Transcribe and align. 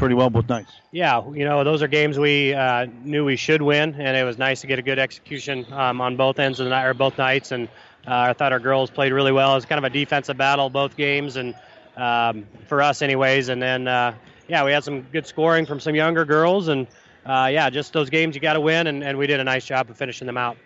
pretty 0.00 0.14
well 0.14 0.30
both 0.30 0.48
nights. 0.48 0.72
Yeah, 0.90 1.22
you 1.32 1.44
know 1.44 1.62
those 1.62 1.82
are 1.82 1.86
games 1.86 2.18
we 2.18 2.54
uh, 2.54 2.86
knew 3.04 3.24
we 3.24 3.36
should 3.36 3.62
win, 3.62 3.94
and 3.94 4.16
it 4.16 4.24
was 4.24 4.38
nice 4.38 4.62
to 4.62 4.66
get 4.66 4.78
a 4.78 4.82
good 4.82 4.98
execution 4.98 5.70
um, 5.72 6.00
on 6.00 6.16
both 6.16 6.38
ends 6.38 6.58
of 6.58 6.64
the 6.64 6.70
night 6.70 6.86
or 6.86 6.94
both 6.94 7.18
nights. 7.18 7.52
And 7.52 7.68
uh, 8.08 8.30
I 8.30 8.32
thought 8.32 8.52
our 8.52 8.58
girls 8.58 8.90
played 8.90 9.12
really 9.12 9.30
well. 9.30 9.52
It 9.52 9.56
was 9.56 9.66
kind 9.66 9.78
of 9.78 9.84
a 9.84 9.90
defensive 9.90 10.36
battle 10.36 10.70
both 10.70 10.96
games, 10.96 11.36
and 11.36 11.54
um, 11.96 12.46
for 12.66 12.82
us 12.82 13.02
anyways. 13.02 13.50
And 13.50 13.62
then 13.62 13.86
uh, 13.86 14.14
yeah, 14.48 14.64
we 14.64 14.72
had 14.72 14.82
some 14.82 15.02
good 15.02 15.26
scoring 15.26 15.66
from 15.66 15.78
some 15.78 15.94
younger 15.94 16.24
girls, 16.24 16.68
and 16.68 16.86
uh, 17.26 17.50
yeah, 17.52 17.68
just 17.70 17.92
those 17.92 18.10
games 18.10 18.34
you 18.34 18.40
got 18.40 18.54
to 18.54 18.60
win, 18.60 18.86
and, 18.86 19.04
and 19.04 19.18
we 19.18 19.26
did 19.26 19.38
a 19.38 19.44
nice 19.44 19.66
job 19.66 19.90
of 19.90 19.98
finishing 19.98 20.26
them 20.26 20.38
out. 20.38 20.56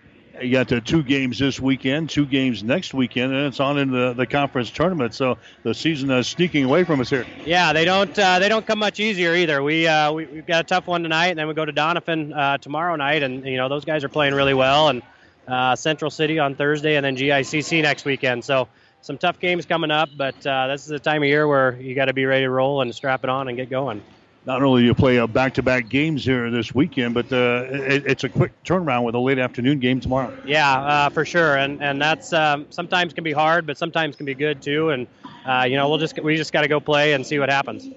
You 0.41 0.51
got 0.51 0.69
the 0.69 0.81
two 0.81 1.03
games 1.03 1.39
this 1.39 1.61
weekend, 1.61 2.11
two 2.11 2.27
games 2.27 2.65
next 2.65 2.93
weekend, 2.93 3.33
and 3.33 3.47
it's 3.47 3.61
on 3.61 3.79
in 3.79 3.91
the, 3.91 4.15
the 4.15 4.27
conference 4.27 4.71
tournament. 4.71 5.15
So 5.15 5.39
the 5.63 5.75
season 5.75 6.11
is 6.11 6.27
sneaking 6.27 6.65
away 6.65 6.83
from 6.83 7.01
us 7.01 7.11
here. 7.11 7.25
Yeah, 7.47 7.73
they 7.73 7.85
don't 7.85 8.19
uh, 8.19 8.41
they 8.41 8.49
don't 8.49 8.67
come 8.67 8.81
much 8.81 8.99
easier 8.99 9.35
either. 9.35 9.63
We, 9.63 9.87
uh, 9.87 10.13
we 10.13 10.25
have 10.25 10.47
got 10.47 10.61
a 10.61 10.65
tough 10.65 10.87
one 10.89 11.03
tonight, 11.05 11.29
and 11.29 11.39
then 11.39 11.47
we 11.47 11.55
go 11.55 11.65
to 11.65 11.73
Doniphan 11.73 12.37
uh, 12.37 12.59
tomorrow 12.59 12.97
night, 12.97 13.23
and 13.23 13.45
you 13.47 13.57
know 13.57 13.69
those 13.69 13.85
guys 13.85 14.03
are 14.03 14.09
playing 14.09 14.35
really 14.35 14.55
well, 14.55 14.89
and 14.89 15.03
uh, 15.47 15.77
Central 15.77 16.11
City 16.11 16.41
on 16.41 16.57
Thursday, 16.57 16.97
and 16.97 17.05
then 17.05 17.17
GICC 17.17 17.83
next 17.83 18.05
weekend. 18.05 18.45
So 18.45 18.69
some 19.03 19.19
tough 19.19 19.39
games 19.39 19.67
coming 19.67 19.93
up, 19.93 20.09
but 20.17 20.45
uh, 20.47 20.67
this 20.67 20.83
is 20.83 20.89
the 20.89 20.99
time 20.99 21.23
of 21.23 21.29
year 21.29 21.47
where 21.47 21.81
you 21.81 21.95
got 21.95 22.07
to 22.07 22.13
be 22.15 22.25
ready 22.25 22.45
to 22.45 22.51
roll 22.51 22.81
and 22.81 22.93
strap 22.93 23.23
it 23.23 23.31
on 23.31 23.49
and 23.49 23.57
get 23.57 23.71
going 23.71 24.03
not 24.47 24.63
only 24.63 24.83
do 24.83 24.87
you 24.87 24.95
play 24.95 25.19
uh, 25.19 25.27
back-to-back 25.27 25.89
games 25.89 26.25
here 26.25 26.51
this 26.51 26.75
weekend, 26.75 27.15
but 27.15 27.33
uh, 27.33 27.67
it, 27.71 28.07
it's 28.07 28.25
a 28.25 28.29
quick 28.29 28.53
turnaround 28.65 29.05
with 29.05 29.15
a 29.15 29.19
late 29.19 29.39
afternoon 29.39 29.81
game 29.81 30.01
tomorrow. 30.01 30.33
Yeah, 30.45 30.79
uh, 30.81 31.09
for 31.09 31.25
sure, 31.25 31.57
and 31.57 31.83
and 31.83 32.01
that's 32.01 32.33
um, 32.33 32.67
sometimes 32.71 33.13
can 33.13 33.25
be 33.25 33.33
hard, 33.33 33.67
but 33.67 33.79
sometimes 33.79 34.17
can 34.17 34.27
be 34.27 34.35
good 34.35 34.61
too. 34.61 34.91
And 34.91 35.07
uh, 35.47 35.67
you 35.69 35.77
know, 35.77 35.89
we'll 35.89 35.99
just 35.99 36.19
we 36.23 36.37
just 36.37 36.53
got 36.53 36.63
to 36.63 36.69
go 36.69 36.81
play 36.81 37.15
and 37.15 37.27
see 37.27 37.39
what 37.39 37.51
happens. 37.51 37.89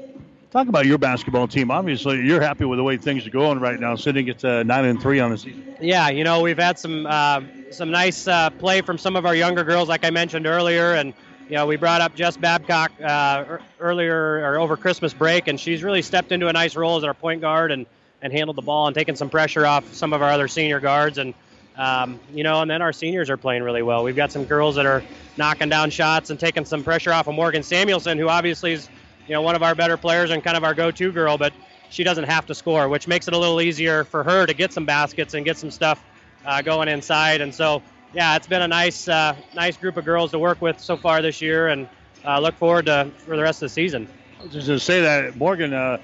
Talk 0.52 0.70
about 0.70 0.86
your 0.86 0.98
basketball 0.98 1.48
team. 1.48 1.70
Obviously, 1.70 2.26
you're 2.26 2.42
happy 2.42 2.64
with 2.64 2.78
the 2.78 2.84
way 2.84 2.96
things 2.96 3.28
are 3.28 3.32
going 3.32 3.60
right 3.60 3.80
now, 3.80 3.96
sitting 3.96 4.30
at 4.30 4.44
uh, 4.46 4.64
nine 4.64 4.86
and 4.86 5.02
three 5.02 5.20
on 5.20 5.32
the 5.32 5.38
season. 5.38 5.76
Yeah, 5.82 6.08
you 6.10 6.24
know, 6.24 6.42
we've 6.42 6.58
had 6.58 6.80
some 6.80 7.06
uh, 7.06 7.42
some 7.70 7.92
nice 7.92 8.24
play 8.58 8.82
from 8.82 8.98
some 8.98 9.18
of 9.18 9.26
our 9.26 9.36
younger 9.36 9.66
girls, 9.66 9.90
like 9.90 10.06
I 10.06 10.10
mentioned 10.10 10.48
earlier, 10.48 10.94
and 10.94 11.14
you 11.50 11.56
know, 11.56 11.66
we 11.66 11.78
brought 11.78 12.02
up 12.02 12.14
Jess 12.14 12.36
Babcock 12.36 12.92
uh, 13.02 13.60
earlier 13.80 14.40
or 14.40 14.60
over 14.60 14.76
Christmas 14.76 15.14
break, 15.14 15.48
and 15.48 15.60
she's 15.60 15.82
really 15.82 16.02
stepped 16.02 16.32
into 16.32 16.48
a 16.48 16.54
nice 16.54 16.76
role 16.76 16.98
as 16.98 17.04
our 17.04 17.14
point 17.14 17.40
guard 17.40 17.72
and, 17.72 17.86
and 18.22 18.34
handled 18.34 18.58
the 18.58 18.62
ball 18.62 18.88
and 18.88 18.96
taken 18.96 19.16
some 19.16 19.30
pressure 19.30 19.66
off 19.66 19.94
some 19.94 20.12
of 20.12 20.22
our 20.22 20.30
other 20.30 20.48
senior 20.48 20.82
guards. 20.82 21.18
And, 21.18 21.34
um, 21.78 22.20
you 22.34 22.44
know, 22.44 22.62
and 22.62 22.70
then 22.70 22.82
our 22.82 22.92
seniors 22.92 23.30
are 23.30 23.38
playing 23.38 23.64
really 23.64 23.82
well. 23.82 24.04
We've 24.04 24.16
got 24.16 24.32
some 24.32 24.44
girls 24.44 24.76
that 24.76 24.86
are 24.86 25.04
knocking 25.38 25.70
down 25.70 25.90
shots 25.90 26.32
and 26.32 26.40
taking 26.40 26.66
some 26.66 26.84
pressure 26.84 27.14
off 27.14 27.28
of 27.28 27.36
Morgan 27.36 27.64
Samuelson, 27.64 28.18
who 28.18 28.28
obviously 28.28 28.74
is, 28.74 28.90
you 29.28 29.34
know, 29.34 29.42
one 29.42 29.56
of 29.56 29.64
our 29.64 29.76
better 29.76 29.96
players 29.96 30.32
and 30.32 30.44
kind 30.44 30.58
of 30.58 30.66
our 30.66 30.74
go-to 30.74 31.12
girl, 31.14 31.38
but 31.38 31.54
she 31.90 32.04
doesn't 32.04 32.26
have 32.26 32.46
to 32.48 32.56
score, 32.56 32.90
which 32.90 33.08
makes 33.08 33.28
it 33.28 33.34
a 33.34 33.38
little 33.38 33.62
easier 33.62 34.04
for 34.04 34.24
her 34.24 34.46
to 34.46 34.54
get 34.54 34.74
some 34.74 34.86
baskets 34.86 35.34
and 35.34 35.46
get 35.46 35.58
some 35.58 35.72
stuff 35.72 36.04
uh, 36.46 36.62
going 36.62 36.90
inside. 36.90 37.40
And 37.40 37.56
so, 37.56 37.82
yeah, 38.14 38.36
it's 38.36 38.48
been 38.48 38.62
a 38.62 38.68
nice, 38.68 39.08
uh, 39.08 39.36
nice 39.54 39.78
group 39.78 39.98
of 39.98 40.06
girls 40.06 40.32
to 40.32 40.40
work 40.40 40.62
with 40.62 40.80
so 40.80 40.98
far 40.98 41.22
this 41.22 41.42
year, 41.42 41.68
and 41.68 41.88
uh, 42.26 42.40
look 42.40 42.56
forward 42.56 42.86
to 42.86 43.12
for 43.26 43.36
the 43.36 43.44
rest 43.44 43.62
of 43.62 43.68
the 43.68 43.74
season. 43.74 44.08
I 44.40 44.44
was 44.44 44.54
just 44.54 44.68
to 44.68 44.80
say 44.80 45.02
that 45.02 45.36
Morgan, 45.36 45.74
uh, 45.74 45.98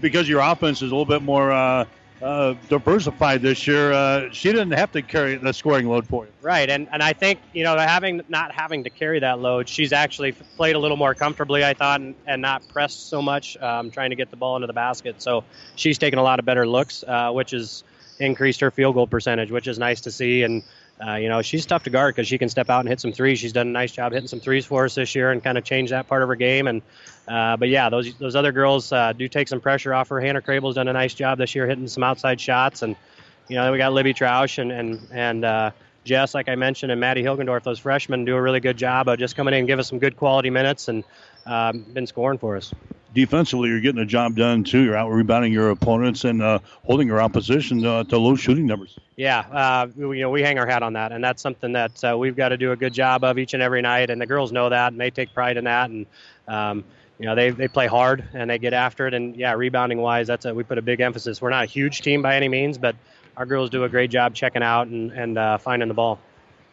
because 0.00 0.28
your 0.28 0.40
offense 0.40 0.82
is 0.82 0.90
a 0.90 0.94
little 0.94 1.06
bit 1.06 1.22
more 1.22 1.50
uh, 1.50 1.84
uh, 2.20 2.54
diversified 2.68 3.42
this 3.42 3.66
year, 3.66 3.92
uh, 3.92 4.30
she 4.30 4.50
didn't 4.50 4.72
have 4.72 4.92
to 4.92 5.02
carry 5.02 5.36
the 5.36 5.52
scoring 5.52 5.88
load 5.88 6.06
for 6.06 6.26
you. 6.26 6.32
Right, 6.42 6.68
and 6.68 6.88
and 6.92 7.02
I 7.02 7.12
think 7.12 7.40
you 7.52 7.64
know 7.64 7.76
having 7.76 8.22
not 8.28 8.52
having 8.52 8.84
to 8.84 8.90
carry 8.90 9.18
that 9.20 9.38
load, 9.40 9.68
she's 9.68 9.92
actually 9.92 10.32
played 10.32 10.76
a 10.76 10.78
little 10.78 10.96
more 10.96 11.14
comfortably, 11.14 11.64
I 11.64 11.74
thought, 11.74 12.00
and, 12.00 12.14
and 12.26 12.42
not 12.42 12.66
pressed 12.68 13.08
so 13.08 13.20
much, 13.20 13.56
um, 13.58 13.90
trying 13.90 14.10
to 14.10 14.16
get 14.16 14.30
the 14.30 14.36
ball 14.36 14.56
into 14.56 14.66
the 14.66 14.72
basket. 14.72 15.20
So 15.20 15.44
she's 15.76 15.98
taken 15.98 16.18
a 16.18 16.22
lot 16.22 16.38
of 16.38 16.44
better 16.44 16.66
looks, 16.66 17.04
which 17.32 17.50
has 17.50 17.84
increased 18.20 18.60
her 18.60 18.70
field 18.70 18.94
goal 18.94 19.06
percentage, 19.06 19.50
which 19.50 19.68
is 19.68 19.78
nice 19.78 20.00
to 20.02 20.10
see, 20.10 20.42
and 20.42 20.62
uh, 21.06 21.14
you 21.14 21.28
know, 21.28 21.42
she's 21.42 21.64
tough 21.64 21.84
to 21.84 21.90
guard 21.90 22.14
because 22.14 22.26
she 22.26 22.38
can 22.38 22.48
step 22.48 22.70
out 22.70 22.80
and 22.80 22.88
hit 22.88 23.00
some 23.00 23.12
threes. 23.12 23.38
She's 23.38 23.52
done 23.52 23.68
a 23.68 23.70
nice 23.70 23.92
job 23.92 24.12
hitting 24.12 24.26
some 24.28 24.40
threes 24.40 24.66
for 24.66 24.84
us 24.84 24.94
this 24.94 25.14
year 25.14 25.30
and 25.30 25.42
kind 25.42 25.56
of 25.56 25.64
changed 25.64 25.92
that 25.92 26.08
part 26.08 26.22
of 26.22 26.28
her 26.28 26.34
game. 26.34 26.66
And 26.66 26.82
uh, 27.28 27.56
but 27.56 27.68
yeah, 27.68 27.88
those 27.88 28.14
those 28.14 28.34
other 28.34 28.52
girls 28.52 28.92
uh, 28.92 29.12
do 29.12 29.28
take 29.28 29.48
some 29.48 29.60
pressure 29.60 29.94
off 29.94 30.08
her. 30.08 30.20
Hannah 30.20 30.42
Crable's 30.42 30.74
done 30.74 30.88
a 30.88 30.92
nice 30.92 31.14
job 31.14 31.38
this 31.38 31.54
year 31.54 31.66
hitting 31.66 31.86
some 31.86 32.02
outside 32.02 32.40
shots, 32.40 32.82
and 32.82 32.96
you 33.48 33.56
know, 33.56 33.70
we 33.70 33.78
got 33.78 33.92
Libby 33.92 34.14
Troush 34.14 34.58
and 34.58 34.72
and 34.72 35.06
and 35.12 35.44
uh, 35.44 35.70
Jess, 36.04 36.34
like 36.34 36.48
I 36.48 36.56
mentioned, 36.56 36.90
and 36.90 37.00
Maddie 37.00 37.22
Hilgendorf. 37.22 37.62
Those 37.62 37.78
freshmen 37.78 38.24
do 38.24 38.34
a 38.34 38.42
really 38.42 38.60
good 38.60 38.76
job 38.76 39.08
of 39.08 39.18
just 39.18 39.36
coming 39.36 39.54
in 39.54 39.60
and 39.60 39.68
give 39.68 39.78
us 39.78 39.88
some 39.88 39.98
good 39.98 40.16
quality 40.16 40.50
minutes 40.50 40.88
and 40.88 41.04
um, 41.46 41.82
been 41.92 42.06
scoring 42.06 42.38
for 42.38 42.56
us 42.56 42.72
defensively, 43.18 43.68
you're 43.68 43.80
getting 43.80 43.98
the 43.98 44.06
job 44.06 44.36
done 44.36 44.62
too. 44.62 44.84
You're 44.84 44.96
out 44.96 45.10
rebounding 45.10 45.52
your 45.52 45.70
opponents 45.70 46.24
and 46.24 46.40
uh, 46.40 46.60
holding 46.84 47.08
your 47.08 47.20
opposition 47.20 47.84
uh, 47.84 48.04
to 48.04 48.16
low 48.18 48.36
shooting 48.36 48.66
numbers. 48.66 48.96
Yeah, 49.16 49.40
uh, 49.40 49.88
we, 49.96 50.18
you 50.18 50.22
know 50.22 50.30
we 50.30 50.42
hang 50.42 50.58
our 50.58 50.66
hat 50.66 50.84
on 50.84 50.92
that, 50.92 51.10
and 51.10 51.22
that's 51.22 51.42
something 51.42 51.72
that 51.72 52.04
uh, 52.04 52.16
we've 52.16 52.36
got 52.36 52.50
to 52.50 52.56
do 52.56 52.70
a 52.70 52.76
good 52.76 52.94
job 52.94 53.24
of 53.24 53.36
each 53.36 53.54
and 53.54 53.62
every 53.62 53.82
night. 53.82 54.10
And 54.10 54.20
the 54.20 54.26
girls 54.26 54.52
know 54.52 54.68
that, 54.68 54.92
and 54.92 55.00
they 55.00 55.10
take 55.10 55.34
pride 55.34 55.56
in 55.56 55.64
that. 55.64 55.90
And 55.90 56.06
um, 56.46 56.84
you 57.18 57.26
know 57.26 57.34
they, 57.34 57.50
they 57.50 57.66
play 57.66 57.88
hard 57.88 58.24
and 58.32 58.48
they 58.48 58.58
get 58.58 58.72
after 58.72 59.08
it. 59.08 59.14
And 59.14 59.34
yeah, 59.34 59.52
rebounding 59.54 59.98
wise, 59.98 60.28
that's 60.28 60.44
a, 60.44 60.54
we 60.54 60.62
put 60.62 60.78
a 60.78 60.82
big 60.82 61.00
emphasis. 61.00 61.42
We're 61.42 61.50
not 61.50 61.64
a 61.64 61.66
huge 61.66 62.02
team 62.02 62.22
by 62.22 62.36
any 62.36 62.48
means, 62.48 62.78
but 62.78 62.94
our 63.36 63.46
girls 63.46 63.70
do 63.70 63.82
a 63.82 63.88
great 63.88 64.10
job 64.10 64.34
checking 64.34 64.62
out 64.62 64.86
and 64.86 65.10
and 65.10 65.36
uh, 65.36 65.58
finding 65.58 65.88
the 65.88 65.94
ball. 65.94 66.20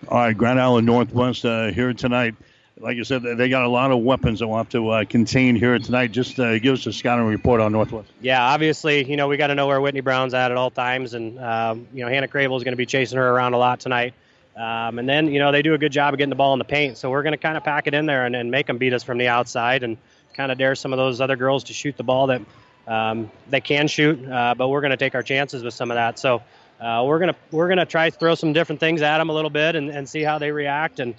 All 0.09 0.19
right, 0.19 0.37
Grand 0.37 0.61
Island 0.61 0.85
Northwest 0.85 1.43
uh, 1.43 1.71
here 1.71 1.91
tonight 1.93 2.35
like 2.79 2.97
you 2.97 3.05
said, 3.05 3.23
they 3.23 3.47
got 3.47 3.63
a 3.63 3.69
lot 3.69 3.91
of 3.91 3.99
weapons 3.99 4.39
that 4.39 4.47
we'll 4.47 4.57
have 4.57 4.69
to 4.69 4.89
uh, 4.89 5.05
contain 5.05 5.55
here 5.55 5.79
tonight. 5.79 6.11
Just 6.11 6.39
uh, 6.39 6.59
give 6.59 6.73
us 6.73 6.85
a 6.85 6.91
scouting 6.91 7.25
report 7.25 7.61
on 7.61 7.71
Northwest. 7.71 8.09
Yeah, 8.21 8.43
obviously, 8.43 9.09
you 9.09 9.15
know, 9.15 9.27
we 9.27 9.37
got 9.37 9.47
to 9.47 9.55
know 9.55 9.67
where 9.67 9.79
Whitney 9.79 10.01
Brown's 10.01 10.33
at 10.33 10.51
at 10.51 10.57
all 10.57 10.71
times. 10.71 11.13
And, 11.13 11.39
um, 11.39 11.87
you 11.93 12.03
know, 12.03 12.09
Hannah 12.09 12.27
Crable 12.27 12.57
is 12.57 12.63
going 12.63 12.73
to 12.73 12.77
be 12.77 12.85
chasing 12.85 13.17
her 13.17 13.29
around 13.29 13.53
a 13.53 13.57
lot 13.57 13.79
tonight. 13.79 14.13
Um, 14.57 14.99
and 14.99 15.07
then, 15.07 15.31
you 15.31 15.39
know, 15.39 15.51
they 15.51 15.61
do 15.61 15.73
a 15.73 15.77
good 15.77 15.91
job 15.91 16.13
of 16.13 16.17
getting 16.17 16.29
the 16.29 16.35
ball 16.35 16.53
in 16.53 16.59
the 16.59 16.65
paint. 16.65 16.97
So 16.97 17.09
we're 17.09 17.23
going 17.23 17.33
to 17.33 17.37
kind 17.37 17.57
of 17.57 17.63
pack 17.63 17.87
it 17.87 17.93
in 17.93 18.05
there 18.05 18.25
and, 18.25 18.35
and, 18.35 18.51
make 18.51 18.67
them 18.67 18.77
beat 18.77 18.93
us 18.93 19.03
from 19.03 19.17
the 19.17 19.27
outside 19.27 19.83
and 19.83 19.97
kind 20.33 20.49
of 20.49 20.57
dare 20.57 20.75
some 20.75 20.93
of 20.93 20.97
those 20.97 21.19
other 21.19 21.35
girls 21.35 21.65
to 21.65 21.73
shoot 21.73 21.97
the 21.97 22.03
ball 22.03 22.27
that 22.27 22.41
um, 22.87 23.29
they 23.49 23.59
can 23.59 23.87
shoot. 23.87 24.25
Uh, 24.25 24.55
but 24.57 24.69
we're 24.69 24.79
going 24.79 24.91
to 24.91 24.97
take 24.97 25.13
our 25.13 25.23
chances 25.23 25.61
with 25.61 25.73
some 25.73 25.91
of 25.91 25.95
that. 25.95 26.19
So 26.19 26.41
uh, 26.79 27.03
we're 27.05 27.19
going 27.19 27.33
to 27.33 27.35
we're 27.51 27.73
to 27.73 27.85
try 27.85 28.09
to 28.09 28.17
throw 28.17 28.35
some 28.35 28.53
different 28.53 28.79
things 28.79 29.01
at 29.01 29.17
them 29.17 29.29
a 29.29 29.33
little 29.33 29.49
bit 29.49 29.75
and, 29.75 29.89
and 29.89 30.07
see 30.07 30.23
how 30.23 30.39
they 30.39 30.51
react. 30.51 30.99
And, 31.01 31.15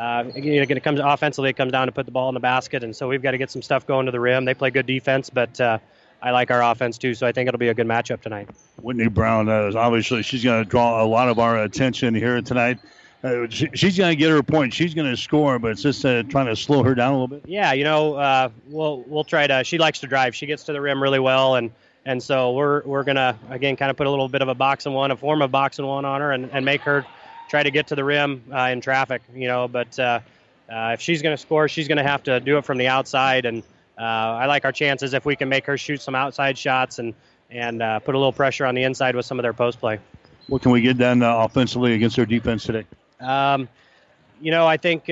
uh, 0.00 0.24
you 0.34 0.56
know, 0.56 0.62
it 0.62 0.82
comes 0.82 0.98
offensively, 0.98 1.50
it 1.50 1.56
comes 1.56 1.72
down 1.72 1.86
to 1.86 1.92
put 1.92 2.06
the 2.06 2.12
ball 2.12 2.30
in 2.30 2.34
the 2.34 2.40
basket, 2.40 2.82
and 2.82 2.96
so 2.96 3.06
we've 3.06 3.20
got 3.20 3.32
to 3.32 3.38
get 3.38 3.50
some 3.50 3.60
stuff 3.60 3.86
going 3.86 4.06
to 4.06 4.12
the 4.12 4.20
rim. 4.20 4.46
They 4.46 4.54
play 4.54 4.70
good 4.70 4.86
defense, 4.86 5.28
but 5.28 5.60
uh, 5.60 5.78
I 6.22 6.30
like 6.30 6.50
our 6.50 6.62
offense 6.62 6.96
too, 6.96 7.12
so 7.12 7.26
I 7.26 7.32
think 7.32 7.48
it'll 7.48 7.58
be 7.58 7.68
a 7.68 7.74
good 7.74 7.86
matchup 7.86 8.22
tonight. 8.22 8.48
Whitney 8.80 9.08
Brown, 9.08 9.50
uh, 9.50 9.70
obviously, 9.76 10.22
she's 10.22 10.42
going 10.42 10.64
to 10.64 10.68
draw 10.68 11.04
a 11.04 11.06
lot 11.06 11.28
of 11.28 11.38
our 11.38 11.62
attention 11.64 12.14
here 12.14 12.40
tonight. 12.40 12.78
Uh, 13.22 13.46
she, 13.50 13.68
she's 13.74 13.98
going 13.98 14.10
to 14.10 14.16
get 14.16 14.30
her 14.30 14.42
point. 14.42 14.72
She's 14.72 14.94
going 14.94 15.10
to 15.10 15.16
score, 15.18 15.58
but 15.58 15.72
it's 15.72 15.82
just 15.82 16.02
uh, 16.06 16.22
trying 16.22 16.46
to 16.46 16.56
slow 16.56 16.82
her 16.82 16.94
down 16.94 17.10
a 17.10 17.20
little 17.20 17.28
bit. 17.28 17.42
Yeah, 17.46 17.74
you 17.74 17.84
know, 17.84 18.14
uh, 18.14 18.48
we'll 18.68 19.04
we'll 19.06 19.24
try 19.24 19.46
to. 19.46 19.62
She 19.64 19.76
likes 19.76 19.98
to 20.00 20.06
drive. 20.06 20.34
She 20.34 20.46
gets 20.46 20.64
to 20.64 20.72
the 20.72 20.80
rim 20.80 21.02
really 21.02 21.18
well, 21.18 21.56
and 21.56 21.70
and 22.06 22.22
so 22.22 22.52
we're 22.52 22.82
we're 22.84 23.04
gonna 23.04 23.38
again 23.50 23.76
kind 23.76 23.90
of 23.90 23.98
put 23.98 24.06
a 24.06 24.10
little 24.10 24.30
bit 24.30 24.40
of 24.40 24.48
a 24.48 24.54
box 24.54 24.86
and 24.86 24.94
one, 24.94 25.10
a 25.10 25.16
form 25.16 25.42
of 25.42 25.50
box 25.50 25.78
and 25.78 25.86
one 25.86 26.06
on 26.06 26.22
her, 26.22 26.32
and, 26.32 26.48
and 26.54 26.64
make 26.64 26.80
her 26.80 27.04
try 27.50 27.64
to 27.64 27.70
get 27.70 27.88
to 27.88 27.96
the 27.96 28.04
rim 28.04 28.42
uh, 28.52 28.70
in 28.72 28.80
traffic. 28.80 29.20
You 29.34 29.48
know, 29.48 29.68
but 29.68 29.98
uh, 29.98 30.20
uh, 30.70 30.92
if 30.94 31.00
she's 31.00 31.20
going 31.20 31.36
to 31.36 31.40
score, 31.40 31.68
she's 31.68 31.88
going 31.88 31.98
to 31.98 32.04
have 32.04 32.22
to 32.22 32.40
do 32.40 32.56
it 32.56 32.64
from 32.64 32.78
the 32.78 32.88
outside. 32.88 33.44
And 33.44 33.62
uh, 33.98 34.02
I 34.02 34.46
like 34.46 34.64
our 34.64 34.72
chances 34.72 35.12
if 35.12 35.26
we 35.26 35.36
can 35.36 35.48
make 35.48 35.66
her 35.66 35.76
shoot 35.76 36.00
some 36.00 36.14
outside 36.14 36.56
shots 36.56 36.98
and 36.98 37.12
and 37.50 37.82
uh, 37.82 37.98
put 37.98 38.14
a 38.14 38.18
little 38.18 38.32
pressure 38.32 38.64
on 38.64 38.76
the 38.76 38.84
inside 38.84 39.16
with 39.16 39.26
some 39.26 39.40
of 39.40 39.42
their 39.42 39.52
post 39.52 39.80
play. 39.80 39.98
What 40.46 40.62
can 40.62 40.70
we 40.70 40.80
get 40.80 40.96
done 40.96 41.22
uh, 41.22 41.38
offensively 41.38 41.94
against 41.94 42.14
their 42.14 42.26
defense 42.26 42.62
today? 42.62 42.86
Um, 43.18 43.68
you 44.40 44.52
know, 44.52 44.66
I 44.66 44.78
think. 44.78 45.10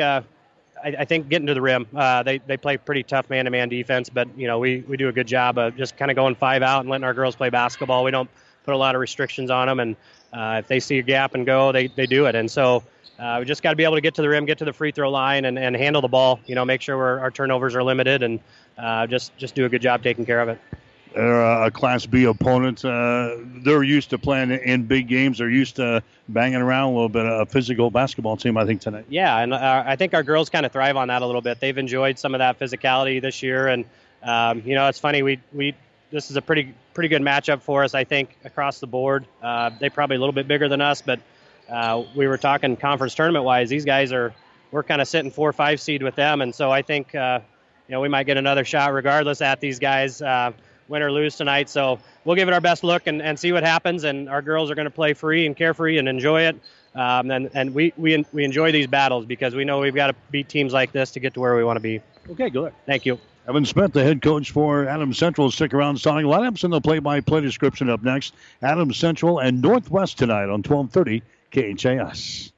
I, 0.80 0.94
I, 1.00 1.04
think 1.06 1.28
getting 1.28 1.48
to 1.48 1.54
the 1.54 1.60
rim, 1.60 1.88
they, 2.24 2.40
they 2.46 2.56
play 2.56 2.76
pretty 2.76 3.02
tough 3.02 3.28
man-to-man 3.28 3.68
defense, 3.68 4.08
but 4.08 4.28
you 4.38 4.46
know 4.46 4.60
we, 4.60 4.84
we 4.86 4.96
do 4.96 5.08
a 5.08 5.12
good 5.12 5.26
job 5.26 5.58
of 5.58 5.76
just 5.76 5.96
kind 5.96 6.08
of 6.08 6.14
going 6.14 6.36
five 6.36 6.62
out 6.62 6.82
and 6.82 6.88
letting 6.88 7.02
our 7.02 7.14
girls 7.14 7.34
play 7.34 7.50
basketball. 7.50 8.04
We 8.04 8.12
don't 8.12 8.30
put 8.64 8.74
a 8.74 8.76
lot 8.76 8.94
of 8.94 9.00
restrictions 9.00 9.50
on 9.50 9.66
them, 9.66 9.80
and 9.80 9.96
uh, 10.32 10.56
if 10.58 10.68
they 10.68 10.80
see 10.80 10.98
a 10.98 11.02
gap 11.02 11.34
and 11.34 11.46
go, 11.46 11.72
they, 11.72 11.88
they 11.88 12.06
do 12.06 12.26
it. 12.26 12.34
And 12.34 12.50
so 12.50 12.82
uh, 13.18 13.36
we 13.40 13.44
just 13.44 13.62
got 13.62 13.70
to 13.70 13.76
be 13.76 13.84
able 13.84 13.96
to 13.96 14.00
get 14.00 14.14
to 14.14 14.22
the 14.22 14.28
rim, 14.28 14.44
get 14.44 14.58
to 14.58 14.64
the 14.64 14.72
free 14.72 14.92
throw 14.92 15.10
line, 15.10 15.44
and, 15.44 15.58
and 15.58 15.76
handle 15.76 16.02
the 16.02 16.08
ball. 16.08 16.40
You 16.46 16.54
know, 16.54 16.64
make 16.64 16.80
sure 16.80 17.20
our 17.20 17.30
turnovers 17.30 17.74
are 17.74 17.82
limited, 17.82 18.22
and 18.22 18.40
uh, 18.76 19.06
just 19.06 19.36
just 19.36 19.54
do 19.54 19.64
a 19.64 19.68
good 19.68 19.82
job 19.82 20.02
taking 20.02 20.24
care 20.24 20.40
of 20.40 20.48
it. 20.48 20.60
They're 21.14 21.64
a 21.64 21.70
Class 21.70 22.06
B 22.06 22.24
opponent. 22.24 22.84
Uh, 22.84 23.36
they're 23.64 23.82
used 23.82 24.10
to 24.10 24.18
playing 24.18 24.50
in 24.50 24.84
big 24.84 25.08
games. 25.08 25.38
They're 25.38 25.50
used 25.50 25.76
to 25.76 26.02
banging 26.28 26.60
around 26.60 26.90
a 26.90 26.92
little 26.92 27.08
bit. 27.08 27.26
A 27.26 27.46
physical 27.46 27.90
basketball 27.90 28.36
team, 28.36 28.56
I 28.56 28.66
think 28.66 28.82
tonight. 28.82 29.06
Yeah, 29.08 29.38
and 29.38 29.52
uh, 29.52 29.82
I 29.84 29.96
think 29.96 30.14
our 30.14 30.22
girls 30.22 30.50
kind 30.50 30.64
of 30.64 30.70
thrive 30.70 30.96
on 30.96 31.08
that 31.08 31.22
a 31.22 31.26
little 31.26 31.40
bit. 31.40 31.60
They've 31.60 31.76
enjoyed 31.76 32.18
some 32.18 32.34
of 32.34 32.38
that 32.40 32.58
physicality 32.58 33.20
this 33.20 33.42
year, 33.42 33.68
and 33.68 33.84
um, 34.22 34.62
you 34.64 34.74
know, 34.74 34.86
it's 34.86 34.98
funny. 35.00 35.22
We 35.22 35.40
we 35.52 35.74
this 36.10 36.30
is 36.30 36.36
a 36.36 36.42
pretty 36.42 36.74
pretty 36.98 37.08
good 37.08 37.22
matchup 37.22 37.62
for 37.62 37.84
us, 37.84 37.94
I 37.94 38.02
think, 38.02 38.36
across 38.44 38.80
the 38.80 38.88
board. 38.88 39.24
Uh, 39.40 39.70
they're 39.78 39.88
probably 39.88 40.16
a 40.16 40.18
little 40.18 40.32
bit 40.32 40.48
bigger 40.48 40.68
than 40.68 40.80
us, 40.80 41.00
but 41.00 41.20
uh, 41.68 42.02
we 42.16 42.26
were 42.26 42.36
talking 42.36 42.76
conference 42.76 43.14
tournament 43.14 43.44
wise. 43.44 43.68
These 43.68 43.84
guys 43.84 44.12
are 44.12 44.34
we're 44.72 44.82
kind 44.82 45.00
of 45.00 45.06
sitting 45.06 45.30
four 45.30 45.48
or 45.48 45.52
five 45.52 45.80
seed 45.80 46.02
with 46.02 46.16
them, 46.16 46.40
and 46.40 46.52
so 46.52 46.72
I 46.72 46.82
think 46.82 47.14
uh, 47.14 47.38
you 47.86 47.92
know 47.92 48.00
we 48.00 48.08
might 48.08 48.24
get 48.24 48.36
another 48.36 48.64
shot 48.64 48.92
regardless 48.92 49.40
at 49.42 49.60
these 49.60 49.78
guys. 49.78 50.20
Uh, 50.20 50.50
win 50.88 51.02
or 51.02 51.12
lose 51.12 51.36
tonight. 51.36 51.68
So 51.68 52.00
we'll 52.24 52.34
give 52.34 52.48
it 52.48 52.54
our 52.54 52.60
best 52.62 52.82
look 52.82 53.06
and, 53.06 53.22
and 53.22 53.38
see 53.38 53.52
what 53.52 53.62
happens. 53.62 54.04
And 54.04 54.28
our 54.28 54.40
girls 54.40 54.70
are 54.70 54.74
going 54.74 54.86
to 54.86 54.90
play 54.90 55.12
free 55.12 55.44
and 55.44 55.54
carefree 55.54 55.98
and 55.98 56.08
enjoy 56.08 56.46
it. 56.46 56.58
Um, 56.94 57.30
and 57.30 57.50
and 57.52 57.74
we, 57.74 57.92
we, 57.98 58.24
we 58.32 58.42
enjoy 58.42 58.72
these 58.72 58.86
battles 58.86 59.26
because 59.26 59.54
we 59.54 59.64
know 59.64 59.80
we've 59.80 59.94
got 59.94 60.06
to 60.06 60.14
beat 60.30 60.48
teams 60.48 60.72
like 60.72 60.90
this 60.90 61.10
to 61.12 61.20
get 61.20 61.34
to 61.34 61.40
where 61.40 61.54
we 61.54 61.62
want 61.62 61.76
to 61.76 61.80
be. 61.80 62.00
Okay, 62.30 62.48
good. 62.48 62.72
Thank 62.86 63.04
you. 63.04 63.20
Evan 63.48 63.64
Smith, 63.64 63.94
the 63.94 64.04
head 64.04 64.20
coach 64.20 64.50
for 64.50 64.86
Adams 64.86 65.16
Central, 65.16 65.50
stick 65.50 65.72
around. 65.72 65.96
Starting 65.96 66.26
lineups 66.28 66.64
and 66.64 66.72
the 66.72 66.82
play-by-play 66.82 67.40
description 67.40 67.88
up 67.88 68.02
next. 68.02 68.34
Adams 68.60 68.98
Central 68.98 69.38
and 69.38 69.62
Northwest 69.62 70.18
tonight 70.18 70.50
on 70.50 70.62
1230 70.62 71.22
KHAS. 71.50 72.52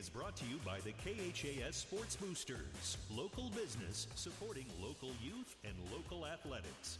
Is 0.00 0.08
brought 0.08 0.34
to 0.34 0.46
you 0.46 0.56
by 0.64 0.78
the 0.80 0.92
KHAS 1.04 1.76
Sports 1.76 2.16
Boosters, 2.16 2.96
local 3.14 3.50
business 3.50 4.06
supporting 4.14 4.64
local 4.82 5.10
youth 5.22 5.56
and 5.62 5.74
local 5.92 6.26
athletics. 6.26 6.98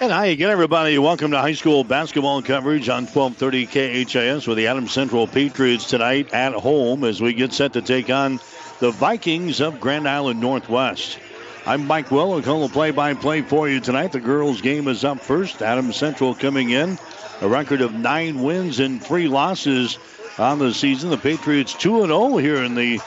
And 0.00 0.10
hi 0.10 0.26
again, 0.26 0.50
everybody. 0.50 0.98
Welcome 0.98 1.30
to 1.30 1.38
high 1.38 1.52
school 1.52 1.84
basketball 1.84 2.42
coverage 2.42 2.88
on 2.88 3.06
1230 3.06 3.66
KHAS 3.66 4.48
with 4.48 4.56
the 4.58 4.66
Adams 4.66 4.90
Central 4.90 5.28
Patriots 5.28 5.88
tonight 5.88 6.34
at 6.34 6.54
home 6.54 7.04
as 7.04 7.20
we 7.20 7.32
get 7.32 7.52
set 7.52 7.74
to 7.74 7.82
take 7.82 8.10
on 8.10 8.40
the 8.80 8.90
Vikings 8.90 9.60
of 9.60 9.78
Grand 9.78 10.08
Island 10.08 10.40
Northwest. 10.40 11.16
I'm 11.64 11.86
Mike 11.86 12.10
Will, 12.10 12.42
call 12.42 12.66
the 12.66 12.72
play-by-play 12.72 13.42
for 13.42 13.68
you 13.68 13.78
tonight. 13.78 14.10
The 14.10 14.20
girls' 14.20 14.62
game 14.62 14.88
is 14.88 15.04
up 15.04 15.20
first. 15.20 15.62
Adams 15.62 15.94
Central 15.94 16.34
coming 16.34 16.70
in 16.70 16.98
a 17.40 17.48
record 17.48 17.80
of 17.80 17.94
nine 17.94 18.42
wins 18.42 18.80
and 18.80 19.02
three 19.02 19.28
losses 19.28 19.98
on 20.38 20.58
the 20.58 20.72
season. 20.72 21.10
The 21.10 21.18
Patriots 21.18 21.74
2 21.74 22.06
0 22.06 22.36
here 22.36 22.62
in 22.62 22.74
the 22.74 23.00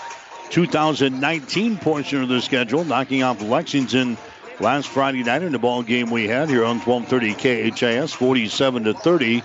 2019 0.50 1.78
portion 1.78 2.22
of 2.22 2.30
the 2.30 2.42
schedule, 2.42 2.84
knocking 2.84 3.24
off 3.24 3.42
Lexington 3.42 4.18
last 4.60 4.88
Friday 4.90 5.24
night 5.24 5.44
in 5.44 5.52
the 5.52 5.60
ball 5.60 5.84
game 5.84 6.10
we 6.10 6.28
had 6.28 6.50
here 6.50 6.66
on 6.66 6.80
1230 6.80 7.72
KHAS, 7.72 8.14
47 8.14 8.84
to 8.86 8.94
30. 8.94 9.44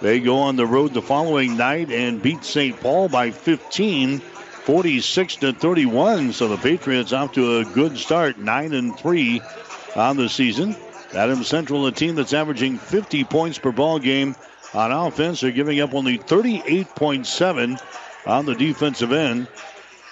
They 0.00 0.20
go 0.20 0.38
on 0.38 0.56
the 0.56 0.66
road 0.66 0.94
the 0.94 1.02
following 1.02 1.56
night 1.56 1.90
and 1.90 2.22
beat 2.22 2.44
St. 2.44 2.78
Paul 2.80 3.08
by 3.08 3.32
15, 3.32 4.20
46 4.20 5.36
to 5.36 5.52
31. 5.52 6.32
So 6.32 6.48
the 6.48 6.56
Patriots 6.56 7.12
off 7.12 7.32
to 7.32 7.58
a 7.58 7.64
good 7.64 7.98
start, 7.98 8.38
9 8.38 8.74
and 8.74 8.96
3 8.96 9.42
on 9.96 10.16
the 10.16 10.28
season. 10.28 10.76
Adams 11.14 11.48
Central, 11.48 11.86
a 11.86 11.92
team 11.92 12.14
that's 12.14 12.34
averaging 12.34 12.78
50 12.78 13.24
points 13.24 13.58
per 13.58 13.72
ball 13.72 13.98
game 13.98 14.36
on 14.74 14.92
offense, 14.92 15.42
are 15.42 15.50
giving 15.50 15.80
up 15.80 15.94
only 15.94 16.18
38.7 16.18 17.80
on 18.26 18.46
the 18.46 18.54
defensive 18.54 19.12
end. 19.12 19.48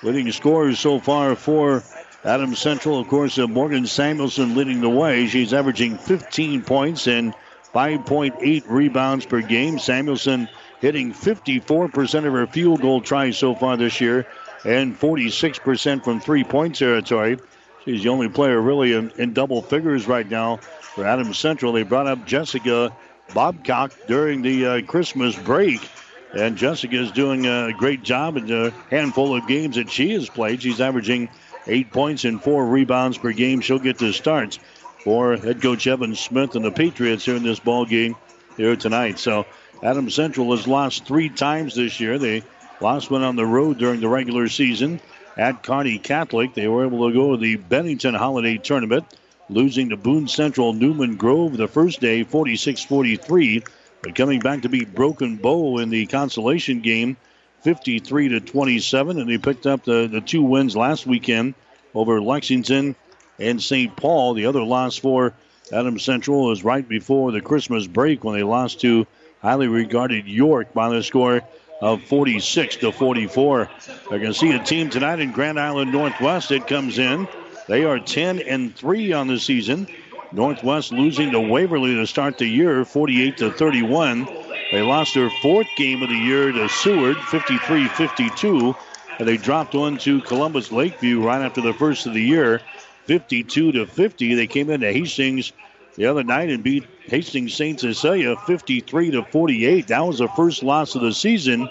Leading 0.02 0.30
scorers 0.32 0.78
so 0.78 0.98
far 0.98 1.34
for 1.36 1.82
Adams 2.24 2.58
Central, 2.58 2.98
of 2.98 3.08
course, 3.08 3.38
uh, 3.38 3.46
Morgan 3.46 3.86
Samuelson 3.86 4.54
leading 4.54 4.80
the 4.80 4.88
way. 4.88 5.26
She's 5.26 5.52
averaging 5.52 5.98
15 5.98 6.62
points 6.62 7.06
and 7.06 7.34
5.8 7.74 8.64
rebounds 8.68 9.26
per 9.26 9.42
game. 9.42 9.78
Samuelson 9.78 10.48
hitting 10.80 11.12
54% 11.12 12.26
of 12.26 12.32
her 12.32 12.46
field 12.46 12.80
goal 12.80 13.00
tries 13.00 13.36
so 13.36 13.54
far 13.54 13.76
this 13.76 14.00
year 14.00 14.26
and 14.64 14.98
46% 14.98 16.04
from 16.04 16.20
three 16.20 16.44
point 16.44 16.76
territory. 16.76 17.38
She's 17.84 18.02
the 18.02 18.08
only 18.08 18.28
player 18.28 18.60
really 18.60 18.94
in, 18.94 19.12
in 19.16 19.32
double 19.32 19.62
figures 19.62 20.08
right 20.08 20.28
now 20.28 20.58
for 20.96 21.04
Adams 21.04 21.38
Central. 21.38 21.72
They 21.72 21.82
brought 21.82 22.06
up 22.06 22.24
Jessica 22.26 22.96
Babcock 23.34 23.92
during 24.08 24.40
the 24.40 24.66
uh, 24.66 24.82
Christmas 24.82 25.36
break. 25.36 25.86
And 26.34 26.56
Jessica 26.56 26.96
is 26.96 27.12
doing 27.12 27.46
a 27.46 27.72
great 27.72 28.02
job 28.02 28.36
in 28.36 28.46
the 28.46 28.74
handful 28.90 29.36
of 29.36 29.46
games 29.46 29.76
that 29.76 29.90
she 29.90 30.12
has 30.14 30.28
played. 30.28 30.62
She's 30.62 30.80
averaging 30.80 31.28
eight 31.66 31.92
points 31.92 32.24
and 32.24 32.42
four 32.42 32.66
rebounds 32.66 33.18
per 33.18 33.32
game. 33.32 33.60
She'll 33.60 33.78
get 33.78 33.98
the 33.98 34.12
starts 34.12 34.58
for 35.04 35.36
head 35.36 35.62
coach 35.62 35.86
Evan 35.86 36.14
Smith 36.14 36.56
and 36.56 36.64
the 36.64 36.72
Patriots 36.72 37.24
here 37.26 37.36
in 37.36 37.42
this 37.42 37.60
ball 37.60 37.84
game 37.84 38.16
here 38.56 38.74
tonight. 38.74 39.18
So 39.18 39.46
Adams 39.82 40.14
Central 40.14 40.56
has 40.56 40.66
lost 40.66 41.06
three 41.06 41.28
times 41.28 41.74
this 41.74 42.00
year. 42.00 42.18
They 42.18 42.42
lost 42.80 43.10
one 43.10 43.22
on 43.22 43.36
the 43.36 43.46
road 43.46 43.78
during 43.78 44.00
the 44.00 44.08
regular 44.08 44.48
season 44.48 45.00
at 45.36 45.62
Kearney 45.62 45.98
Catholic. 45.98 46.54
They 46.54 46.68
were 46.68 46.86
able 46.86 47.08
to 47.08 47.14
go 47.14 47.32
to 47.32 47.36
the 47.36 47.56
Bennington 47.56 48.14
Holiday 48.14 48.56
Tournament, 48.56 49.04
losing 49.48 49.90
to 49.90 49.96
Boone 49.96 50.28
Central 50.28 50.72
Newman 50.72 51.16
Grove 51.16 51.56
the 51.56 51.68
first 51.68 52.00
day, 52.00 52.24
46 52.24 52.84
43. 52.84 53.62
But 54.02 54.14
coming 54.14 54.40
back 54.40 54.62
to 54.62 54.68
beat 54.68 54.94
Broken 54.94 55.36
Bow 55.36 55.78
in 55.78 55.90
the 55.90 56.06
consolation 56.06 56.80
game, 56.80 57.16
53 57.62 58.28
to 58.28 58.40
27. 58.40 59.18
And 59.18 59.30
they 59.30 59.38
picked 59.38 59.66
up 59.66 59.84
the, 59.84 60.06
the 60.06 60.20
two 60.20 60.42
wins 60.42 60.76
last 60.76 61.06
weekend 61.06 61.54
over 61.94 62.20
Lexington 62.20 62.94
and 63.38 63.62
St. 63.62 63.96
Paul. 63.96 64.34
The 64.34 64.46
other 64.46 64.62
loss 64.62 64.96
for 64.96 65.34
Adams 65.72 66.04
Central 66.04 66.46
was 66.46 66.62
right 66.62 66.86
before 66.86 67.32
the 67.32 67.40
Christmas 67.40 67.86
break 67.86 68.22
when 68.22 68.36
they 68.36 68.42
lost 68.42 68.80
to 68.82 69.06
highly 69.42 69.68
regarded 69.68 70.26
York 70.26 70.72
by 70.72 70.88
the 70.88 71.02
score 71.02 71.42
of 71.80 72.02
46 72.04 72.76
to 72.76 72.92
44. 72.92 73.68
I 74.10 74.18
can 74.18 74.32
see 74.32 74.52
a 74.52 74.62
team 74.62 74.90
tonight 74.90 75.20
in 75.20 75.32
Grand 75.32 75.58
Island 75.58 75.92
Northwest 75.92 76.50
It 76.50 76.66
comes 76.66 76.98
in. 76.98 77.28
They 77.68 77.84
are 77.84 77.98
10 77.98 78.40
and 78.40 78.76
3 78.76 79.12
on 79.12 79.26
the 79.26 79.38
season. 79.38 79.88
Northwest 80.32 80.92
losing 80.92 81.32
to 81.32 81.40
Waverly 81.40 81.94
to 81.94 82.06
start 82.06 82.38
the 82.38 82.46
year 82.46 82.84
48 82.84 83.36
to 83.38 83.50
31. 83.50 84.26
They 84.72 84.82
lost 84.82 85.14
their 85.14 85.30
fourth 85.30 85.74
game 85.76 86.02
of 86.02 86.08
the 86.08 86.16
year 86.16 86.52
to 86.52 86.68
Seward 86.68 87.16
53 87.16 87.88
52. 87.88 88.74
And 89.18 89.26
they 89.26 89.36
dropped 89.36 89.74
one 89.74 89.96
to 89.98 90.20
Columbus 90.22 90.70
Lakeview 90.70 91.22
right 91.22 91.42
after 91.42 91.60
the 91.60 91.72
first 91.72 92.06
of 92.06 92.14
the 92.14 92.22
year 92.22 92.60
52 93.06 93.72
to 93.72 93.86
50. 93.86 94.34
They 94.34 94.46
came 94.46 94.70
into 94.70 94.92
Hastings 94.92 95.52
the 95.96 96.06
other 96.06 96.22
night 96.22 96.50
and 96.50 96.62
beat 96.62 96.84
Hastings 97.06 97.54
St. 97.54 97.80
Cecilia 97.80 98.36
53 98.36 99.12
to 99.12 99.24
48. 99.24 99.88
That 99.88 100.06
was 100.06 100.18
the 100.18 100.28
first 100.28 100.62
loss 100.62 100.94
of 100.94 101.02
the 101.02 101.12
season 101.12 101.68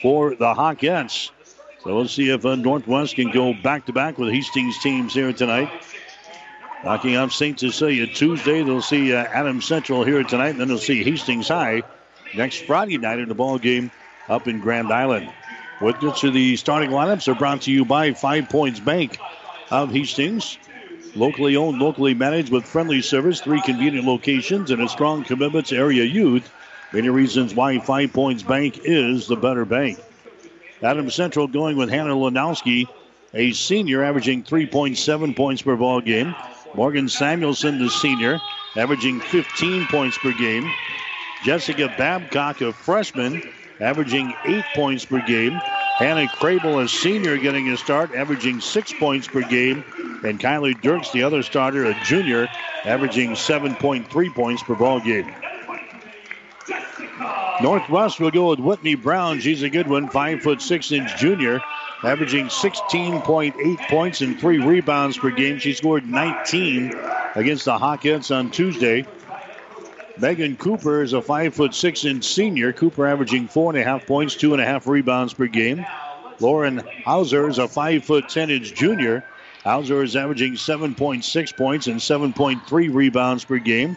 for 0.00 0.34
the 0.36 0.54
Hawkettes. 0.54 1.30
So 1.84 1.94
we'll 1.94 2.08
see 2.08 2.30
if 2.30 2.46
uh, 2.46 2.56
Northwest 2.56 3.14
can 3.14 3.30
go 3.30 3.52
back 3.52 3.84
to 3.86 3.92
back 3.92 4.16
with 4.16 4.32
Hastings 4.32 4.78
teams 4.78 5.12
here 5.12 5.34
tonight. 5.34 5.70
Knocking 6.82 7.16
off 7.16 7.32
St. 7.32 7.60
Cecilia 7.60 8.06
Tuesday. 8.06 8.62
They'll 8.62 8.80
see 8.80 9.12
uh, 9.12 9.24
Adams 9.24 9.66
Central 9.66 10.02
here 10.02 10.24
tonight, 10.24 10.50
and 10.50 10.60
then 10.60 10.68
they'll 10.68 10.78
see 10.78 11.04
Hastings 11.04 11.48
High 11.48 11.82
next 12.34 12.64
Friday 12.64 12.96
night 12.96 13.18
in 13.18 13.28
the 13.28 13.34
ball 13.34 13.58
game 13.58 13.90
up 14.30 14.48
in 14.48 14.60
Grand 14.60 14.90
Island. 14.90 15.30
With 15.82 16.00
to 16.20 16.30
the 16.30 16.56
starting 16.56 16.88
lineups 16.88 17.28
are 17.28 17.34
brought 17.34 17.62
to 17.62 17.72
you 17.72 17.84
by 17.84 18.14
Five 18.14 18.48
Points 18.48 18.80
Bank 18.80 19.18
of 19.70 19.92
Hastings. 19.92 20.56
Locally 21.14 21.54
owned, 21.54 21.80
locally 21.80 22.14
managed 22.14 22.50
with 22.50 22.64
friendly 22.64 23.02
service, 23.02 23.42
three 23.42 23.60
convenient 23.60 24.06
locations, 24.06 24.70
and 24.70 24.80
a 24.80 24.88
strong 24.88 25.22
commitment 25.22 25.66
to 25.66 25.76
area 25.76 26.04
youth. 26.04 26.50
Many 26.94 27.10
reasons 27.10 27.54
why 27.54 27.78
Five 27.78 28.14
Points 28.14 28.42
Bank 28.42 28.80
is 28.84 29.26
the 29.26 29.36
better 29.36 29.66
bank. 29.66 29.98
Adams 30.84 31.14
Central 31.14 31.46
going 31.46 31.78
with 31.78 31.88
Hannah 31.88 32.14
Lanowski, 32.14 32.86
a 33.32 33.52
senior 33.52 34.04
averaging 34.04 34.44
3.7 34.44 35.34
points 35.34 35.62
per 35.62 35.76
ball 35.76 36.02
game. 36.02 36.34
Morgan 36.74 37.08
Samuelson, 37.08 37.78
the 37.78 37.88
senior, 37.88 38.38
averaging 38.76 39.20
15 39.20 39.86
points 39.86 40.18
per 40.18 40.32
game. 40.32 40.70
Jessica 41.42 41.88
Babcock, 41.96 42.60
a 42.60 42.72
freshman, 42.72 43.42
averaging 43.80 44.34
8 44.44 44.64
points 44.74 45.04
per 45.06 45.20
game. 45.22 45.52
Hannah 45.96 46.26
Crable, 46.26 46.82
a 46.82 46.88
senior, 46.88 47.38
getting 47.38 47.70
a 47.70 47.78
start, 47.78 48.14
averaging 48.14 48.60
six 48.60 48.92
points 48.92 49.26
per 49.26 49.40
game. 49.40 49.84
And 50.22 50.38
Kylie 50.38 50.80
Dirks, 50.82 51.12
the 51.12 51.22
other 51.22 51.42
starter, 51.42 51.84
a 51.84 51.94
junior, 52.04 52.48
averaging 52.84 53.30
7.3 53.30 54.34
points 54.34 54.62
per 54.62 54.74
ball 54.74 55.00
game. 55.00 55.32
Northwest 57.62 58.20
will 58.20 58.30
go 58.30 58.50
with 58.50 58.58
Whitney 58.58 58.94
Brown. 58.94 59.40
She's 59.40 59.62
a 59.62 59.70
good 59.70 59.86
one, 59.86 60.08
five 60.08 60.42
foot 60.42 60.60
six 60.60 60.90
inch 60.90 61.16
junior, 61.16 61.60
averaging 62.02 62.46
16.8 62.46 63.88
points 63.88 64.20
and 64.20 64.38
three 64.38 64.58
rebounds 64.58 65.16
per 65.16 65.30
game. 65.30 65.58
She 65.58 65.72
scored 65.72 66.06
19 66.06 66.92
against 67.34 67.64
the 67.64 67.78
Hawkettes 67.78 68.34
on 68.34 68.50
Tuesday. 68.50 69.06
Megan 70.18 70.56
Cooper 70.56 71.02
is 71.02 71.12
a 71.12 71.22
five 71.22 71.54
foot 71.54 71.74
six 71.74 72.04
inch 72.04 72.24
senior. 72.24 72.72
Cooper 72.72 73.06
averaging 73.06 73.48
four 73.48 73.70
and 73.70 73.78
a 73.80 73.84
half 73.84 74.06
points, 74.06 74.34
two 74.34 74.52
and 74.52 74.62
a 74.62 74.64
half 74.64 74.86
rebounds 74.86 75.32
per 75.32 75.46
game. 75.46 75.84
Lauren 76.40 76.82
Hauser 77.04 77.48
is 77.48 77.58
a 77.58 77.68
five 77.68 78.04
foot 78.04 78.28
ten 78.28 78.50
inch 78.50 78.74
junior. 78.74 79.24
Hauser 79.64 80.02
is 80.02 80.14
averaging 80.14 80.54
7.6 80.54 81.56
points 81.56 81.86
and 81.86 81.98
7.3 81.98 82.94
rebounds 82.94 83.44
per 83.44 83.58
game. 83.58 83.96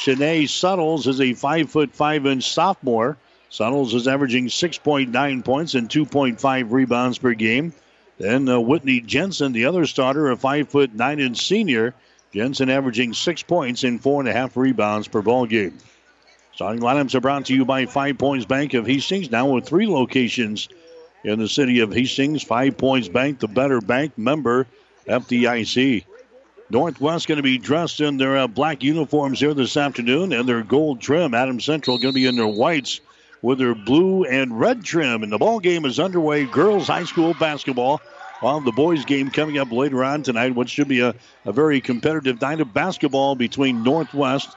Shanae 0.00 0.48
Suttles 0.48 1.06
is 1.06 1.20
a 1.20 1.34
five 1.34 1.68
foot 1.68 1.94
five 1.94 2.24
inch 2.24 2.50
sophomore. 2.50 3.18
Suttles 3.50 3.92
is 3.92 4.08
averaging 4.08 4.46
6.9 4.46 5.44
points 5.44 5.74
and 5.74 5.90
2.5 5.90 6.72
rebounds 6.72 7.18
per 7.18 7.34
game. 7.34 7.74
Then 8.16 8.48
uh, 8.48 8.58
Whitney 8.60 9.02
Jensen, 9.02 9.52
the 9.52 9.66
other 9.66 9.84
starter, 9.84 10.30
a 10.30 10.38
five 10.38 10.70
foot 10.70 10.94
nine 10.94 11.20
inch 11.20 11.36
senior. 11.46 11.92
Jensen 12.32 12.70
averaging 12.70 13.12
six 13.12 13.42
points 13.42 13.84
and 13.84 14.00
four 14.00 14.22
and 14.22 14.28
a 14.28 14.32
half 14.32 14.56
rebounds 14.56 15.06
per 15.06 15.20
ball 15.20 15.44
game. 15.44 15.76
Starting 16.54 16.80
lineups 16.80 17.14
are 17.14 17.20
brought 17.20 17.44
to 17.46 17.54
you 17.54 17.66
by 17.66 17.84
Five 17.84 18.16
Points 18.16 18.46
Bank 18.46 18.72
of 18.72 18.86
Hastings, 18.86 19.30
now 19.30 19.48
with 19.48 19.66
three 19.66 19.86
locations 19.86 20.70
in 21.24 21.38
the 21.38 21.48
city 21.48 21.80
of 21.80 21.92
Hastings. 21.92 22.42
Five 22.42 22.78
Points 22.78 23.08
Bank, 23.08 23.38
the 23.38 23.48
better 23.48 23.82
bank 23.82 24.16
member, 24.16 24.66
FDIC. 25.06 26.06
Northwest 26.70 27.26
going 27.26 27.36
to 27.36 27.42
be 27.42 27.58
dressed 27.58 28.00
in 28.00 28.16
their 28.16 28.38
uh, 28.38 28.46
black 28.46 28.82
uniforms 28.82 29.40
here 29.40 29.54
this 29.54 29.76
afternoon 29.76 30.32
and 30.32 30.48
their 30.48 30.62
gold 30.62 31.00
trim. 31.00 31.34
Adam 31.34 31.60
Central 31.60 31.98
going 31.98 32.12
to 32.12 32.20
be 32.20 32.26
in 32.26 32.36
their 32.36 32.46
whites 32.46 33.00
with 33.42 33.58
their 33.58 33.74
blue 33.74 34.24
and 34.24 34.58
red 34.58 34.84
trim. 34.84 35.22
And 35.22 35.32
the 35.32 35.38
ball 35.38 35.60
game 35.60 35.84
is 35.84 35.98
underway. 35.98 36.44
Girls 36.46 36.86
high 36.86 37.04
school 37.04 37.34
basketball 37.34 38.00
well, 38.42 38.60
the 38.60 38.72
boys' 38.72 39.04
game 39.04 39.30
coming 39.30 39.58
up 39.58 39.70
later 39.70 40.02
on 40.02 40.22
tonight, 40.22 40.54
which 40.54 40.70
should 40.70 40.88
be 40.88 41.00
a, 41.00 41.14
a 41.44 41.52
very 41.52 41.80
competitive 41.80 42.40
night 42.40 42.60
of 42.60 42.72
basketball 42.72 43.34
between 43.34 43.82
Northwest 43.82 44.56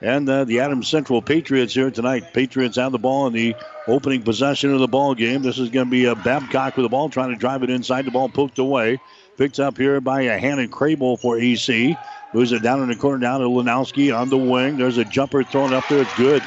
and 0.00 0.28
uh, 0.28 0.44
the 0.44 0.60
Adams 0.60 0.86
Central 0.86 1.20
Patriots 1.20 1.74
here 1.74 1.90
tonight. 1.90 2.32
Patriots 2.32 2.76
have 2.76 2.92
the 2.92 2.98
ball 2.98 3.26
in 3.26 3.32
the 3.32 3.56
opening 3.88 4.22
possession 4.22 4.72
of 4.72 4.78
the 4.78 4.86
ball 4.86 5.16
game. 5.16 5.42
This 5.42 5.58
is 5.58 5.70
going 5.70 5.86
to 5.86 5.90
be 5.90 6.04
a 6.04 6.14
Babcock 6.14 6.76
with 6.76 6.84
the 6.84 6.88
ball, 6.88 7.08
trying 7.08 7.30
to 7.30 7.36
drive 7.36 7.64
it 7.64 7.70
inside. 7.70 8.04
The 8.04 8.12
ball 8.12 8.28
poked 8.28 8.60
away. 8.60 9.00
Picked 9.38 9.60
up 9.60 9.78
here 9.78 10.00
by 10.00 10.22
a 10.22 10.36
Hannah 10.36 10.66
Crable 10.66 11.16
for 11.16 11.38
EC. 11.38 11.96
Moves 12.34 12.50
it 12.50 12.60
down 12.60 12.82
in 12.82 12.88
the 12.88 12.96
corner 12.96 13.18
down 13.18 13.38
to 13.38 13.46
Lanowski 13.46 14.12
on 14.12 14.28
the 14.28 14.36
wing. 14.36 14.76
There's 14.76 14.98
a 14.98 15.04
jumper 15.04 15.44
thrown 15.44 15.72
up 15.72 15.84
there. 15.88 16.02
It's 16.02 16.16
good. 16.16 16.42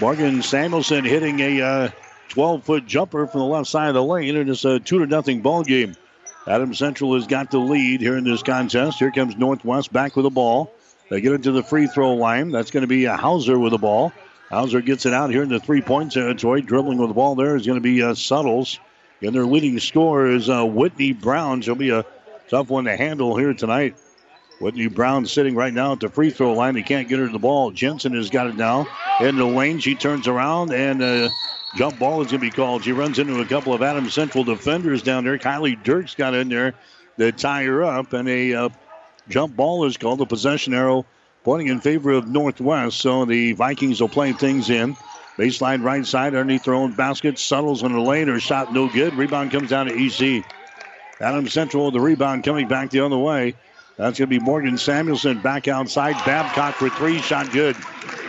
Morgan 0.00 0.42
Samuelson 0.42 1.04
hitting 1.04 1.38
a 1.38 1.60
uh, 1.60 1.90
12 2.30 2.64
foot 2.64 2.86
jumper 2.86 3.28
from 3.28 3.38
the 3.38 3.46
left 3.46 3.68
side 3.68 3.86
of 3.86 3.94
the 3.94 4.02
lane, 4.02 4.36
and 4.36 4.50
it's 4.50 4.64
a 4.64 4.80
2 4.80 4.98
to 4.98 5.06
nothing 5.06 5.42
ball 5.42 5.62
game. 5.62 5.94
Adam 6.48 6.74
Central 6.74 7.14
has 7.14 7.28
got 7.28 7.52
the 7.52 7.58
lead 7.58 8.00
here 8.00 8.16
in 8.16 8.24
this 8.24 8.42
contest. 8.42 8.98
Here 8.98 9.12
comes 9.12 9.36
Northwest 9.36 9.92
back 9.92 10.16
with 10.16 10.24
the 10.24 10.30
ball. 10.30 10.72
They 11.08 11.20
get 11.20 11.34
it 11.34 11.44
to 11.44 11.52
the 11.52 11.62
free 11.62 11.86
throw 11.86 12.14
line. 12.14 12.50
That's 12.50 12.72
going 12.72 12.80
to 12.80 12.88
be 12.88 13.04
a 13.04 13.16
Hauser 13.16 13.60
with 13.60 13.70
the 13.70 13.78
ball. 13.78 14.12
Hauser 14.50 14.80
gets 14.80 15.06
it 15.06 15.12
out 15.12 15.30
here 15.30 15.44
in 15.44 15.50
the 15.50 15.60
three 15.60 15.82
point 15.82 16.10
territory. 16.10 16.62
Dribbling 16.62 16.98
with 16.98 17.10
the 17.10 17.14
ball 17.14 17.36
there 17.36 17.54
is 17.54 17.64
going 17.64 17.78
to 17.78 17.80
be 17.80 18.02
uh, 18.02 18.14
Suttles. 18.14 18.80
And 19.22 19.34
their 19.34 19.46
leading 19.46 19.78
scorer 19.78 20.30
is 20.30 20.48
uh, 20.48 20.64
Whitney 20.64 21.12
Brown. 21.12 21.62
She'll 21.62 21.74
be 21.74 21.90
a 21.90 22.04
tough 22.48 22.68
one 22.68 22.84
to 22.84 22.96
handle 22.96 23.36
here 23.36 23.54
tonight. 23.54 23.96
Whitney 24.60 24.88
Brown 24.88 25.26
sitting 25.26 25.54
right 25.54 25.72
now 25.72 25.92
at 25.92 26.00
the 26.00 26.08
free 26.08 26.30
throw 26.30 26.54
line. 26.54 26.74
They 26.74 26.82
can't 26.82 27.08
get 27.08 27.18
her 27.18 27.28
the 27.28 27.38
ball. 27.38 27.70
Jensen 27.70 28.14
has 28.14 28.30
got 28.30 28.46
it 28.46 28.56
now. 28.56 28.86
In 29.20 29.36
the 29.36 29.44
lane, 29.44 29.78
she 29.78 29.94
turns 29.94 30.28
around 30.28 30.72
and 30.72 31.02
uh, 31.02 31.30
Jump 31.74 31.98
ball 31.98 32.20
is 32.20 32.30
going 32.30 32.40
to 32.40 32.46
be 32.46 32.50
called. 32.50 32.84
She 32.84 32.92
runs 32.92 33.18
into 33.18 33.40
a 33.40 33.46
couple 33.46 33.72
of 33.72 33.82
Adams 33.82 34.12
Central 34.12 34.44
defenders 34.44 35.02
down 35.02 35.24
there. 35.24 35.38
Kylie 35.38 35.82
Dirks 35.82 36.14
got 36.14 36.34
in 36.34 36.50
there 36.50 36.74
to 37.18 37.32
tie 37.32 37.64
her 37.64 37.82
up, 37.82 38.12
and 38.12 38.28
a 38.28 38.54
uh, 38.54 38.68
jump 39.28 39.56
ball 39.56 39.86
is 39.86 39.96
called. 39.96 40.18
The 40.18 40.26
possession 40.26 40.74
arrow 40.74 41.06
pointing 41.44 41.68
in 41.68 41.80
favor 41.80 42.10
of 42.10 42.28
Northwest. 42.28 42.98
So 42.98 43.24
the 43.24 43.52
Vikings 43.54 44.00
will 44.02 44.10
play 44.10 44.32
things 44.32 44.68
in. 44.68 44.96
Baseline 45.36 45.82
right 45.82 46.04
side 46.04 46.34
underneath 46.34 46.64
their 46.64 46.74
own 46.74 46.92
basket. 46.92 47.38
Suttles 47.38 47.82
in 47.82 47.92
the 47.92 48.00
lane. 48.00 48.28
Her 48.28 48.40
shot 48.40 48.72
no 48.72 48.88
good. 48.88 49.14
Rebound 49.14 49.50
comes 49.50 49.70
down 49.70 49.86
to 49.86 49.94
EC. 49.94 50.44
Adam 51.20 51.48
Central, 51.48 51.86
with 51.86 51.94
the 51.94 52.00
rebound 52.00 52.44
coming 52.44 52.68
back 52.68 52.90
the 52.90 53.00
other 53.00 53.16
way. 53.16 53.54
That's 53.96 54.18
going 54.18 54.30
to 54.30 54.38
be 54.38 54.40
Morgan 54.40 54.78
Samuelson 54.78 55.40
back 55.40 55.68
outside. 55.68 56.14
Babcock 56.24 56.74
for 56.74 56.88
three. 56.90 57.20
Shot 57.20 57.50
good. 57.52 57.76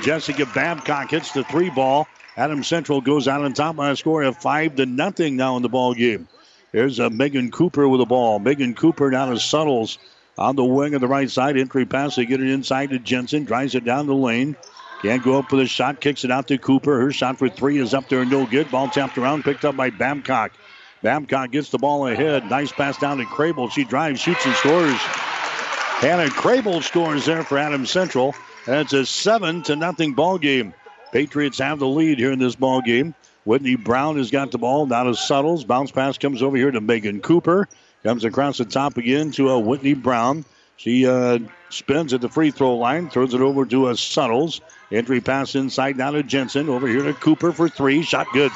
Jessica 0.02 0.46
Babcock 0.46 1.10
hits 1.10 1.32
the 1.32 1.44
three 1.44 1.70
ball. 1.70 2.08
Adam 2.36 2.64
Central 2.64 3.02
goes 3.02 3.28
out 3.28 3.42
on 3.42 3.54
top 3.54 3.76
by 3.76 3.92
a 3.92 3.96
score 3.96 4.24
of 4.24 4.38
five 4.38 4.76
to 4.76 4.86
nothing 4.86 5.36
now 5.36 5.56
in 5.56 5.64
the 5.64 5.70
ball 5.70 5.94
game. 5.94 6.28
There's 6.72 7.00
a 7.00 7.06
uh, 7.06 7.10
Megan 7.10 7.52
Cooper 7.52 7.88
with 7.88 8.00
the 8.00 8.06
ball. 8.06 8.40
Megan 8.40 8.74
Cooper 8.74 9.12
down 9.12 9.30
to 9.30 9.40
Suttles 9.40 10.00
on 10.38 10.56
the 10.56 10.66
wing 10.66 10.96
of 10.96 11.02
the 11.02 11.08
right 11.08 11.30
side. 11.30 11.58
Entry 11.58 11.86
pass. 11.86 12.16
They 12.16 12.26
get 12.26 12.42
it 12.42 12.50
inside 12.50 12.90
to 12.90 13.00
Jensen. 13.00 13.46
Drives 13.46 13.76
it 13.76 13.86
down 13.86 14.08
the 14.08 14.16
lane. 14.16 14.56
Can't 15.04 15.22
go 15.22 15.38
up 15.38 15.52
with 15.52 15.60
a 15.60 15.68
shot. 15.68 16.00
Kicks 16.00 16.24
it 16.24 16.32
out 16.32 16.48
to 16.48 16.58
Cooper. 16.58 16.98
Her 16.98 17.12
shot 17.12 17.38
for 17.38 17.50
three 17.50 17.78
is 17.78 17.94
up 17.94 18.08
there. 18.08 18.24
No 18.24 18.46
good. 18.46 18.72
Ball 18.72 18.88
tapped 18.88 19.18
around. 19.18 19.44
Picked 19.44 19.66
up 19.66 19.76
by 19.76 19.90
Babcock. 19.90 20.54
Babcock 21.02 21.52
gets 21.52 21.70
the 21.72 21.78
ball 21.78 22.08
ahead. 22.08 22.50
Nice 22.50 22.72
pass 22.72 22.98
down 22.98 23.18
to 23.18 23.26
Crable. 23.26 23.70
She 23.70 23.84
drives, 23.84 24.22
shoots, 24.22 24.46
and 24.46 24.56
scores. 24.56 24.96
Hannah 24.96 26.30
Crable 26.30 26.82
scores 26.82 27.26
there 27.26 27.44
for 27.44 27.58
Adams 27.58 27.92
Central. 27.92 28.34
And 28.66 28.78
it's 28.78 28.94
a 28.94 29.06
seven 29.06 29.62
to 29.64 29.76
nothing 29.76 30.14
ball 30.14 30.38
game. 30.38 30.74
Patriots 31.12 31.60
have 31.60 31.80
the 31.80 31.88
lead 31.88 32.18
here 32.18 32.32
in 32.32 32.40
this 32.40 32.56
ball 32.56 32.80
game. 32.80 33.14
Whitney 33.44 33.76
Brown 33.76 34.16
has 34.16 34.32
got 34.32 34.52
the 34.52 34.58
ball. 34.58 34.86
Now 34.86 35.04
to 35.04 35.16
Suttles. 35.16 35.66
Bounce 35.66 35.92
pass 35.92 36.18
comes 36.18 36.42
over 36.42 36.56
here 36.56 36.72
to 36.72 36.80
Megan 36.80 37.20
Cooper. 37.20 37.68
Comes 38.04 38.24
across 38.24 38.58
the 38.58 38.66
top 38.66 38.96
again 38.96 39.32
to 39.32 39.50
a 39.50 39.60
Whitney 39.60 39.96
Brown. 39.96 40.46
She 40.78 41.08
uh, 41.08 41.40
spins 41.70 42.14
at 42.14 42.22
the 42.22 42.30
free 42.30 42.52
throw 42.52 42.76
line, 42.76 43.10
throws 43.10 43.34
it 43.34 43.42
over 43.42 43.66
to 43.66 43.88
uh, 43.88 43.96
Suttles. 43.96 44.62
Entry 44.92 45.22
pass 45.22 45.56
inside 45.56 45.98
now 45.98 46.12
to 46.12 46.24
Jensen. 46.24 46.70
Over 46.70 46.88
here 46.88 47.04
to 47.04 47.14
Cooper 47.14 47.52
for 47.52 47.70
three. 47.70 48.04
Shot 48.04 48.28
good. 48.34 48.52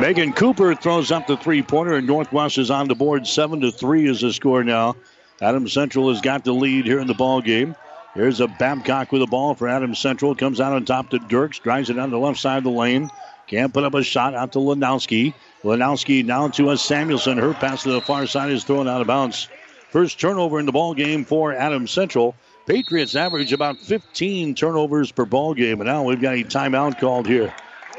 Megan 0.00 0.32
Cooper 0.32 0.74
throws 0.76 1.10
up 1.10 1.26
the 1.26 1.36
three 1.36 1.62
pointer, 1.62 1.94
and 1.94 2.06
Northwest 2.06 2.58
is 2.58 2.70
on 2.70 2.86
the 2.86 2.94
board. 2.94 3.26
Seven 3.26 3.60
to 3.62 3.72
three 3.72 4.08
is 4.08 4.20
the 4.20 4.32
score 4.32 4.62
now. 4.62 4.94
Adam 5.40 5.68
Central 5.68 6.08
has 6.10 6.20
got 6.20 6.44
the 6.44 6.52
lead 6.52 6.84
here 6.84 7.00
in 7.00 7.06
the 7.06 7.14
ball 7.14 7.40
game. 7.40 7.74
Here's 8.14 8.40
a 8.40 8.46
Babcock 8.46 9.12
with 9.12 9.22
the 9.22 9.26
ball 9.26 9.54
for 9.54 9.68
Adam 9.68 9.94
Central. 9.94 10.34
Comes 10.34 10.60
out 10.60 10.72
on 10.72 10.84
top 10.84 11.10
to 11.10 11.18
Dirks. 11.18 11.58
Drives 11.58 11.90
it 11.90 11.94
down 11.94 12.10
the 12.10 12.18
left 12.18 12.38
side 12.38 12.58
of 12.58 12.64
the 12.64 12.70
lane. 12.70 13.10
Can't 13.48 13.72
put 13.72 13.84
up 13.84 13.94
a 13.94 14.02
shot 14.02 14.34
out 14.34 14.52
to 14.52 14.58
Lanowski. 14.58 15.34
Lanowski 15.62 16.26
down 16.26 16.52
to 16.52 16.70
a 16.70 16.76
Samuelson. 16.76 17.38
Her 17.38 17.54
pass 17.54 17.82
to 17.84 17.92
the 17.92 18.00
far 18.00 18.26
side 18.26 18.50
is 18.50 18.64
thrown 18.64 18.88
out 18.88 19.00
of 19.00 19.06
bounds. 19.06 19.48
First 19.90 20.20
turnover 20.20 20.60
in 20.60 20.66
the 20.66 20.72
ball 20.72 20.94
game 20.94 21.24
for 21.24 21.52
Adams 21.52 21.90
Central. 21.90 22.34
Patriots 22.66 23.16
average 23.16 23.54
about 23.54 23.78
15 23.78 24.54
turnovers 24.54 25.10
per 25.10 25.24
ball 25.24 25.54
game. 25.54 25.80
And 25.80 25.88
now 25.88 26.04
we've 26.04 26.20
got 26.20 26.34
a 26.34 26.44
timeout 26.44 27.00
called 27.00 27.26
here. 27.26 27.54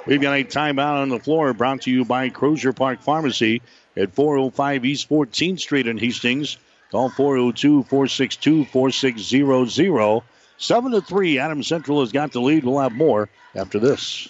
We've 0.05 0.21
got 0.21 0.37
a 0.37 0.43
timeout 0.43 1.01
on 1.01 1.09
the 1.09 1.19
floor 1.19 1.53
brought 1.53 1.81
to 1.81 1.91
you 1.91 2.05
by 2.05 2.29
Crozier 2.29 2.73
Park 2.73 3.01
Pharmacy 3.01 3.63
at 3.97 4.13
405 4.13 4.85
East 4.85 5.09
14th 5.09 5.59
Street 5.59 5.87
in 5.87 5.97
Hastings. 5.97 6.57
Call 6.91 7.09
402 7.09 7.83
462 7.83 8.65
4600. 8.65 10.21
7 10.57 10.91
to 10.91 11.01
3. 11.01 11.39
Adams 11.39 11.67
Central 11.67 12.01
has 12.01 12.11
got 12.11 12.31
the 12.31 12.41
lead. 12.41 12.63
We'll 12.63 12.79
have 12.79 12.91
more 12.91 13.29
after 13.55 13.79
this. 13.79 14.29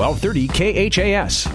1230 0.00 0.88
KHAS. 0.88 1.46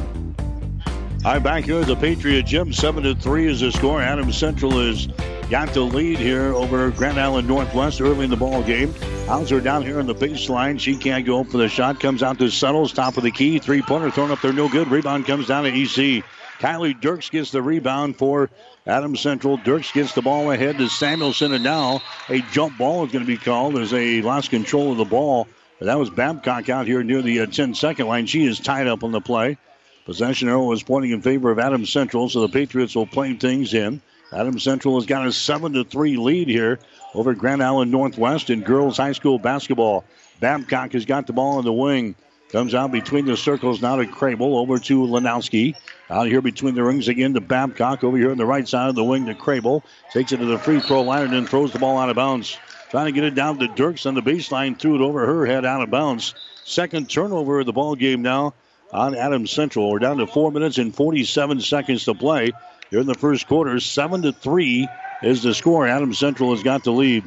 I'm 1.25 1.41
back 1.41 1.63
here 1.63 1.79
at 1.79 1.87
the 1.87 1.95
Patriot 1.95 2.43
Gym. 2.43 2.71
7 2.71 3.01
to 3.01 3.15
3 3.15 3.47
is 3.47 3.61
the 3.61 3.71
score. 3.71 3.99
Adams 3.99 4.37
Central 4.37 4.73
has 4.73 5.07
got 5.49 5.73
the 5.73 5.81
lead 5.81 6.19
here 6.19 6.53
over 6.53 6.91
Grand 6.91 7.19
Island 7.19 7.47
Northwest 7.47 8.01
early 8.01 8.25
in 8.25 8.29
the 8.29 8.37
ball 8.37 8.61
game. 8.61 8.93
Hauser 9.25 9.59
down 9.59 9.81
here 9.81 9.97
on 9.97 10.05
the 10.05 10.13
baseline. 10.13 10.79
She 10.79 10.95
can't 10.95 11.25
go 11.25 11.43
for 11.43 11.57
the 11.57 11.67
shot. 11.67 11.99
Comes 11.99 12.21
out 12.21 12.37
to 12.37 12.51
Suttles, 12.51 12.93
top 12.93 13.17
of 13.17 13.23
the 13.23 13.31
key. 13.31 13.57
Three 13.57 13.81
pointer 13.81 14.11
thrown 14.11 14.29
up 14.29 14.43
there, 14.43 14.53
no 14.53 14.69
good. 14.69 14.89
Rebound 14.89 15.25
comes 15.25 15.47
down 15.47 15.63
to 15.63 15.69
EC. 15.69 16.23
Kylie 16.59 17.01
Dirks 17.01 17.31
gets 17.31 17.49
the 17.49 17.63
rebound 17.63 18.15
for 18.15 18.51
Adams 18.85 19.21
Central. 19.21 19.57
Dirks 19.57 19.91
gets 19.91 20.13
the 20.13 20.21
ball 20.21 20.51
ahead 20.51 20.77
to 20.77 20.87
Samuelson, 20.87 21.51
and 21.51 21.63
now 21.63 21.99
a 22.29 22.41
jump 22.51 22.77
ball 22.77 23.07
is 23.07 23.11
going 23.11 23.25
to 23.25 23.27
be 23.27 23.37
called 23.37 23.75
as 23.79 23.89
they 23.89 24.21
lost 24.21 24.51
control 24.51 24.91
of 24.91 24.99
the 24.99 25.05
ball 25.05 25.47
that 25.81 25.99
was 25.99 26.09
Babcock 26.09 26.69
out 26.69 26.87
here 26.87 27.03
near 27.03 27.21
the 27.21 27.41
uh, 27.41 27.45
10 27.45 27.75
second 27.75 28.07
line. 28.07 28.25
She 28.25 28.45
is 28.45 28.59
tied 28.59 28.87
up 28.87 29.03
on 29.03 29.11
the 29.11 29.21
play. 29.21 29.57
Possession 30.05 30.47
arrow 30.47 30.71
is 30.71 30.83
pointing 30.83 31.11
in 31.11 31.21
favor 31.21 31.51
of 31.51 31.59
Adams 31.59 31.91
Central, 31.91 32.29
so 32.29 32.41
the 32.41 32.49
Patriots 32.49 32.95
will 32.95 33.07
play 33.07 33.33
things 33.33 33.73
in. 33.73 34.01
Adams 34.31 34.63
Central 34.63 34.95
has 34.95 35.05
got 35.05 35.25
a 35.25 35.31
7 35.31 35.73
to 35.73 35.83
3 35.83 36.17
lead 36.17 36.47
here 36.47 36.79
over 37.13 37.33
Grand 37.33 37.63
Island 37.63 37.91
Northwest 37.91 38.49
in 38.49 38.61
girls 38.61 38.97
high 38.97 39.13
school 39.13 39.39
basketball. 39.39 40.05
Babcock 40.39 40.93
has 40.93 41.05
got 41.05 41.27
the 41.27 41.33
ball 41.33 41.59
in 41.59 41.65
the 41.65 41.73
wing. 41.73 42.15
Comes 42.51 42.75
out 42.75 42.91
between 42.91 43.25
the 43.25 43.35
circles 43.35 43.81
now 43.81 43.95
to 43.95 44.05
Crable 44.05 44.57
over 44.57 44.77
to 44.77 45.01
Lanowski. 45.07 45.75
Out 46.09 46.27
here 46.27 46.41
between 46.41 46.75
the 46.75 46.83
rings 46.83 47.07
again 47.07 47.33
to 47.33 47.41
Babcock. 47.41 48.03
Over 48.03 48.17
here 48.17 48.31
on 48.31 48.37
the 48.37 48.45
right 48.45 48.67
side 48.67 48.89
of 48.89 48.95
the 48.95 49.03
wing 49.03 49.25
to 49.25 49.33
Crable. 49.33 49.81
Takes 50.11 50.31
it 50.31 50.37
to 50.37 50.45
the 50.45 50.59
free 50.59 50.79
throw 50.79 51.01
line 51.01 51.23
and 51.23 51.33
then 51.33 51.47
throws 51.47 51.71
the 51.73 51.79
ball 51.79 51.97
out 51.97 52.09
of 52.09 52.15
bounds. 52.15 52.57
Trying 52.89 53.05
to 53.07 53.11
get 53.11 53.23
it 53.23 53.35
down 53.35 53.59
to 53.59 53.67
Dirks 53.67 54.05
on 54.05 54.13
the 54.13 54.21
baseline, 54.21 54.77
threw 54.77 54.95
it 54.95 55.01
over 55.01 55.25
her 55.25 55.45
head 55.45 55.65
out 55.65 55.81
of 55.81 55.89
bounds. 55.89 56.35
Second 56.63 57.09
turnover 57.09 57.59
of 57.59 57.65
the 57.65 57.73
ball 57.73 57.95
game 57.95 58.21
now 58.21 58.53
on 58.91 59.15
Adams 59.15 59.51
Central. 59.51 59.89
We're 59.89 59.99
down 59.99 60.17
to 60.17 60.27
four 60.27 60.51
minutes 60.51 60.77
and 60.77 60.95
47 60.95 61.61
seconds 61.61 62.05
to 62.05 62.13
play 62.13 62.51
here 62.89 62.99
in 62.99 63.07
the 63.07 63.15
first 63.15 63.47
quarter. 63.47 63.79
Seven 63.79 64.21
to 64.21 64.31
three 64.31 64.87
is 65.21 65.43
the 65.43 65.53
score. 65.53 65.87
Adams 65.87 66.19
Central 66.19 66.51
has 66.51 66.63
got 66.63 66.83
the 66.83 66.91
lead. 66.91 67.23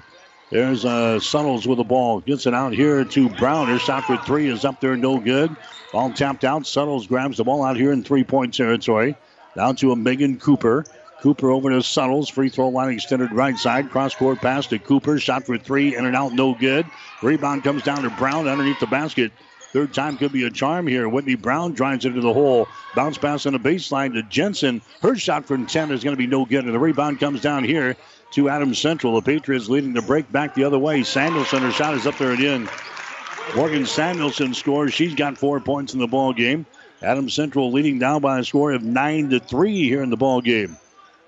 There's 0.51 0.85
uh, 0.85 1.21
Suttles 1.21 1.66
with 1.66 1.79
the 1.79 1.85
ball. 1.85 2.21
Gets 2.21 2.47
it 2.47 2.55
out 2.55 2.73
here 2.73 3.05
to 3.05 3.29
Brown. 3.29 3.68
Her 3.68 3.79
shot 3.79 4.05
for 4.05 4.16
three 4.16 4.49
is 4.49 4.64
up 4.64 4.81
there, 4.81 4.97
no 4.97 5.18
good. 5.18 5.55
Ball 5.92 6.12
tapped 6.12 6.44
out. 6.44 6.66
Suttles 6.66 7.07
grabs 7.07 7.37
the 7.37 7.44
ball 7.44 7.62
out 7.62 7.77
here 7.77 7.92
in 7.92 8.03
three 8.03 8.25
point 8.25 8.55
territory. 8.55 9.16
Down 9.55 9.77
to 9.77 9.92
a 9.92 9.97
Megan 9.97 10.38
Cooper. 10.38 10.87
Cooper 11.23 11.51
over 11.51 11.71
to 11.71 11.83
Suttles. 11.83 12.29
Free 12.29 12.49
throw 12.49 12.69
line 12.69 12.93
extended 12.93 13.33
right 13.33 13.57
side. 13.57 13.91
Cross 13.91 14.15
court 14.17 14.39
pass 14.39 14.67
to 14.69 14.79
Cooper. 14.79 15.19
Shot 15.19 15.45
for 15.45 15.59
three. 15.59 15.97
In 15.97 16.07
and 16.07 16.15
out. 16.15 16.33
No 16.33 16.55
good. 16.55 16.87
Rebound 17.23 17.65
comes 17.65 17.83
down 17.83 18.03
to 18.03 18.11
Brown 18.11 18.47
underneath 18.47 18.81
the 18.81 18.87
basket. 18.87 19.33
Third 19.73 19.93
time 19.93 20.17
could 20.17 20.33
be 20.33 20.45
a 20.45 20.51
charm 20.51 20.87
here. 20.87 21.09
Whitney 21.09 21.35
Brown 21.35 21.75
drives 21.75 22.07
into 22.07 22.23
the 22.23 22.33
hole. 22.33 22.67
Bounce 22.95 23.19
pass 23.19 23.45
on 23.45 23.53
the 23.53 23.59
baseline 23.59 24.15
to 24.15 24.23
Jensen. 24.23 24.81
Her 25.03 25.15
shot 25.15 25.45
from 25.45 25.67
10 25.67 25.91
is 25.91 26.03
going 26.03 26.17
to 26.17 26.19
be 26.19 26.27
no 26.27 26.47
good. 26.47 26.65
And 26.65 26.73
the 26.73 26.79
rebound 26.79 27.21
comes 27.21 27.43
down 27.43 27.65
here 27.65 27.95
to 28.33 28.49
Adams 28.49 28.79
Central. 28.79 29.15
The 29.15 29.23
Patriots 29.23 29.69
leading 29.69 29.93
the 29.93 30.03
break 30.03 30.31
back 30.33 30.55
the 30.55 30.65
other 30.65 30.79
way. 30.79 31.03
Samuelson, 31.03 31.63
her 31.63 31.73
shot 31.73 31.95
is 31.95 32.07
up 32.07 32.17
there 32.17 32.33
and 32.33 32.41
in. 32.41 32.69
Morgan 33.57 33.85
Samuelson 33.85 34.55
scores. 34.55 34.95
She's 34.95 35.15
got 35.15 35.37
four 35.37 35.61
points 35.61 35.93
in 35.93 36.01
the 36.01 36.07
ball 36.07 36.33
game. 36.33 36.65
Adams 37.03 37.35
Central 37.35 37.71
leading 37.71 37.99
down 37.99 38.21
by 38.21 38.39
a 38.39 38.45
score 38.45 38.73
of 38.73 38.83
nine 38.83 39.31
to 39.31 39.39
three 39.39 39.83
here 39.89 40.03
in 40.03 40.11
the 40.11 40.17
ball 40.17 40.41
game. 40.41 40.77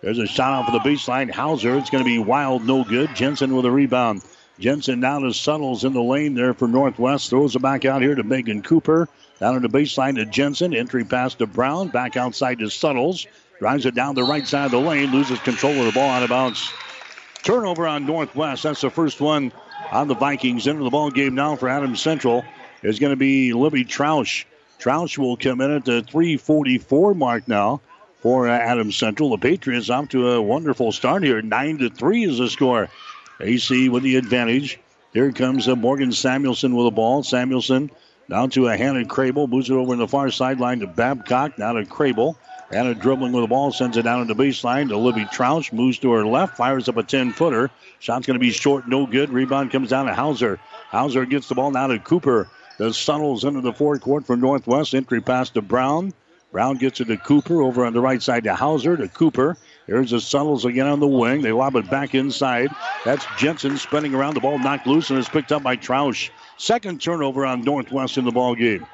There's 0.03 0.19
a 0.19 0.27
shot 0.27 0.53
off 0.53 0.73
of 0.73 0.83
the 0.83 0.89
baseline. 0.89 1.31
Hauser. 1.31 1.77
It's 1.77 1.91
going 1.91 2.03
to 2.03 2.09
be 2.09 2.19
wild, 2.19 2.65
no 2.65 2.85
good. 2.85 3.15
Jensen 3.15 3.55
with 3.55 3.67
a 3.67 3.71
rebound. 3.71 4.23
Jensen 4.59 5.01
down 5.01 5.23
to 5.23 5.33
Suttles 5.33 5.85
in 5.85 5.93
the 5.93 6.03
lane 6.03 6.35
there 6.35 6.55
for 6.55 6.69
Northwest. 6.69 7.31
Throws 7.31 7.55
it 7.55 7.63
back 7.63 7.85
out 7.85 8.03
here 8.03 8.15
to 8.15 8.23
Megan 8.23 8.63
Cooper. 8.63 9.09
Down 9.41 9.57
on 9.57 9.63
the 9.63 9.69
baseline 9.69 10.17
to 10.17 10.25
Jensen. 10.25 10.75
Entry 10.75 11.05
pass 11.05 11.35
to 11.35 11.47
Brown. 11.47 11.89
Back 11.89 12.17
outside 12.17 12.59
to 12.61 12.71
Suttles. 12.71 13.27
Drives 13.59 13.85
it 13.85 13.95
down 13.95 14.15
the 14.15 14.23
right 14.23 14.47
side 14.47 14.67
of 14.67 14.71
the 14.71 14.81
lane. 14.81 15.13
Loses 15.13 15.39
control 15.41 15.79
of 15.79 15.87
the 15.87 15.93
ball 15.93 16.09
out 16.09 16.23
of 16.23 16.31
bounds. 16.31 16.73
Turnover 17.43 17.87
on 17.87 18.07
Northwest. 18.07 18.63
That's 18.63 18.81
the 18.81 18.91
first 18.91 19.21
one 19.21 19.53
on 19.93 20.09
the 20.09 20.15
Vikings. 20.15 20.67
Into 20.67 20.83
the 20.83 20.91
ball 20.91 21.11
game 21.11 21.35
now 21.35 21.57
for 21.57 21.69
Adams 21.69 22.01
Central 22.01 22.43
is 22.83 22.99
going 22.99 23.13
to 23.13 23.17
be 23.17 23.53
Libby 23.53 23.85
Troush. 23.85 24.45
Troush 24.79 25.19
will 25.19 25.37
come 25.37 25.61
in 25.61 25.71
at 25.71 25.85
the 25.85 26.03
344 26.03 27.15
mark 27.15 27.47
now 27.47 27.83
for 28.21 28.49
Adams 28.49 28.97
Central. 28.97 29.31
The 29.31 29.39
Patriots 29.39 29.91
off 29.91 30.09
to 30.11 30.33
a 30.33 30.43
wonderful 30.43 30.93
start 30.93 31.23
here. 31.23 31.43
9 31.43 31.79
to 31.79 31.91
3 31.91 32.25
is 32.25 32.39
the 32.39 32.49
score. 32.49 32.89
AC 33.41 33.89
with 33.89 34.03
the 34.03 34.17
advantage. 34.17 34.79
Here 35.13 35.33
comes 35.33 35.67
uh, 35.67 35.75
Morgan 35.75 36.13
Samuelson 36.13 36.77
with 36.77 36.87
the 36.87 36.91
ball. 36.91 37.23
Samuelson 37.23 37.91
down 38.29 38.51
to 38.51 38.69
a 38.69 38.77
Hannah 38.77 39.05
Crable. 39.05 39.49
Moves 39.49 39.71
it 39.71 39.75
over 39.75 39.93
in 39.93 39.99
the 39.99 40.07
far 40.07 40.31
sideline 40.31 40.81
to 40.81 40.87
Babcock. 40.87 41.59
Now 41.59 41.73
to 41.73 41.85
Crable. 41.85 42.37
Hannah 42.71 42.95
dribbling 42.95 43.33
with 43.33 43.43
the 43.43 43.49
ball. 43.49 43.73
Sends 43.73 43.97
it 43.97 44.03
down 44.03 44.27
to 44.27 44.33
the 44.33 44.41
baseline 44.41 44.89
to 44.89 44.97
Libby 44.97 45.25
Troush. 45.25 45.73
Moves 45.73 45.99
to 46.01 46.13
her 46.13 46.25
left. 46.25 46.57
Fires 46.57 46.89
up 46.89 46.97
a 46.99 47.03
10 47.03 47.33
footer. 47.33 47.71
Shot's 47.99 48.27
going 48.27 48.35
to 48.35 48.41
be 48.41 48.53
short. 48.53 48.87
No 48.87 49.07
good. 49.07 49.31
Rebound 49.31 49.73
comes 49.73 49.91
down 49.91 50.07
to 50.07 50.15
Hauser. 50.15 50.61
Hauser 50.91 51.25
gets 51.25 51.49
the 51.49 51.55
ball 51.55 51.71
now 51.71 51.89
to 51.89 51.99
Cooper. 51.99 52.49
The 52.79 52.95
Suttles 52.95 53.45
into 53.45 53.61
the 53.61 53.73
forecourt 53.73 54.27
for 54.27 54.37
Northwest. 54.37 54.95
Entry 54.95 55.21
pass 55.21 55.51
to 55.51 55.63
Brown. 55.63 56.13
Brown 56.53 56.77
gets 56.77 57.01
it 57.01 57.05
to 57.07 57.17
Cooper 57.17 57.63
over 57.63 57.85
on 57.85 57.93
the 57.93 58.01
right 58.01 58.21
side 58.21 58.45
to 58.45 58.55
Hauser 58.55 58.97
to 58.97 59.09
Cooper. 59.09 59.57
Here's 59.87 60.11
the 60.11 60.21
Suttles 60.21 60.65
again 60.65 60.89
on 60.89 60.99
the 60.99 61.07
wing. 61.07 61.43
They 61.43 61.53
lob 61.53 61.77
it 61.77 61.89
back 61.89 62.15
inside. 62.15 62.71
That's 63.05 63.25
Jensen 63.39 63.77
spinning 63.79 64.15
around. 64.15 64.35
The 64.35 64.41
ball 64.41 64.59
knocked 64.59 64.87
loose 64.87 65.11
and 65.11 65.19
is 65.19 65.29
picked 65.29 65.53
up 65.53 65.63
by 65.63 65.77
Troush. 65.77 66.31
Second 66.59 67.01
turnover 67.01 67.47
on 67.47 67.63
Northwest 67.63 68.19
in 68.19 68.25
the 68.25 68.33
ball 68.33 68.55
game. 68.55 68.85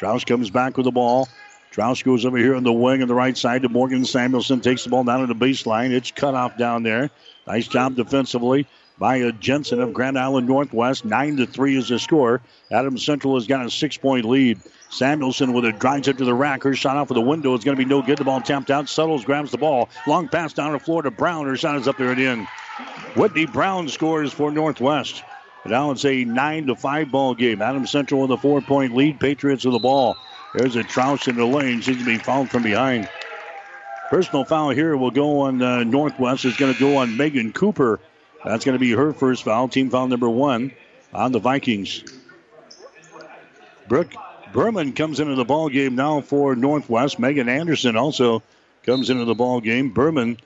Troush 0.00 0.24
comes 0.24 0.48
back 0.50 0.76
with 0.76 0.84
the 0.84 0.92
ball. 0.92 1.28
Troush 1.72 2.04
goes 2.04 2.24
over 2.24 2.38
here 2.38 2.54
on 2.54 2.64
the 2.64 2.72
wing 2.72 3.02
on 3.02 3.08
the 3.08 3.14
right 3.14 3.36
side 3.36 3.62
to 3.62 3.68
Morgan 3.68 4.04
Samuelson. 4.04 4.60
Takes 4.60 4.84
the 4.84 4.90
ball 4.90 5.04
down 5.04 5.20
to 5.20 5.26
the 5.26 5.34
baseline. 5.34 5.90
It's 5.90 6.10
cut 6.10 6.34
off 6.34 6.56
down 6.56 6.84
there. 6.84 7.10
Nice 7.46 7.68
job 7.68 7.96
defensively 7.96 8.66
by 8.98 9.30
Jensen 9.32 9.80
of 9.80 9.92
Grand 9.92 10.18
Island 10.18 10.46
Northwest. 10.46 11.04
Nine 11.04 11.36
to 11.36 11.46
three 11.46 11.76
is 11.76 11.88
the 11.88 11.98
score. 11.98 12.40
Adams 12.70 13.04
Central 13.04 13.34
has 13.34 13.46
got 13.46 13.66
a 13.66 13.70
six-point 13.70 14.24
lead. 14.24 14.60
Samuelson 14.94 15.52
with 15.52 15.64
it 15.64 15.80
drives 15.80 16.06
it 16.06 16.18
to 16.18 16.24
the 16.24 16.34
rack. 16.34 16.62
Her 16.62 16.74
shot 16.74 16.96
off 16.96 17.10
of 17.10 17.16
the 17.16 17.20
window 17.20 17.52
is 17.54 17.64
going 17.64 17.76
to 17.76 17.84
be 17.84 17.88
no 17.88 18.00
good. 18.00 18.18
The 18.18 18.24
ball 18.24 18.40
tapped 18.40 18.70
out. 18.70 18.88
Suttles 18.88 19.24
grabs 19.24 19.50
the 19.50 19.58
ball. 19.58 19.88
Long 20.06 20.28
pass 20.28 20.52
down 20.52 20.72
the 20.72 20.78
floor 20.78 21.02
to 21.02 21.10
Brown. 21.10 21.46
Her 21.46 21.56
shot 21.56 21.76
is 21.76 21.88
up 21.88 21.98
there 21.98 22.12
and 22.12 22.20
in. 22.20 22.48
Whitney 23.16 23.46
Brown 23.46 23.88
scores 23.88 24.32
for 24.32 24.52
Northwest. 24.52 25.24
Now 25.66 25.90
it's 25.90 26.04
a 26.04 26.24
nine 26.24 26.66
to 26.66 26.76
five 26.76 27.10
ball 27.10 27.34
game. 27.34 27.60
Adams 27.60 27.90
Central 27.90 28.20
with 28.22 28.30
a 28.30 28.36
four-point 28.36 28.94
lead. 28.94 29.18
Patriots 29.18 29.64
with 29.64 29.74
the 29.74 29.80
ball. 29.80 30.16
There's 30.54 30.76
a 30.76 30.84
Troush 30.84 31.26
in 31.26 31.36
the 31.36 31.44
lane. 31.44 31.82
Seems 31.82 31.98
to 31.98 32.04
be 32.04 32.18
fouled 32.18 32.50
from 32.50 32.62
behind. 32.62 33.08
Personal 34.10 34.44
foul 34.44 34.70
here 34.70 34.96
will 34.96 35.10
go 35.10 35.40
on 35.40 35.60
uh, 35.60 35.82
Northwest. 35.82 36.44
Is 36.44 36.56
going 36.56 36.72
to 36.72 36.78
go 36.78 36.98
on 36.98 37.16
Megan 37.16 37.52
Cooper. 37.52 37.98
That's 38.44 38.64
going 38.64 38.74
to 38.76 38.80
be 38.80 38.92
her 38.92 39.12
first 39.12 39.42
foul. 39.42 39.66
Team 39.66 39.90
foul 39.90 40.06
number 40.06 40.30
one 40.30 40.72
on 41.12 41.32
the 41.32 41.40
Vikings. 41.40 42.04
Brooke 43.88 44.14
Berman 44.54 44.92
comes 44.92 45.18
into 45.18 45.34
the 45.34 45.44
ball 45.44 45.68
game 45.68 45.96
now 45.96 46.20
for 46.20 46.54
Northwest. 46.54 47.18
Megan 47.18 47.48
Anderson 47.48 47.96
also 47.96 48.40
comes 48.84 49.10
into 49.10 49.24
the 49.24 49.34
ball 49.34 49.60
game. 49.60 49.90
Berman 49.90 50.38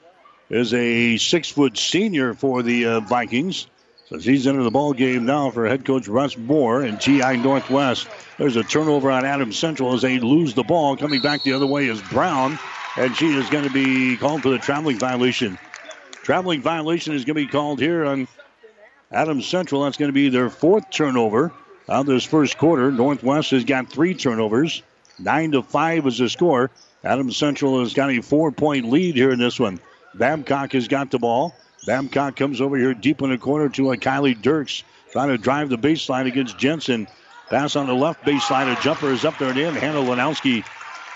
is 0.48 0.72
a 0.72 1.18
six 1.18 1.50
foot 1.50 1.76
senior 1.76 2.32
for 2.32 2.62
the 2.62 2.86
uh, 2.86 3.00
Vikings. 3.00 3.66
So 4.06 4.18
she's 4.18 4.46
into 4.46 4.62
the 4.62 4.70
ball 4.70 4.94
game 4.94 5.26
now 5.26 5.50
for 5.50 5.66
head 5.66 5.84
coach 5.84 6.08
Russ 6.08 6.38
Moore 6.38 6.80
and 6.80 6.98
GI 6.98 7.36
Northwest. 7.36 8.08
There's 8.38 8.56
a 8.56 8.62
turnover 8.62 9.10
on 9.10 9.26
Adams 9.26 9.58
Central 9.58 9.92
as 9.92 10.00
they 10.00 10.18
lose 10.18 10.54
the 10.54 10.64
ball. 10.64 10.96
Coming 10.96 11.20
back 11.20 11.42
the 11.42 11.52
other 11.52 11.66
way 11.66 11.86
is 11.86 12.00
Brown, 12.00 12.58
and 12.96 13.14
she 13.14 13.34
is 13.34 13.50
going 13.50 13.64
to 13.64 13.70
be 13.70 14.16
called 14.16 14.40
for 14.40 14.48
the 14.48 14.58
traveling 14.58 14.98
violation. 14.98 15.58
Traveling 16.22 16.62
violation 16.62 17.12
is 17.12 17.26
going 17.26 17.36
to 17.36 17.44
be 17.44 17.52
called 17.52 17.78
here 17.78 18.06
on 18.06 18.26
Adams 19.12 19.44
Central. 19.44 19.82
That's 19.82 19.98
going 19.98 20.08
to 20.08 20.14
be 20.14 20.30
their 20.30 20.48
fourth 20.48 20.88
turnover 20.90 21.52
of 21.88 22.06
this 22.06 22.24
first 22.24 22.58
quarter. 22.58 22.92
Northwest 22.92 23.50
has 23.50 23.64
got 23.64 23.90
three 23.90 24.14
turnovers. 24.14 24.82
Nine 25.18 25.52
to 25.52 25.62
five 25.62 26.06
is 26.06 26.18
the 26.18 26.28
score. 26.28 26.70
Adams 27.02 27.36
Central 27.36 27.80
has 27.80 27.94
got 27.94 28.10
a 28.10 28.20
four 28.20 28.52
point 28.52 28.90
lead 28.90 29.14
here 29.14 29.30
in 29.30 29.38
this 29.38 29.58
one. 29.58 29.80
Babcock 30.14 30.72
has 30.72 30.88
got 30.88 31.10
the 31.10 31.18
ball. 31.18 31.54
Babcock 31.86 32.36
comes 32.36 32.60
over 32.60 32.76
here 32.76 32.94
deep 32.94 33.22
in 33.22 33.30
the 33.30 33.38
corner 33.38 33.68
to 33.70 33.92
a 33.92 33.96
Kylie 33.96 34.40
Dirks, 34.40 34.82
trying 35.12 35.28
to 35.28 35.38
drive 35.38 35.68
the 35.68 35.78
baseline 35.78 36.26
against 36.26 36.58
Jensen. 36.58 37.06
Pass 37.48 37.76
on 37.76 37.86
the 37.86 37.94
left 37.94 38.24
baseline. 38.24 38.76
A 38.76 38.80
jumper 38.82 39.10
is 39.10 39.24
up 39.24 39.38
there 39.38 39.50
and 39.50 39.58
in. 39.58 39.74
Hannah 39.74 40.02
Lanowski. 40.02 40.64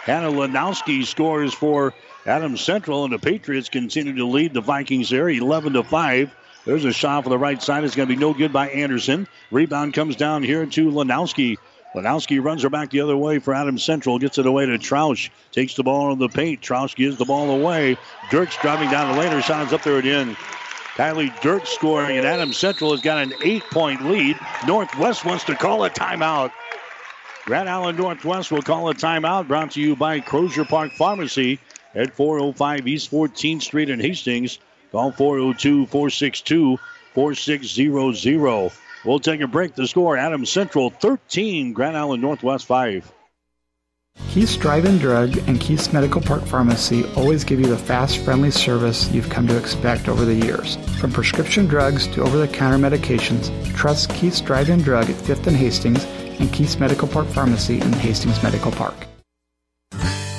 Hannah 0.04 0.30
Lanowski 0.30 1.04
scores 1.04 1.52
for 1.52 1.92
Adams 2.24 2.60
Central, 2.60 3.04
and 3.04 3.12
the 3.12 3.18
Patriots 3.18 3.68
continue 3.68 4.14
to 4.16 4.26
lead 4.26 4.54
the 4.54 4.60
Vikings 4.60 5.10
there 5.10 5.28
11 5.28 5.74
to 5.74 5.82
5. 5.82 6.34
There's 6.64 6.84
a 6.84 6.92
shot 6.92 7.24
for 7.24 7.30
the 7.30 7.38
right 7.38 7.60
side. 7.60 7.84
It's 7.84 7.96
going 7.96 8.08
to 8.08 8.14
be 8.14 8.20
no 8.20 8.32
good 8.32 8.52
by 8.52 8.68
Anderson. 8.68 9.26
Rebound 9.50 9.94
comes 9.94 10.14
down 10.16 10.42
here 10.42 10.64
to 10.64 10.90
Lanowski. 10.90 11.56
Lanowski 11.94 12.42
runs 12.42 12.62
her 12.62 12.70
back 12.70 12.90
the 12.90 13.00
other 13.00 13.16
way 13.16 13.38
for 13.38 13.52
Adams 13.52 13.82
Central. 13.82 14.18
Gets 14.18 14.38
it 14.38 14.46
away 14.46 14.66
to 14.66 14.78
Troush. 14.78 15.30
Takes 15.50 15.74
the 15.74 15.82
ball 15.82 16.12
on 16.12 16.18
the 16.18 16.28
paint. 16.28 16.60
Troush 16.60 16.94
gives 16.94 17.16
the 17.18 17.24
ball 17.24 17.50
away. 17.50 17.98
Dirks 18.30 18.56
driving 18.58 18.90
down 18.90 19.12
the 19.12 19.20
lane. 19.20 19.32
Her 19.32 19.42
shot's 19.42 19.72
up 19.72 19.82
there 19.82 19.98
again. 19.98 20.36
Kylie 20.94 21.38
Dirks 21.40 21.70
scoring, 21.70 22.18
and 22.18 22.26
Adams 22.26 22.58
Central 22.58 22.92
has 22.92 23.00
got 23.00 23.22
an 23.22 23.32
eight 23.42 23.64
point 23.70 24.04
lead. 24.04 24.38
Northwest 24.66 25.24
wants 25.24 25.44
to 25.44 25.54
call 25.54 25.84
a 25.84 25.90
timeout. 25.90 26.52
Grand 27.44 27.68
Island 27.68 27.98
Northwest 27.98 28.52
will 28.52 28.62
call 28.62 28.88
a 28.88 28.94
timeout. 28.94 29.48
Brought 29.48 29.72
to 29.72 29.80
you 29.80 29.96
by 29.96 30.20
Crozier 30.20 30.64
Park 30.64 30.92
Pharmacy 30.92 31.58
at 31.94 32.14
405 32.14 32.86
East 32.86 33.10
14th 33.10 33.62
Street 33.62 33.90
in 33.90 34.00
Hastings. 34.00 34.58
Call 34.92 35.10
402 35.10 35.86
462 35.86 36.78
4600. 37.14 38.72
We'll 39.04 39.18
take 39.18 39.40
a 39.40 39.46
break. 39.46 39.74
The 39.74 39.86
score 39.86 40.16
Adams 40.16 40.50
Central 40.50 40.90
13, 40.90 41.72
Grand 41.72 41.96
Island 41.96 42.22
Northwest 42.22 42.66
5. 42.66 43.10
Keith's 44.28 44.56
Drive-In 44.56 44.98
Drug 44.98 45.36
and 45.48 45.58
Keith's 45.58 45.92
Medical 45.92 46.20
Park 46.20 46.42
Pharmacy 46.44 47.04
always 47.16 47.44
give 47.44 47.58
you 47.58 47.66
the 47.66 47.78
fast, 47.78 48.18
friendly 48.18 48.50
service 48.50 49.10
you've 49.10 49.30
come 49.30 49.46
to 49.46 49.56
expect 49.56 50.08
over 50.08 50.26
the 50.26 50.34
years. 50.34 50.76
From 51.00 51.10
prescription 51.10 51.66
drugs 51.66 52.06
to 52.08 52.22
over-the-counter 52.22 52.76
medications, 52.76 53.50
trust 53.74 54.10
Keith's 54.10 54.42
Drive-In 54.42 54.82
Drug 54.82 55.08
at 55.08 55.16
5th 55.16 55.46
and 55.46 55.56
Hastings 55.56 56.04
and 56.38 56.52
Keith's 56.52 56.78
Medical 56.78 57.08
Park 57.08 57.26
Pharmacy 57.28 57.80
in 57.80 57.92
Hastings 57.94 58.42
Medical 58.42 58.72
Park. 58.72 59.06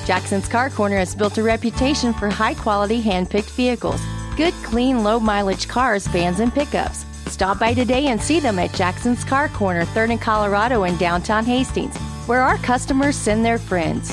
Jackson's 0.06 0.48
Car 0.48 0.70
Corner 0.70 0.98
has 0.98 1.14
built 1.14 1.38
a 1.38 1.42
reputation 1.42 2.12
for 2.12 2.30
high-quality 2.30 3.00
hand-picked 3.00 3.50
vehicles. 3.50 4.00
Good, 4.36 4.54
clean, 4.64 5.04
low-mileage 5.04 5.68
cars, 5.68 6.08
vans, 6.08 6.40
and 6.40 6.52
pickups. 6.52 7.04
Stop 7.30 7.60
by 7.60 7.72
today 7.72 8.08
and 8.08 8.20
see 8.20 8.40
them 8.40 8.58
at 8.58 8.72
Jackson's 8.72 9.22
Car 9.22 9.48
Corner, 9.48 9.84
3rd 9.84 10.10
and 10.10 10.20
Colorado 10.20 10.82
in 10.82 10.96
downtown 10.96 11.44
Hastings, 11.44 11.96
where 12.26 12.42
our 12.42 12.58
customers 12.58 13.14
send 13.14 13.44
their 13.44 13.58
friends. 13.58 14.12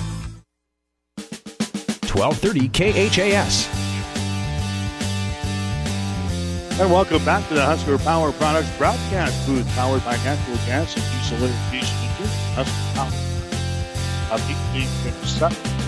1230 2.13 2.69
KHAS. 2.69 3.67
And 6.79 6.91
welcome 6.91 7.25
back 7.25 7.47
to 7.47 7.55
the 7.55 7.65
Husker 7.65 7.97
Power 7.97 8.31
Products 8.33 8.69
broadcast 8.77 9.47
booth, 9.47 9.67
powered 9.69 10.05
by 10.05 10.17
natural 10.17 10.57
gas 10.67 10.95
and 10.95 11.03
diesel 11.03 11.47
energy 11.47 11.81
solutions. 11.81 12.29
Husker 12.53 12.93
Power. 12.93 13.11
Up 14.31 15.80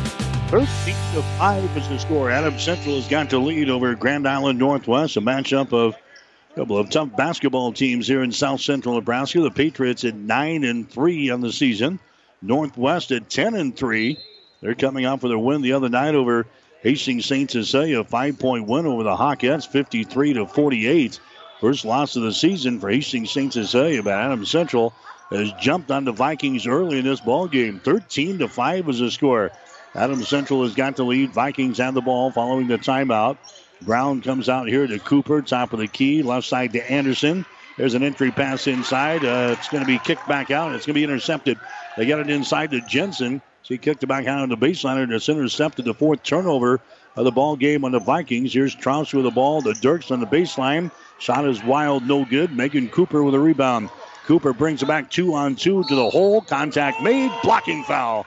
13 0.54 0.68
to 1.16 1.24
5 1.40 1.78
is 1.78 1.90
the 1.90 1.98
score. 1.98 2.30
Adam 2.30 2.60
Central 2.60 2.94
has 2.94 3.08
got 3.08 3.32
to 3.32 3.40
lead 3.40 3.72
over 3.72 3.96
Grand 3.96 4.28
Island 4.28 4.60
Northwest, 4.60 5.18
a 5.18 5.20
matchup 5.20 5.74
of 5.74 5.96
a 5.96 6.54
couple 6.54 6.78
of 6.78 6.92
tough 6.92 7.10
basketball 7.18 7.74
teams 7.74 8.08
here 8.08 8.22
in 8.22 8.32
South 8.32 8.62
Central 8.62 8.94
Nebraska. 8.94 9.42
The 9.42 9.50
Patriots 9.50 10.04
at 10.04 10.14
9 10.14 10.64
and 10.64 10.88
3 10.88 11.32
on 11.32 11.42
the 11.42 11.52
season. 11.52 12.00
Northwest 12.44 13.12
at 13.12 13.32
10 13.32 13.56
and 13.56 13.76
3. 13.76 14.20
They're 14.62 14.76
coming 14.76 15.06
out 15.06 15.22
for 15.22 15.28
their 15.28 15.40
win 15.40 15.64
the 15.64 15.74
other 15.74 15.90
night 15.90 16.14
over 16.14 16.46
Hastings 16.84 17.26
St. 17.26 17.50
Cecilia, 17.50 18.02
a 18.02 18.04
five 18.04 18.38
point 18.38 18.68
win 18.68 18.86
over 18.86 19.02
the 19.02 19.16
Hawkettes, 19.16 19.68
53 19.68 20.34
to 20.34 20.46
48. 20.46 21.20
First 21.62 21.84
loss 21.84 22.16
of 22.16 22.22
the 22.22 22.32
season 22.32 22.80
for 22.80 22.92
Hastings 22.92 23.32
St. 23.32 23.52
Cecilia, 23.52 24.04
but 24.04 24.14
Adam 24.14 24.46
Central 24.46 24.94
has 25.32 25.52
jumped 25.54 25.90
on 25.90 26.06
the 26.06 26.12
Vikings 26.12 26.68
early 26.68 27.00
in 27.00 27.06
this 27.06 27.22
ball 27.22 27.48
game. 27.48 27.80
13 27.80 28.38
to 28.38 28.48
5 28.48 28.90
is 28.90 29.00
the 29.00 29.10
score. 29.10 29.52
Adams 29.96 30.28
Central 30.28 30.64
has 30.64 30.74
got 30.74 30.96
the 30.96 31.04
lead. 31.04 31.32
Vikings 31.32 31.78
have 31.78 31.94
the 31.94 32.02
ball 32.02 32.32
following 32.32 32.68
the 32.68 32.78
timeout. 32.78 33.38
Brown 33.82 34.22
comes 34.22 34.50
out 34.50 34.68
here 34.68 34.88
to 34.88 35.00
Cooper, 35.00 35.42
top 35.42 35.74
of 35.74 35.80
the 35.80 35.88
key, 35.88 36.24
left 36.24 36.48
side 36.48 36.74
to 36.74 36.92
Anderson. 36.92 37.46
There's 37.78 37.94
an 37.96 38.04
entry 38.04 38.32
pass 38.32 38.68
inside. 38.68 39.26
Uh, 39.26 39.56
it's 39.58 39.70
going 39.70 39.84
to 39.84 39.88
be 39.88 40.00
kicked 40.00 40.28
back 40.28 40.52
out. 40.52 40.74
It's 40.74 40.86
going 40.86 40.94
to 40.94 41.00
be 41.00 41.04
intercepted. 41.04 41.60
They 41.98 42.06
got 42.06 42.20
it 42.20 42.30
inside 42.30 42.72
to 42.72 42.82
Jensen. 42.82 43.42
She 43.64 43.78
kicked 43.78 44.04
it 44.04 44.08
back 44.08 44.28
out 44.28 44.40
on 44.40 44.50
the 44.50 44.58
baseline 44.58 45.02
and 45.02 45.12
it's 45.12 45.30
intercepted. 45.30 45.86
The 45.86 45.94
fourth 45.94 46.22
turnover 46.24 46.82
of 47.16 47.26
the 47.26 47.32
ball 47.32 47.56
game 47.56 47.86
on 47.86 47.92
the 47.92 48.00
Vikings. 48.00 48.54
Here's 48.54 48.76
Troush 48.76 49.14
with 49.14 49.24
the 49.24 49.32
ball. 49.32 49.62
The 49.62 49.74
Dirks 49.74 50.12
on 50.12 50.20
the 50.20 50.26
baseline. 50.28 50.92
Shot 51.20 51.48
is 51.48 51.64
wild, 51.64 52.06
no 52.06 52.26
good. 52.26 52.56
Megan 52.56 52.90
Cooper 52.90 53.24
with 53.24 53.36
a 53.36 53.40
rebound. 53.40 53.90
Cooper 54.26 54.54
brings 54.54 54.84
it 54.84 54.88
back 54.88 55.10
two 55.10 55.34
on 55.34 55.56
two 55.56 55.84
to 55.84 55.96
the 55.96 56.10
hole. 56.10 56.42
Contact 56.42 57.02
made. 57.02 57.32
Blocking 57.44 57.84
foul. 57.84 58.26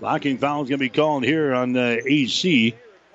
Blocking 0.00 0.38
foul 0.38 0.62
is 0.62 0.68
going 0.68 0.78
to 0.78 0.84
be 0.84 0.88
called 0.88 1.24
here 1.24 1.52
on 1.54 1.72
the 1.72 2.00
AC. 2.06 2.74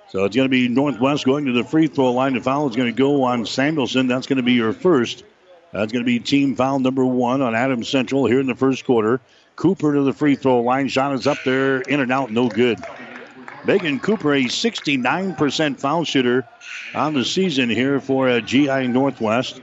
So 0.09 0.25
it's 0.25 0.35
going 0.35 0.45
to 0.45 0.51
be 0.51 0.67
Northwest 0.67 1.25
going 1.25 1.45
to 1.45 1.53
the 1.53 1.63
free 1.63 1.87
throw 1.87 2.11
line. 2.11 2.33
The 2.33 2.41
foul 2.41 2.69
is 2.69 2.75
going 2.75 2.93
to 2.93 2.97
go 2.97 3.23
on 3.23 3.45
Samuelson. 3.45 4.07
That's 4.07 4.27
going 4.27 4.37
to 4.37 4.43
be 4.43 4.53
your 4.53 4.73
first. 4.73 5.23
That's 5.71 5.91
going 5.91 6.03
to 6.03 6.05
be 6.05 6.19
team 6.19 6.55
foul 6.55 6.79
number 6.79 7.05
one 7.05 7.41
on 7.41 7.55
Adams 7.55 7.87
Central 7.87 8.25
here 8.25 8.39
in 8.39 8.47
the 8.47 8.55
first 8.55 8.85
quarter. 8.85 9.21
Cooper 9.55 9.93
to 9.93 10.01
the 10.01 10.13
free 10.13 10.35
throw 10.35 10.59
line. 10.59 10.89
Shot 10.89 11.13
is 11.13 11.25
up 11.25 11.37
there, 11.45 11.81
in 11.81 12.01
and 12.01 12.11
out, 12.11 12.31
no 12.31 12.49
good. 12.49 12.79
Megan 13.65 13.99
Cooper, 13.99 14.33
a 14.33 14.43
69% 14.43 15.79
foul 15.79 16.03
shooter 16.03 16.45
on 16.93 17.13
the 17.13 17.23
season 17.23 17.69
here 17.69 18.01
for 18.01 18.27
uh, 18.27 18.41
GI 18.41 18.87
Northwest. 18.87 19.61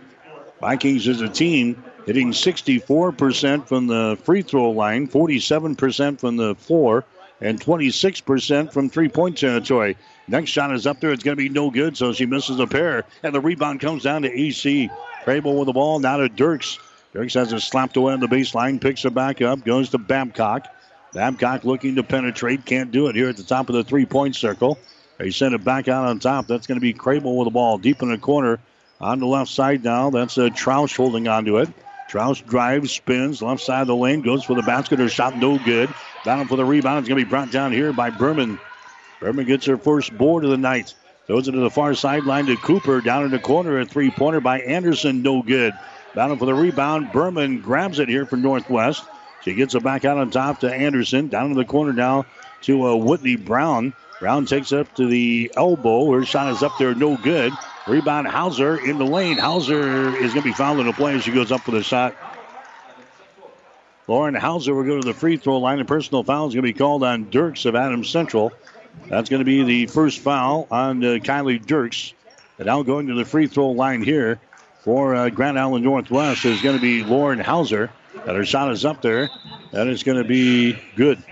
Vikings 0.61 1.07
as 1.07 1.21
a 1.21 1.29
team 1.29 1.85
hitting 2.11 2.33
64% 2.33 3.69
from 3.69 3.87
the 3.87 4.19
free 4.25 4.43
throw 4.43 4.71
line, 4.73 5.07
47% 5.07 6.19
from 6.19 6.37
the 6.37 6.57
floor, 6.57 7.05
and 7.41 7.61
26% 7.61 8.73
from 8.73 8.91
three 8.91 9.09
point 9.09 9.39
territory. 9.39 9.97
Next 10.27 10.51
shot 10.51 10.75
is 10.75 10.89
up 10.89 10.99
there. 10.99 11.13
It's 11.13 11.23
going 11.23 11.37
to 11.37 11.41
be 11.41 11.49
no 11.49 11.71
good, 11.71 11.97
so 11.97 12.13
she 12.13 12.27
misses 12.27 12.59
a 12.59 12.67
pair. 12.67 13.05
And 13.23 13.33
the 13.33 13.41
rebound 13.41 13.79
comes 13.79 14.03
down 14.03 14.23
to 14.23 14.29
AC. 14.29 14.91
Crable 15.25 15.57
with 15.57 15.67
the 15.67 15.73
ball, 15.73 16.01
now 16.01 16.17
to 16.17 16.29
Dirks. 16.29 16.81
Dirks 17.13 17.35
has 17.35 17.53
it 17.53 17.61
slapped 17.61 17.97
away 17.97 18.13
on 18.13 18.19
the 18.19 18.27
baseline, 18.27 18.81
picks 18.81 19.05
it 19.05 19.15
back 19.15 19.41
up, 19.41 19.65
goes 19.65 19.91
to 19.91 19.99
Babcock. 19.99 20.67
Babcock 21.13 21.65
looking 21.65 21.95
to 21.95 22.03
penetrate, 22.03 22.65
can't 22.65 22.91
do 22.91 23.07
it 23.07 23.15
here 23.15 23.29
at 23.29 23.37
the 23.37 23.45
top 23.45 23.69
of 23.69 23.77
the 23.77 23.85
three 23.85 24.05
point 24.05 24.35
circle. 24.35 24.81
They 25.19 25.31
send 25.31 25.55
it 25.55 25.63
back 25.63 25.87
out 25.87 26.09
on 26.09 26.19
top. 26.19 26.49
That's 26.49 26.67
going 26.67 26.77
to 26.77 26.83
be 26.83 26.93
Crable 26.93 27.37
with 27.37 27.47
the 27.47 27.53
ball 27.53 27.79
deep 27.79 28.03
in 28.03 28.11
the 28.11 28.19
corner 28.19 28.59
on 29.01 29.21
the 29.21 29.27
left 29.27 29.53
side 29.53 29.85
now. 29.85 30.11
That's 30.11 30.39
a 30.39 30.47
uh, 30.47 30.49
Troush 30.49 30.97
holding 30.97 31.29
onto 31.29 31.59
it. 31.59 31.69
Troush 32.11 32.45
drives, 32.45 32.91
spins, 32.91 33.41
left 33.41 33.63
side 33.63 33.83
of 33.83 33.87
the 33.87 33.95
lane, 33.95 34.21
goes 34.21 34.43
for 34.43 34.57
the 34.57 34.63
basket. 34.63 34.99
Her 34.99 35.09
shot 35.09 35.37
no 35.37 35.59
good. 35.59 35.95
Down 36.25 36.49
for 36.49 36.57
the 36.57 36.65
rebound. 36.65 36.99
It's 36.99 37.09
going 37.09 37.21
to 37.21 37.25
be 37.25 37.31
brought 37.31 37.53
down 37.53 37.71
here 37.73 37.93
by 37.93 38.11
Berman. 38.11 38.59
Berman 39.21 39.47
gets 39.47 39.67
her 39.67 39.77
first 39.77 40.17
board 40.19 40.45
of 40.45 40.51
the 40.51 40.57
night. 40.57 40.95
Goes 41.29 41.47
into 41.47 41.61
the 41.61 41.71
far 41.71 41.95
sideline 41.95 42.47
to 42.47 42.57
Cooper. 42.57 43.01
Down 43.01 43.25
in 43.25 43.31
the 43.31 43.39
corner, 43.39 43.79
a 43.79 43.87
three 43.87 44.11
pointer 44.11 44.41
by 44.41 44.59
Anderson. 44.61 45.23
No 45.23 45.41
good. 45.41 45.73
Down 46.17 46.37
for 46.37 46.47
the 46.47 46.55
rebound. 46.55 47.13
Berman 47.13 47.61
grabs 47.61 48.01
it 48.01 48.09
here 48.09 48.27
for 48.27 48.37
Northwest. 48.37 49.05
She 49.45 49.55
gets 49.55 49.77
it 49.77 49.85
back 49.85 50.05
out 50.05 50.19
on 50.19 50.33
top 50.33 50.61
to 50.61 50.75
Anderson. 50.75 51.29
Down 51.29 51.53
in 51.53 51.57
the 51.57 51.65
corner 51.65 51.93
now 51.93 52.27
to 52.63 52.89
uh, 52.89 52.97
Whitney 52.97 53.37
Brown. 53.37 53.95
Brown 54.19 54.47
takes 54.47 54.73
it 54.73 54.81
up 54.81 54.95
to 54.97 55.07
the 55.07 55.53
elbow. 55.57 56.13
Her 56.13 56.25
shot 56.25 56.53
is 56.53 56.65
up 56.65 56.77
there, 56.79 56.95
no 56.95 57.17
good. 57.17 57.53
Rebound 57.87 58.27
Hauser 58.27 58.77
in 58.77 58.99
the 58.99 59.07
lane. 59.07 59.39
Hauser 59.39 60.15
is 60.17 60.33
going 60.35 60.43
to 60.43 60.49
be 60.49 60.53
fouled 60.53 60.81
in 60.81 60.87
the 60.87 60.93
play 60.93 61.15
as 61.15 61.25
she 61.25 61.33
goes 61.33 61.51
up 61.51 61.63
for 61.63 61.71
the 61.71 61.83
shot. 61.83 62.15
Lauren 64.07 64.35
Hauser 64.35 64.75
will 64.75 64.85
go 64.85 65.01
to 65.01 65.07
the 65.07 65.15
free 65.15 65.37
throw 65.37 65.59
line. 65.59 65.81
A 65.81 65.85
personal 65.85 66.25
foul 66.25 66.49
is 66.49 66.55
going 66.55 66.67
to 66.67 66.73
be 66.73 66.77
called 66.77 67.05
on 67.05 67.31
Dirks 67.31 67.65
of 67.65 67.77
Adams 67.77 68.09
Central. 68.09 68.53
That's 69.09 69.31
going 69.31 69.39
to 69.41 69.45
be 69.45 69.63
the 69.63 69.87
first 69.87 70.19
foul 70.19 70.67
on 70.71 71.03
uh, 71.05 71.09
Kylie 71.19 71.65
Dirks. 71.65 72.13
And 72.59 72.67
now 72.67 72.83
going 72.83 73.07
to 73.07 73.15
the 73.15 73.25
free 73.25 73.47
throw 73.47 73.71
line 73.71 74.03
here 74.03 74.41
for 74.81 75.15
uh, 75.15 75.31
Grand 75.31 75.59
Island 75.59 75.85
Northwest 75.85 76.45
is 76.45 76.61
going 76.61 76.77
to 76.77 76.83
be 76.83 77.05
Lauren 77.05 77.39
Hauser. 77.39 77.91
And 78.27 78.37
her 78.37 78.45
shot 78.45 78.73
is 78.73 78.85
up 78.85 79.01
there. 79.01 79.31
That 79.73 79.87
is 79.87 80.03
going 80.03 80.19
to 80.19 80.29
be 80.29 80.77
good. 80.97 81.23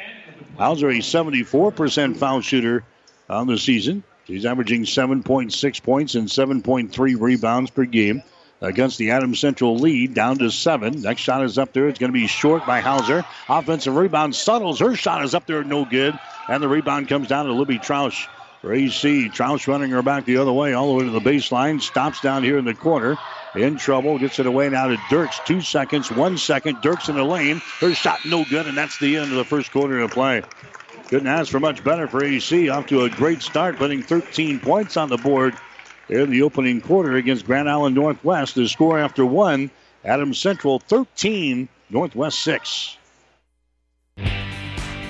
Hauser, 0.56 0.88
a 0.88 0.98
74% 0.98 2.16
foul 2.16 2.40
shooter 2.40 2.84
on 3.28 3.46
the 3.46 3.58
season. 3.58 4.04
She's 4.28 4.44
averaging 4.44 4.82
7.6 4.82 5.82
points 5.82 6.14
and 6.14 6.28
7.3 6.28 7.18
rebounds 7.18 7.70
per 7.70 7.86
game 7.86 8.22
against 8.60 8.98
the 8.98 9.12
Adams 9.12 9.40
Central 9.40 9.78
lead, 9.78 10.12
down 10.12 10.36
to 10.38 10.50
seven. 10.50 11.00
Next 11.00 11.22
shot 11.22 11.42
is 11.42 11.56
up 11.56 11.72
there. 11.72 11.88
It's 11.88 11.98
going 11.98 12.12
to 12.12 12.18
be 12.18 12.26
short 12.26 12.66
by 12.66 12.80
Hauser. 12.80 13.24
Offensive 13.48 13.96
rebound 13.96 14.36
Suttles. 14.36 14.80
Her 14.80 14.94
shot 14.94 15.24
is 15.24 15.34
up 15.34 15.46
there, 15.46 15.64
no 15.64 15.86
good. 15.86 16.18
And 16.46 16.62
the 16.62 16.68
rebound 16.68 17.08
comes 17.08 17.28
down 17.28 17.46
to 17.46 17.54
Libby 17.54 17.78
Troush 17.78 18.26
for 18.60 18.74
AC. 18.74 19.30
Running 19.66 19.90
her 19.92 20.02
back 20.02 20.26
the 20.26 20.36
other 20.36 20.52
way, 20.52 20.74
all 20.74 20.88
the 20.88 20.98
way 20.98 21.04
to 21.04 21.10
the 21.10 21.20
baseline. 21.20 21.80
Stops 21.80 22.20
down 22.20 22.42
here 22.42 22.58
in 22.58 22.66
the 22.66 22.74
corner. 22.74 23.16
In 23.54 23.78
trouble. 23.78 24.18
Gets 24.18 24.40
it 24.40 24.46
away 24.46 24.68
now 24.68 24.88
to 24.88 24.98
Dirks. 25.08 25.40
Two 25.46 25.62
seconds, 25.62 26.10
one 26.10 26.36
second. 26.36 26.82
Dirks 26.82 27.08
in 27.08 27.16
the 27.16 27.24
lane. 27.24 27.62
Her 27.80 27.94
shot 27.94 28.18
no 28.26 28.44
good, 28.44 28.66
and 28.66 28.76
that's 28.76 28.98
the 28.98 29.16
end 29.16 29.30
of 29.30 29.38
the 29.38 29.44
first 29.44 29.72
quarter 29.72 30.00
of 30.00 30.10
play. 30.10 30.42
Couldn't 31.08 31.26
ask 31.26 31.50
for 31.50 31.58
much 31.58 31.82
better 31.82 32.06
for 32.06 32.22
AC. 32.22 32.68
Off 32.68 32.86
to 32.88 33.04
a 33.04 33.08
great 33.10 33.40
start, 33.40 33.76
putting 33.76 34.02
13 34.02 34.60
points 34.60 34.98
on 34.98 35.08
the 35.08 35.16
board 35.16 35.54
in 36.10 36.30
the 36.30 36.42
opening 36.42 36.82
quarter 36.82 37.16
against 37.16 37.46
Grand 37.46 37.68
Island 37.68 37.94
Northwest. 37.94 38.54
The 38.54 38.68
score 38.68 38.98
after 38.98 39.24
one, 39.24 39.70
Adams 40.04 40.38
Central 40.38 40.78
13, 40.80 41.66
Northwest 41.88 42.40
6. 42.40 42.98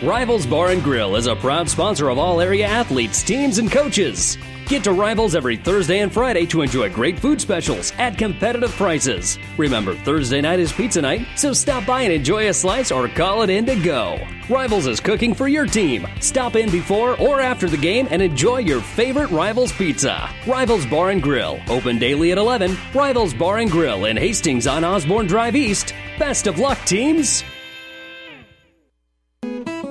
Rivals 0.03 0.47
Bar 0.47 0.69
and 0.69 0.81
Grill 0.81 1.17
is 1.17 1.27
a 1.27 1.35
proud 1.35 1.69
sponsor 1.69 2.09
of 2.09 2.19
all 2.19 2.41
area 2.41 2.65
athletes, 2.65 3.21
teams, 3.21 3.59
and 3.59 3.69
coaches. 3.69 4.39
Get 4.67 4.85
to 4.85 4.93
Rivals 4.93 5.35
every 5.35 5.57
Thursday 5.57 5.99
and 5.99 6.13
Friday 6.13 6.47
to 6.47 6.63
enjoy 6.63 6.89
great 6.89 7.19
food 7.19 7.41
specials 7.41 7.93
at 7.99 8.17
competitive 8.17 8.71
prices. 8.71 9.41
Remember, 9.57 9.97
Thursday 9.97 10.41
night 10.41 10.61
is 10.61 10.73
pizza 10.73 11.03
night, 11.03 11.27
so 11.35 11.53
stop 11.53 11.85
by 11.85 12.03
and 12.03 12.13
enjoy 12.13 12.49
a 12.49 12.55
slice 12.55 12.93
or 12.93 13.09
call 13.09 13.43
it 13.43 13.51
in 13.51 13.67
to 13.67 13.75
go. 13.75 14.25
Rivals 14.49 14.87
is 14.87 15.01
cooking 15.01 15.35
for 15.35 15.49
your 15.49 15.67
team. 15.67 16.07
Stop 16.21 16.55
in 16.55 16.71
before 16.71 17.19
or 17.21 17.41
after 17.41 17.69
the 17.69 17.77
game 17.77 18.07
and 18.13 18.23
enjoy 18.23 18.59
your 18.59 18.81
favorite 18.81 19.31
Rivals 19.31 19.73
pizza. 19.73 20.31
Rivals 20.47 20.87
Bar 20.87 21.11
and 21.11 21.21
Grill, 21.21 21.59
open 21.69 21.99
daily 21.99 22.31
at 22.31 22.39
11. 22.39 22.77
Rivals 22.95 23.35
Bar 23.35 23.59
and 23.59 23.71
Grill 23.71 24.05
in 24.05 24.17
Hastings 24.17 24.69
on 24.69 24.85
Osborne 24.85 25.27
Drive 25.27 25.57
East. 25.57 25.93
Best 26.21 26.47
of 26.47 26.61
luck, 26.61 26.79
teams! 26.85 27.43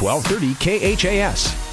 1230 0.00 0.96
KHAS. 0.96 1.66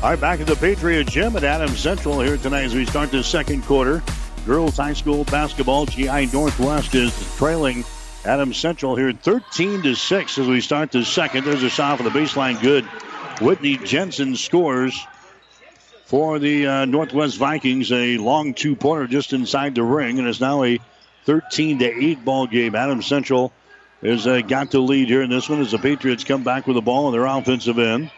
All 0.00 0.10
right, 0.10 0.20
back 0.20 0.40
at 0.40 0.46
the 0.46 0.54
Patriot 0.54 1.08
Gym 1.08 1.36
at 1.36 1.42
Adams 1.42 1.80
Central 1.80 2.20
here 2.20 2.36
tonight 2.36 2.62
as 2.62 2.74
we 2.74 2.86
start 2.86 3.10
the 3.10 3.22
second 3.24 3.64
quarter. 3.64 4.00
Girls 4.46 4.76
High 4.76 4.92
School 4.92 5.24
basketball, 5.24 5.86
GI 5.86 6.26
Northwest 6.26 6.94
is 6.94 7.12
trailing 7.36 7.84
Adams 8.24 8.56
Central 8.56 8.94
here 8.94 9.12
13 9.12 9.82
to 9.82 9.94
6 9.94 10.38
as 10.38 10.46
we 10.46 10.60
start 10.60 10.92
the 10.92 11.04
second. 11.04 11.44
There's 11.44 11.64
a 11.64 11.68
shot 11.68 11.98
for 11.98 12.04
the 12.04 12.10
baseline, 12.10 12.60
good. 12.60 12.84
Whitney 13.40 13.76
Jensen 13.76 14.36
scores 14.36 15.04
for 16.04 16.38
the 16.38 16.66
uh, 16.66 16.84
Northwest 16.84 17.36
Vikings, 17.36 17.90
a 17.90 18.18
long 18.18 18.54
two 18.54 18.76
pointer 18.76 19.06
just 19.06 19.32
inside 19.32 19.74
the 19.74 19.82
ring, 19.82 20.18
and 20.18 20.28
it's 20.28 20.40
now 20.40 20.62
a 20.64 20.78
13 21.28 21.80
to 21.80 21.84
8 21.84 22.24
ball 22.24 22.46
game. 22.46 22.74
Adam 22.74 23.02
Central 23.02 23.52
has 24.00 24.26
uh, 24.26 24.40
got 24.40 24.70
the 24.70 24.80
lead 24.80 25.08
here 25.08 25.20
in 25.20 25.28
this 25.28 25.46
one 25.46 25.60
as 25.60 25.72
the 25.72 25.78
Patriots 25.78 26.24
come 26.24 26.42
back 26.42 26.66
with 26.66 26.74
the 26.74 26.80
ball 26.80 27.04
on 27.04 27.12
their 27.12 27.26
offensive 27.26 27.78
end. 27.78 28.10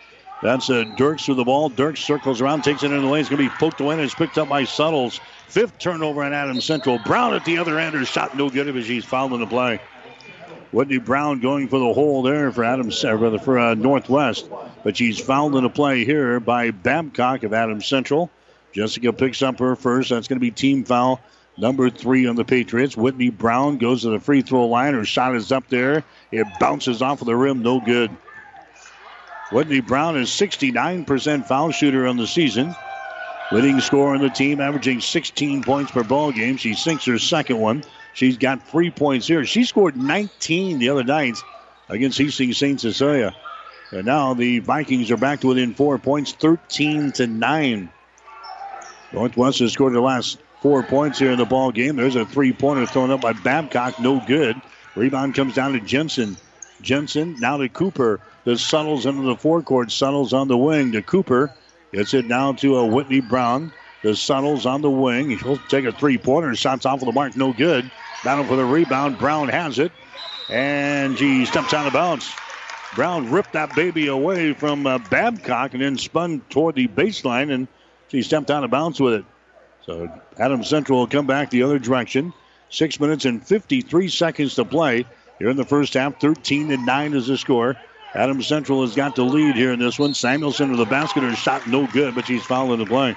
That's 0.42 0.70
uh, 0.70 0.84
Dirks 0.96 1.26
with 1.26 1.36
the 1.36 1.44
ball. 1.44 1.70
Dirks 1.70 1.98
circles 1.98 2.40
around, 2.40 2.62
takes 2.62 2.84
it 2.84 2.92
in 2.92 3.02
the 3.02 3.08
lane. 3.08 3.22
It's 3.22 3.28
going 3.28 3.42
to 3.42 3.50
be 3.50 3.56
poked 3.56 3.80
away, 3.80 3.94
and 3.94 4.04
it's 4.04 4.14
picked 4.14 4.38
up 4.38 4.48
by 4.48 4.62
Suttles. 4.62 5.18
Fifth 5.48 5.76
turnover 5.80 6.22
on 6.22 6.32
Adam 6.32 6.60
Central. 6.60 7.00
Brown 7.00 7.34
at 7.34 7.44
the 7.44 7.58
other 7.58 7.80
end. 7.80 7.96
Her 7.96 8.04
shot 8.04 8.36
no 8.36 8.48
good 8.48 8.68
as 8.68 8.86
she's 8.86 9.04
fouled 9.04 9.32
in 9.32 9.40
the 9.40 9.46
play. 9.46 9.80
Whitney 10.70 10.98
Brown 10.98 11.40
going 11.40 11.66
for 11.66 11.80
the 11.80 11.92
hole 11.92 12.22
there 12.22 12.52
for 12.52 12.62
Adam 12.62 12.92
uh, 12.92 13.14
rather 13.16 13.40
for 13.40 13.58
uh, 13.58 13.74
Northwest, 13.74 14.48
but 14.84 14.96
she's 14.96 15.18
fouled 15.18 15.56
in 15.56 15.64
the 15.64 15.68
play 15.68 16.04
here 16.04 16.38
by 16.38 16.70
Babcock 16.70 17.42
of 17.42 17.52
Adam 17.54 17.82
Central. 17.82 18.30
Jessica 18.72 19.12
picks 19.12 19.42
up 19.42 19.58
her 19.58 19.74
first. 19.74 20.10
That's 20.10 20.28
going 20.28 20.36
to 20.36 20.40
be 20.40 20.52
team 20.52 20.84
foul 20.84 21.20
number 21.60 21.90
three 21.90 22.26
on 22.26 22.36
the 22.36 22.44
Patriots. 22.44 22.96
Whitney 22.96 23.30
Brown 23.30 23.78
goes 23.78 24.02
to 24.02 24.10
the 24.10 24.20
free 24.20 24.42
throw 24.42 24.66
line. 24.66 24.94
Her 24.94 25.04
shot 25.04 25.36
is 25.36 25.52
up 25.52 25.68
there. 25.68 26.04
It 26.32 26.46
bounces 26.58 27.02
off 27.02 27.20
of 27.20 27.26
the 27.26 27.36
rim. 27.36 27.62
No 27.62 27.80
good. 27.80 28.10
Whitney 29.52 29.80
Brown 29.80 30.16
is 30.16 30.28
69% 30.28 31.46
foul 31.46 31.70
shooter 31.70 32.06
on 32.06 32.16
the 32.16 32.26
season. 32.26 32.74
Leading 33.52 33.80
scorer 33.80 34.14
on 34.14 34.20
the 34.20 34.30
team, 34.30 34.60
averaging 34.60 35.00
16 35.00 35.64
points 35.64 35.90
per 35.90 36.04
ball 36.04 36.30
game. 36.30 36.56
She 36.56 36.74
sinks 36.74 37.04
her 37.06 37.18
second 37.18 37.58
one. 37.58 37.82
She's 38.14 38.38
got 38.38 38.66
three 38.68 38.90
points 38.90 39.26
here. 39.26 39.44
She 39.44 39.64
scored 39.64 39.96
19 39.96 40.78
the 40.78 40.88
other 40.88 41.04
night 41.04 41.36
against 41.88 42.18
Hastings 42.18 42.58
St. 42.58 42.80
Cecilia. 42.80 43.34
And 43.90 44.06
now 44.06 44.34
the 44.34 44.60
Vikings 44.60 45.10
are 45.10 45.16
back 45.16 45.40
to 45.40 45.48
within 45.48 45.74
four 45.74 45.98
points, 45.98 46.32
13 46.32 47.10
to 47.12 47.26
9. 47.26 47.90
Northwest 49.12 49.58
has 49.58 49.72
scored 49.72 49.94
the 49.94 50.00
last 50.00 50.38
four 50.60 50.82
points 50.82 51.18
here 51.18 51.30
in 51.30 51.38
the 51.38 51.44
ball 51.44 51.72
game. 51.72 51.96
There's 51.96 52.16
a 52.16 52.24
three 52.24 52.52
pointer 52.52 52.86
thrown 52.86 53.10
up 53.10 53.20
by 53.20 53.32
Babcock, 53.32 53.98
no 54.00 54.22
good. 54.26 54.60
Rebound 54.94 55.34
comes 55.34 55.54
down 55.54 55.72
to 55.72 55.80
Jensen. 55.80 56.36
Jensen 56.82 57.36
now 57.38 57.56
to 57.56 57.68
Cooper. 57.68 58.20
The 58.44 58.56
Suttles 58.56 59.06
into 59.06 59.22
the 59.22 59.36
forecourt. 59.36 59.90
Suttles 59.90 60.32
on 60.32 60.48
the 60.48 60.56
wing 60.56 60.92
to 60.92 61.02
Cooper. 61.02 61.52
Gets 61.92 62.14
it 62.14 62.28
down 62.28 62.56
to 62.56 62.76
a 62.76 62.86
Whitney 62.86 63.20
Brown. 63.20 63.72
The 64.02 64.16
Suttles 64.16 64.64
on 64.66 64.80
the 64.80 64.90
wing. 64.90 65.30
He'll 65.30 65.58
take 65.68 65.84
a 65.84 65.92
three 65.92 66.18
pointer. 66.18 66.54
Shots 66.54 66.86
off 66.86 67.02
of 67.02 67.06
the 67.06 67.12
mark, 67.12 67.36
no 67.36 67.52
good. 67.52 67.90
Battle 68.24 68.44
for 68.44 68.56
the 68.56 68.64
rebound. 68.64 69.18
Brown 69.18 69.48
has 69.48 69.78
it. 69.78 69.92
And 70.48 71.18
she 71.18 71.44
steps 71.44 71.74
out 71.74 71.86
of 71.86 71.92
bounds. 71.92 72.32
Brown 72.94 73.30
ripped 73.30 73.52
that 73.52 73.74
baby 73.76 74.08
away 74.08 74.52
from 74.52 74.86
uh, 74.86 74.98
Babcock 74.98 75.74
and 75.74 75.82
then 75.82 75.96
spun 75.96 76.40
toward 76.50 76.74
the 76.74 76.88
baseline, 76.88 77.52
and 77.52 77.68
she 78.08 78.22
stepped 78.22 78.50
out 78.50 78.64
of 78.64 78.70
bounds 78.70 78.98
with 78.98 79.14
it. 79.14 79.24
So 79.90 80.08
Adams 80.38 80.68
Central 80.68 81.00
will 81.00 81.08
come 81.08 81.26
back 81.26 81.50
the 81.50 81.64
other 81.64 81.80
direction. 81.80 82.32
Six 82.68 83.00
minutes 83.00 83.24
and 83.24 83.44
53 83.44 84.06
seconds 84.08 84.54
to 84.54 84.64
play 84.64 85.04
here 85.40 85.48
in 85.48 85.56
the 85.56 85.64
first 85.64 85.94
half. 85.94 86.20
13 86.20 86.70
and 86.70 86.86
9 86.86 87.14
is 87.14 87.26
the 87.26 87.36
score. 87.36 87.76
Adam 88.14 88.40
Central 88.40 88.82
has 88.82 88.94
got 88.94 89.16
the 89.16 89.24
lead 89.24 89.56
here 89.56 89.72
in 89.72 89.80
this 89.80 89.98
one. 89.98 90.14
Samuelson 90.14 90.70
to 90.70 90.76
the 90.76 90.84
basket. 90.84 91.24
Her 91.24 91.34
shot 91.34 91.66
no 91.66 91.88
good, 91.88 92.14
but 92.14 92.26
she's 92.28 92.44
fouling 92.44 92.78
the 92.78 92.86
play. 92.86 93.16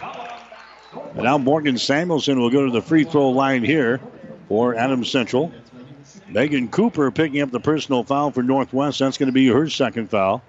And 1.14 1.24
now 1.24 1.38
Morgan 1.38 1.78
Samuelson 1.78 2.40
will 2.40 2.50
go 2.50 2.66
to 2.66 2.72
the 2.72 2.82
free 2.82 3.04
throw 3.04 3.30
line 3.30 3.64
here 3.64 4.02
for 4.48 4.74
Adam 4.74 5.06
Central. 5.06 5.52
Megan 6.28 6.70
Cooper 6.70 7.12
picking 7.12 7.42
up 7.42 7.52
the 7.52 7.60
personal 7.60 8.04
foul 8.04 8.32
for 8.32 8.42
Northwest. 8.42 8.98
That's 8.98 9.20
going 9.20 9.28
to 9.28 9.34
be 9.34 9.48
her 9.48 9.70
second 9.70 10.10
foul. 10.10 10.42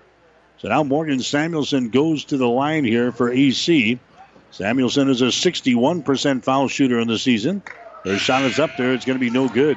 So 0.56 0.68
now 0.68 0.84
Morgan 0.84 1.20
Samuelson 1.20 1.90
goes 1.90 2.24
to 2.26 2.38
the 2.38 2.48
line 2.48 2.84
here 2.84 3.12
for 3.12 3.30
AC. 3.30 3.98
Samuelson 4.54 5.10
is 5.10 5.20
a 5.20 5.26
61% 5.26 6.44
foul 6.44 6.68
shooter 6.68 7.00
in 7.00 7.08
the 7.08 7.18
season. 7.18 7.60
Her 8.04 8.16
shot 8.16 8.44
is 8.44 8.60
up 8.60 8.76
there. 8.76 8.92
It's 8.92 9.04
going 9.04 9.18
to 9.18 9.20
be 9.20 9.28
no 9.28 9.48
good. 9.48 9.76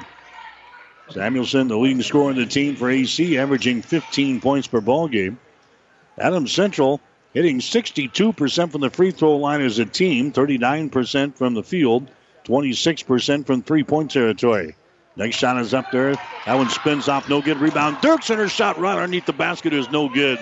Samuelson, 1.10 1.68
the 1.68 1.76
leading 1.76 2.04
scorer 2.04 2.30
in 2.30 2.38
the 2.38 2.46
team 2.46 2.76
for 2.76 2.88
AC, 2.88 3.40
averaging 3.40 3.82
15 3.82 4.40
points 4.40 4.68
per 4.68 4.80
ball 4.80 5.08
game. 5.08 5.40
Adams 6.20 6.52
Central 6.52 7.02
hitting 7.34 7.60
62% 7.60 8.72
from 8.72 8.82
the 8.82 8.92
free 8.92 9.10
throw 9.10 9.38
line 9.38 9.62
as 9.62 9.80
a 9.80 9.86
team, 9.86 10.32
39% 10.32 11.36
from 11.36 11.56
the 11.56 11.64
field, 11.64 12.08
26% 12.46 13.48
from 13.48 13.64
three 13.64 13.84
point 13.84 14.12
territory. 14.12 14.76
Next 15.16 15.38
shot 15.38 15.58
is 15.58 15.74
up 15.74 15.90
there. 15.92 16.14
That 16.46 16.56
one 16.56 16.70
spins 16.70 17.10
off, 17.10 17.28
no 17.28 17.42
good. 17.42 17.58
Rebound. 17.58 17.98
Dirks 18.04 18.28
her 18.28 18.48
shot 18.48 18.78
right 18.78 18.94
underneath 18.94 19.26
the 19.26 19.34
basket 19.34 19.74
is 19.74 19.90
no 19.90 20.08
good. 20.08 20.38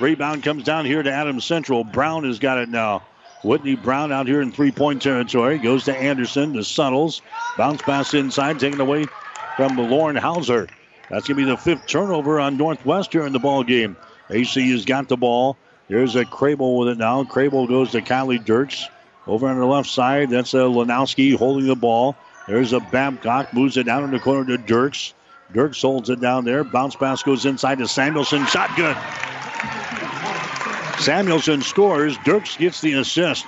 Rebound 0.00 0.42
comes 0.42 0.64
down 0.64 0.86
here 0.86 1.04
to 1.04 1.12
Adams 1.12 1.44
Central. 1.44 1.84
Brown 1.84 2.24
has 2.24 2.40
got 2.40 2.58
it 2.58 2.68
now. 2.68 3.04
Whitney 3.46 3.76
Brown 3.76 4.12
out 4.12 4.26
here 4.26 4.42
in 4.42 4.50
three 4.50 4.72
point 4.72 5.00
territory. 5.00 5.58
Goes 5.58 5.84
to 5.84 5.96
Anderson, 5.96 6.52
to 6.54 6.64
Suttles. 6.64 7.22
Bounce 7.56 7.80
pass 7.80 8.12
inside, 8.12 8.58
taken 8.58 8.80
away 8.80 9.06
from 9.56 9.76
Lauren 9.76 10.16
Hauser. 10.16 10.66
That's 11.08 11.28
going 11.28 11.38
to 11.38 11.44
be 11.46 11.50
the 11.50 11.56
fifth 11.56 11.86
turnover 11.86 12.40
on 12.40 12.56
Northwest 12.56 13.12
here 13.12 13.24
in 13.24 13.32
the 13.32 13.38
ball 13.38 13.62
game. 13.62 13.96
AC 14.30 14.68
has 14.72 14.84
got 14.84 15.08
the 15.08 15.16
ball. 15.16 15.56
There's 15.88 16.16
a 16.16 16.24
Crable 16.24 16.76
with 16.76 16.88
it 16.88 16.98
now. 16.98 17.22
Crable 17.22 17.68
goes 17.68 17.92
to 17.92 18.02
Kylie 18.02 18.44
Dirks. 18.44 18.88
Over 19.28 19.46
on 19.46 19.58
the 19.58 19.64
left 19.64 19.88
side, 19.88 20.30
that's 20.30 20.54
a 20.54 20.58
Lanowski 20.58 21.36
holding 21.36 21.68
the 21.68 21.76
ball. 21.76 22.16
There's 22.48 22.72
a 22.72 22.80
Babcock, 22.80 23.54
moves 23.54 23.76
it 23.76 23.84
down 23.84 24.02
in 24.02 24.10
the 24.10 24.18
corner 24.18 24.44
to 24.56 24.58
Dirks. 24.58 25.14
Dirks 25.52 25.80
holds 25.80 26.10
it 26.10 26.20
down 26.20 26.44
there. 26.44 26.64
Bounce 26.64 26.96
pass 26.96 27.22
goes 27.22 27.46
inside 27.46 27.78
to 27.78 27.86
Samuelson. 27.86 28.46
Shot 28.46 28.74
good. 28.76 28.96
Samuelson 30.98 31.62
scores. 31.62 32.16
Dirks 32.24 32.56
gets 32.56 32.80
the 32.80 32.94
assist. 32.94 33.44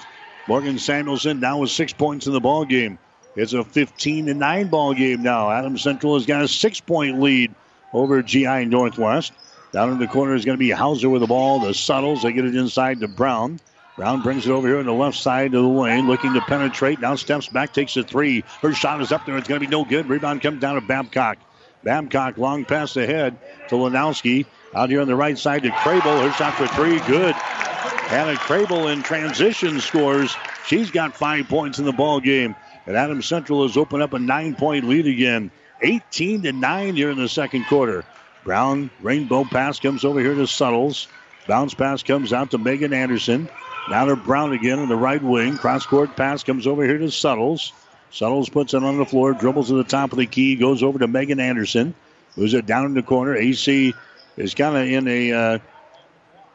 Morgan 0.47 0.79
Samuelson 0.79 1.41
now 1.41 1.59
with 1.59 1.71
six 1.71 1.93
points 1.93 2.27
in 2.27 2.33
the 2.33 2.41
ball 2.41 2.65
game. 2.65 2.99
It's 3.37 3.53
a 3.53 3.65
15 3.65 4.27
to 4.27 4.35
9 4.35 4.69
ball 4.69 4.95
game 4.95 5.23
now. 5.23 5.51
Adams 5.51 5.83
Central 5.83 6.15
has 6.15 6.27
got 6.27 6.43
a 6.43 6.49
six 6.49 6.81
point 6.81 7.21
lead 7.21 7.55
over 7.93 8.23
GI 8.23 8.67
Northwest. 8.67 9.33
Down 9.73 9.93
in 9.93 9.99
the 9.99 10.07
corner 10.07 10.35
is 10.35 10.45
going 10.45 10.57
to 10.57 10.59
be 10.59 10.71
Hauser 10.71 11.09
with 11.09 11.21
the 11.21 11.27
ball. 11.27 11.61
The 11.61 11.75
Suttles, 11.75 12.23
they 12.23 12.33
get 12.33 12.45
it 12.45 12.57
inside 12.57 13.01
to 13.01 13.09
Brown. 13.09 13.61
Brown 13.97 14.23
brings 14.23 14.47
it 14.47 14.51
over 14.51 14.67
here 14.67 14.79
on 14.79 14.87
the 14.87 14.93
left 14.93 15.19
side 15.19 15.55
of 15.55 15.63
the 15.63 15.69
lane, 15.69 16.07
looking 16.07 16.33
to 16.35 16.41
penetrate. 16.43 17.01
Now 17.01 17.17
steps 17.17 17.49
back, 17.49 17.73
takes 17.73 17.97
a 17.97 18.05
three. 18.05 18.45
Her 18.63 18.73
shot 18.73 19.01
is 19.03 19.11
up 19.11 19.27
there. 19.27 19.37
It's 19.37 19.49
going 19.49 19.61
to 19.61 19.67
be 19.67 19.71
no 19.71 19.85
good. 19.85 20.09
Rebound 20.09 20.41
comes 20.41 20.61
down 20.61 20.77
to 20.77 20.81
Babcock. 20.81 21.39
Babcock 21.83 22.39
long 22.39 22.65
pass 22.65 22.97
ahead 22.97 23.37
to 23.69 23.75
Lanowski. 23.75 24.47
Out 24.75 24.91
here 24.91 25.01
on 25.01 25.09
the 25.09 25.17
right 25.17 25.39
side 25.39 25.63
to 25.63 25.71
Crable. 25.71 26.23
Her 26.23 26.33
shot 26.33 26.55
for 26.55 26.67
three. 26.69 26.99
Good. 27.01 27.35
Hannah 27.35 28.39
Crable 28.39 28.93
in 28.93 29.03
transition 29.03 29.81
scores. 29.81 30.35
She's 30.67 30.91
got 30.91 31.17
five 31.17 31.49
points 31.49 31.79
in 31.79 31.85
the 31.85 31.93
ball 31.93 32.21
game. 32.21 32.55
And 32.87 32.97
Adams 32.97 33.27
Central 33.27 33.67
has 33.67 33.77
opened 33.77 34.03
up 34.03 34.13
a 34.13 34.19
nine 34.19 34.55
point 34.55 34.85
lead 34.85 35.07
again. 35.07 35.51
18 35.83 36.43
to 36.43 36.53
9 36.53 36.97
here 36.97 37.11
in 37.11 37.19
the 37.19 37.29
second 37.29 37.65
quarter. 37.67 38.05
Brown 38.45 38.91
rainbow 39.01 39.45
pass 39.45 39.79
comes 39.79 40.05
over 40.05 40.21
here 40.21 40.35
to 40.35 40.47
Suttles. 40.47 41.09
Bounce 41.47 41.75
pass 41.75 42.03
comes 42.03 42.33
out 42.33 42.51
to 42.51 42.59
Megan 42.59 42.93
Anderson. 42.93 43.49
Now 43.89 44.05
to 44.05 44.17
Brown 44.17 44.53
again 44.53 44.81
in 44.81 44.89
the 44.89 44.97
right 44.97 45.23
wing. 45.23 45.57
Cross 45.57 45.87
court 45.87 46.17
pass 46.17 46.43
comes 46.43 46.67
over 46.67 46.85
here 46.85 46.99
to 46.99 47.11
Suttles. 47.11 47.73
Suttles 48.11 48.49
puts 48.49 48.75
it 48.75 48.83
on 48.83 48.97
the 48.97 49.05
floor, 49.05 49.35
dribbles 49.35 49.69
to 49.69 49.75
the 49.75 49.85
top 49.85 50.13
of 50.13 50.19
the 50.19 50.27
key, 50.27 50.57
goes 50.57 50.83
over 50.83 50.99
to 50.99 51.07
Megan 51.07 51.41
Anderson. 51.41 51.95
Moves 52.37 52.55
it 52.55 52.67
down 52.67 52.87
in 52.87 52.95
the 52.95 53.03
corner. 53.03 53.37
AC 53.37 53.95
is 54.39 54.55
kind 54.55 54.77
of 54.77 54.87
in 54.87 55.09
a, 55.09 55.33
uh, 55.33 55.59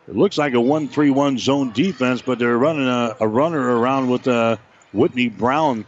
it 0.07 0.15
looks 0.15 0.37
like 0.37 0.53
a 0.53 0.61
1 0.61 0.87
3 0.87 1.09
1 1.11 1.37
zone 1.37 1.71
defense, 1.71 2.21
but 2.21 2.39
they're 2.39 2.57
running 2.57 2.87
a, 2.87 3.15
a 3.19 3.27
runner 3.27 3.77
around 3.77 4.09
with 4.09 4.27
uh, 4.27 4.57
Whitney 4.93 5.29
Brown. 5.29 5.85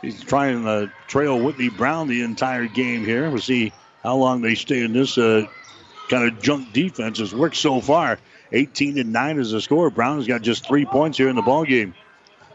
He's 0.00 0.22
trying 0.22 0.64
to 0.64 0.92
trail 1.06 1.38
Whitney 1.40 1.68
Brown 1.68 2.08
the 2.08 2.22
entire 2.22 2.66
game 2.66 3.04
here. 3.04 3.30
We'll 3.30 3.40
see 3.40 3.72
how 4.02 4.16
long 4.16 4.42
they 4.42 4.56
stay 4.56 4.82
in 4.82 4.92
this 4.92 5.16
uh, 5.16 5.46
kind 6.10 6.26
of 6.26 6.42
junk 6.42 6.72
defense. 6.72 7.18
Has 7.18 7.34
worked 7.34 7.56
so 7.56 7.80
far. 7.80 8.18
18 8.50 8.96
to 8.96 9.04
9 9.04 9.38
is 9.38 9.52
the 9.52 9.60
score. 9.60 9.90
Brown 9.90 10.18
has 10.18 10.26
got 10.26 10.42
just 10.42 10.66
three 10.66 10.84
points 10.84 11.16
here 11.16 11.28
in 11.28 11.36
the 11.36 11.42
ball 11.42 11.64
game. 11.64 11.94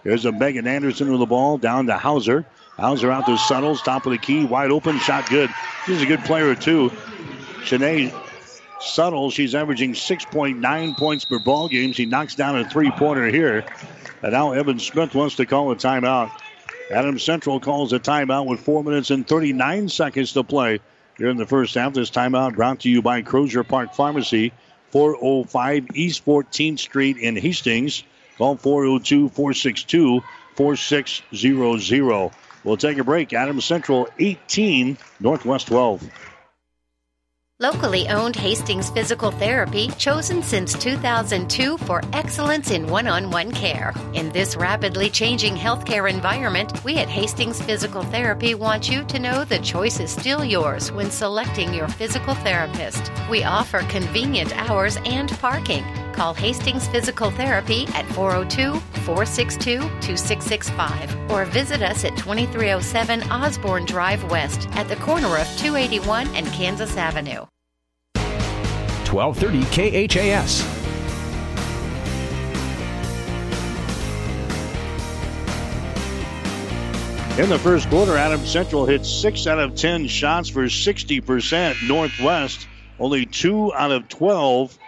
There's 0.03 0.25
a 0.25 0.31
Megan 0.31 0.67
Anderson 0.67 1.09
with 1.09 1.19
the 1.19 1.25
ball 1.25 1.57
down 1.57 1.87
to 1.87 1.97
Hauser. 1.97 2.45
Hauser 2.77 3.11
out 3.11 3.25
to 3.25 3.37
Suttles, 3.37 3.81
top 3.81 4.05
of 4.05 4.11
the 4.11 4.19
key, 4.19 4.45
wide 4.45 4.69
open, 4.69 4.99
shot 4.99 5.27
good. 5.29 5.49
She's 5.85 6.01
a 6.01 6.05
good 6.05 6.23
player 6.25 6.53
too. 6.53 6.91
Shanae 7.63 8.13
Suttles, 8.79 9.33
she's 9.33 9.55
averaging 9.55 9.93
6.9 9.93 10.97
points 10.97 11.25
per 11.25 11.39
ball 11.39 11.67
game. 11.67 11.93
She 11.93 12.05
knocks 12.05 12.35
down 12.35 12.57
a 12.57 12.69
three-pointer 12.69 13.27
here. 13.27 13.65
And 14.21 14.31
now 14.31 14.53
Evan 14.53 14.79
Smith 14.79 15.13
wants 15.15 15.35
to 15.35 15.45
call 15.45 15.71
a 15.71 15.75
timeout. 15.75 16.31
Adams 16.91 17.23
Central 17.23 17.59
calls 17.59 17.91
a 17.93 17.99
timeout 17.99 18.45
with 18.45 18.59
4 18.61 18.83
minutes 18.83 19.09
and 19.09 19.27
39 19.27 19.89
seconds 19.89 20.33
to 20.33 20.43
play 20.43 20.79
here 21.17 21.29
in 21.29 21.37
the 21.37 21.45
first 21.45 21.75
half. 21.75 21.93
This 21.93 22.11
timeout 22.11 22.55
brought 22.55 22.81
to 22.81 22.89
you 22.89 23.01
by 23.01 23.21
Crozier 23.21 23.63
Park 23.63 23.93
Pharmacy, 23.93 24.53
405 24.91 25.87
East 25.95 26.25
14th 26.25 26.79
Street 26.79 27.17
in 27.17 27.35
Hastings. 27.35 28.03
Call 28.37 28.55
402 28.55 29.29
462 29.29 30.21
4600. 30.55 32.31
We'll 32.63 32.77
take 32.77 32.97
a 32.97 33.03
break. 33.03 33.33
Adams 33.33 33.65
Central 33.65 34.07
18, 34.19 34.97
Northwest 35.19 35.67
12. 35.67 36.09
Locally 37.59 38.07
owned 38.09 38.35
Hastings 38.35 38.91
Physical 38.91 39.31
Therapy, 39.31 39.87
chosen 39.97 40.43
since 40.43 40.75
2002 40.75 41.79
for 41.79 42.03
excellence 42.13 42.69
in 42.69 42.85
one 42.85 43.07
on 43.07 43.31
one 43.31 43.51
care. 43.51 43.95
In 44.13 44.29
this 44.29 44.55
rapidly 44.55 45.09
changing 45.09 45.55
healthcare 45.55 46.07
environment, 46.07 46.83
we 46.83 46.97
at 46.97 47.09
Hastings 47.09 47.59
Physical 47.59 48.03
Therapy 48.03 48.53
want 48.53 48.91
you 48.91 49.03
to 49.05 49.17
know 49.17 49.43
the 49.43 49.57
choice 49.57 49.99
is 49.99 50.11
still 50.11 50.45
yours 50.45 50.91
when 50.91 51.09
selecting 51.09 51.73
your 51.73 51.87
physical 51.87 52.35
therapist. 52.35 53.11
We 53.27 53.43
offer 53.43 53.79
convenient 53.89 54.55
hours 54.55 54.99
and 55.03 55.31
parking. 55.39 55.83
Call 56.17 56.33
Hastings 56.33 56.87
Physical 56.87 57.29
Therapy 57.29 57.85
at 57.93 58.03
402 58.07 58.79
462 59.01 59.77
2665 59.77 61.29
or 61.29 61.45
visit 61.45 61.83
us 61.83 62.03
at 62.05 62.17
2307 62.17 63.21
Osborne 63.29 63.85
Drive 63.85 64.23
West 64.31 64.67
at 64.71 64.87
the 64.87 64.95
corner 64.95 65.37
of 65.37 65.45
281 65.57 66.25
and 66.29 66.47
Kansas 66.47 66.97
Avenue. 66.97 67.45
1230 69.05 70.07
KHAS. 70.07 70.61
In 77.37 77.47
the 77.47 77.59
first 77.59 77.87
quarter, 77.91 78.17
Adams 78.17 78.49
Central 78.49 78.87
hit 78.87 79.05
6 79.05 79.45
out 79.45 79.59
of 79.59 79.75
10 79.75 80.07
shots 80.07 80.49
for 80.49 80.63
60%. 80.63 81.87
Northwest, 81.87 82.67
only 82.99 83.27
2 83.27 83.71
out 83.75 83.91
of 83.91 84.07
12 84.07 84.79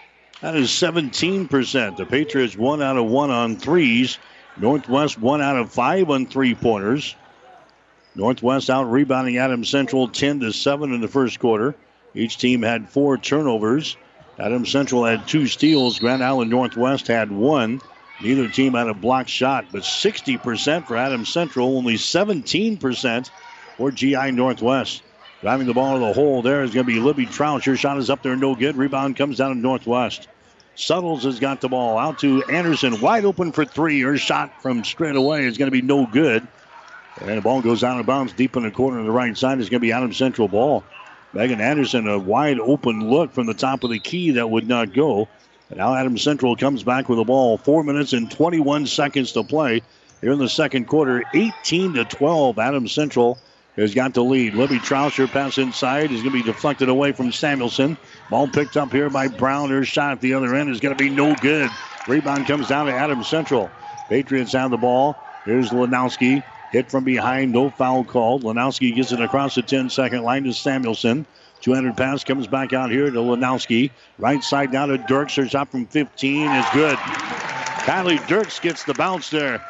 that 0.42 0.56
is 0.56 0.70
17%. 0.70 1.98
The 1.98 2.06
Patriots 2.06 2.58
one 2.58 2.82
out 2.82 2.98
of 2.98 3.06
one 3.06 3.32
on 3.32 3.58
threes. 3.58 4.18
Northwest 4.58 5.18
one 5.20 5.42
out 5.42 5.58
of 5.58 5.72
five 5.72 6.10
on 6.10 6.26
three 6.26 6.56
pointers. 6.56 7.16
Northwest 8.16 8.70
out 8.70 8.90
rebounding 8.90 9.38
Adams 9.38 9.70
Central 9.70 10.08
10 10.08 10.42
to 10.42 10.52
7 10.52 10.94
in 10.94 11.02
the 11.02 11.08
first 11.08 11.40
quarter. 11.40 11.76
Each 12.16 12.38
team 12.38 12.62
had 12.62 12.90
four 12.90 13.18
turnovers. 13.18 13.96
Adams 14.40 14.72
Central 14.72 15.06
had 15.06 15.28
two 15.28 15.48
steals. 15.48 16.00
Grand 16.00 16.24
Island 16.24 16.50
Northwest 16.50 17.08
had 17.08 17.32
one. 17.32 17.82
Neither 18.22 18.50
team 18.50 18.74
had 18.74 18.88
a 18.88 18.94
blocked 18.94 19.30
shot, 19.30 19.66
but 19.72 19.84
60% 19.84 20.86
for 20.86 20.98
Adams 20.98 21.30
Central, 21.30 21.78
only 21.78 21.96
17% 21.96 23.30
for 23.78 23.92
GI 23.92 24.32
Northwest. 24.32 25.04
Driving 25.42 25.68
the 25.68 25.74
ball 25.74 25.94
to 25.94 26.06
the 26.06 26.14
hole 26.14 26.42
there 26.42 26.64
is 26.64 26.74
going 26.74 26.86
to 26.86 26.92
be 26.92 27.00
Libby 27.00 27.26
Troush. 27.26 27.66
Your 27.66 27.78
shot 27.78 27.98
is 27.98 28.10
up 28.10 28.24
there, 28.24 28.36
no 28.36 28.56
good. 28.56 28.76
Rebound 28.76 29.16
comes 29.16 29.38
down 29.38 29.56
to 29.56 29.58
Northwest. 29.58 30.28
Suttles 30.76 31.24
has 31.24 31.40
got 31.40 31.62
the 31.62 31.70
ball 31.70 31.98
out 31.98 32.20
to 32.20 32.44
Anderson, 32.44 33.00
wide 33.00 33.26
open 33.26 33.52
for 33.52 33.66
three. 33.66 34.02
Her 34.02 34.18
shot 34.18 34.62
from 34.62 34.84
straight 34.84 35.16
away 35.16 35.46
is 35.46 35.58
going 35.58 35.68
to 35.68 35.72
be 35.72 35.82
no 35.82 36.06
good. 36.06 36.46
And 37.22 37.38
the 37.38 37.42
ball 37.42 37.62
goes 37.62 37.84
out 37.84 38.00
of 38.00 38.06
bounds 38.06 38.34
deep 38.34 38.56
in 38.56 38.64
the 38.64 38.72
corner 38.72 39.00
on 39.00 39.06
the 39.06 39.12
right 39.12 39.38
side. 39.38 39.60
It's 39.60 39.70
going 39.70 39.80
to 39.82 39.86
be 39.86 39.92
Adam 39.92 40.14
Central 40.14 40.48
ball. 40.48 40.84
Megan 41.34 41.62
Anderson, 41.62 42.08
a 42.08 42.18
wide 42.18 42.60
open 42.60 43.10
look 43.10 43.34
from 43.34 43.46
the 43.46 43.54
top 43.54 43.84
of 43.84 43.92
the 43.92 44.00
key 44.00 44.32
that 44.32 44.50
would 44.50 44.68
not 44.68 44.94
go. 44.94 45.28
And 45.70 45.78
now 45.78 45.96
Adam 45.96 46.18
Central 46.18 46.56
comes 46.56 46.84
back 46.84 47.08
with 47.08 47.18
the 47.18 47.26
ball. 47.26 47.58
Four 47.58 47.84
minutes 47.84 48.14
and 48.14 48.32
21 48.32 48.88
seconds 48.88 49.34
to 49.34 49.44
play 49.44 49.82
here 50.22 50.32
in 50.32 50.40
the 50.40 50.50
second 50.50 50.88
quarter. 50.88 51.24
18 51.34 51.94
to 51.94 52.06
12. 52.06 52.58
Adam 52.58 52.88
Central 52.88 53.38
has 53.82 53.94
got 53.94 54.14
the 54.14 54.24
lead. 54.24 54.54
Libby 54.54 54.80
Trousher 54.80 55.28
pass 55.28 55.58
inside 55.58 56.12
is 56.12 56.22
going 56.22 56.36
to 56.36 56.44
be 56.44 56.44
deflected 56.44 56.90
away 56.90 57.12
from 57.12 57.32
Samuelson. 57.32 57.98
Ball 58.30 58.48
picked 58.48 58.78
up 58.78 58.92
here 58.92 59.10
by 59.10 59.28
Brown. 59.28 59.70
Her 59.70 59.86
shot 59.86 60.12
at 60.12 60.22
the 60.22 60.34
other 60.34 60.54
end 60.56 60.70
is 60.70 60.80
going 60.80 60.96
to 60.96 61.02
be 61.02 61.10
no 61.10 61.36
good. 61.36 61.70
Rebound 62.08 62.46
comes 62.48 62.68
down 62.68 62.88
to 62.88 62.92
Adams 62.92 63.28
Central. 63.28 63.72
Patriots 64.10 64.54
have 64.54 64.72
the 64.72 64.78
ball. 64.78 65.16
Here's 65.46 65.70
Lanowski. 65.70 66.44
Hit 66.72 66.92
from 66.92 67.04
behind, 67.04 67.52
no 67.52 67.70
foul 67.70 68.04
called. 68.04 68.44
Lanowski 68.44 68.94
gets 68.94 69.12
it 69.12 69.22
across 69.22 69.56
the 69.56 69.62
10 69.62 69.90
second 69.90 70.24
line 70.24 70.44
to 70.44 70.54
Samuelson. 70.54 71.26
200 71.62 71.98
pass 71.98 72.24
comes 72.24 72.48
back 72.48 72.74
out 72.74 72.92
here 72.92 73.10
to 73.10 73.20
Lanowski. 73.20 73.92
Right 74.18 74.44
side 74.44 74.72
down 74.72 74.90
to 74.90 74.98
Dirks. 74.98 75.36
Her 75.36 75.48
shot 75.48 75.70
from 75.70 75.88
15 75.88 76.52
is 76.52 76.66
good. 76.74 76.98
Kylie 76.98 78.26
Dirks 78.28 78.60
gets 78.60 78.84
the 78.84 78.94
bounce 78.94 79.30
there. 79.30 79.62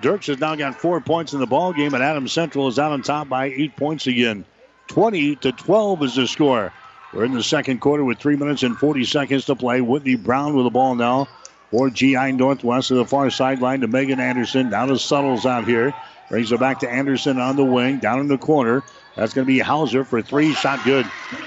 Dirks 0.00 0.26
has 0.26 0.40
now 0.40 0.54
got 0.56 0.80
four 0.80 1.00
points 1.00 1.32
in 1.32 1.40
the 1.40 1.46
ball 1.46 1.72
game, 1.72 1.94
and 1.94 2.02
Adams 2.02 2.32
Central 2.32 2.68
is 2.68 2.78
out 2.78 2.92
on 2.92 3.02
top 3.02 3.28
by 3.28 3.46
eight 3.46 3.76
points 3.76 4.06
again. 4.06 4.44
20 4.88 5.36
to 5.36 5.52
12 5.52 6.02
is 6.02 6.14
the 6.16 6.26
score. 6.26 6.72
We're 7.12 7.24
in 7.24 7.32
the 7.32 7.42
second 7.42 7.80
quarter 7.80 8.04
with 8.04 8.18
three 8.18 8.36
minutes 8.36 8.62
and 8.62 8.76
40 8.76 9.04
seconds 9.04 9.44
to 9.46 9.54
play. 9.54 9.80
Whitney 9.80 10.16
Brown 10.16 10.54
with 10.56 10.64
the 10.64 10.70
ball 10.70 10.94
now 10.94 11.28
for 11.70 11.90
GI 11.90 12.32
Northwest 12.32 12.88
to 12.88 12.94
the 12.94 13.04
far 13.04 13.30
sideline 13.30 13.80
to 13.82 13.86
Megan 13.86 14.20
Anderson. 14.20 14.70
Down 14.70 14.88
to 14.88 14.98
Suttles 14.98 15.46
out 15.46 15.64
here. 15.64 15.94
Brings 16.28 16.50
it 16.50 16.60
back 16.60 16.80
to 16.80 16.90
Anderson 16.90 17.38
on 17.38 17.56
the 17.56 17.64
wing, 17.64 17.98
down 17.98 18.20
in 18.20 18.28
the 18.28 18.38
corner. 18.38 18.82
That's 19.16 19.34
going 19.34 19.46
to 19.46 19.52
be 19.52 19.58
Hauser 19.58 20.04
for 20.04 20.22
three. 20.22 20.54
Shot 20.54 20.82
good. 20.84 21.06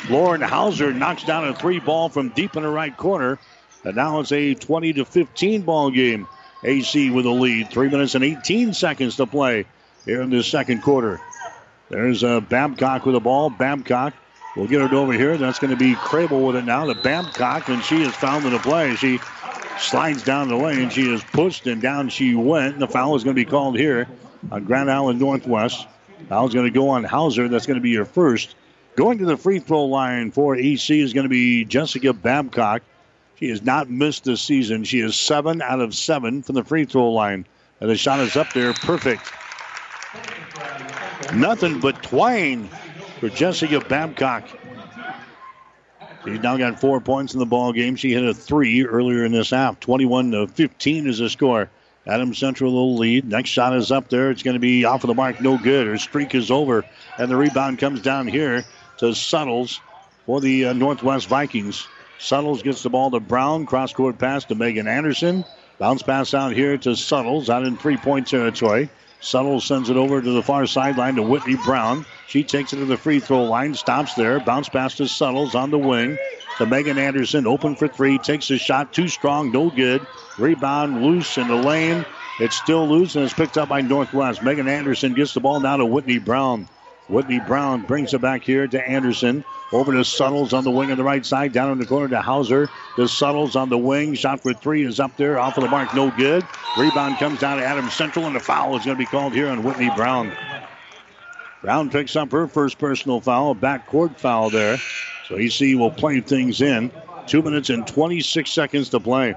Lauren 0.10 0.42
Hauser 0.42 0.94
knocks 0.94 1.24
down 1.24 1.48
a 1.48 1.56
three 1.56 1.80
ball 1.80 2.10
from 2.10 2.30
deep 2.30 2.56
in 2.56 2.64
the 2.64 2.70
right 2.70 2.96
corner. 2.96 3.40
And 3.84 3.96
now 3.96 4.20
it's 4.20 4.32
a 4.32 4.54
20 4.54 4.94
to 4.94 5.06
15 5.06 5.64
ball 5.64 5.90
game. 5.90 6.28
AC 6.64 7.10
with 7.10 7.26
a 7.26 7.32
lead. 7.32 7.70
Three 7.70 7.90
minutes 7.90 8.16
and 8.16 8.24
18 8.24 8.74
seconds 8.74 9.18
to 9.18 9.26
play 9.26 9.66
here 10.06 10.22
in 10.22 10.30
this 10.30 10.48
second 10.48 10.82
quarter. 10.82 11.20
There's 11.90 12.24
uh, 12.24 12.40
Babcock 12.40 13.06
with 13.06 13.14
the 13.14 13.20
ball. 13.20 13.50
Babcock 13.50 14.14
will 14.56 14.68
get 14.68 14.82
it 14.82 14.94
over 14.94 15.14
here. 15.14 15.38
That's 15.38 15.60
going 15.60 15.72
to 15.72 15.78
be 15.78 15.94
Crable 15.94 16.48
with 16.48 16.56
it 16.56 16.66
now. 16.66 16.86
The 16.86 16.96
Babcock, 16.96 17.70
and 17.70 17.84
she 17.84 18.02
is 18.02 18.16
fouled 18.16 18.46
in 18.46 18.54
the 18.54 18.60
play. 18.60 18.96
She 18.96 19.20
slides 19.80 20.24
down 20.24 20.48
the 20.48 20.56
lane. 20.56 20.90
She 20.90 21.12
is 21.12 21.24
pushed, 21.24 21.68
and 21.68 21.82
down 21.82 22.10
she 22.10 22.34
went. 22.36 22.80
The 22.80 22.88
foul 22.88 23.16
is 23.16 23.24
going 23.24 23.36
to 23.36 23.42
be 23.42 23.50
called 23.50 23.78
here 23.78 24.08
on 24.52 24.64
Grand 24.66 24.90
Island 24.90 25.20
Northwest. 25.20 25.88
Foul's 26.30 26.54
going 26.54 26.66
to 26.66 26.72
go 26.72 26.90
on 26.90 27.04
Hauser. 27.04 27.48
That's 27.48 27.66
going 27.66 27.80
to 27.80 27.84
be 27.84 27.92
your 27.92 28.06
first. 28.06 28.56
Going 28.96 29.18
to 29.18 29.26
the 29.26 29.38
free 29.38 29.60
throw 29.60 29.86
line 29.86 30.32
for 30.32 30.56
EC 30.56 30.90
is 30.92 31.14
going 31.14 31.26
to 31.26 31.30
be 31.30 31.66
Jessica 31.66 32.14
Babcock. 32.14 32.82
She 33.38 33.50
has 33.50 33.62
not 33.62 33.90
missed 33.90 34.24
this 34.24 34.42
season. 34.42 34.84
She 34.84 35.00
is 35.00 35.16
seven 35.16 35.62
out 35.62 35.82
of 35.82 35.94
seven 35.94 36.42
from 36.42 36.56
the 36.56 36.64
free 36.64 36.86
throw 36.86 37.12
line. 37.12 37.46
And 37.82 37.90
the 37.90 37.98
shot 37.98 38.20
is 38.20 38.36
up 38.36 38.54
there, 38.54 38.74
perfect. 38.74 39.32
Nothing 41.34 41.80
but 41.80 42.02
twine 42.02 42.70
for 43.20 43.30
Jessica 43.30 43.82
Babcock. 43.82 44.48
She's 46.24 46.40
now 46.40 46.58
got 46.58 46.80
four 46.80 47.00
points 47.02 47.34
in 47.34 47.40
the 47.40 47.46
ball 47.46 47.72
game. 47.72 47.96
She 47.96 48.14
hit 48.14 48.24
a 48.24 48.34
three 48.34 48.86
earlier 48.86 49.26
in 49.26 49.32
this 49.32 49.52
half. 49.52 49.80
21 49.80 50.32
to 50.32 50.48
15 50.48 51.08
is 51.08 51.20
the 51.20 51.30
score. 51.30 51.70
Adams 52.08 52.38
Central 52.38 52.72
will 52.72 52.96
lead. 52.96 53.26
Next 53.26 53.50
shot 53.50 53.76
is 53.76 53.92
up 53.92 54.10
there. 54.10 54.32
It's 54.32 54.44
going 54.44 54.56
to 54.56 54.60
be 54.60 54.86
off 54.86 55.04
of 55.04 55.08
the 55.08 55.14
mark. 55.14 55.42
No 55.42 55.58
good. 55.58 55.88
Her 55.88 55.98
streak 55.98 56.34
is 56.34 56.50
over. 56.50 56.86
And 57.18 57.30
the 57.30 57.36
rebound 57.36 57.80
comes 57.80 58.02
down 58.02 58.28
here 58.28 58.64
to 58.98 59.14
Suttles 59.14 59.82
for 60.26 60.40
the 60.40 60.66
uh, 60.66 60.74
Northwest 60.74 61.28
Vikings. 61.28 61.88
Suttles 62.20 62.64
gets 62.64 62.84
the 62.84 62.90
ball 62.90 63.12
to 63.12 63.20
Brown. 63.20 63.66
Cross 63.66 63.94
court 63.94 64.18
pass 64.18 64.46
to 64.46 64.56
Megan 64.56 64.88
Anderson. 64.88 65.46
Bounce 65.78 66.04
pass 66.04 66.34
out 66.34 66.54
here 66.54 66.78
to 66.78 66.96
Suttles 66.96 67.50
out 67.50 67.66
in 67.66 67.78
three 67.78 67.98
point 67.98 68.28
territory. 68.28 68.90
Suttles 69.20 69.66
sends 69.66 69.90
it 69.90 69.98
over 69.98 70.22
to 70.22 70.32
the 70.32 70.44
far 70.44 70.66
sideline 70.68 71.16
to 71.16 71.24
Whitney 71.24 71.58
Brown. 71.66 72.06
She 72.28 72.44
takes 72.44 72.74
it 72.74 72.78
to 72.78 72.86
the 72.86 72.98
free 72.98 73.20
throw 73.20 73.44
line, 73.44 73.74
stops 73.74 74.14
there. 74.14 74.40
Bounce 74.40 74.70
pass 74.70 74.96
to 74.96 75.08
Suttles 75.08 75.56
on 75.56 75.72
the 75.72 75.78
wing 75.78 76.18
to 76.58 76.66
Megan 76.66 76.98
Anderson. 76.98 77.48
Open 77.48 77.76
for 77.76 77.88
three. 77.88 78.18
Takes 78.18 78.50
a 78.52 78.58
shot. 78.58 78.94
Too 78.94 79.08
strong. 79.08 79.52
No 79.52 79.70
good. 79.70 80.06
Rebound 80.38 81.02
loose 81.02 81.38
in 81.38 81.48
the 81.48 81.56
lane. 81.56 82.06
It's 82.40 82.56
still 82.56 82.88
loose 82.88 83.16
and 83.16 83.24
it's 83.24 83.34
picked 83.34 83.58
up 83.58 83.70
by 83.70 83.82
Northwest. 83.82 84.44
Megan 84.44 84.68
Anderson 84.68 85.14
gets 85.14 85.34
the 85.34 85.40
ball 85.40 85.60
now 85.60 85.78
to 85.78 85.86
Whitney 85.86 86.20
Brown. 86.20 86.68
Whitney 87.08 87.40
Brown 87.40 87.82
brings 87.84 88.14
it 88.14 88.22
back 88.22 88.44
here 88.44 88.68
to 88.68 88.88
Anderson. 88.88 89.44
Over 89.72 89.94
to 89.94 90.06
Suttles 90.06 90.54
on 90.54 90.64
the 90.64 90.72
wing 90.72 90.92
on 90.92 90.98
the 90.98 91.04
right 91.04 91.26
side. 91.26 91.52
Down 91.52 91.72
in 91.72 91.80
the 91.80 91.86
corner 91.86 92.08
to 92.10 92.22
Hauser. 92.22 92.70
To 92.98 93.08
Suttles 93.08 93.56
on 93.56 93.70
the 93.70 93.78
wing. 93.78 94.14
Shot 94.14 94.42
for 94.42 94.54
three 94.54 94.86
is 94.86 95.00
up 95.00 95.18
there. 95.18 95.40
Off 95.40 95.58
of 95.58 95.64
the 95.64 95.70
mark. 95.70 95.94
No 95.96 96.12
good. 96.12 96.46
Rebound 96.78 97.18
comes 97.18 97.40
down 97.40 97.58
to 97.58 97.66
Adams 97.66 97.94
Central. 97.94 98.26
And 98.26 98.36
the 98.36 98.40
foul 98.40 98.76
is 98.78 98.86
going 98.86 98.96
to 98.96 99.00
be 99.00 99.08
called 99.08 99.34
here 99.34 99.50
on 99.50 99.64
Whitney 99.64 99.90
Brown. 99.96 100.32
Brown 101.62 101.90
picks 101.90 102.16
up 102.16 102.32
her 102.32 102.48
first 102.48 102.78
personal 102.78 103.22
foul. 103.22 103.56
Backcourt 103.56 104.18
foul 104.18 104.52
there. 104.52 104.78
So 105.28 105.36
EC 105.36 105.76
will 105.78 105.92
play 105.92 106.22
things 106.22 106.62
in. 106.62 106.92
Two 107.26 107.42
minutes 107.42 107.72
and 107.72 107.88
26 107.88 108.52
seconds 108.52 108.90
to 108.90 109.00
play. 109.00 109.34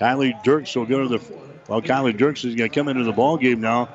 Kylie 0.00 0.42
Dirks 0.42 0.74
will 0.74 0.86
go 0.86 1.02
to 1.06 1.18
the. 1.18 1.24
Well, 1.68 1.82
Kylie 1.82 2.16
Dirks 2.16 2.44
is 2.44 2.56
going 2.56 2.68
to 2.68 2.74
come 2.74 2.88
into 2.88 3.04
the 3.04 3.12
ball 3.12 3.36
game 3.36 3.60
now 3.60 3.90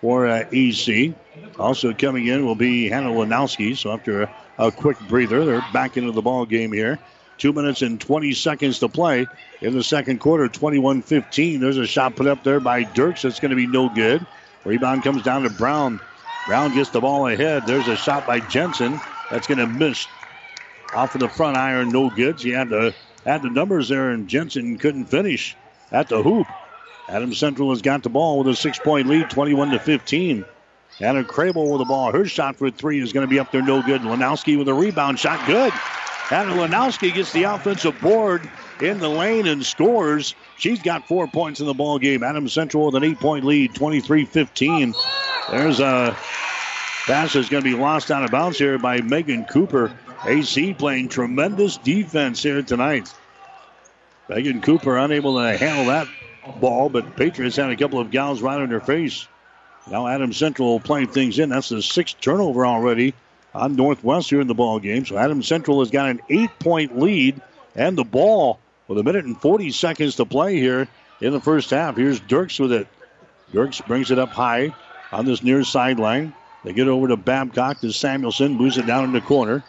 for 0.00 0.26
uh, 0.26 0.44
EC. 0.50 1.14
Also 1.58 1.92
coming 1.92 2.26
in 2.26 2.46
will 2.46 2.54
be 2.54 2.88
Hannah 2.88 3.10
Lanowski. 3.10 3.76
So 3.76 3.92
after 3.92 4.30
a, 4.58 4.70
quick 4.70 4.98
breather, 5.08 5.44
they're 5.44 5.64
back 5.72 5.96
into 5.96 6.12
the 6.12 6.22
ball 6.22 6.46
game 6.46 6.72
here. 6.72 6.98
Two 7.38 7.52
minutes 7.52 7.82
and 7.82 8.00
20 8.00 8.32
seconds 8.32 8.78
to 8.78 8.88
play 8.88 9.26
in 9.60 9.74
the 9.74 9.84
second 9.84 10.20
quarter. 10.20 10.48
21-15. 10.48 11.60
There's 11.60 11.76
a 11.76 11.86
shot 11.86 12.16
put 12.16 12.26
up 12.26 12.42
there 12.42 12.60
by 12.60 12.84
Dirks. 12.84 13.22
That's 13.22 13.40
going 13.40 13.50
to 13.50 13.56
be 13.56 13.66
no 13.66 13.90
good. 13.90 14.26
Rebound 14.64 15.02
comes 15.02 15.22
down 15.22 15.42
to 15.42 15.50
Brown. 15.50 16.00
Brown 16.46 16.74
gets 16.74 16.90
the 16.90 17.00
ball 17.00 17.26
ahead. 17.26 17.66
There's 17.66 17.88
a 17.88 17.96
shot 17.96 18.26
by 18.26 18.40
Jensen. 18.40 18.98
That's 19.30 19.46
going 19.46 19.58
to 19.58 19.66
miss 19.66 20.06
off 20.94 21.14
of 21.14 21.20
the 21.20 21.28
front 21.28 21.56
iron. 21.56 21.90
No 21.90 22.08
good. 22.08 22.40
He 22.40 22.50
had 22.50 22.70
to 22.70 22.94
had 23.24 23.42
the 23.42 23.50
numbers 23.50 23.88
there, 23.88 24.10
and 24.10 24.28
Jensen 24.28 24.78
couldn't 24.78 25.06
finish 25.06 25.56
at 25.90 26.08
the 26.08 26.22
hoop. 26.22 26.46
Adams 27.08 27.38
Central 27.38 27.70
has 27.70 27.82
got 27.82 28.02
the 28.02 28.08
ball 28.08 28.38
with 28.38 28.48
a 28.48 28.56
six-point 28.56 29.08
lead, 29.08 29.30
21 29.30 29.70
to 29.70 29.78
15. 29.78 30.44
Anna 31.00 31.24
Crable 31.24 31.70
with 31.70 31.80
the 31.80 31.84
ball. 31.84 32.10
Her 32.12 32.24
shot 32.24 32.56
for 32.56 32.70
three 32.70 33.00
is 33.00 33.12
going 33.12 33.26
to 33.26 33.30
be 33.30 33.38
up 33.38 33.52
there, 33.52 33.62
no 33.62 33.82
good. 33.82 34.00
Lanowski 34.00 34.58
with 34.58 34.68
a 34.68 34.74
rebound 34.74 35.18
shot, 35.18 35.46
good. 35.46 35.72
Anna 36.30 36.52
Lanowski 36.52 37.14
gets 37.14 37.32
the 37.32 37.44
offensive 37.44 38.00
board 38.00 38.50
in 38.80 38.98
the 38.98 39.08
lane 39.08 39.46
and 39.46 39.64
scores. 39.64 40.34
She's 40.58 40.82
got 40.82 41.06
four 41.06 41.28
points 41.28 41.60
in 41.60 41.66
the 41.66 41.74
ball 41.74 41.98
game. 41.98 42.22
Adams 42.22 42.52
Central 42.52 42.86
with 42.86 42.94
an 42.94 43.04
eight-point 43.04 43.44
lead, 43.44 43.74
23-15. 43.74 44.94
There's 45.50 45.80
a 45.80 46.16
pass 47.06 47.34
that's 47.34 47.48
going 47.48 47.62
to 47.62 47.70
be 47.70 47.76
lost 47.76 48.10
out 48.10 48.24
of 48.24 48.30
bounds 48.30 48.58
here 48.58 48.78
by 48.78 49.00
Megan 49.02 49.44
Cooper. 49.44 49.96
AC 50.24 50.74
playing 50.74 51.08
tremendous 51.08 51.76
defense 51.76 52.42
here 52.42 52.62
tonight. 52.62 53.12
Megan 54.28 54.60
Cooper 54.60 54.96
unable 54.96 55.36
to 55.38 55.56
handle 55.56 55.84
that 55.86 56.08
ball, 56.60 56.88
but 56.88 57.16
Patriots 57.16 57.54
had 57.54 57.70
a 57.70 57.76
couple 57.76 58.00
of 58.00 58.10
gals 58.10 58.42
right 58.42 58.60
in 58.60 58.70
their 58.70 58.80
face. 58.80 59.28
Now 59.88 60.08
Adam 60.08 60.32
Central 60.32 60.80
playing 60.80 61.08
things 61.08 61.38
in. 61.38 61.50
That's 61.50 61.68
the 61.68 61.82
sixth 61.82 62.20
turnover 62.20 62.66
already 62.66 63.14
on 63.54 63.76
Northwest 63.76 64.30
here 64.30 64.40
in 64.40 64.48
the 64.48 64.54
ball 64.54 64.80
game. 64.80 65.06
So 65.06 65.16
Adam 65.16 65.42
Central 65.42 65.80
has 65.80 65.90
got 65.90 66.10
an 66.10 66.20
eight-point 66.28 66.98
lead 66.98 67.40
and 67.74 67.96
the 67.96 68.04
ball 68.04 68.58
with 68.88 68.98
a 68.98 69.02
minute 69.02 69.24
and 69.24 69.40
40 69.40 69.70
seconds 69.70 70.16
to 70.16 70.24
play 70.24 70.56
here 70.56 70.88
in 71.20 71.32
the 71.32 71.40
first 71.40 71.70
half. 71.70 71.96
Here's 71.96 72.20
Dirks 72.20 72.58
with 72.58 72.72
it. 72.72 72.88
Dirks 73.52 73.80
brings 73.80 74.10
it 74.10 74.18
up 74.18 74.30
high 74.30 74.74
on 75.12 75.24
this 75.24 75.42
near 75.42 75.62
sideline. 75.64 76.34
They 76.64 76.72
get 76.72 76.88
over 76.88 77.08
to 77.08 77.16
Babcock 77.16 77.80
to 77.80 77.92
Samuelson, 77.92 78.54
moves 78.54 78.76
it 78.76 78.86
down 78.86 79.04
in 79.04 79.12
the 79.12 79.20
corner. 79.20 79.62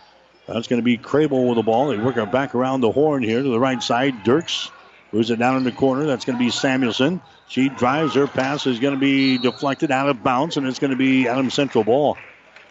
That's 0.48 0.68
going 0.68 0.82
to 0.82 0.86
be 0.86 0.98
Crable 0.98 1.48
with 1.48 1.58
the 1.58 1.64
ball. 1.64 1.90
They 1.90 1.98
work 1.98 2.18
it 2.18 2.32
back 2.32 2.56
around 2.56 2.82
the 2.82 2.92
horn 2.92 3.22
here 3.22 3.44
to 3.44 3.50
the 3.50 3.60
right 3.60 3.84
side. 3.84 4.24
Dirks 4.24 4.72
moves 5.12 5.30
it 5.30 5.40
down 5.40 5.58
in 5.58 5.64
the 5.64 5.72
corner. 5.72 6.06
That's 6.06 6.26
going 6.26 6.38
to 6.38 6.44
be 6.44 6.52
Samuelson. 6.52 7.22
She 7.48 7.70
drives 7.70 8.14
her 8.16 8.28
pass 8.28 8.68
is 8.68 8.80
going 8.80 8.94
to 8.94 9.00
be 9.00 9.38
deflected 9.38 9.92
out 9.92 10.10
of 10.10 10.24
bounds, 10.24 10.58
and 10.58 10.68
it's 10.68 10.80
going 10.80 10.92
to 10.92 10.98
be 10.98 11.28
Adams 11.28 11.54
Central 11.54 11.84
ball. 11.84 12.18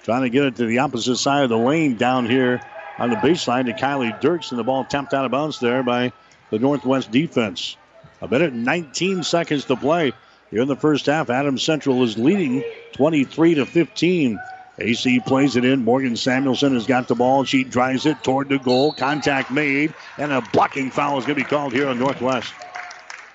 Trying 0.05 0.23
to 0.23 0.31
get 0.31 0.45
it 0.45 0.57
to 0.57 0.67
the 0.67 0.79
opposite 0.79 1.17
side 1.17 1.45
of 1.45 1.51
the 1.51 1.59
lane 1.59 1.97
down 1.97 2.27
here 2.27 2.61
on 2.99 3.11
the 3.11 3.17
baseline 3.17 3.67
to 3.67 3.73
Kylie 3.73 4.19
Dirks, 4.21 4.51
and 4.51 4.59
the 4.59 4.65
ball 4.65 4.85
tapped 4.85 5.15
out 5.15 5.25
of 5.25 5.31
bounds 5.31 5.59
there 5.59 5.83
by 5.83 6.13
the 6.51 6.59
Northwest 6.59 7.11
defense. 7.11 7.77
A 8.23 8.29
minute 8.29 8.53
and 8.53 8.65
19 8.65 9.23
seconds 9.25 9.65
to 9.67 9.77
play 9.77 10.13
here 10.51 10.63
in 10.63 10.69
the 10.69 10.77
first 10.77 11.07
half. 11.07 11.29
Adams 11.29 11.63
Central 11.63 12.03
is 12.05 12.17
leading 12.17 12.63
23 12.93 13.57
to 13.57 13.67
15. 13.67 14.39
AC 14.79 15.21
plays 15.21 15.57
it 15.57 15.65
in. 15.65 15.85
Morgan 15.85 16.17
Samuelson 16.17 16.75
has 16.75 16.87
got 16.87 17.09
the 17.09 17.15
ball. 17.15 17.45
She 17.45 17.65
drives 17.65 18.05
it 18.05 18.23
toward 18.23 18.49
the 18.49 18.59
goal. 18.59 18.93
Contact 18.93 19.51
made, 19.51 19.95
and 20.19 20.33
a 20.33 20.43
blocking 20.53 20.91
foul 20.91 21.19
is 21.19 21.25
going 21.25 21.39
to 21.39 21.45
be 21.45 21.49
called 21.49 21.73
here 21.73 21.89
on 21.89 21.99
Northwest. 21.99 22.53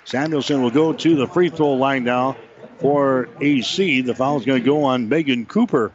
Samuelson 0.05 0.61
will 0.61 0.71
go 0.71 0.93
to 0.93 1.15
the 1.15 1.27
free 1.27 1.49
throw 1.49 1.73
line 1.73 2.03
now 2.03 2.37
for 2.79 3.29
AC. 3.39 4.01
The 4.01 4.13
foul 4.13 4.37
is 4.37 4.45
going 4.45 4.61
to 4.61 4.65
go 4.65 4.83
on 4.83 5.09
Megan 5.09 5.45
Cooper. 5.45 5.91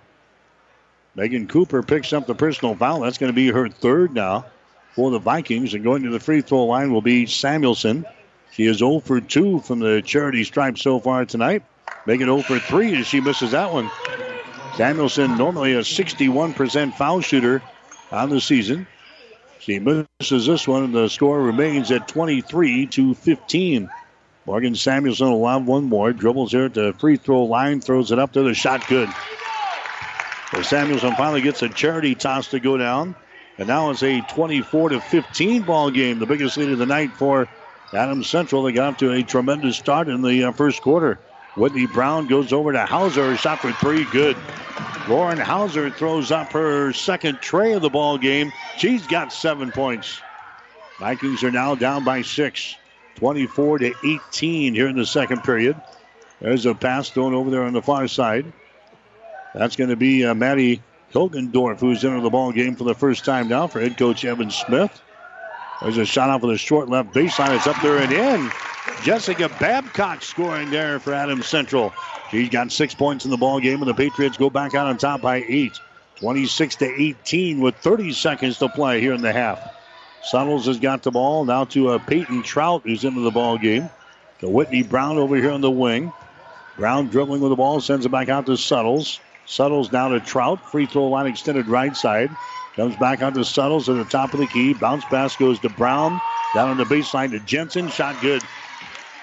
Megan 1.14 1.46
Cooper 1.46 1.82
picks 1.82 2.12
up 2.12 2.26
the 2.26 2.34
personal 2.34 2.74
foul. 2.74 3.00
That's 3.00 3.18
going 3.18 3.32
to 3.32 3.36
be 3.36 3.48
her 3.48 3.68
third 3.68 4.14
now 4.14 4.46
for 4.94 5.10
the 5.10 5.18
Vikings. 5.18 5.74
And 5.74 5.84
going 5.84 6.02
to 6.02 6.10
the 6.10 6.20
free 6.20 6.40
throw 6.40 6.64
line 6.64 6.92
will 6.92 7.02
be 7.02 7.26
Samuelson. 7.26 8.04
She 8.52 8.66
is 8.66 8.78
0 8.78 9.00
for 9.00 9.20
2 9.20 9.60
from 9.60 9.78
the 9.78 10.02
charity 10.02 10.44
stripe 10.44 10.78
so 10.78 10.98
far 10.98 11.24
tonight. 11.24 11.62
Megan 12.06 12.26
0 12.26 12.42
for 12.42 12.58
3 12.58 12.96
as 12.96 13.06
she 13.06 13.20
misses 13.20 13.52
that 13.52 13.72
one. 13.72 13.90
Samuelson, 14.76 15.38
normally 15.38 15.72
a 15.72 15.80
61% 15.80 16.92
foul 16.92 17.22
shooter 17.22 17.62
on 18.12 18.28
the 18.28 18.42
season. 18.42 18.86
She 19.58 19.78
misses 19.78 20.46
this 20.46 20.68
one, 20.68 20.84
and 20.84 20.94
the 20.94 21.08
score 21.08 21.40
remains 21.40 21.90
at 21.90 22.06
23 22.08 22.86
to 22.88 23.14
15. 23.14 23.88
Morgan 24.44 24.74
Samuelson 24.74 25.42
have 25.44 25.66
one 25.66 25.84
more. 25.84 26.12
Dribbles 26.12 26.52
here 26.52 26.66
at 26.66 26.74
the 26.74 26.94
free 26.98 27.16
throw 27.16 27.44
line, 27.44 27.80
throws 27.80 28.12
it 28.12 28.18
up 28.18 28.34
there. 28.34 28.42
The 28.42 28.52
shot 28.52 28.86
good. 28.86 29.08
So 30.52 30.60
Samuelson 30.60 31.14
finally 31.14 31.40
gets 31.40 31.62
a 31.62 31.70
charity 31.70 32.14
toss 32.14 32.48
to 32.48 32.60
go 32.60 32.76
down. 32.76 33.16
And 33.56 33.68
now 33.68 33.90
it's 33.90 34.02
a 34.02 34.20
24 34.20 34.90
to 34.90 35.00
15 35.00 35.62
ball 35.62 35.90
game, 35.90 36.18
the 36.18 36.26
biggest 36.26 36.58
lead 36.58 36.68
of 36.68 36.78
the 36.78 36.84
night 36.84 37.12
for 37.12 37.48
Adams 37.94 38.28
Central. 38.28 38.62
They 38.62 38.72
got 38.72 38.98
to 38.98 39.10
a 39.12 39.22
tremendous 39.22 39.78
start 39.78 40.08
in 40.08 40.20
the 40.20 40.44
uh, 40.44 40.52
first 40.52 40.82
quarter. 40.82 41.18
Whitney 41.56 41.86
Brown 41.86 42.26
goes 42.26 42.52
over 42.52 42.72
to 42.72 42.84
Hauser. 42.84 43.36
Shot 43.36 43.60
for 43.60 43.72
three. 43.72 44.04
Good. 44.04 44.36
Lauren 45.08 45.38
Hauser 45.38 45.90
throws 45.90 46.30
up 46.30 46.52
her 46.52 46.92
second 46.92 47.40
tray 47.40 47.72
of 47.72 47.82
the 47.82 47.90
ball 47.90 48.18
game. 48.18 48.52
She's 48.76 49.06
got 49.06 49.32
seven 49.32 49.70
points. 49.72 50.20
Vikings 50.98 51.42
are 51.44 51.50
now 51.50 51.74
down 51.74 52.04
by 52.04 52.22
six. 52.22 52.76
24 53.16 53.78
to 53.78 53.94
18 54.04 54.74
here 54.74 54.88
in 54.88 54.96
the 54.96 55.06
second 55.06 55.42
period. 55.42 55.80
There's 56.40 56.66
a 56.66 56.74
pass 56.74 57.08
thrown 57.08 57.34
over 57.34 57.50
there 57.50 57.62
on 57.62 57.72
the 57.72 57.80
far 57.80 58.08
side. 58.08 58.52
That's 59.54 59.76
going 59.76 59.88
to 59.90 59.96
be 59.96 60.24
uh, 60.24 60.34
Maddie 60.34 60.82
Hilgendorf, 61.14 61.80
who's 61.80 62.04
into 62.04 62.20
the 62.20 62.28
ball 62.28 62.52
game 62.52 62.76
for 62.76 62.84
the 62.84 62.94
first 62.94 63.24
time 63.24 63.48
now 63.48 63.66
for 63.68 63.80
head 63.80 63.96
coach 63.96 64.24
Evan 64.24 64.50
Smith. 64.50 65.00
There's 65.82 65.98
a 65.98 66.06
shot 66.06 66.30
off 66.30 66.42
of 66.42 66.50
the 66.50 66.58
short 66.58 66.88
left 66.88 67.12
baseline. 67.12 67.54
It's 67.54 67.66
up 67.66 67.80
there 67.82 67.98
and 67.98 68.12
in. 68.12 68.50
Jessica 69.02 69.48
Babcock 69.60 70.22
scoring 70.22 70.70
there 70.70 70.98
for 70.98 71.12
Adams 71.12 71.46
Central. 71.46 71.92
She's 72.30 72.48
got 72.48 72.72
six 72.72 72.94
points 72.94 73.24
in 73.24 73.30
the 73.30 73.36
ball 73.36 73.60
game, 73.60 73.80
and 73.80 73.88
the 73.88 73.94
Patriots 73.94 74.36
go 74.36 74.50
back 74.50 74.74
out 74.74 74.86
on 74.86 74.96
top 74.96 75.20
by 75.20 75.44
eight. 75.46 75.78
26 76.16 76.76
to 76.76 76.86
18 76.86 77.60
with 77.60 77.76
30 77.76 78.12
seconds 78.12 78.58
to 78.58 78.68
play 78.70 79.00
here 79.00 79.12
in 79.12 79.20
the 79.20 79.32
half. 79.32 79.60
Suttles 80.22 80.66
has 80.66 80.80
got 80.80 81.02
the 81.02 81.10
ball 81.10 81.44
now 81.44 81.64
to 81.66 81.90
uh, 81.90 81.98
Peyton 81.98 82.42
Trout, 82.42 82.82
who's 82.84 83.04
into 83.04 83.20
the 83.20 83.30
ball 83.30 83.58
game. 83.58 83.90
To 84.40 84.48
Whitney 84.48 84.82
Brown 84.82 85.18
over 85.18 85.36
here 85.36 85.50
on 85.50 85.60
the 85.60 85.70
wing. 85.70 86.12
Brown 86.76 87.08
dribbling 87.08 87.40
with 87.40 87.50
the 87.50 87.56
ball, 87.56 87.80
sends 87.80 88.04
it 88.06 88.08
back 88.10 88.28
out 88.28 88.46
to 88.46 88.56
Suttles. 88.56 89.20
Suttles 89.46 89.92
now 89.92 90.08
to 90.08 90.20
Trout. 90.20 90.70
Free 90.70 90.86
throw 90.86 91.06
line 91.06 91.26
extended 91.26 91.68
right 91.68 91.96
side. 91.96 92.30
Comes 92.76 92.94
back 92.96 93.22
onto 93.22 93.42
Suttles 93.42 93.88
at 93.88 93.96
the 93.96 94.04
top 94.04 94.34
of 94.34 94.40
the 94.40 94.46
key. 94.46 94.74
Bounce 94.74 95.04
pass 95.06 95.34
goes 95.34 95.58
to 95.60 95.70
Brown. 95.70 96.20
Down 96.54 96.68
on 96.68 96.76
the 96.76 96.84
baseline 96.84 97.30
to 97.30 97.40
Jensen. 97.40 97.88
Shot 97.88 98.20
good. 98.20 98.42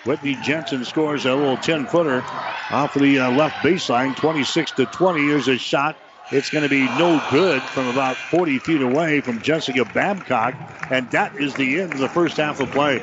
Whitney 0.05 0.35
Jensen 0.43 0.83
scores 0.83 1.25
a 1.25 1.35
little 1.35 1.55
10 1.57 1.85
footer 1.85 2.23
off 2.71 2.95
of 2.95 3.01
the 3.03 3.19
uh, 3.19 3.31
left 3.31 3.57
baseline. 3.57 4.15
26 4.15 4.71
to 4.71 4.85
20. 4.87 5.21
Here's 5.21 5.47
a 5.47 5.57
shot. 5.57 5.95
It's 6.31 6.49
going 6.49 6.63
to 6.63 6.69
be 6.69 6.85
no 6.97 7.23
good 7.29 7.61
from 7.61 7.87
about 7.89 8.17
40 8.17 8.57
feet 8.59 8.81
away 8.81 9.21
from 9.21 9.39
Jessica 9.39 9.85
Babcock. 9.85 10.55
And 10.89 11.09
that 11.11 11.35
is 11.35 11.53
the 11.53 11.79
end 11.79 11.93
of 11.93 11.99
the 11.99 12.09
first 12.09 12.37
half 12.37 12.59
of 12.59 12.71
play. 12.71 13.01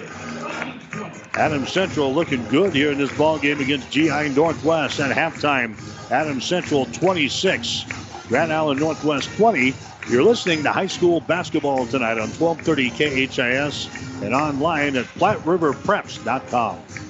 Adams 1.34 1.72
Central 1.72 2.12
looking 2.12 2.44
good 2.48 2.74
here 2.74 2.90
in 2.90 2.98
this 2.98 3.16
ball 3.16 3.38
game 3.38 3.60
against 3.60 3.90
GI 3.92 4.30
Northwest 4.30 4.98
at 4.98 5.16
halftime. 5.16 5.78
Adams 6.10 6.44
Central 6.44 6.86
26, 6.86 7.84
Grand 8.28 8.52
Island 8.52 8.80
Northwest 8.80 9.30
20. 9.36 9.74
You're 10.08 10.24
listening 10.24 10.64
to 10.64 10.72
high 10.72 10.86
school 10.86 11.20
basketball 11.20 11.86
tonight 11.86 12.18
on 12.18 12.30
1230 12.30 13.26
KHAS 13.26 13.88
and 14.22 14.34
online 14.34 14.96
at 14.96 15.04
PlatteRiverPreps.com. 15.06 17.09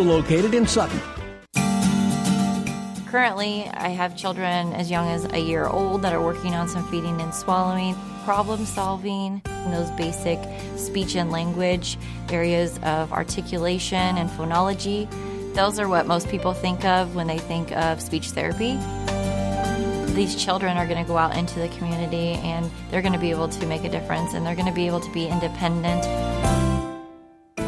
located 0.01 0.53
in 0.53 0.67
Sutton. 0.67 0.99
Currently, 3.11 3.67
I 3.67 3.89
have 3.89 4.15
children 4.15 4.71
as 4.71 4.89
young 4.89 5.09
as 5.09 5.25
a 5.33 5.37
year 5.37 5.67
old 5.67 6.01
that 6.03 6.13
are 6.13 6.21
working 6.23 6.53
on 6.53 6.69
some 6.69 6.87
feeding 6.89 7.19
and 7.19 7.33
swallowing, 7.33 7.93
problem 8.23 8.65
solving, 8.65 9.41
those 9.67 9.91
basic 9.91 10.39
speech 10.77 11.15
and 11.15 11.29
language 11.29 11.97
areas 12.29 12.79
of 12.83 13.11
articulation 13.11 14.17
and 14.17 14.29
phonology. 14.29 15.09
Those 15.53 15.77
are 15.77 15.89
what 15.89 16.07
most 16.07 16.29
people 16.29 16.53
think 16.53 16.85
of 16.85 17.13
when 17.15 17.27
they 17.27 17.37
think 17.37 17.73
of 17.73 18.01
speech 18.01 18.29
therapy. 18.29 18.77
These 20.13 20.41
children 20.41 20.77
are 20.77 20.85
going 20.85 21.03
to 21.03 21.07
go 21.07 21.17
out 21.17 21.35
into 21.35 21.59
the 21.59 21.67
community 21.69 22.39
and 22.43 22.71
they're 22.89 23.01
going 23.01 23.13
to 23.13 23.19
be 23.19 23.31
able 23.31 23.49
to 23.49 23.65
make 23.65 23.83
a 23.83 23.89
difference 23.89 24.33
and 24.33 24.45
they're 24.45 24.55
going 24.55 24.67
to 24.67 24.73
be 24.73 24.87
able 24.87 25.01
to 25.01 25.11
be 25.11 25.27
independent. 25.27 26.70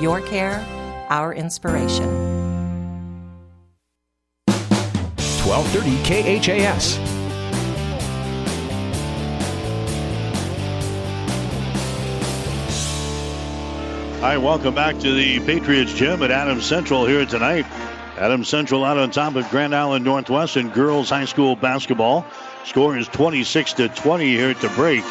your 0.00 0.20
care, 0.20 0.64
our 1.10 1.34
inspiration. 1.34 2.08
1230 5.48 6.40
KHAS. 6.40 6.98
Hi, 14.20 14.36
welcome 14.36 14.74
back 14.74 14.98
to 14.98 15.14
the 15.14 15.40
Patriots 15.40 15.94
Gym 15.94 16.22
at 16.22 16.30
Adams 16.30 16.66
Central 16.66 17.06
here 17.06 17.24
tonight. 17.24 17.64
Adams 18.18 18.48
Central 18.48 18.84
out 18.84 18.98
on 18.98 19.10
top 19.10 19.36
of 19.36 19.48
Grand 19.48 19.74
Island 19.74 20.04
Northwest 20.04 20.56
in 20.56 20.70
girls 20.70 21.08
high 21.10 21.24
school 21.24 21.54
basketball. 21.54 22.26
Score 22.64 22.98
is 22.98 23.06
26 23.08 23.74
to 23.74 23.88
20 23.88 24.26
here 24.26 24.50
at 24.50 24.60
the 24.60 24.68
break. 24.70 25.04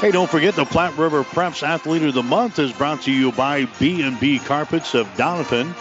Hey, 0.00 0.10
don't 0.10 0.28
forget 0.28 0.54
the 0.54 0.66
Platte 0.66 0.98
River 0.98 1.24
Preps 1.24 1.62
Athlete 1.62 2.02
of 2.02 2.14
the 2.14 2.22
Month 2.22 2.58
is 2.58 2.72
brought 2.72 3.02
to 3.02 3.12
you 3.12 3.32
by 3.32 3.64
B&B 3.78 4.38
Carpets 4.40 4.94
of 4.94 5.06
Doniphan. 5.16 5.74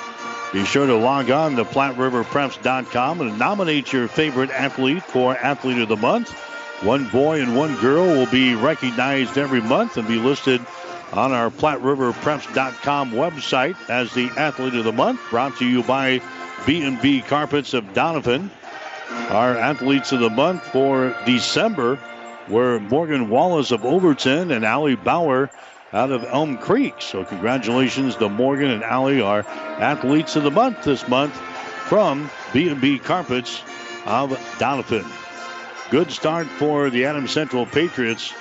Be 0.54 0.64
sure 0.66 0.86
to 0.86 0.96
log 0.96 1.32
on 1.32 1.56
to 1.56 1.66
PlatteRiverPreps.com 1.66 3.22
and 3.22 3.40
nominate 3.40 3.92
your 3.92 4.08
favorite 4.08 4.52
athlete 4.52 5.02
for 5.02 5.36
Athlete 5.36 5.80
of 5.80 5.90
the 5.90 5.98
Month. 5.98 6.32
One 6.84 7.10
boy 7.10 7.42
and 7.42 7.58
one 7.58 7.76
girl 7.82 8.06
will 8.06 8.28
be 8.28 8.54
recognized 8.56 9.38
every 9.38 9.62
month 9.62 9.98
and 9.98 10.08
be 10.08 10.20
listed 10.20 10.64
on 11.12 11.34
our 11.34 11.50
PlatteRiverPreps.com 11.50 13.12
website 13.12 13.76
as 13.90 14.14
the 14.14 14.30
Athlete 14.38 14.76
of 14.76 14.86
the 14.86 14.92
Month, 14.92 15.22
brought 15.32 15.58
to 15.58 15.66
you 15.66 15.82
by 15.84 16.22
B&B 16.66 17.22
Carpets 17.22 17.74
of 17.74 17.84
Doniphan. 17.94 18.50
Our 19.30 19.58
Athletes 19.58 20.12
of 20.12 20.20
the 20.20 20.30
Month 20.30 20.64
for 20.68 21.16
December 21.26 21.98
were 22.50 22.80
Morgan 22.80 23.30
Wallace 23.30 23.72
of 23.72 23.86
Overton 23.86 24.52
and 24.52 24.66
Allie 24.66 24.96
Bauer 24.96 25.50
out 25.92 26.12
of 26.12 26.24
Elm 26.24 26.58
Creek. 26.58 26.96
So 27.00 27.24
congratulations 27.24 28.16
to 28.18 28.30
Morgan 28.30 28.72
and 28.72 28.84
Allie, 28.84 29.22
our 29.22 29.46
Athletes 29.48 30.36
of 30.36 30.44
the 30.44 30.52
Month 30.52 30.84
this 30.84 31.08
month 31.08 31.36
from 31.88 32.30
B&B 32.52 33.00
Carpets 33.00 33.62
of 34.06 34.32
Doniphan. 34.58 35.06
Good 35.92 36.12
start 36.12 36.48
for 36.48 36.90
the 36.90 37.06
Adams 37.06 37.32
Central 37.32 37.66
Patriots. 37.66 38.34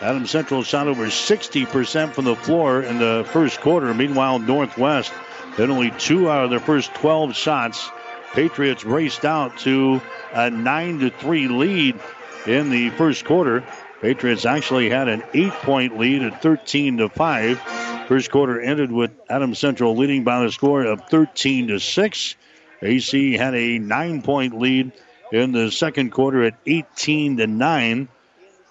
Adams 0.00 0.30
Central 0.30 0.62
shot 0.62 0.88
over 0.88 1.06
60% 1.06 2.12
from 2.12 2.24
the 2.24 2.36
floor 2.36 2.82
in 2.82 2.98
the 2.98 3.24
first 3.30 3.60
quarter. 3.60 3.94
Meanwhile, 3.94 4.40
Northwest 4.40 5.12
had 5.56 5.70
only 5.70 5.90
two 5.92 6.28
out 6.28 6.44
of 6.44 6.50
their 6.50 6.60
first 6.60 6.92
12 6.94 7.34
shots. 7.34 7.88
Patriots 8.32 8.84
raced 8.84 9.24
out 9.24 9.56
to 9.58 10.02
a 10.34 10.50
9 10.50 10.98
to 10.98 11.10
3 11.10 11.48
lead 11.48 11.98
in 12.46 12.70
the 12.70 12.90
first 12.90 13.24
quarter. 13.24 13.64
Patriots 14.00 14.44
actually 14.44 14.90
had 14.90 15.08
an 15.08 15.22
eight 15.34 15.52
point 15.52 15.98
lead 15.98 16.22
at 16.22 16.42
13 16.42 16.98
to 16.98 17.08
5. 17.08 17.60
First 18.08 18.30
quarter 18.30 18.60
ended 18.60 18.92
with 18.92 19.10
Adams 19.28 19.58
Central 19.58 19.96
leading 19.96 20.22
by 20.22 20.44
the 20.44 20.52
score 20.52 20.82
of 20.84 21.02
13 21.08 21.68
to 21.68 21.80
6. 21.80 22.34
AC 22.82 23.32
had 23.32 23.54
a 23.54 23.78
nine 23.78 24.22
point 24.22 24.58
lead 24.58 24.92
in 25.32 25.52
the 25.52 25.70
second 25.70 26.10
quarter 26.10 26.44
at 26.44 26.54
18 26.66 27.38
to 27.38 27.46
9. 27.46 28.08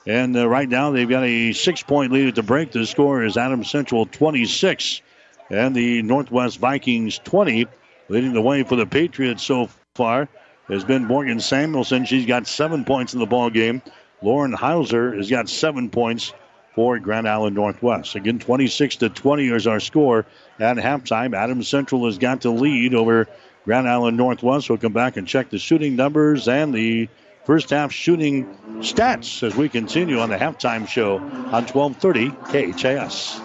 And 0.07 0.38
uh, 0.38 0.47
right 0.47 0.69
now 0.69 0.91
they've 0.91 1.09
got 1.09 1.23
a 1.23 1.53
six 1.53 1.82
point 1.82 2.11
lead 2.11 2.28
at 2.28 2.36
the 2.36 2.43
break. 2.43 2.71
The 2.71 2.86
score 2.86 3.23
is 3.23 3.38
Adams 3.38 3.69
Central 3.69 4.05
26 4.05 5.01
and 5.49 5.76
the 5.76 6.01
Northwest 6.03 6.59
Vikings 6.59 7.19
20. 7.23 7.65
Leading 8.07 8.34
the 8.34 8.41
way 8.41 8.61
for 8.61 8.76
the 8.76 8.86
Patriots 8.86 9.41
so 9.41 9.67
far 9.95 10.30
has 10.68 10.84
been 10.84 11.05
Morgan 11.05 11.39
Samuelson. 11.39 12.05
She's 12.05 12.26
got 12.26 12.47
seven 12.47 12.86
points 12.86 13.13
in 13.13 13.20
the 13.20 13.26
ball 13.26 13.49
game. 13.49 13.82
Lauren 14.22 14.53
Hauser 14.53 15.16
has 15.16 15.30
got 15.30 15.49
seven 15.49 15.89
points 15.89 16.34
for 16.74 16.99
Grand 16.99 17.28
Island 17.28 17.55
Northwest. 17.55 18.16
Again, 18.16 18.39
26 18.39 18.97
to 18.97 19.09
20 19.09 19.47
is 19.49 19.68
our 19.68 19.80
score 19.80 20.26
at 20.59 20.78
halftime. 20.78 21.36
Adams 21.36 21.68
Central 21.68 22.05
has 22.05 22.18
got 22.18 22.41
the 22.41 22.49
lead 22.49 22.93
over 22.93 23.28
Grand 23.63 23.88
Island 23.88 24.18
Northwest. 24.18 24.70
We'll 24.70 24.78
come 24.78 24.93
back 24.93 25.18
and 25.18 25.28
check 25.28 25.49
the 25.49 25.57
shooting 25.57 25.95
numbers 25.95 26.47
and 26.47 26.74
the 26.74 27.07
first 27.45 27.70
half 27.70 27.91
shooting 27.91 28.45
stats 28.80 29.43
as 29.43 29.55
we 29.55 29.70
continue 29.70 30.20
on 30.20 30.30
the 30.30 30.38
halftime 30.38 30.88
show 30.88 31.18
on 31.18 31.66
1230 31.66 32.32
KHAS. 32.74 33.44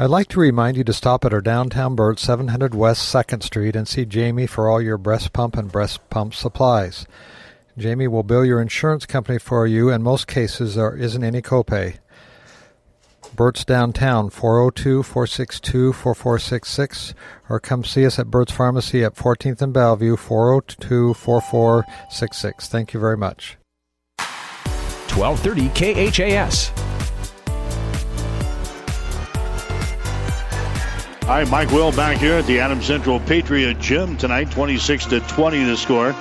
I'd 0.00 0.10
like 0.10 0.28
to 0.28 0.38
remind 0.38 0.76
you 0.76 0.84
to 0.84 0.92
stop 0.92 1.24
at 1.24 1.34
our 1.34 1.40
downtown 1.40 1.96
Burt 1.96 2.20
700 2.20 2.72
West 2.72 3.12
2nd 3.12 3.42
Street 3.42 3.74
and 3.74 3.88
see 3.88 4.04
Jamie 4.04 4.46
for 4.46 4.70
all 4.70 4.80
your 4.80 4.96
breast 4.96 5.32
pump 5.32 5.56
and 5.56 5.72
breast 5.72 6.08
pump 6.08 6.34
supplies. 6.34 7.04
Jamie 7.76 8.06
will 8.06 8.22
bill 8.22 8.44
your 8.44 8.60
insurance 8.60 9.06
company 9.06 9.40
for 9.40 9.66
you, 9.66 9.90
and 9.90 10.04
most 10.04 10.28
cases 10.28 10.76
there 10.76 10.94
isn't 10.94 11.24
any 11.24 11.42
copay. 11.42 11.98
Burt's 13.34 13.64
downtown, 13.64 14.30
402 14.30 15.02
462 15.02 15.92
4466, 15.92 17.14
or 17.48 17.58
come 17.58 17.82
see 17.82 18.06
us 18.06 18.20
at 18.20 18.30
Burt's 18.30 18.52
Pharmacy 18.52 19.02
at 19.02 19.16
14th 19.16 19.60
and 19.62 19.72
Bellevue, 19.72 20.14
402 20.14 21.12
4466. 21.14 22.68
Thank 22.68 22.94
you 22.94 23.00
very 23.00 23.16
much. 23.16 23.58
1230 25.16 26.12
KHAS. 26.12 26.87
All 31.28 31.34
right, 31.34 31.50
Mike 31.50 31.70
Will 31.72 31.92
back 31.92 32.16
here 32.16 32.36
at 32.36 32.46
the 32.46 32.58
Adam 32.58 32.80
Central 32.80 33.20
Patriot 33.20 33.78
Gym 33.80 34.16
tonight, 34.16 34.50
26 34.50 35.04
to 35.08 35.20
20 35.20 35.66
to 35.66 35.76
score. 35.76 36.14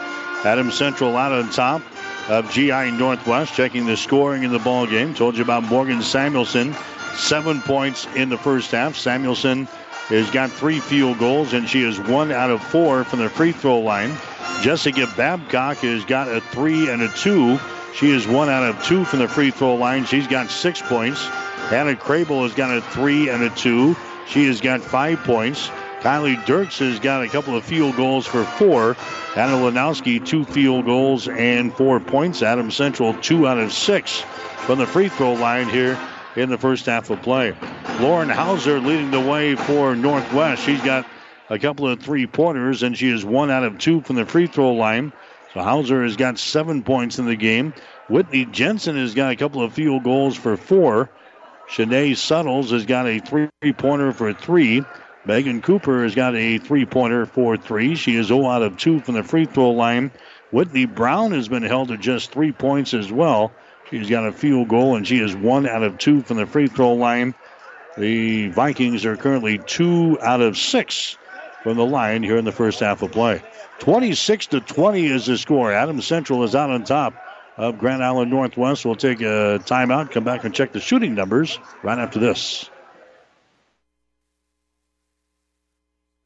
Adam 0.43 0.69
Central 0.69 1.15
out 1.15 1.31
on 1.31 1.49
top 1.49 1.81
of 2.27 2.51
GI 2.51 2.91
Northwest, 2.91 3.53
checking 3.53 3.85
the 3.85 3.95
scoring 3.95 4.43
in 4.43 4.51
the 4.51 4.59
ball 4.59 4.85
game. 4.85 5.13
Told 5.13 5.37
you 5.37 5.43
about 5.43 5.63
Morgan 5.63 6.01
Samuelson, 6.01 6.75
seven 7.15 7.61
points 7.61 8.05
in 8.17 8.27
the 8.27 8.37
first 8.37 8.71
half. 8.71 8.97
Samuelson 8.97 9.69
has 10.09 10.29
got 10.29 10.51
three 10.51 10.81
field 10.81 11.19
goals, 11.19 11.53
and 11.53 11.69
she 11.69 11.83
is 11.83 12.01
one 12.01 12.33
out 12.33 12.51
of 12.51 12.61
four 12.61 13.05
from 13.05 13.19
the 13.19 13.29
free 13.29 13.53
throw 13.53 13.79
line. 13.79 14.13
Jessica 14.61 15.07
Babcock 15.15 15.77
has 15.77 16.03
got 16.03 16.27
a 16.27 16.41
three 16.41 16.89
and 16.89 17.01
a 17.01 17.07
two. 17.07 17.57
She 17.95 18.11
is 18.11 18.27
one 18.27 18.49
out 18.49 18.63
of 18.63 18.83
two 18.83 19.05
from 19.05 19.19
the 19.19 19.29
free 19.29 19.51
throw 19.51 19.75
line. 19.75 20.03
She's 20.03 20.27
got 20.27 20.49
six 20.49 20.81
points. 20.81 21.25
Hannah 21.69 21.95
Crable 21.95 22.43
has 22.43 22.53
got 22.53 22.77
a 22.77 22.81
three 22.81 23.29
and 23.29 23.41
a 23.43 23.49
two. 23.51 23.95
She 24.29 24.45
has 24.47 24.61
got 24.61 24.81
five 24.81 25.19
points. 25.23 25.69
Kylie 26.01 26.43
Dirks 26.45 26.79
has 26.79 26.99
got 26.99 27.23
a 27.23 27.27
couple 27.27 27.55
of 27.55 27.63
field 27.65 27.95
goals 27.95 28.27
for 28.27 28.43
four. 28.43 28.95
Anna 29.35 29.57
Lanowski, 29.57 30.23
two 30.23 30.45
field 30.45 30.85
goals 30.85 31.27
and 31.27 31.73
four 31.73 31.99
points. 31.99 32.43
Adam 32.43 32.69
Central, 32.69 33.13
two 33.15 33.47
out 33.47 33.57
of 33.57 33.73
six 33.73 34.21
from 34.65 34.79
the 34.79 34.85
free 34.85 35.09
throw 35.09 35.33
line 35.33 35.69
here 35.69 35.97
in 36.35 36.49
the 36.49 36.57
first 36.57 36.85
half 36.85 37.09
of 37.09 37.21
play. 37.21 37.55
Lauren 37.99 38.29
Hauser 38.29 38.79
leading 38.79 39.11
the 39.11 39.19
way 39.19 39.55
for 39.55 39.95
Northwest. 39.95 40.63
She's 40.63 40.81
got 40.81 41.07
a 41.49 41.57
couple 41.57 41.87
of 41.87 41.99
three 41.99 42.27
pointers, 42.27 42.83
and 42.83 42.97
she 42.97 43.09
is 43.09 43.25
one 43.25 43.49
out 43.49 43.63
of 43.63 43.79
two 43.79 44.01
from 44.01 44.17
the 44.17 44.25
free 44.25 44.47
throw 44.47 44.73
line. 44.73 45.13
So 45.53 45.61
Hauser 45.61 46.03
has 46.03 46.15
got 46.15 46.37
seven 46.37 46.83
points 46.83 47.17
in 47.17 47.25
the 47.25 47.35
game. 47.35 47.73
Whitney 48.09 48.45
Jensen 48.45 48.97
has 48.97 49.15
got 49.15 49.31
a 49.31 49.35
couple 49.35 49.63
of 49.63 49.73
field 49.73 50.03
goals 50.03 50.35
for 50.35 50.57
four. 50.57 51.09
Shanae 51.69 52.15
Suttles 52.15 52.71
has 52.71 52.85
got 52.85 53.07
a 53.07 53.19
three 53.19 53.49
pointer 53.73 54.13
for 54.13 54.33
three. 54.33 54.83
Megan 55.25 55.61
Cooper 55.61 56.03
has 56.03 56.15
got 56.15 56.35
a 56.35 56.57
three 56.57 56.85
pointer 56.85 57.25
for 57.25 57.57
three. 57.57 57.95
She 57.95 58.15
is 58.15 58.27
0 58.27 58.47
out 58.47 58.63
of 58.63 58.77
2 58.77 59.01
from 59.01 59.15
the 59.15 59.23
free 59.23 59.45
throw 59.45 59.71
line. 59.71 60.11
Whitney 60.51 60.85
Brown 60.85 61.33
has 61.33 61.49
been 61.49 61.63
held 61.63 61.89
to 61.89 61.97
just 61.97 62.31
three 62.31 62.53
points 62.53 62.93
as 62.93 63.11
well. 63.11 63.51
She's 63.89 64.09
got 64.09 64.25
a 64.25 64.31
field 64.31 64.69
goal 64.69 64.95
and 64.95 65.05
she 65.05 65.19
is 65.19 65.35
1 65.35 65.67
out 65.67 65.83
of 65.83 65.97
2 65.97 66.21
from 66.21 66.37
the 66.37 66.45
free 66.45 66.67
throw 66.67 66.93
line. 66.93 67.35
The 67.97 68.47
Vikings 68.49 69.05
are 69.05 69.17
currently 69.17 69.57
2 69.57 70.19
out 70.21 70.39
of 70.39 70.57
6 70.57 71.17
from 71.63 71.75
the 71.75 71.85
line 71.85 72.23
here 72.23 72.37
in 72.37 72.45
the 72.45 72.51
first 72.53 72.79
half 72.79 73.01
of 73.01 73.11
play. 73.11 73.41
26 73.79 74.47
to 74.47 74.61
20 74.61 75.05
is 75.05 75.25
the 75.25 75.37
score. 75.37 75.73
Adams 75.73 76.07
Central 76.07 76.43
is 76.43 76.55
out 76.55 76.69
on 76.69 76.85
top 76.85 77.13
of 77.57 77.79
Grand 77.79 78.03
Island 78.03 78.31
Northwest. 78.31 78.85
We'll 78.85 78.95
take 78.95 79.21
a 79.21 79.59
timeout, 79.65 80.11
come 80.11 80.23
back 80.23 80.43
and 80.43 80.53
check 80.53 80.71
the 80.71 80.79
shooting 80.79 81.15
numbers 81.15 81.59
right 81.83 81.99
after 81.99 82.19
this. 82.19 82.69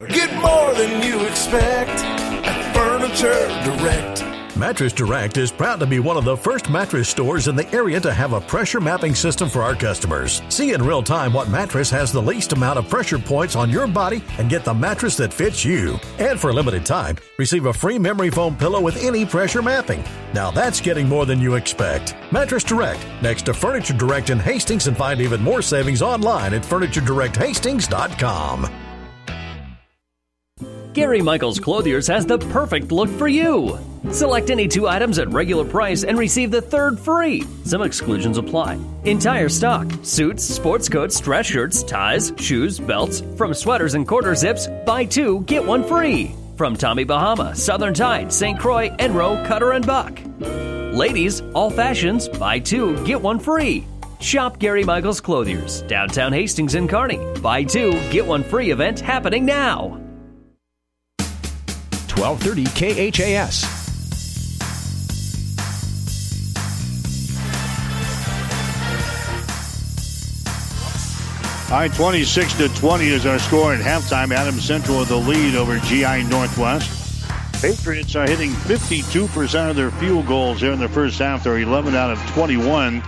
Get 0.08 0.34
more 0.34 0.74
than 0.74 1.02
you 1.02 1.24
expect 1.26 1.90
at 1.90 2.74
Furniture 2.74 3.48
Direct. 3.64 4.11
Mattress 4.54 4.92
Direct 4.92 5.38
is 5.38 5.50
proud 5.50 5.80
to 5.80 5.86
be 5.86 5.98
one 5.98 6.18
of 6.18 6.24
the 6.24 6.36
first 6.36 6.68
mattress 6.68 7.08
stores 7.08 7.48
in 7.48 7.56
the 7.56 7.66
area 7.72 7.98
to 8.00 8.12
have 8.12 8.34
a 8.34 8.40
pressure 8.40 8.80
mapping 8.80 9.14
system 9.14 9.48
for 9.48 9.62
our 9.62 9.74
customers. 9.74 10.42
See 10.50 10.74
in 10.74 10.82
real 10.82 11.02
time 11.02 11.32
what 11.32 11.48
mattress 11.48 11.88
has 11.88 12.12
the 12.12 12.20
least 12.20 12.52
amount 12.52 12.78
of 12.78 12.86
pressure 12.86 13.18
points 13.18 13.56
on 13.56 13.70
your 13.70 13.86
body 13.86 14.22
and 14.36 14.50
get 14.50 14.62
the 14.62 14.74
mattress 14.74 15.16
that 15.16 15.32
fits 15.32 15.64
you. 15.64 15.98
And 16.18 16.38
for 16.38 16.50
a 16.50 16.52
limited 16.52 16.84
time, 16.84 17.16
receive 17.38 17.64
a 17.64 17.72
free 17.72 17.98
memory 17.98 18.28
foam 18.28 18.54
pillow 18.54 18.82
with 18.82 19.02
any 19.02 19.24
pressure 19.24 19.62
mapping. 19.62 20.04
Now 20.34 20.50
that's 20.50 20.82
getting 20.82 21.08
more 21.08 21.24
than 21.24 21.40
you 21.40 21.54
expect. 21.54 22.14
Mattress 22.30 22.64
Direct, 22.64 23.02
next 23.22 23.46
to 23.46 23.54
Furniture 23.54 23.94
Direct 23.94 24.28
in 24.28 24.38
Hastings, 24.38 24.86
and 24.86 24.98
find 24.98 25.18
even 25.22 25.42
more 25.42 25.62
savings 25.62 26.02
online 26.02 26.52
at 26.52 26.62
FurnitureDirectHastings.com. 26.62 28.81
Gary 30.92 31.22
Michaels 31.22 31.58
Clothiers 31.58 32.06
has 32.06 32.26
the 32.26 32.38
perfect 32.38 32.92
look 32.92 33.08
for 33.08 33.26
you. 33.26 33.78
Select 34.10 34.50
any 34.50 34.68
two 34.68 34.86
items 34.86 35.18
at 35.18 35.28
regular 35.30 35.64
price 35.64 36.04
and 36.04 36.18
receive 36.18 36.50
the 36.50 36.60
third 36.60 36.98
free. 37.00 37.44
Some 37.64 37.80
exclusions 37.80 38.36
apply. 38.36 38.78
Entire 39.04 39.48
stock 39.48 39.90
suits, 40.02 40.44
sports 40.44 40.90
coats, 40.90 41.18
dress 41.18 41.46
shirts, 41.46 41.82
ties, 41.82 42.32
shoes, 42.36 42.78
belts, 42.78 43.22
from 43.38 43.54
sweaters 43.54 43.94
and 43.94 44.06
quarter 44.06 44.34
zips, 44.34 44.68
buy 44.84 45.06
two, 45.06 45.40
get 45.42 45.64
one 45.64 45.82
free. 45.82 46.34
From 46.58 46.76
Tommy 46.76 47.04
Bahama, 47.04 47.56
Southern 47.56 47.94
Tide, 47.94 48.30
St. 48.30 48.58
Croix, 48.58 48.90
Enro, 48.90 49.42
Cutter, 49.46 49.72
and 49.72 49.86
Buck. 49.86 50.20
Ladies, 50.94 51.40
all 51.54 51.70
fashions, 51.70 52.28
buy 52.28 52.58
two, 52.58 53.02
get 53.06 53.20
one 53.20 53.38
free. 53.38 53.86
Shop 54.20 54.58
Gary 54.58 54.84
Michaels 54.84 55.22
Clothiers, 55.22 55.80
downtown 55.82 56.34
Hastings 56.34 56.74
and 56.74 56.88
Kearney. 56.88 57.18
Buy 57.40 57.64
two, 57.64 57.92
get 58.10 58.26
one 58.26 58.44
free 58.44 58.70
event 58.70 59.00
happening 59.00 59.46
now. 59.46 59.98
1230 62.16 63.10
KHAS. 63.10 63.82
All 71.72 71.78
right, 71.78 71.90
26 71.90 72.54
to 72.58 72.68
20 72.68 73.06
is 73.06 73.24
our 73.24 73.38
score 73.38 73.72
at 73.72 73.80
halftime. 73.80 74.30
Adam 74.30 74.60
Central 74.60 74.98
with 74.98 75.08
the 75.08 75.16
lead 75.16 75.54
over 75.54 75.78
GI 75.78 76.24
Northwest. 76.24 77.24
Patriots 77.62 78.14
are 78.14 78.28
hitting 78.28 78.50
52% 78.50 79.70
of 79.70 79.76
their 79.76 79.90
field 79.92 80.26
goals 80.26 80.60
here 80.60 80.72
in 80.72 80.78
the 80.78 80.88
first 80.90 81.18
half. 81.18 81.44
They're 81.44 81.60
11 81.60 81.94
out 81.94 82.10
of 82.10 82.18
21. 82.32 83.02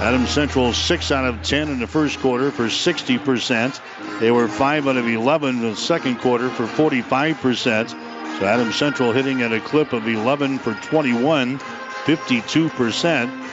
Adam 0.00 0.26
Central 0.26 0.72
6 0.72 1.12
out 1.12 1.26
of 1.26 1.42
10 1.42 1.68
in 1.68 1.78
the 1.78 1.86
first 1.86 2.18
quarter 2.18 2.50
for 2.50 2.64
60%. 2.64 3.80
They 4.18 4.32
were 4.32 4.48
5 4.48 4.88
out 4.88 4.96
of 4.96 5.06
11 5.06 5.56
in 5.56 5.62
the 5.62 5.76
second 5.76 6.18
quarter 6.18 6.50
for 6.50 6.66
45%. 6.66 8.07
So 8.38 8.46
Adams 8.46 8.76
Central 8.76 9.10
hitting 9.12 9.42
at 9.42 9.52
a 9.52 9.58
clip 9.58 9.92
of 9.92 10.06
11 10.06 10.60
for 10.60 10.74
21, 10.74 11.58
52%. 11.58 13.48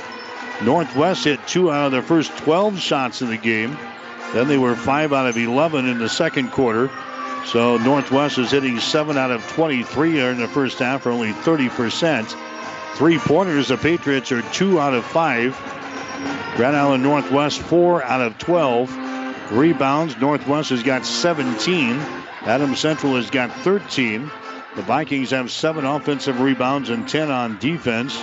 Northwest 0.64 1.24
hit 1.24 1.40
2 1.48 1.72
out 1.72 1.88
of 1.88 1.92
their 1.92 2.04
first 2.04 2.38
12 2.38 2.80
shots 2.80 3.24
in 3.24 3.30
the 3.30 3.38
game. 3.38 3.76
Then 4.34 4.48
they 4.48 4.60
were 4.60 4.76
5 4.76 5.12
out 5.12 5.28
of 5.28 5.38
11 5.38 5.88
in 5.88 5.98
the 5.98 6.08
second 6.08 6.52
quarter. 6.52 6.92
So 7.46 7.78
Northwest 7.78 8.38
is 8.38 8.52
hitting 8.52 8.80
7 8.80 9.18
out 9.18 9.32
of 9.32 9.48
23 9.54 10.20
in 10.20 10.38
the 10.38 10.48
first 10.48 10.78
half 10.78 11.02
for 11.02 11.10
only 11.10 11.32
30%. 11.32 12.36
Three 12.94 13.18
pointers, 13.18 13.70
the 13.70 13.78
Patriots 13.78 14.32
are 14.32 14.44
2 14.54 14.80
out 14.80 14.94
of 14.94 15.04
5. 15.06 16.54
Grand 16.58 16.76
Island 16.76 17.02
Northwest 17.02 17.60
4 17.60 18.04
out 18.04 18.22
of 18.22 18.38
12. 18.38 19.52
Rebounds, 19.52 20.16
Northwest 20.18 20.70
has 20.70 20.84
got 20.84 21.08
17. 21.08 21.98
Adam 22.44 22.76
Central 22.76 23.16
has 23.16 23.32
got 23.32 23.52
13. 23.52 24.30
The 24.76 24.82
Vikings 24.82 25.32
have 25.32 25.52
seven 25.52 25.86
offensive 25.86 26.42
rebounds 26.42 26.90
and 26.90 27.08
10 27.08 27.32
on 27.32 27.58
defense. 27.60 28.18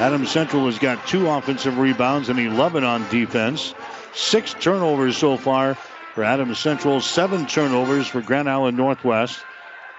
Adams 0.00 0.30
Central 0.30 0.64
has 0.64 0.78
got 0.78 1.06
two 1.06 1.28
offensive 1.28 1.76
rebounds 1.76 2.30
and 2.30 2.38
11 2.38 2.84
on 2.84 3.06
defense. 3.10 3.74
Six 4.14 4.54
turnovers 4.54 5.18
so 5.18 5.36
far 5.36 5.74
for 6.14 6.24
Adams 6.24 6.58
Central, 6.58 7.02
seven 7.02 7.46
turnovers 7.46 8.06
for 8.06 8.22
Grand 8.22 8.48
Island 8.48 8.78
Northwest. 8.78 9.40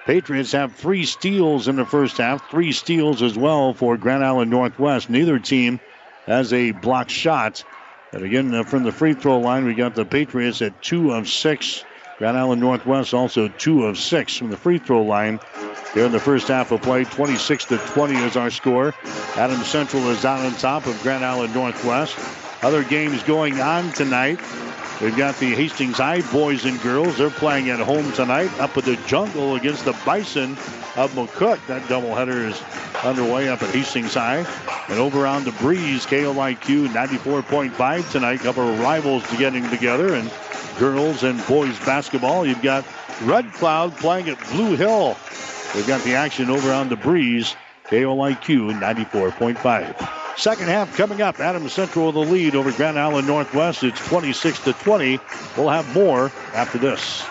Patriots 0.07 0.51
have 0.53 0.73
three 0.73 1.05
steals 1.05 1.67
in 1.67 1.75
the 1.75 1.85
first 1.85 2.17
half, 2.17 2.49
three 2.49 2.71
steals 2.71 3.21
as 3.21 3.37
well 3.37 3.75
for 3.75 3.95
Grand 3.95 4.25
Island 4.25 4.49
Northwest. 4.49 5.07
Neither 5.07 5.37
team 5.37 5.79
has 6.25 6.51
a 6.51 6.71
block 6.71 7.09
shot. 7.09 7.63
And 8.11 8.23
again, 8.23 8.53
uh, 8.55 8.63
from 8.63 8.83
the 8.83 8.91
free 8.91 9.13
throw 9.13 9.37
line, 9.37 9.65
we 9.65 9.75
got 9.75 9.93
the 9.93 10.03
Patriots 10.03 10.63
at 10.63 10.81
two 10.81 11.13
of 11.13 11.29
six. 11.29 11.85
Grand 12.21 12.37
Island 12.37 12.61
Northwest 12.61 13.15
also 13.15 13.47
two 13.47 13.85
of 13.85 13.97
six 13.97 14.37
from 14.37 14.51
the 14.51 14.55
free 14.55 14.77
throw 14.77 15.01
line. 15.01 15.39
Here 15.95 16.05
in 16.05 16.11
the 16.11 16.19
first 16.19 16.49
half 16.49 16.71
of 16.71 16.83
play, 16.83 17.03
26 17.03 17.65
to 17.65 17.79
20 17.79 18.15
is 18.17 18.37
our 18.37 18.51
score. 18.51 18.93
Adams 19.37 19.65
Central 19.65 20.07
is 20.09 20.23
out 20.23 20.39
on 20.45 20.53
top 20.59 20.85
of 20.85 21.01
Grand 21.01 21.25
Island 21.25 21.55
Northwest. 21.55 22.15
Other 22.61 22.83
games 22.83 23.23
going 23.23 23.59
on 23.59 23.91
tonight. 23.93 24.39
We've 25.01 25.17
got 25.17 25.35
the 25.37 25.55
Hastings 25.55 25.97
High 25.97 26.21
boys 26.31 26.63
and 26.65 26.79
girls. 26.83 27.17
They're 27.17 27.31
playing 27.31 27.71
at 27.71 27.79
home 27.79 28.11
tonight 28.11 28.51
up 28.59 28.77
at 28.77 28.85
the 28.85 28.97
jungle 29.07 29.55
against 29.55 29.85
the 29.85 29.97
Bison 30.05 30.51
of 30.95 31.11
McCook. 31.15 31.57
That 31.65 31.81
doubleheader 31.87 32.49
is 32.49 32.61
underway 33.03 33.49
up 33.49 33.63
at 33.63 33.73
Hastings 33.73 34.13
High. 34.13 34.45
And 34.89 34.99
over 34.99 35.25
on 35.25 35.43
the 35.43 35.53
breeze, 35.53 36.05
KOIQ 36.05 36.89
94.5 36.89 38.11
tonight. 38.11 38.41
Couple 38.41 38.69
of 38.69 38.79
rivals 38.79 39.23
getting 39.39 39.67
together. 39.71 40.13
And 40.13 40.29
girls 40.77 41.23
and 41.23 41.45
boys 41.47 41.77
basketball. 41.79 42.45
You've 42.45 42.61
got 42.61 42.85
Red 43.23 43.51
Cloud 43.53 43.95
playing 43.97 44.29
at 44.29 44.39
Blue 44.49 44.75
Hill. 44.75 45.17
We've 45.75 45.87
got 45.87 46.03
the 46.03 46.15
action 46.15 46.49
over 46.49 46.71
on 46.71 46.89
the 46.89 46.95
breeze. 46.95 47.55
KOIQ 47.85 48.79
94.5. 48.79 50.37
Second 50.37 50.67
half 50.67 50.95
coming 50.95 51.21
up. 51.21 51.39
Adams 51.39 51.73
Central 51.73 52.07
with 52.07 52.15
the 52.15 52.21
lead 52.21 52.55
over 52.55 52.71
Grand 52.71 52.97
Island 52.97 53.27
Northwest. 53.27 53.83
It's 53.83 53.99
26 54.07 54.59
to 54.63 54.73
20. 54.73 55.19
We'll 55.57 55.69
have 55.69 55.93
more 55.93 56.31
after 56.53 56.77
this. 56.77 57.23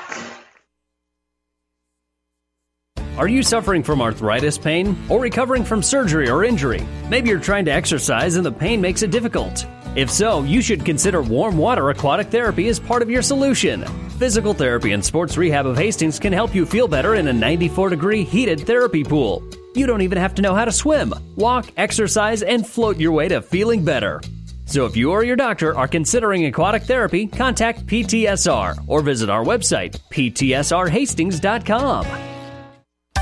Are 3.17 3.29
you 3.29 3.43
suffering 3.43 3.83
from 3.83 4.01
arthritis 4.01 4.57
pain 4.57 4.97
or 5.11 5.21
recovering 5.21 5.65
from 5.65 5.83
surgery 5.83 6.31
or 6.31 6.45
injury? 6.45 6.87
Maybe 7.11 7.29
you're 7.29 7.39
trying 7.39 7.67
to 7.67 7.71
exercise 7.71 8.37
and 8.37 8.47
the 8.47 8.53
pain 8.53 8.81
makes 8.81 9.03
it 9.03 9.11
difficult. 9.11 9.67
If 9.97 10.09
so, 10.11 10.45
you 10.45 10.63
should 10.63 10.85
consider 10.85 11.21
warm 11.21 11.59
water 11.59 11.91
aquatic 11.91 12.29
therapy 12.29 12.69
as 12.69 12.79
part 12.79 13.03
of 13.03 13.11
your 13.11 13.23
solution. 13.23 13.85
Physical 14.19 14.55
Therapy 14.55 14.93
and 14.93 15.05
Sports 15.05 15.37
Rehab 15.37 15.67
of 15.67 15.77
Hastings 15.77 16.21
can 16.21 16.33
help 16.33 16.55
you 16.55 16.65
feel 16.65 16.87
better 16.87 17.17
in 17.17 17.27
a 17.27 17.33
94 17.33 17.91
degree 17.91 18.23
heated 18.23 18.61
therapy 18.61 19.03
pool. 19.03 19.43
You 19.75 19.87
don't 19.87 20.03
even 20.03 20.19
have 20.19 20.37
to 20.37 20.43
know 20.43 20.55
how 20.55 20.65
to 20.65 20.73
swim. 20.73 21.13
Walk, 21.35 21.73
exercise, 21.77 22.43
and 22.43 22.65
float 22.65 22.99
your 22.99 23.13
way 23.13 23.27
to 23.29 23.43
feeling 23.43 23.85
better. 23.85 24.21
So 24.65 24.87
if 24.87 24.97
you 24.97 25.11
or 25.11 25.25
your 25.25 25.35
doctor 25.35 25.77
are 25.77 25.89
considering 25.89 26.47
aquatic 26.47 26.85
therapy, 26.85 27.27
contact 27.27 27.85
PTSR 27.87 28.85
or 28.87 29.03
visit 29.03 29.29
our 29.29 29.43
website, 29.43 29.99
ptsrhastings.com. 30.13 32.30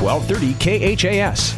1230 0.00 0.96
KHAS. 0.96 1.54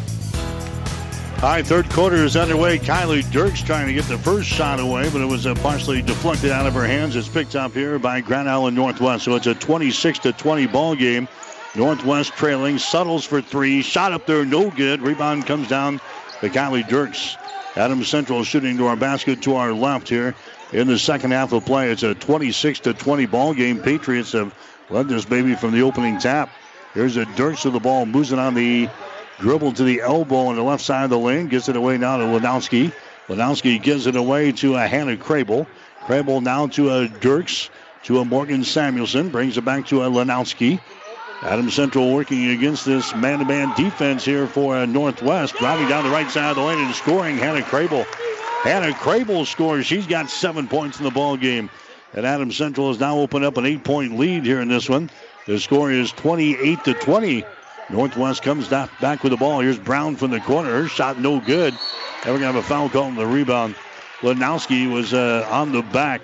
All 1.43 1.49
right, 1.49 1.65
third 1.65 1.89
quarter 1.89 2.17
is 2.17 2.35
underway. 2.35 2.77
Kylie 2.77 3.29
Dirks 3.31 3.63
trying 3.63 3.87
to 3.87 3.93
get 3.93 4.05
the 4.05 4.17
first 4.19 4.47
shot 4.47 4.79
away, 4.79 5.09
but 5.09 5.21
it 5.21 5.25
was 5.25 5.47
uh, 5.47 5.55
partially 5.55 6.03
deflected 6.03 6.51
out 6.51 6.67
of 6.67 6.75
her 6.75 6.85
hands. 6.85 7.15
It's 7.15 7.27
picked 7.27 7.55
up 7.55 7.73
here 7.73 7.97
by 7.97 8.21
Grand 8.21 8.47
Island 8.47 8.75
Northwest. 8.75 9.25
So 9.25 9.33
it's 9.35 9.47
a 9.47 9.55
26 9.55 10.19
to 10.19 10.33
20 10.33 10.67
ball 10.67 10.95
game. 10.95 11.27
Northwest 11.75 12.33
trailing. 12.33 12.77
Suttles 12.77 13.25
for 13.25 13.41
three. 13.41 13.81
Shot 13.81 14.11
up 14.11 14.27
there, 14.27 14.45
no 14.45 14.69
good. 14.69 15.01
Rebound 15.01 15.47
comes 15.47 15.67
down 15.67 15.99
to 16.41 16.49
Kylie 16.49 16.87
Dirks. 16.87 17.37
Adams 17.75 18.07
Central 18.07 18.43
shooting 18.43 18.77
to 18.77 18.85
our 18.85 18.95
basket 18.95 19.41
to 19.41 19.55
our 19.55 19.73
left 19.73 20.09
here 20.09 20.35
in 20.73 20.87
the 20.87 20.99
second 20.99 21.31
half 21.31 21.53
of 21.53 21.65
play. 21.65 21.89
It's 21.89 22.03
a 22.03 22.13
26 22.13 22.81
to 22.81 22.93
20 22.93 23.25
ball 23.25 23.53
game. 23.53 23.79
Patriots 23.79 24.33
have 24.33 24.53
led 24.91 25.07
this 25.07 25.25
baby 25.25 25.55
from 25.55 25.71
the 25.71 25.81
opening 25.81 26.19
tap. 26.19 26.49
Here's 26.93 27.15
a 27.15 27.25
Dirks 27.25 27.63
with 27.63 27.73
the 27.73 27.79
ball, 27.79 28.05
moves 28.05 28.31
it 28.31 28.39
on 28.39 28.53
the 28.53 28.89
dribble 29.39 29.73
to 29.73 29.83
the 29.83 30.01
elbow 30.01 30.47
on 30.47 30.55
the 30.55 30.63
left 30.63 30.83
side 30.83 31.05
of 31.05 31.09
the 31.09 31.17
lane, 31.17 31.47
gets 31.47 31.69
it 31.69 31.75
away 31.75 31.97
now 31.97 32.17
to 32.17 32.25
Lanowski. 32.25 32.91
Lanowski 33.27 33.81
gives 33.81 34.07
it 34.07 34.15
away 34.15 34.51
to 34.51 34.75
a 34.75 34.85
Hannah 34.85 35.15
Crable. 35.15 35.65
Crable 36.01 36.41
now 36.41 36.67
to 36.67 36.91
a 36.91 37.07
Dirks, 37.07 37.69
to 38.03 38.19
a 38.19 38.25
Morgan 38.25 38.63
Samuelson, 38.63 39.29
brings 39.29 39.57
it 39.57 39.63
back 39.63 39.87
to 39.87 40.03
a 40.03 40.09
Lanowski. 40.09 40.81
Adam 41.41 41.71
Central 41.71 42.13
working 42.13 42.49
against 42.49 42.85
this 42.85 43.15
man-to-man 43.15 43.73
defense 43.75 44.25
here 44.25 44.45
for 44.45 44.85
Northwest. 44.85 45.55
Driving 45.55 45.87
down 45.87 46.03
the 46.03 46.09
right 46.09 46.29
side 46.29 46.51
of 46.51 46.57
the 46.57 46.61
lane 46.61 46.85
and 46.85 46.93
scoring, 46.93 47.37
Hannah 47.37 47.61
Crable. 47.61 48.05
Hannah 48.63 48.93
Crable 48.93 49.47
scores. 49.47 49.85
She's 49.85 50.05
got 50.05 50.29
seven 50.29 50.67
points 50.67 50.99
in 50.99 51.05
the 51.05 51.11
ball 51.11 51.37
game. 51.37 51.69
And 52.13 52.25
Adam 52.27 52.51
Central 52.51 52.89
has 52.89 52.99
now 52.99 53.17
opened 53.17 53.45
up 53.45 53.57
an 53.57 53.65
eight-point 53.65 54.19
lead 54.19 54.45
here 54.45 54.61
in 54.61 54.67
this 54.67 54.89
one. 54.89 55.09
The 55.47 55.59
score 55.59 55.91
is 55.91 56.11
28 56.11 56.83
to 56.83 56.93
20. 56.93 57.45
Northwest 57.89 58.43
comes 58.43 58.67
back 58.67 59.23
with 59.23 59.31
the 59.31 59.37
ball. 59.37 59.59
Here's 59.59 59.79
Brown 59.79 60.15
from 60.15 60.31
the 60.31 60.39
corner. 60.39 60.69
Her 60.69 60.87
shot 60.87 61.19
no 61.19 61.39
good. 61.39 61.73
And 62.23 62.33
we're 62.33 62.39
going 62.39 62.41
to 62.41 62.45
have 62.47 62.55
a 62.55 62.63
foul 62.63 62.89
call 62.89 63.05
on 63.05 63.15
the 63.15 63.25
rebound. 63.25 63.75
Lanowski 64.21 64.91
was 64.91 65.13
uh, 65.13 65.47
on 65.49 65.71
the 65.71 65.81
back 65.81 66.21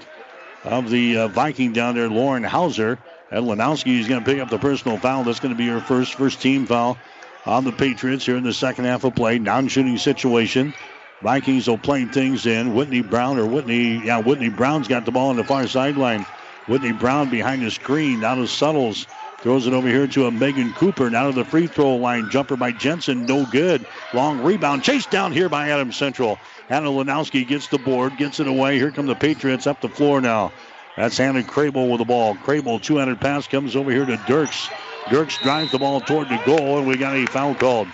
of 0.63 0.89
the 0.89 1.17
uh, 1.17 1.27
Viking 1.29 1.73
down 1.73 1.95
there, 1.95 2.09
Lauren 2.09 2.43
Hauser. 2.43 2.99
And 3.31 3.45
Lanowski 3.45 3.99
is 3.99 4.07
going 4.07 4.23
to 4.23 4.25
pick 4.25 4.39
up 4.39 4.49
the 4.49 4.59
personal 4.59 4.97
foul. 4.97 5.23
That's 5.23 5.39
going 5.39 5.53
to 5.53 5.57
be 5.57 5.67
her 5.67 5.81
first 5.81 6.13
first 6.13 6.41
team 6.41 6.65
foul 6.65 6.97
on 7.45 7.63
the 7.63 7.71
Patriots 7.71 8.25
here 8.25 8.37
in 8.37 8.43
the 8.43 8.53
second 8.53 8.85
half 8.85 9.03
of 9.03 9.15
play. 9.15 9.39
Non-shooting 9.39 9.97
situation. 9.97 10.73
Vikings 11.21 11.67
will 11.67 11.79
play 11.79 12.05
things 12.05 12.45
in. 12.45 12.75
Whitney 12.75 13.01
Brown 13.01 13.39
or 13.39 13.47
Whitney, 13.47 14.05
yeah, 14.05 14.19
Whitney 14.19 14.49
Brown's 14.49 14.87
got 14.87 15.05
the 15.05 15.11
ball 15.11 15.29
on 15.29 15.35
the 15.35 15.43
far 15.43 15.67
sideline. 15.67 16.25
Whitney 16.67 16.91
Brown 16.91 17.29
behind 17.29 17.63
the 17.63 17.71
screen. 17.71 18.19
Now 18.19 18.35
to 18.35 18.47
Suttles. 18.47 19.07
Throws 19.39 19.67
it 19.67 19.73
over 19.73 19.87
here 19.87 20.07
to 20.07 20.25
a 20.25 20.31
Megan 20.31 20.73
Cooper. 20.73 21.09
Now 21.09 21.27
to 21.27 21.35
the 21.35 21.45
free 21.45 21.67
throw 21.67 21.95
line. 21.95 22.29
Jumper 22.29 22.57
by 22.57 22.71
Jensen. 22.71 23.25
No 23.25 23.45
good. 23.45 23.85
Long 24.13 24.41
rebound. 24.41 24.83
Chased 24.83 25.11
down 25.11 25.31
here 25.31 25.47
by 25.47 25.69
Adam 25.69 25.91
Central. 25.91 26.37
Hannah 26.69 26.89
Lanowski 26.89 27.47
gets 27.47 27.67
the 27.67 27.77
board. 27.77 28.17
Gets 28.17 28.39
it 28.39 28.47
away. 28.47 28.77
Here 28.77 28.91
come 28.91 29.05
the 29.05 29.15
Patriots 29.15 29.67
up 29.67 29.79
the 29.81 29.89
floor 29.89 30.21
now. 30.21 30.51
That's 30.97 31.17
Hannah 31.17 31.43
Crable 31.43 31.89
with 31.89 31.99
the 31.99 32.05
ball. 32.05 32.35
Crable, 32.35 32.81
200 32.81 33.21
pass 33.21 33.47
comes 33.47 33.75
over 33.75 33.91
here 33.91 34.05
to 34.05 34.17
Dirks. 34.27 34.67
Dirks 35.11 35.37
drives 35.37 35.71
the 35.71 35.77
ball 35.77 36.01
toward 36.01 36.27
the 36.27 36.41
goal, 36.43 36.79
and 36.79 36.87
we 36.87 36.97
got 36.97 37.15
a 37.15 37.27
foul 37.27 37.53
called. 37.53 37.87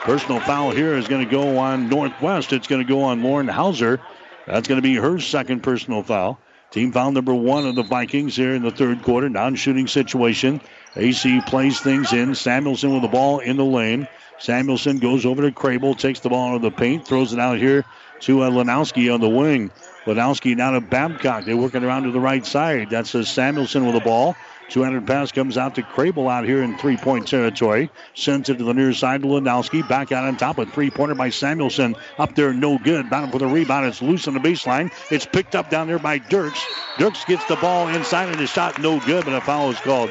Personal 0.00 0.40
foul 0.40 0.72
here 0.72 0.94
is 0.94 1.06
going 1.06 1.24
to 1.24 1.30
go 1.30 1.56
on 1.58 1.88
Northwest. 1.88 2.52
It's 2.52 2.66
going 2.66 2.84
to 2.84 2.88
go 2.88 3.02
on 3.02 3.22
Lauren 3.22 3.46
Hauser. 3.46 4.00
That's 4.46 4.66
going 4.66 4.78
to 4.78 4.82
be 4.82 4.96
her 4.96 5.20
second 5.20 5.62
personal 5.62 6.02
foul. 6.02 6.40
Team 6.70 6.92
foul 6.92 7.12
number 7.12 7.34
one 7.34 7.66
of 7.66 7.74
the 7.74 7.82
Vikings 7.82 8.36
here 8.36 8.54
in 8.54 8.62
the 8.62 8.70
third 8.70 9.02
quarter. 9.02 9.28
Non-shooting 9.28 9.86
situation. 9.86 10.60
AC 10.96 11.40
plays 11.46 11.80
things 11.80 12.12
in. 12.12 12.34
Samuelson 12.34 12.92
with 12.92 13.02
the 13.02 13.08
ball 13.08 13.38
in 13.38 13.56
the 13.56 13.64
lane. 13.64 14.08
Samuelson 14.38 14.98
goes 14.98 15.24
over 15.24 15.42
to 15.42 15.50
Crable, 15.50 15.96
takes 15.96 16.20
the 16.20 16.28
ball 16.28 16.50
out 16.50 16.56
of 16.56 16.62
the 16.62 16.70
paint, 16.70 17.06
throws 17.06 17.32
it 17.32 17.38
out 17.38 17.58
here 17.58 17.84
to 18.20 18.42
uh, 18.42 18.50
Lanowski 18.50 19.12
on 19.12 19.20
the 19.20 19.28
wing. 19.28 19.70
Lanowski 20.04 20.56
now 20.56 20.72
to 20.72 20.80
Babcock. 20.80 21.44
They're 21.44 21.56
working 21.56 21.84
around 21.84 22.04
to 22.04 22.10
the 22.10 22.20
right 22.20 22.44
side. 22.44 22.90
That's 22.90 23.14
uh, 23.14 23.24
Samuelson 23.24 23.84
with 23.84 23.94
the 23.94 24.00
ball. 24.00 24.36
200 24.68 25.06
pass 25.06 25.30
comes 25.30 25.56
out 25.56 25.74
to 25.76 25.82
Crable 25.82 26.30
out 26.30 26.44
here 26.44 26.62
in 26.62 26.76
three 26.76 26.96
point 26.96 27.28
territory. 27.28 27.90
Sends 28.14 28.48
it 28.48 28.58
to 28.58 28.64
the 28.64 28.74
near 28.74 28.92
side 28.92 29.22
to 29.22 29.28
Lanowski. 29.28 29.86
Back 29.88 30.10
out 30.12 30.24
on 30.24 30.36
top. 30.36 30.58
A 30.58 30.66
three 30.66 30.90
pointer 30.90 31.14
by 31.14 31.30
Samuelson. 31.30 31.96
Up 32.18 32.34
there, 32.34 32.52
no 32.52 32.78
good. 32.78 33.08
Battle 33.08 33.30
for 33.30 33.38
the 33.38 33.46
rebound. 33.46 33.86
It's 33.86 34.02
loose 34.02 34.26
on 34.26 34.34
the 34.34 34.40
baseline. 34.40 34.92
It's 35.10 35.26
picked 35.26 35.54
up 35.54 35.70
down 35.70 35.86
there 35.86 35.98
by 35.98 36.18
Dirks. 36.18 36.64
Dirks 36.98 37.24
gets 37.24 37.44
the 37.46 37.56
ball 37.56 37.88
inside 37.88 38.28
and 38.28 38.38
the 38.38 38.46
shot 38.46 38.80
no 38.80 38.98
good, 39.00 39.24
but 39.24 39.34
a 39.34 39.40
foul 39.40 39.70
is 39.70 39.78
called. 39.78 40.10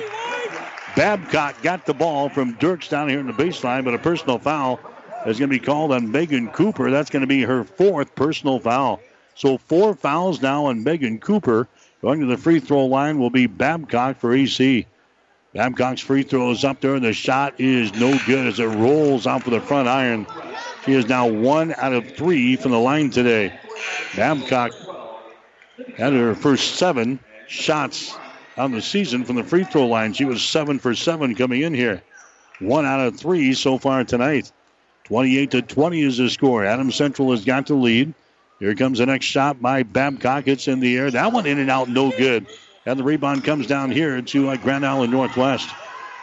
Babcock 0.95 1.61
got 1.61 1.85
the 1.85 1.93
ball 1.93 2.29
from 2.29 2.53
Dirks 2.53 2.87
down 2.87 3.09
here 3.09 3.19
in 3.19 3.27
the 3.27 3.33
baseline, 3.33 3.83
but 3.83 3.93
a 3.93 3.99
personal 3.99 4.39
foul 4.39 4.79
is 5.25 5.37
going 5.37 5.49
to 5.49 5.59
be 5.59 5.59
called 5.59 5.91
on 5.91 6.11
Megan 6.11 6.49
Cooper. 6.49 6.89
That's 6.91 7.09
going 7.09 7.21
to 7.21 7.27
be 7.27 7.41
her 7.41 7.65
fourth 7.65 8.15
personal 8.15 8.59
foul. 8.59 9.01
So 9.35 9.57
four 9.57 9.93
fouls 9.93 10.41
now 10.41 10.67
on 10.67 10.83
Megan 10.83 11.19
Cooper. 11.19 11.67
Going 12.05 12.19
to 12.19 12.27
the 12.27 12.37
free 12.37 12.59
throw 12.59 12.85
line 12.85 13.17
will 13.17 13.31
be 13.31 13.47
Babcock 13.47 14.19
for 14.19 14.35
EC. 14.35 14.85
Babcock's 15.55 16.01
free 16.01 16.21
throw 16.21 16.51
is 16.51 16.63
up 16.63 16.79
there, 16.79 16.93
and 16.93 17.03
the 17.03 17.13
shot 17.13 17.55
is 17.59 17.91
no 17.95 18.15
good 18.27 18.45
as 18.45 18.59
it 18.59 18.67
rolls 18.67 19.25
out 19.25 19.41
for 19.41 19.49
the 19.49 19.59
front 19.59 19.87
iron. 19.87 20.27
She 20.85 20.93
is 20.93 21.07
now 21.07 21.27
one 21.27 21.73
out 21.73 21.93
of 21.93 22.11
three 22.11 22.57
from 22.57 22.73
the 22.73 22.79
line 22.79 23.09
today. 23.09 23.59
Babcock 24.15 24.73
had 25.97 26.13
her 26.13 26.35
first 26.35 26.75
seven 26.75 27.19
shots 27.47 28.15
on 28.55 28.71
the 28.71 28.83
season 28.83 29.25
from 29.25 29.37
the 29.37 29.43
free 29.43 29.63
throw 29.63 29.87
line. 29.87 30.13
She 30.13 30.25
was 30.25 30.43
seven 30.43 30.77
for 30.77 30.93
seven 30.93 31.33
coming 31.33 31.63
in 31.63 31.73
here. 31.73 32.03
One 32.59 32.85
out 32.85 32.99
of 32.99 33.19
three 33.19 33.55
so 33.55 33.79
far 33.79 34.03
tonight. 34.03 34.51
28 35.05 35.49
to 35.49 35.61
20 35.63 36.01
is 36.03 36.17
the 36.17 36.29
score. 36.29 36.65
Adams 36.65 36.93
Central 36.93 37.31
has 37.31 37.43
got 37.43 37.65
the 37.65 37.73
lead. 37.73 38.13
Here 38.59 38.73
comes 38.73 38.99
the 38.99 39.05
next 39.05 39.25
shot 39.25 39.61
by 39.61 39.83
Babcock. 39.83 40.47
It's 40.47 40.67
in 40.67 40.79
the 40.79 40.97
air. 40.97 41.11
That 41.11 41.33
one 41.33 41.45
in 41.45 41.59
and 41.59 41.69
out, 41.69 41.89
no 41.89 42.11
good. 42.11 42.47
And 42.85 42.97
the 42.97 43.03
rebound 43.03 43.43
comes 43.43 43.67
down 43.67 43.91
here 43.91 44.21
to 44.21 44.49
uh, 44.49 44.57
Grand 44.57 44.85
Island 44.85 45.11
Northwest. 45.11 45.69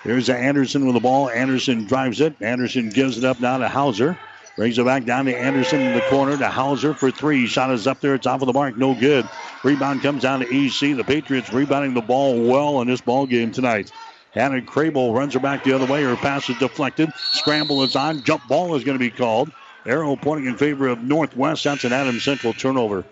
Here's 0.03 0.31
Anderson 0.31 0.87
with 0.87 0.95
the 0.95 1.01
ball. 1.01 1.29
Anderson 1.29 1.85
drives 1.85 2.21
it. 2.21 2.35
Anderson 2.41 2.89
gives 2.89 3.19
it 3.19 3.25
up 3.25 3.41
now 3.41 3.59
to 3.59 3.69
Hauser. 3.69 4.19
Brings 4.57 4.79
it 4.79 4.85
back 4.85 5.05
down 5.05 5.27
to 5.27 5.37
Anderson 5.37 5.81
in 5.81 5.95
the 5.95 6.03
corner 6.03 6.37
to 6.37 6.49
Hauser 6.49 6.95
for 6.95 7.11
three. 7.11 7.47
Shot 7.47 7.71
is 7.71 7.87
up 7.87 8.01
there. 8.01 8.15
It's 8.15 8.27
off 8.27 8.43
of 8.43 8.47
the 8.47 8.53
mark. 8.53 8.77
No 8.77 8.95
good. 8.95 9.29
Rebound 9.63 10.03
comes 10.03 10.23
down 10.23 10.41
to 10.41 10.47
EC. 10.47 10.97
The 10.97 11.05
Patriots 11.05 11.53
rebounding 11.53 11.95
the 11.95 12.01
ball 12.01 12.43
well 12.43 12.81
in 12.81 12.89
this 12.89 13.01
ball 13.01 13.27
game 13.27 13.53
tonight. 13.53 13.93
Hannah 14.33 14.63
Crable 14.63 15.15
runs 15.15 15.35
her 15.35 15.41
back 15.41 15.65
the 15.65 15.73
other 15.73 15.87
way. 15.87 16.03
Her 16.03 16.17
pass 16.17 16.49
is 16.49 16.59
deflected. 16.59 17.13
Scramble 17.17 17.83
is 17.83 17.95
on. 17.95 18.23
Jump 18.23 18.47
ball 18.49 18.75
is 18.75 18.85
going 18.85 18.99
to 18.99 19.03
be 19.03 19.11
called. 19.11 19.51
Arrow 19.85 20.17
pointing 20.17 20.47
in 20.47 20.57
favor 20.57 20.89
of 20.89 21.03
Northwest. 21.03 21.65
That's 21.65 21.85
an 21.85 21.93
Adams 21.93 22.25
Central 22.25 22.53
turnover. 22.53 23.05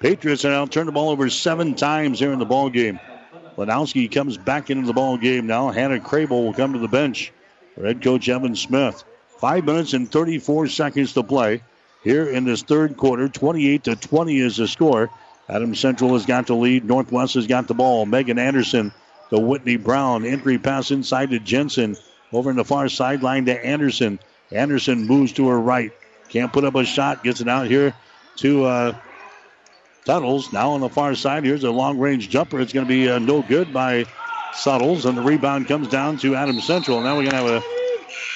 Patriots 0.00 0.42
have 0.42 0.52
now 0.52 0.66
turned 0.66 0.88
the 0.88 0.92
ball 0.92 1.10
over 1.10 1.30
seven 1.30 1.74
times 1.74 2.18
here 2.18 2.32
in 2.32 2.38
the 2.38 2.44
ball 2.44 2.68
game. 2.68 2.98
Lanowski 3.56 4.10
comes 4.10 4.36
back 4.36 4.70
into 4.70 4.86
the 4.86 4.92
ball 4.92 5.16
game 5.16 5.46
now. 5.46 5.70
Hannah 5.70 6.00
Crable 6.00 6.44
will 6.44 6.52
come 6.52 6.72
to 6.72 6.78
the 6.78 6.88
bench 6.88 7.32
head 7.82 8.02
coach 8.02 8.28
Evan 8.28 8.56
Smith. 8.56 9.04
Five 9.38 9.64
minutes 9.64 9.92
and 9.92 10.10
34 10.10 10.68
seconds 10.68 11.12
to 11.14 11.22
play 11.22 11.62
here 12.02 12.26
in 12.26 12.44
this 12.44 12.62
third 12.62 12.96
quarter. 12.96 13.28
28 13.28 13.84
to 13.84 13.96
20 13.96 14.38
is 14.38 14.56
the 14.56 14.68
score. 14.68 15.10
Adams 15.48 15.80
Central 15.80 16.14
has 16.14 16.26
got 16.26 16.46
the 16.46 16.54
lead. 16.54 16.84
Northwest 16.84 17.34
has 17.34 17.46
got 17.46 17.66
the 17.66 17.74
ball. 17.74 18.06
Megan 18.06 18.38
Anderson 18.38 18.92
to 19.30 19.38
Whitney 19.38 19.76
Brown. 19.76 20.24
Entry 20.24 20.58
pass 20.58 20.90
inside 20.90 21.30
to 21.30 21.38
Jensen. 21.38 21.96
Over 22.32 22.50
in 22.50 22.56
the 22.56 22.64
far 22.64 22.88
sideline 22.88 23.44
to 23.46 23.64
Anderson. 23.64 24.18
Anderson 24.54 25.06
moves 25.06 25.32
to 25.34 25.48
her 25.48 25.60
right. 25.60 25.92
Can't 26.28 26.52
put 26.52 26.64
up 26.64 26.74
a 26.74 26.84
shot. 26.84 27.22
Gets 27.24 27.40
it 27.40 27.48
out 27.48 27.66
here 27.66 27.94
to 28.36 28.64
uh, 28.64 28.96
Suttles. 30.04 30.52
Now 30.52 30.70
on 30.70 30.80
the 30.80 30.88
far 30.88 31.14
side, 31.14 31.44
here's 31.44 31.64
a 31.64 31.70
long 31.70 31.98
range 31.98 32.28
jumper. 32.28 32.60
It's 32.60 32.72
going 32.72 32.86
to 32.86 32.88
be 32.88 33.08
uh, 33.08 33.18
no 33.18 33.42
good 33.42 33.72
by 33.72 34.06
Suttles. 34.54 35.06
And 35.06 35.16
the 35.16 35.22
rebound 35.22 35.68
comes 35.68 35.88
down 35.88 36.18
to 36.18 36.34
Adams 36.34 36.66
Central. 36.66 37.00
Now 37.00 37.16
we're 37.16 37.30
going 37.30 37.44
to 37.44 37.52
have 37.52 37.62
a 37.62 37.62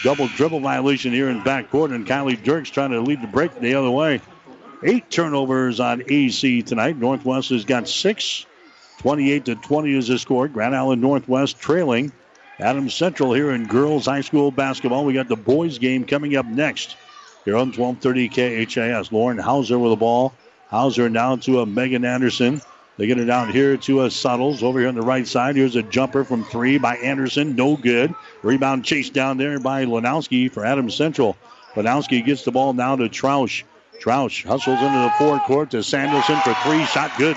double 0.02 0.28
dribble 0.28 0.60
violation 0.60 1.12
here 1.12 1.28
in 1.28 1.40
backcourt. 1.42 1.94
And 1.94 2.06
Kylie 2.06 2.42
Dirks 2.42 2.70
trying 2.70 2.90
to 2.90 3.00
lead 3.00 3.22
the 3.22 3.26
break 3.26 3.58
the 3.58 3.74
other 3.74 3.90
way. 3.90 4.20
Eight 4.84 5.10
turnovers 5.10 5.80
on 5.80 6.04
AC 6.08 6.62
tonight. 6.62 6.96
Northwest 6.96 7.50
has 7.50 7.64
got 7.64 7.88
six. 7.88 8.46
28 8.98 9.44
to 9.46 9.54
20 9.54 9.96
is 9.96 10.08
the 10.08 10.18
score. 10.18 10.48
Grand 10.48 10.74
Island 10.74 11.00
Northwest 11.00 11.58
trailing. 11.58 12.12
Adams 12.60 12.94
Central 12.94 13.32
here 13.32 13.52
in 13.52 13.66
girls 13.66 14.06
high 14.06 14.20
school 14.20 14.50
basketball. 14.50 15.04
We 15.04 15.12
got 15.12 15.28
the 15.28 15.36
boys 15.36 15.78
game 15.78 16.04
coming 16.04 16.34
up 16.36 16.46
next 16.46 16.96
here 17.44 17.56
on 17.56 17.72
1230 17.72 18.66
KHAS. 18.66 19.12
Lauren 19.12 19.38
Hauser 19.38 19.78
with 19.78 19.92
the 19.92 19.96
ball. 19.96 20.32
Hauser 20.68 21.08
down 21.08 21.40
to 21.40 21.60
a 21.60 21.66
Megan 21.66 22.04
Anderson. 22.04 22.60
They 22.96 23.06
get 23.06 23.18
it 23.18 23.26
down 23.26 23.52
here 23.52 23.76
to 23.76 24.02
a 24.02 24.10
Suttles 24.10 24.64
over 24.64 24.80
here 24.80 24.88
on 24.88 24.96
the 24.96 25.02
right 25.02 25.26
side. 25.26 25.54
Here's 25.54 25.76
a 25.76 25.84
jumper 25.84 26.24
from 26.24 26.44
three 26.44 26.78
by 26.78 26.96
Anderson. 26.96 27.54
No 27.54 27.76
good. 27.76 28.12
Rebound 28.42 28.84
chased 28.84 29.12
down 29.12 29.38
there 29.38 29.60
by 29.60 29.84
Lanowski 29.84 30.50
for 30.50 30.64
Adams 30.64 30.96
Central. 30.96 31.36
Lanowski 31.74 32.24
gets 32.24 32.42
the 32.42 32.50
ball 32.50 32.72
now 32.72 32.96
to 32.96 33.08
Troush. 33.08 33.62
Troush 34.00 34.44
hustles 34.44 34.80
into 34.80 34.98
the 34.98 35.12
forecourt 35.16 35.70
to 35.70 35.82
Samuelson 35.84 36.40
for 36.40 36.54
three. 36.64 36.84
Shot 36.86 37.16
good. 37.16 37.36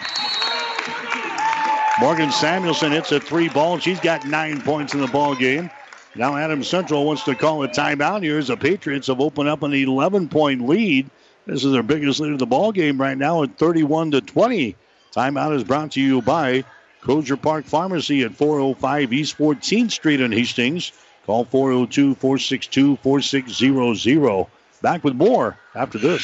Morgan 1.99 2.31
Samuelson 2.31 2.91
hits 2.91 3.11
a 3.11 3.19
three 3.19 3.49
ball. 3.49 3.77
She's 3.77 3.99
got 3.99 4.25
nine 4.25 4.61
points 4.61 4.93
in 4.93 5.01
the 5.01 5.07
ball 5.07 5.35
game. 5.35 5.69
Now 6.15 6.35
Adams 6.35 6.67
Central 6.67 7.05
wants 7.05 7.23
to 7.23 7.35
call 7.35 7.63
a 7.63 7.67
timeout 7.67 8.23
here 8.23 8.37
as 8.37 8.47
the 8.47 8.57
Patriots 8.57 9.07
have 9.07 9.19
opened 9.19 9.49
up 9.49 9.61
an 9.63 9.73
11 9.73 10.29
point 10.29 10.67
lead. 10.67 11.09
This 11.45 11.63
is 11.63 11.71
their 11.71 11.83
biggest 11.83 12.19
lead 12.19 12.33
of 12.33 12.39
the 12.39 12.45
ball 12.45 12.71
game 12.71 12.99
right 12.99 13.17
now 13.17 13.43
at 13.43 13.57
31 13.57 14.11
to 14.11 14.21
20. 14.21 14.75
Timeout 15.15 15.55
is 15.55 15.63
brought 15.63 15.91
to 15.91 16.01
you 16.01 16.21
by 16.21 16.63
Crozier 17.01 17.37
Park 17.37 17.65
Pharmacy 17.65 18.23
at 18.23 18.35
405 18.35 19.13
East 19.13 19.37
14th 19.37 19.91
Street 19.91 20.21
in 20.21 20.31
Hastings. 20.31 20.91
Call 21.25 21.45
402 21.45 22.15
462 22.15 22.97
4600. 22.97 24.47
Back 24.81 25.03
with 25.03 25.15
more 25.15 25.57
after 25.75 25.97
this. 25.97 26.23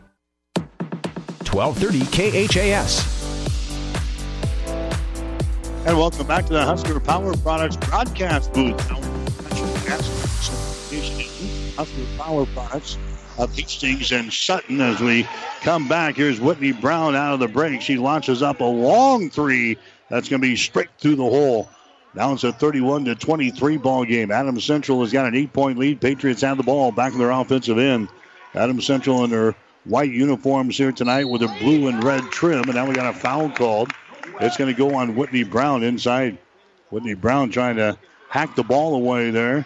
1230 1.53 2.47
KHAS. 2.47 3.21
And 5.85 5.97
welcome 5.97 6.25
back 6.25 6.45
to 6.45 6.53
the 6.53 6.63
Husker 6.63 6.99
Power 7.01 7.35
Products 7.37 7.75
broadcast 7.75 8.53
booth. 8.53 8.79
Husker 11.75 12.17
Power 12.17 12.45
Products 12.45 12.97
of 13.37 13.53
Hastings 13.53 14.13
and 14.13 14.31
Sutton 14.31 14.79
as 14.79 15.01
we 15.01 15.27
come 15.61 15.89
back. 15.89 16.15
Here's 16.15 16.39
Whitney 16.39 16.71
Brown 16.71 17.15
out 17.17 17.33
of 17.33 17.41
the 17.41 17.49
break. 17.49 17.81
She 17.81 17.97
launches 17.97 18.41
up 18.41 18.61
a 18.61 18.65
long 18.65 19.29
three. 19.29 19.77
That's 20.09 20.29
going 20.29 20.41
to 20.41 20.47
be 20.47 20.55
straight 20.55 20.89
through 20.99 21.15
the 21.15 21.23
hole. 21.23 21.69
Now 22.13 22.31
it's 22.31 22.45
a 22.45 22.53
31 22.53 23.05
to 23.05 23.15
23 23.15 23.75
ball 23.77 24.05
game. 24.05 24.31
Adams 24.31 24.63
Central 24.63 25.01
has 25.01 25.11
got 25.11 25.25
an 25.25 25.35
eight 25.35 25.51
point 25.51 25.77
lead. 25.77 25.99
Patriots 25.99 26.41
have 26.41 26.55
the 26.55 26.63
ball 26.63 26.93
back 26.93 27.11
in 27.11 27.19
their 27.19 27.31
offensive 27.31 27.77
end. 27.77 28.07
Adams 28.53 28.85
Central 28.85 29.23
in 29.25 29.29
their 29.29 29.55
white 29.85 30.11
uniforms 30.11 30.77
here 30.77 30.91
tonight 30.91 31.25
with 31.25 31.41
a 31.41 31.47
blue 31.59 31.87
and 31.87 32.03
red 32.03 32.23
trim. 32.31 32.63
And 32.63 32.75
now 32.75 32.87
we 32.87 32.93
got 32.93 33.13
a 33.13 33.17
foul 33.17 33.49
called. 33.49 33.91
It's 34.39 34.57
going 34.57 34.73
to 34.73 34.77
go 34.77 34.95
on 34.95 35.15
Whitney 35.15 35.43
Brown 35.43 35.83
inside. 35.83 36.37
Whitney 36.89 37.13
Brown 37.13 37.49
trying 37.49 37.77
to 37.77 37.97
hack 38.29 38.55
the 38.55 38.63
ball 38.63 38.95
away 38.95 39.31
there 39.31 39.65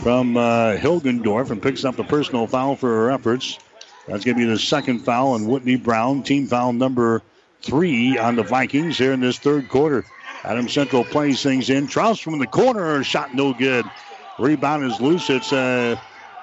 from 0.00 0.36
uh, 0.36 0.76
Hilgendorf 0.76 1.50
and 1.50 1.62
picks 1.62 1.84
up 1.84 1.96
the 1.96 2.04
personal 2.04 2.46
foul 2.46 2.76
for 2.76 2.88
her 2.88 3.10
efforts. 3.10 3.58
That's 4.06 4.24
going 4.24 4.36
to 4.36 4.46
be 4.46 4.50
the 4.50 4.58
second 4.58 5.00
foul 5.00 5.32
on 5.32 5.46
Whitney 5.46 5.76
Brown. 5.76 6.22
Team 6.22 6.46
foul 6.46 6.72
number 6.72 7.22
three 7.62 8.18
on 8.18 8.36
the 8.36 8.42
Vikings 8.42 8.98
here 8.98 9.12
in 9.12 9.20
this 9.20 9.38
third 9.38 9.68
quarter. 9.68 10.04
Adam 10.44 10.68
Central 10.68 11.04
plays 11.04 11.42
things 11.42 11.70
in. 11.70 11.86
Trout 11.86 12.18
from 12.18 12.38
the 12.38 12.46
corner, 12.46 13.02
shot 13.02 13.34
no 13.34 13.52
good. 13.52 13.84
Rebound 14.38 14.84
is 14.84 15.00
loose. 15.00 15.28
It's 15.30 15.52
uh, 15.52 15.96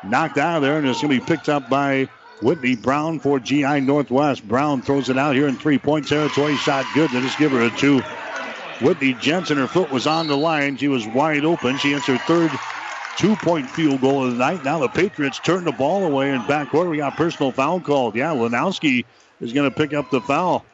knocked 0.03 0.37
out 0.37 0.57
of 0.57 0.61
there, 0.61 0.77
and 0.77 0.87
it's 0.87 1.01
going 1.01 1.13
to 1.13 1.25
be 1.25 1.25
picked 1.25 1.47
up 1.47 1.69
by 1.69 2.09
Whitney 2.43 2.75
Brown 2.75 3.19
for 3.19 3.39
GI 3.39 3.81
Northwest. 3.81 4.45
Brown 4.47 4.81
throws 4.81 5.09
it 5.09 5.17
out 5.17 5.35
here 5.35 5.47
in 5.47 5.55
three 5.55 5.77
point 5.77 6.07
territory. 6.07 6.55
Shot 6.57 6.85
good. 6.93 7.09
They 7.11 7.21
just 7.21 7.37
give 7.37 7.51
her 7.51 7.61
a 7.61 7.69
two. 7.71 8.01
Whitney 8.81 9.13
Jensen, 9.13 9.57
her 9.57 9.67
foot 9.67 9.89
was 9.91 10.05
on 10.05 10.27
the 10.27 10.35
line. 10.35 10.75
She 10.75 10.89
was 10.89 11.07
wide 11.07 11.45
open. 11.45 11.77
She 11.77 11.93
hits 11.93 12.05
her 12.07 12.17
third 12.19 12.51
two 13.17 13.35
point 13.37 13.69
field 13.69 14.01
goal 14.01 14.25
of 14.25 14.33
the 14.33 14.37
night. 14.37 14.65
Now 14.65 14.79
the 14.79 14.89
Patriots 14.89 15.39
turn 15.39 15.63
the 15.63 15.71
ball 15.71 16.03
away 16.03 16.31
in 16.31 16.41
backcourt. 16.41 16.89
We 16.89 16.97
got 16.97 17.15
personal 17.15 17.51
foul 17.51 17.79
called. 17.79 18.15
Yeah, 18.15 18.33
Lanowski 18.33 19.05
is 19.39 19.53
going 19.53 19.69
to 19.69 19.75
pick 19.75 19.93
up 19.93 20.11
the 20.11 20.21
foul. 20.21 20.65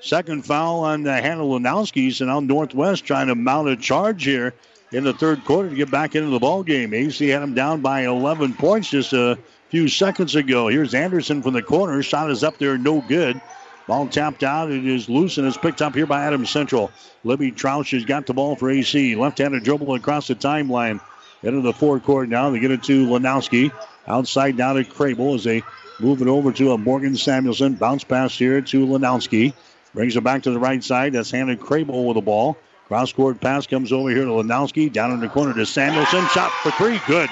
Second 0.00 0.44
foul 0.44 0.80
on 0.80 1.04
the 1.04 1.14
Hannah 1.14 1.44
Lanowski. 1.44 2.12
So 2.12 2.24
now 2.24 2.40
Northwest 2.40 3.04
trying 3.04 3.28
to 3.28 3.36
mount 3.36 3.68
a 3.68 3.76
charge 3.76 4.24
here 4.24 4.52
in 4.90 5.04
the 5.04 5.12
third 5.14 5.44
quarter 5.44 5.70
to 5.70 5.76
get 5.76 5.90
back 5.90 6.16
into 6.16 6.30
the 6.30 6.40
ball 6.40 6.64
game. 6.64 6.92
AC 6.92 7.28
had 7.28 7.42
them 7.42 7.54
down 7.54 7.82
by 7.82 8.02
11 8.02 8.54
points 8.54 8.90
just 8.90 9.12
a 9.12 9.38
few 9.70 9.88
seconds 9.88 10.34
ago. 10.34 10.68
Here's 10.68 10.94
Anderson 10.94 11.42
from 11.42 11.54
the 11.54 11.62
corner. 11.62 12.02
Shot 12.02 12.30
is 12.30 12.44
up 12.44 12.58
there, 12.58 12.78
no 12.78 13.00
good. 13.00 13.40
Ball 13.86 14.06
tapped 14.08 14.42
out. 14.42 14.70
It 14.70 14.86
is 14.86 15.08
loose 15.08 15.36
and 15.36 15.46
is 15.46 15.56
picked 15.56 15.82
up 15.82 15.94
here 15.94 16.06
by 16.06 16.24
Adams 16.24 16.50
Central. 16.50 16.90
Libby 17.22 17.52
Troush 17.52 17.92
has 17.92 18.04
got 18.04 18.26
the 18.26 18.32
ball 18.32 18.56
for 18.56 18.70
AC. 18.70 19.14
Left-handed 19.14 19.62
dribble 19.62 19.94
across 19.94 20.28
the 20.28 20.34
timeline. 20.34 21.00
Into 21.42 21.60
the 21.60 21.74
forecourt 21.74 22.30
now. 22.30 22.48
They 22.48 22.60
get 22.60 22.70
it 22.70 22.82
to 22.84 23.06
Lanowski. 23.06 23.70
Outside 24.06 24.56
down 24.56 24.76
to 24.76 24.84
Crable 24.84 25.34
as 25.34 25.44
they 25.44 25.62
move 26.00 26.22
it 26.22 26.28
over 26.28 26.52
to 26.52 26.72
a 26.72 26.78
Morgan 26.78 27.16
Samuelson. 27.16 27.74
Bounce 27.74 28.04
pass 28.04 28.36
here 28.36 28.62
to 28.62 28.86
Lanowski. 28.86 29.52
Brings 29.92 30.16
it 30.16 30.24
back 30.24 30.42
to 30.44 30.50
the 30.50 30.58
right 30.58 30.82
side. 30.82 31.12
That's 31.12 31.30
Hannah 31.30 31.56
Crable 31.56 32.06
with 32.06 32.14
the 32.14 32.22
ball. 32.22 32.56
Cross 32.88 33.12
court 33.12 33.40
pass 33.40 33.66
comes 33.66 33.92
over 33.92 34.08
here 34.08 34.24
to 34.24 34.30
Lanowski. 34.30 34.90
Down 34.90 35.12
in 35.12 35.20
the 35.20 35.28
corner 35.28 35.52
to 35.52 35.66
Samuelson. 35.66 36.26
Shot 36.28 36.50
for 36.62 36.70
three. 36.72 36.98
Good. 37.06 37.28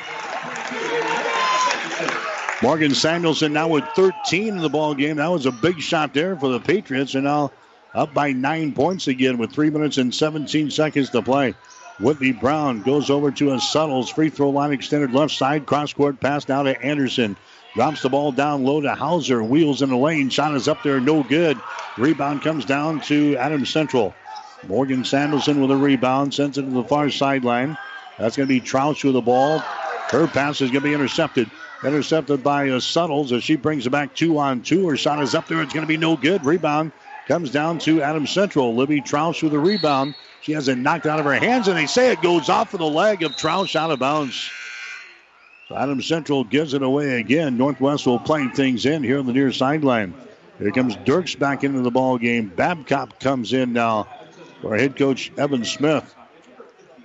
Morgan 2.63 2.95
Samuelson 2.95 3.53
now 3.53 3.67
with 3.67 3.83
13 3.97 4.47
in 4.47 4.59
the 4.59 4.69
ball 4.69 4.95
game. 4.95 5.17
That 5.17 5.33
was 5.33 5.47
a 5.47 5.51
big 5.51 5.81
shot 5.81 6.15
there 6.15 6.37
for 6.37 6.49
the 6.49 6.61
Patriots, 6.61 7.17
and 7.17 7.25
now 7.25 7.51
up 7.93 8.15
by 8.15 8.31
nine 8.31 8.73
points 8.73 9.09
again 9.09 9.37
with 9.37 9.51
three 9.51 9.69
minutes 9.69 9.99
and 9.99 10.15
17 10.15 10.71
seconds 10.71 11.11
to 11.11 11.23
play. 11.23 11.57
Whitney 11.99 12.31
Brown 12.31 12.83
goes 12.83 13.11
over 13.11 13.33
to 13.33 13.53
a 13.53 13.59
Suttles 13.59 14.11
free 14.11 14.31
throw 14.31 14.51
line 14.51 14.71
extended 14.71 15.13
left 15.13 15.35
side. 15.35 15.67
Cross 15.67 15.95
court 15.95 16.21
pass 16.21 16.47
now 16.47 16.63
to 16.63 16.81
Anderson. 16.81 17.37
Drops 17.75 18.03
the 18.03 18.09
ball 18.09 18.31
down 18.31 18.63
low 18.63 18.81
to 18.81 18.95
Hauser. 18.95 19.43
Wheels 19.43 19.83
in 19.83 19.91
the 19.91 19.97
lane. 19.97 20.31
Shot 20.31 20.55
is 20.55 20.69
up 20.69 20.85
there, 20.85 21.01
no 21.01 21.25
good. 21.25 21.59
Rebound 21.99 22.43
comes 22.43 22.65
down 22.65 23.01
to 23.03 23.37
Adams 23.39 23.71
Central. 23.71 24.15
Morgan 24.69 25.05
Samuelson 25.05 25.61
with 25.61 25.73
a 25.73 25.77
rebound. 25.77 26.33
Sends 26.33 26.59
it 26.59 26.63
to 26.63 26.71
the 26.71 26.85
far 26.85 27.11
sideline. 27.11 27.77
That's 28.21 28.37
going 28.37 28.49
to 28.49 28.55
be 28.55 28.61
Troush 28.61 29.03
with 29.03 29.15
the 29.15 29.21
ball. 29.21 29.59
Her 29.59 30.29
pass 30.29 30.61
is 30.61 30.71
going 30.71 30.83
to 30.83 30.89
be 30.89 30.95
intercepted. 30.95 31.51
Intercepted 31.85 32.45
by 32.45 32.71
uh, 32.71 32.79
Suttles 32.79 33.33
as 33.33 33.43
she 33.43 33.57
brings 33.57 33.87
it 33.87 33.91
back 33.91 34.15
two 34.15 34.39
on 34.39 34.63
two. 34.63 34.89
Her 34.89 34.97
shot 34.97 35.21
is 35.23 35.35
up 35.35 35.49
there. 35.49 35.61
It's 35.63 35.73
going 35.73 35.83
to 35.85 35.89
be 35.89 35.97
no 35.97 36.17
good. 36.17 36.45
Rebound 36.45 36.93
comes 37.27 37.51
down 37.51 37.79
to 37.81 38.03
Adam 38.03 38.27
Central. 38.27 38.75
Libby 38.77 39.01
Troush 39.01 39.43
with 39.43 39.53
the 39.53 39.59
rebound. 39.59 40.15
She 40.43 40.53
has 40.53 40.69
it 40.69 40.79
knocked 40.79 41.07
out 41.07 41.19
of 41.19 41.25
her 41.25 41.35
hands, 41.35 41.69
and 41.69 41.77
they 41.77 41.87
say 41.87 42.13
it 42.13 42.23
goes 42.23 42.49
off 42.49 42.73
of 42.75 42.81
the 42.81 42.87
leg 42.87 43.23
of 43.23 43.33
Troush 43.33 43.75
out 43.75 43.91
of 43.91 43.99
bounds. 43.99 44.51
So 45.69 45.77
Adams 45.77 46.07
Central 46.07 46.45
gives 46.45 46.75
it 46.75 46.83
away 46.83 47.19
again. 47.19 47.57
Northwest 47.57 48.07
will 48.07 48.19
play 48.19 48.47
things 48.49 48.87
in 48.87 49.03
here 49.03 49.19
on 49.19 49.27
the 49.27 49.33
near 49.33 49.53
sideline. 49.53 50.15
Here 50.59 50.71
comes 50.71 50.97
Dirks 51.05 51.35
back 51.35 51.65
into 51.65 51.81
the 51.81 51.91
ball 51.91 52.19
game. 52.19 52.49
Babcock 52.49 53.19
comes 53.19 53.53
in 53.53 53.73
now 53.73 54.07
for 54.61 54.77
head 54.77 54.97
coach 54.97 55.33
Evan 55.37 55.65
Smith. 55.65 56.15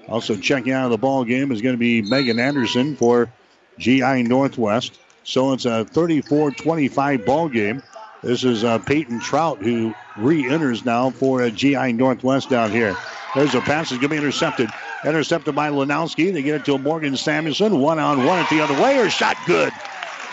Also 0.08 0.36
checking 0.36 0.74
out 0.74 0.86
of 0.86 0.92
the 0.92 0.98
ball 0.98 1.24
game 1.24 1.52
is 1.52 1.62
going 1.62 1.74
to 1.74 1.80
be 1.80 2.02
Megan 2.02 2.40
Anderson 2.40 2.96
for 2.96 3.32
GI 3.80 4.24
Northwest. 4.24 5.00
So 5.24 5.54
it's 5.54 5.66
a 5.66 5.86
34-25 5.86 7.26
ball 7.26 7.50
game. 7.50 7.84
This 8.24 8.44
is 8.44 8.64
uh, 8.64 8.80
Peyton 8.80 9.20
Trout 9.20 9.60
who 9.60 9.94
re-enters 10.18 10.86
now 10.86 11.10
for 11.10 11.42
a 11.42 11.52
GI 11.52 11.94
Northwest 11.94 12.50
down 12.50 12.72
here. 12.72 12.96
There's 13.36 13.54
a 13.54 13.62
pass 13.62 13.90
that's 13.90 14.00
going 14.00 14.02
to 14.02 14.10
be 14.10 14.18
intercepted. 14.18 14.70
Intercepted 15.06 15.54
by 15.54 15.70
Lanowski. 15.70 16.34
They 16.34 16.42
get 16.42 16.56
it 16.56 16.66
to 16.66 16.78
Morgan 16.78 17.16
Samuelson. 17.16 17.80
One 17.80 18.00
on 18.00 18.26
one 18.26 18.40
at 18.40 18.50
the 18.50 18.62
other 18.62 18.82
way. 18.82 18.98
Or 19.00 19.10
shot 19.10 19.38
good. 19.46 19.72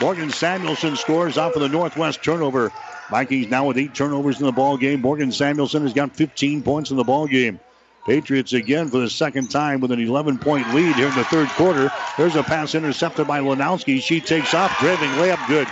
Morgan 0.01 0.31
Samuelson 0.31 0.97
scores 0.97 1.37
off 1.37 1.55
of 1.55 1.63
the 1.63 1.69
Northwest 1.69 2.23
turnover. 2.23 2.73
Vikings 3.11 3.49
now 3.49 3.67
with 3.67 3.77
eight 3.77 3.95
turnovers 3.95 4.41
in 4.41 4.47
the 4.47 4.53
ball 4.53 4.77
game. 4.77 5.03
Morgan 5.03 5.31
Samuelson 5.31 5.83
has 5.83 5.93
got 5.93 6.17
15 6.17 6.63
points 6.63 6.91
in 6.91 6.97
the 6.97 7.05
ball 7.05 7.27
game. 7.27 7.61
Patriots 8.05 8.53
again 8.53 8.89
for 8.89 8.99
the 8.99 9.09
second 9.09 9.51
time 9.51 9.81
with 9.81 9.91
an 9.91 10.01
11 10.01 10.39
point 10.39 10.73
lead 10.75 10.95
here 10.97 11.09
in 11.09 11.15
the 11.15 11.25
third 11.25 11.49
quarter. 11.51 11.91
There's 12.19 12.37
a 12.37 12.43
pass 12.43 12.75
intercepted 12.75 13.27
by 13.27 13.41
Lanowski. 13.41 14.03
She 14.03 14.21
takes 14.21 14.53
off, 14.53 14.79
driving 14.79 15.09
layup 15.11 15.47
good. 15.49 15.67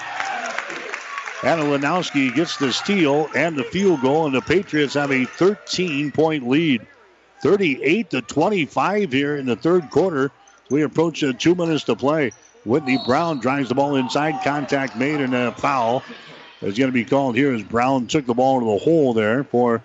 Anna 1.44 1.64
Lanowski 1.64 2.34
gets 2.34 2.56
the 2.56 2.72
steal 2.72 3.28
and 3.34 3.56
the 3.56 3.64
field 3.64 4.00
goal, 4.00 4.26
and 4.26 4.34
the 4.34 4.40
Patriots 4.40 4.94
have 4.94 5.10
a 5.10 5.24
13 5.24 6.10
point 6.12 6.48
lead. 6.48 6.86
38 7.42 8.10
to 8.10 8.22
25 8.22 9.12
here 9.12 9.36
in 9.36 9.46
the 9.46 9.56
third 9.56 9.90
quarter. 9.90 10.30
We 10.70 10.82
approach 10.82 11.22
uh, 11.24 11.32
two 11.32 11.54
minutes 11.54 11.84
to 11.84 11.96
play. 11.96 12.30
Whitney 12.64 12.98
Brown 13.04 13.40
drives 13.40 13.68
the 13.68 13.74
ball 13.74 13.96
inside, 13.96 14.42
contact 14.44 14.96
made, 14.96 15.20
and 15.20 15.34
a 15.34 15.52
foul 15.52 16.04
is 16.62 16.78
going 16.78 16.88
to 16.88 16.92
be 16.92 17.04
called 17.04 17.34
here 17.34 17.52
as 17.52 17.62
Brown 17.64 18.06
took 18.06 18.24
the 18.24 18.34
ball 18.34 18.60
to 18.60 18.66
the 18.66 18.78
hole 18.78 19.12
there 19.12 19.42
for 19.42 19.82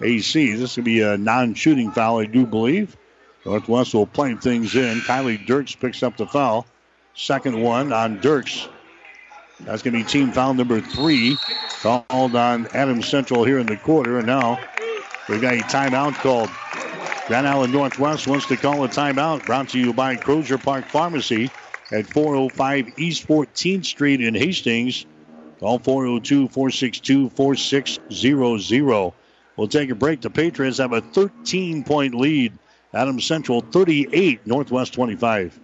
AC. 0.00 0.54
This 0.54 0.76
will 0.76 0.84
be 0.84 1.00
a 1.00 1.16
non 1.16 1.54
shooting 1.54 1.90
foul, 1.90 2.18
I 2.18 2.26
do 2.26 2.46
believe. 2.46 2.96
Northwest 3.44 3.94
will 3.94 4.06
play 4.06 4.34
things 4.34 4.74
in. 4.74 4.98
Kylie 5.00 5.44
Dirks 5.46 5.74
picks 5.74 6.02
up 6.02 6.16
the 6.16 6.26
foul. 6.26 6.66
Second 7.14 7.60
one 7.62 7.92
on 7.92 8.20
Dirks. 8.20 8.68
That's 9.60 9.82
going 9.82 9.94
to 9.94 10.04
be 10.04 10.04
team 10.04 10.32
foul 10.32 10.54
number 10.54 10.80
three 10.80 11.36
called 11.80 12.36
on 12.36 12.68
Adams 12.68 13.08
Central 13.08 13.44
here 13.44 13.58
in 13.58 13.66
the 13.66 13.76
quarter. 13.76 14.18
And 14.18 14.26
now 14.26 14.60
we've 15.28 15.40
got 15.40 15.54
a 15.54 15.58
timeout 15.58 16.14
called. 16.14 16.50
Grand 17.26 17.46
Island 17.46 17.74
Northwest 17.74 18.26
wants 18.26 18.46
to 18.46 18.56
call 18.56 18.84
a 18.84 18.88
timeout. 18.88 19.44
Brought 19.44 19.68
to 19.70 19.78
you 19.78 19.92
by 19.92 20.16
Crozier 20.16 20.56
Park 20.56 20.86
Pharmacy 20.86 21.50
at 21.92 22.06
405 22.06 22.98
East 22.98 23.28
14th 23.28 23.84
Street 23.84 24.22
in 24.22 24.34
Hastings. 24.34 25.04
Call 25.60 25.78
402 25.78 26.48
462 26.48 27.28
4600. 27.30 29.12
We'll 29.58 29.68
take 29.68 29.90
a 29.90 29.94
break. 29.94 30.20
The 30.20 30.30
Patriots 30.30 30.78
have 30.78 30.92
a 30.92 31.00
13 31.00 31.82
point 31.82 32.14
lead. 32.14 32.52
Adams 32.94 33.26
Central 33.26 33.60
38, 33.60 34.46
Northwest 34.46 34.94
25. 34.94 35.58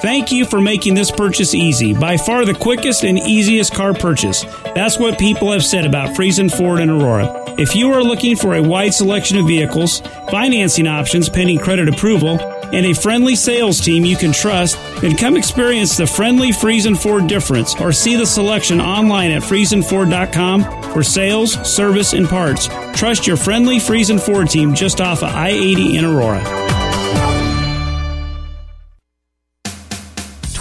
Thank 0.00 0.32
you 0.32 0.46
for 0.46 0.60
making 0.60 0.94
this 0.94 1.10
purchase 1.10 1.54
easy. 1.54 1.92
By 1.92 2.16
far 2.16 2.44
the 2.44 2.54
quickest 2.54 3.04
and 3.04 3.18
easiest 3.18 3.74
car 3.74 3.94
purchase. 3.94 4.42
That's 4.74 4.98
what 4.98 5.18
people 5.18 5.52
have 5.52 5.64
said 5.64 5.84
about 5.84 6.16
Friesen 6.16 6.50
Ford 6.50 6.80
and 6.80 6.90
Aurora. 6.90 7.54
If 7.58 7.76
you 7.76 7.92
are 7.92 8.02
looking 8.02 8.36
for 8.36 8.54
a 8.54 8.62
wide 8.62 8.94
selection 8.94 9.38
of 9.38 9.46
vehicles, 9.46 10.00
financing 10.30 10.86
options 10.86 11.28
pending 11.28 11.58
credit 11.58 11.88
approval, 11.88 12.38
and 12.72 12.86
a 12.86 12.94
friendly 12.94 13.34
sales 13.36 13.80
team 13.80 14.04
you 14.04 14.16
can 14.16 14.32
trust, 14.32 14.78
then 15.00 15.16
come 15.16 15.36
experience 15.36 15.96
the 15.96 16.06
friendly 16.06 16.50
Friesen 16.50 16.96
Ford 17.00 17.26
difference 17.26 17.80
or 17.80 17.92
see 17.92 18.16
the 18.16 18.26
selection 18.26 18.80
online 18.80 19.30
at 19.30 19.42
FriesenFord.com 19.42 20.92
for 20.92 21.02
sales, 21.02 21.52
service, 21.68 22.12
and 22.12 22.28
parts. 22.28 22.68
Trust 22.94 23.26
your 23.26 23.36
friendly 23.36 23.76
Friesen 23.76 24.20
Ford 24.20 24.48
team 24.48 24.74
just 24.74 25.00
off 25.00 25.22
of 25.22 25.28
I 25.30 25.50
80 25.50 25.96
in 25.96 26.04
Aurora. 26.04 26.42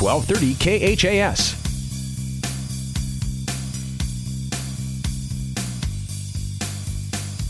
1230 0.02 0.96
KHAS. 0.96 1.62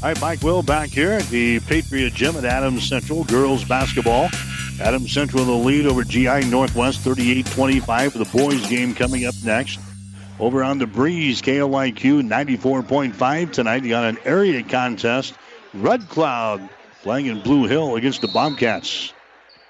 All 0.04 0.10
right, 0.10 0.20
Mike 0.20 0.42
Will 0.42 0.64
back 0.64 0.90
here 0.90 1.12
at 1.12 1.26
the 1.26 1.60
Patriot 1.62 2.14
Gym 2.14 2.36
at 2.36 2.44
Adams 2.44 2.90
Central 2.90 3.24
girls 3.26 3.64
basketball. 3.64 4.30
Adams 4.82 5.12
Central 5.12 5.46
the 5.46 5.52
lead 5.52 5.86
over 5.86 6.04
GI 6.04 6.50
Northwest 6.50 7.06
38-25 7.06 8.12
for 8.12 8.18
the 8.18 8.26
boys 8.26 8.68
game 8.68 8.96
coming 8.96 9.26
up 9.26 9.36
next. 9.46 9.80
Over 10.40 10.64
on 10.64 10.80
the 10.80 10.88
breeze, 10.88 11.40
KLIQ 11.40 12.28
94.5 12.28 13.52
tonight. 13.52 13.84
You 13.84 13.90
got 13.90 14.06
an 14.06 14.18
area 14.26 14.64
contest. 14.64 15.36
Red 15.76 16.10
Cloud 16.10 16.68
playing 17.04 17.28
in 17.28 17.42
Blue 17.42 17.68
Hill 17.68 17.96
against 17.96 18.22
the 18.22 18.28
Bobcats. 18.30 19.14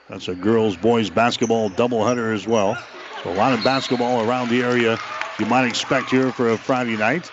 That's 0.07 0.29
a 0.29 0.35
girls 0.35 0.77
boys 0.77 1.09
basketball 1.09 1.69
doubleheader 1.69 2.33
as 2.33 2.47
well. 2.47 2.77
So 3.21 3.31
a 3.31 3.35
lot 3.35 3.51
of 3.51 3.65
basketball 3.65 4.27
around 4.27 4.47
the 4.47 4.63
area 4.63 4.97
you 5.39 5.45
might 5.45 5.67
expect 5.67 6.09
here 6.09 6.31
for 6.31 6.51
a 6.51 6.57
Friday 6.57 6.95
night. 6.95 7.29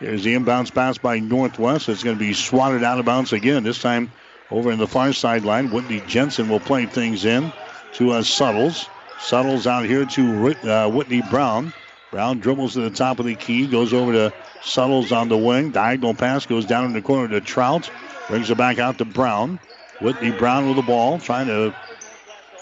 Here's 0.00 0.24
the 0.24 0.34
inbounds 0.34 0.74
pass 0.74 0.98
by 0.98 1.20
Northwest. 1.20 1.88
It's 1.88 2.02
going 2.02 2.16
to 2.16 2.24
be 2.24 2.32
swatted 2.32 2.82
out 2.82 2.98
of 2.98 3.04
bounds 3.04 3.32
again. 3.32 3.62
This 3.62 3.80
time 3.80 4.10
over 4.52 4.70
in 4.70 4.78
the 4.78 4.86
far 4.86 5.12
sideline. 5.12 5.70
Whitney 5.70 6.02
Jensen 6.06 6.48
will 6.48 6.60
play 6.60 6.86
things 6.86 7.24
in 7.24 7.52
to 7.94 8.12
uh, 8.12 8.22
Suttles. 8.22 8.88
Suttles 9.18 9.66
out 9.66 9.86
here 9.86 10.04
to 10.04 10.70
uh, 10.70 10.88
Whitney 10.88 11.22
Brown. 11.30 11.72
Brown 12.10 12.40
dribbles 12.40 12.74
to 12.74 12.80
the 12.82 12.90
top 12.90 13.18
of 13.18 13.24
the 13.24 13.34
key, 13.34 13.66
goes 13.66 13.94
over 13.94 14.12
to 14.12 14.32
Suttles 14.62 15.12
on 15.12 15.28
the 15.28 15.38
wing. 15.38 15.70
Diagonal 15.70 16.12
pass 16.12 16.44
goes 16.44 16.66
down 16.66 16.84
in 16.84 16.92
the 16.92 17.00
corner 17.00 17.28
to 17.28 17.40
Trout. 17.40 17.90
Brings 18.28 18.50
it 18.50 18.58
back 18.58 18.78
out 18.78 18.98
to 18.98 19.04
Brown. 19.04 19.58
Whitney 20.00 20.30
Brown 20.30 20.66
with 20.66 20.76
the 20.76 20.82
ball, 20.82 21.18
trying 21.18 21.46
to 21.46 21.74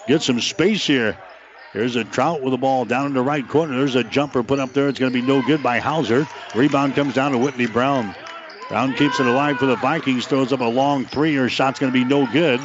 get 0.06 0.22
some 0.22 0.40
space 0.40 0.86
here. 0.86 1.18
Here's 1.72 1.96
a 1.96 2.04
Trout 2.04 2.42
with 2.42 2.52
the 2.52 2.58
ball 2.58 2.84
down 2.84 3.06
in 3.06 3.14
the 3.14 3.22
right 3.22 3.46
corner. 3.46 3.76
There's 3.76 3.96
a 3.96 4.04
jumper 4.04 4.42
put 4.42 4.58
up 4.58 4.72
there. 4.72 4.88
It's 4.88 4.98
going 4.98 5.12
to 5.12 5.20
be 5.20 5.26
no 5.26 5.42
good 5.42 5.62
by 5.62 5.78
Hauser. 5.78 6.26
Rebound 6.54 6.94
comes 6.94 7.14
down 7.14 7.32
to 7.32 7.38
Whitney 7.38 7.66
Brown. 7.66 8.14
Brown 8.70 8.94
keeps 8.94 9.18
it 9.18 9.26
alive 9.26 9.58
for 9.58 9.66
the 9.66 9.74
Vikings. 9.74 10.28
Throws 10.28 10.52
up 10.52 10.60
a 10.60 10.64
long 10.64 11.04
three. 11.04 11.34
Her 11.34 11.48
shot's 11.48 11.80
going 11.80 11.92
to 11.92 11.98
be 11.98 12.04
no 12.04 12.24
good. 12.30 12.60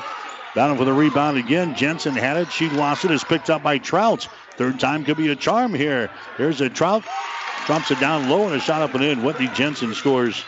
Down 0.54 0.78
for 0.78 0.86
the 0.86 0.94
rebound 0.94 1.40
again. 1.40 1.74
Jensen 1.74 2.14
had 2.14 2.38
it. 2.38 2.52
She 2.52 2.70
lost 2.70 3.06
it. 3.06 3.12
It's 3.12 3.24
picked 3.24 3.50
up 3.50 3.64
by 3.64 3.80
Trout. 3.80 4.28
Third 4.56 4.80
time 4.80 5.04
could 5.04 5.18
be 5.18 5.32
a 5.32 5.36
charm 5.36 5.74
here. 5.74 6.12
Here's 6.38 6.62
a 6.62 6.70
Trout. 6.70 7.04
Drops 7.66 7.90
it 7.90 8.00
down 8.00 8.30
low 8.30 8.46
and 8.46 8.54
a 8.54 8.60
shot 8.60 8.84
up 8.84 8.94
and 8.94 9.04
in. 9.04 9.24
Whitney 9.24 9.50
Jensen 9.56 9.96
scores. 9.96 10.46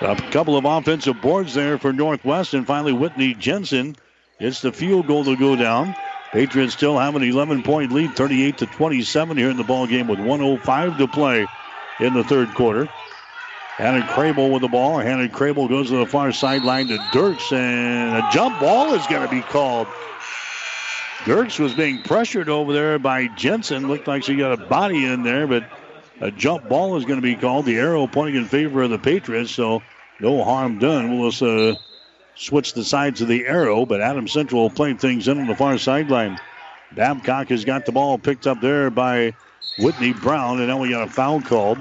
A 0.00 0.16
couple 0.30 0.56
of 0.56 0.64
offensive 0.64 1.20
boards 1.20 1.52
there 1.52 1.76
for 1.76 1.92
Northwest. 1.92 2.54
And 2.54 2.66
finally, 2.66 2.94
Whitney 2.94 3.34
Jensen 3.34 3.94
gets 4.40 4.62
the 4.62 4.72
field 4.72 5.06
goal 5.06 5.22
to 5.26 5.36
go 5.36 5.54
down. 5.54 5.94
Patriots 6.32 6.72
still 6.72 6.98
have 6.98 7.14
an 7.14 7.22
11 7.22 7.62
point 7.62 7.92
lead, 7.92 8.16
38 8.16 8.58
to 8.58 8.66
27 8.66 9.36
here 9.36 9.50
in 9.50 9.58
the 9.58 9.64
ball 9.64 9.86
game 9.86 10.08
with 10.08 10.18
105 10.18 10.96
to 10.96 11.06
play 11.06 11.46
in 12.00 12.14
the 12.14 12.24
third 12.24 12.54
quarter. 12.54 12.88
Hannah 13.78 14.06
Crable 14.06 14.52
with 14.52 14.62
the 14.62 14.68
ball. 14.68 14.98
Hannah 14.98 15.28
Crable 15.28 15.68
goes 15.68 15.88
to 15.90 15.96
the 15.96 16.06
far 16.06 16.30
sideline 16.30 16.86
to 16.88 16.98
Dirks, 17.12 17.52
and 17.52 18.14
a 18.14 18.30
jump 18.30 18.60
ball 18.60 18.94
is 18.94 19.04
going 19.08 19.22
to 19.22 19.28
be 19.28 19.42
called. 19.42 19.88
Dirks 21.24 21.58
was 21.58 21.74
being 21.74 22.00
pressured 22.02 22.48
over 22.48 22.72
there 22.72 23.00
by 23.00 23.26
Jensen. 23.28 23.88
Looked 23.88 24.06
like 24.06 24.22
she 24.22 24.36
got 24.36 24.52
a 24.52 24.66
body 24.68 25.04
in 25.04 25.24
there, 25.24 25.48
but 25.48 25.64
a 26.20 26.30
jump 26.30 26.68
ball 26.68 26.96
is 26.96 27.04
going 27.04 27.20
to 27.20 27.22
be 27.22 27.34
called. 27.34 27.64
The 27.64 27.78
arrow 27.78 28.06
pointing 28.06 28.36
in 28.36 28.46
favor 28.46 28.82
of 28.82 28.90
the 28.90 28.98
Patriots, 28.98 29.50
so 29.50 29.82
no 30.20 30.44
harm 30.44 30.78
done. 30.78 31.18
We'll 31.18 31.30
just 31.30 31.42
uh, 31.42 31.74
switch 32.36 32.74
the 32.74 32.84
sides 32.84 33.22
of 33.22 33.28
the 33.28 33.44
arrow, 33.44 33.86
but 33.86 34.00
Adam 34.00 34.28
Central 34.28 34.62
will 34.62 34.70
play 34.70 34.94
things 34.94 35.26
in 35.26 35.38
on 35.38 35.48
the 35.48 35.56
far 35.56 35.78
sideline. 35.78 36.38
Babcock 36.92 37.48
has 37.48 37.64
got 37.64 37.86
the 37.86 37.92
ball 37.92 38.18
picked 38.18 38.46
up 38.46 38.60
there 38.60 38.88
by 38.90 39.34
Whitney 39.80 40.12
Brown, 40.12 40.60
and 40.60 40.68
now 40.68 40.78
we 40.78 40.90
got 40.90 41.08
a 41.08 41.10
foul 41.10 41.40
called 41.40 41.78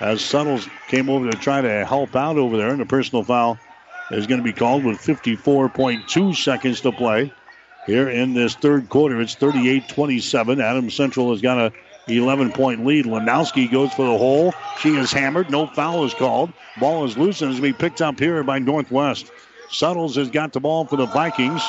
as 0.00 0.22
Suttles 0.22 0.68
came 0.88 1.08
over 1.08 1.30
to 1.30 1.36
try 1.36 1.60
to 1.60 1.84
help 1.84 2.14
out 2.16 2.36
over 2.36 2.56
there, 2.56 2.70
and 2.70 2.82
a 2.82 2.86
personal 2.86 3.22
foul 3.22 3.58
is 4.10 4.26
going 4.26 4.40
to 4.40 4.44
be 4.44 4.52
called 4.52 4.84
with 4.84 4.98
54.2 4.98 6.36
seconds 6.36 6.80
to 6.82 6.92
play 6.92 7.32
here 7.86 8.08
in 8.08 8.34
this 8.34 8.54
third 8.54 8.88
quarter. 8.88 9.20
It's 9.20 9.36
38-27. 9.36 10.62
Adam 10.62 10.90
Central 10.90 11.30
has 11.30 11.40
got 11.40 11.58
a 11.58 11.72
11 12.08 12.52
point 12.52 12.84
lead. 12.84 13.04
Lanowski 13.04 13.70
goes 13.70 13.92
for 13.92 14.04
the 14.04 14.18
hole. 14.18 14.52
She 14.80 14.94
is 14.96 15.12
hammered. 15.12 15.50
No 15.50 15.66
foul 15.66 16.04
is 16.04 16.14
called. 16.14 16.52
Ball 16.78 17.04
is 17.04 17.16
loose 17.16 17.42
and 17.42 17.52
is 17.52 17.60
being 17.60 17.74
picked 17.74 18.00
up 18.00 18.18
here 18.18 18.42
by 18.44 18.58
Northwest. 18.58 19.30
Suttles 19.70 20.14
has 20.16 20.30
got 20.30 20.52
the 20.52 20.60
ball 20.60 20.84
for 20.84 20.96
the 20.96 21.06
Vikings. 21.06 21.62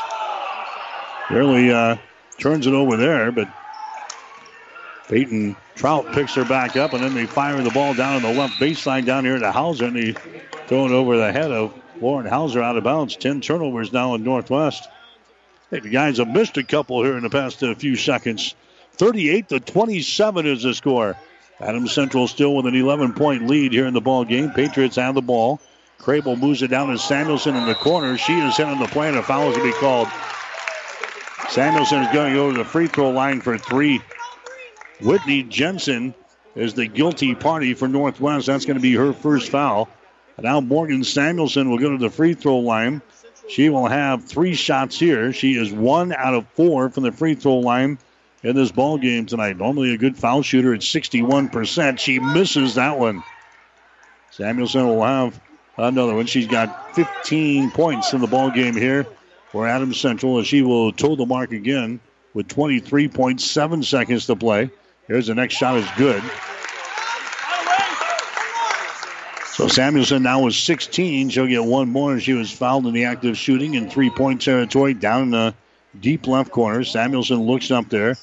Barely 1.29 1.71
uh, 1.71 1.97
turns 2.39 2.67
it 2.67 2.73
over 2.73 2.97
there, 2.97 3.31
but 3.31 3.47
Peyton 5.07 5.55
Trout 5.75 6.11
picks 6.13 6.35
her 6.35 6.43
back 6.43 6.75
up, 6.75 6.93
and 6.93 7.03
then 7.03 7.13
they 7.13 7.25
fire 7.25 7.61
the 7.61 7.71
ball 7.71 7.93
down 7.93 8.15
on 8.15 8.21
the 8.21 8.39
left 8.39 8.59
baseline 8.59 9.05
down 9.05 9.23
here 9.25 9.39
to 9.39 9.51
Hauser, 9.51 9.85
and 9.85 9.95
they 9.95 10.11
throw 10.67 10.85
it 10.85 10.91
over 10.91 11.17
the 11.17 11.31
head 11.31 11.51
of 11.51 11.73
Lauren 12.01 12.25
Hauser 12.25 12.61
out 12.61 12.77
of 12.77 12.83
bounds. 12.83 13.15
Ten 13.15 13.41
turnovers 13.41 13.93
now 13.93 14.15
in 14.15 14.23
Northwest. 14.23 14.87
Hey, 15.71 15.79
the 15.79 15.89
guys 15.89 16.17
have 16.17 16.27
missed 16.27 16.57
a 16.57 16.63
couple 16.63 17.03
here 17.03 17.17
in 17.17 17.23
the 17.23 17.29
past 17.29 17.59
few 17.77 17.95
seconds. 17.95 18.55
38 18.93 19.49
to 19.49 19.59
27 19.59 20.45
is 20.45 20.63
the 20.63 20.73
score. 20.73 21.15
Adams 21.59 21.91
Central 21.91 22.27
still 22.27 22.55
with 22.55 22.65
an 22.67 22.75
11 22.75 23.13
point 23.13 23.47
lead 23.47 23.71
here 23.71 23.85
in 23.85 23.93
the 23.93 24.01
ball 24.01 24.25
game. 24.25 24.51
Patriots 24.51 24.95
have 24.97 25.15
the 25.15 25.21
ball. 25.21 25.59
Crable 25.99 26.37
moves 26.37 26.61
it 26.61 26.67
down 26.67 26.89
to 26.89 26.97
Samuelson 26.97 27.55
in 27.55 27.65
the 27.65 27.75
corner. 27.75 28.17
She 28.17 28.37
is 28.39 28.57
hit 28.57 28.67
on 28.67 28.79
the 28.79 28.87
play, 28.87 29.09
and 29.09 29.17
a 29.17 29.23
foul 29.23 29.49
is 29.49 29.57
to 29.57 29.63
be 29.63 29.71
called. 29.73 30.07
Samuelson 31.49 32.03
is 32.03 32.13
going 32.13 32.33
to 32.33 32.57
the 32.57 32.65
free 32.65 32.87
throw 32.87 33.09
line 33.09 33.41
for 33.41 33.57
three. 33.57 34.01
Whitney 35.01 35.43
Jensen 35.43 36.15
is 36.55 36.73
the 36.73 36.87
guilty 36.87 37.35
party 37.35 37.73
for 37.73 37.87
Northwest. 37.87 38.47
That's 38.47 38.65
going 38.65 38.77
to 38.77 38.81
be 38.81 38.95
her 38.95 39.13
first 39.13 39.49
foul. 39.49 39.89
And 40.37 40.45
now 40.45 40.59
Morgan 40.59 41.03
Samuelson 41.03 41.69
will 41.69 41.77
go 41.77 41.91
to 41.91 41.97
the 41.97 42.09
free 42.09 42.33
throw 42.33 42.57
line. 42.59 43.01
She 43.47 43.69
will 43.69 43.87
have 43.87 44.25
three 44.25 44.55
shots 44.55 44.99
here. 44.99 45.31
She 45.33 45.53
is 45.53 45.71
one 45.71 46.13
out 46.13 46.33
of 46.33 46.47
four 46.49 46.89
from 46.89 47.03
the 47.03 47.11
free 47.11 47.35
throw 47.35 47.59
line 47.59 47.99
in 48.43 48.55
this 48.55 48.71
ball 48.71 48.97
game 48.97 49.25
tonight. 49.25 49.57
Normally 49.57 49.93
a 49.93 49.97
good 49.97 50.17
foul 50.17 50.41
shooter 50.41 50.73
at 50.73 50.81
61%. 50.81 51.99
She 51.99 52.19
misses 52.19 52.75
that 52.75 52.97
one. 52.97 53.23
Samuelson 54.31 54.87
will 54.87 55.03
have 55.03 55.39
another 55.77 56.15
one. 56.15 56.25
She's 56.25 56.47
got 56.47 56.95
15 56.95 57.71
points 57.71 58.13
in 58.13 58.21
the 58.21 58.27
ball 58.27 58.49
game 58.51 58.75
here 58.75 59.05
for 59.51 59.67
Adams 59.67 59.99
Central 59.99 60.39
as 60.39 60.47
she 60.47 60.61
will 60.61 60.91
toe 60.91 61.15
the 61.15 61.25
mark 61.25 61.51
again 61.51 61.99
with 62.33 62.47
23.7 62.47 63.83
seconds 63.83 64.25
to 64.25 64.35
play. 64.35 64.69
Here's 65.07 65.27
the 65.27 65.35
next 65.35 65.55
shot 65.55 65.77
is 65.77 65.87
good. 65.97 66.23
So 69.51 69.67
Samuelson 69.67 70.21
now 70.21 70.45
is 70.47 70.55
16. 70.57 71.29
She'll 71.29 71.47
get 71.47 71.63
one 71.63 71.89
more. 71.89 72.11
And 72.11 72.21
she 72.21 72.33
was 72.33 72.51
fouled 72.51 72.85
in 72.85 72.93
the 72.93 73.05
act 73.05 73.25
of 73.25 73.37
shooting 73.37 73.73
in 73.73 73.89
three-point 73.89 74.41
territory 74.41 74.93
down 74.93 75.23
in 75.23 75.31
the 75.31 75.55
deep 75.99 76.27
left 76.27 76.51
corner. 76.51 76.83
Samuelson 76.83 77.41
looks 77.41 77.71
up 77.71 77.89
there, 77.89 78.15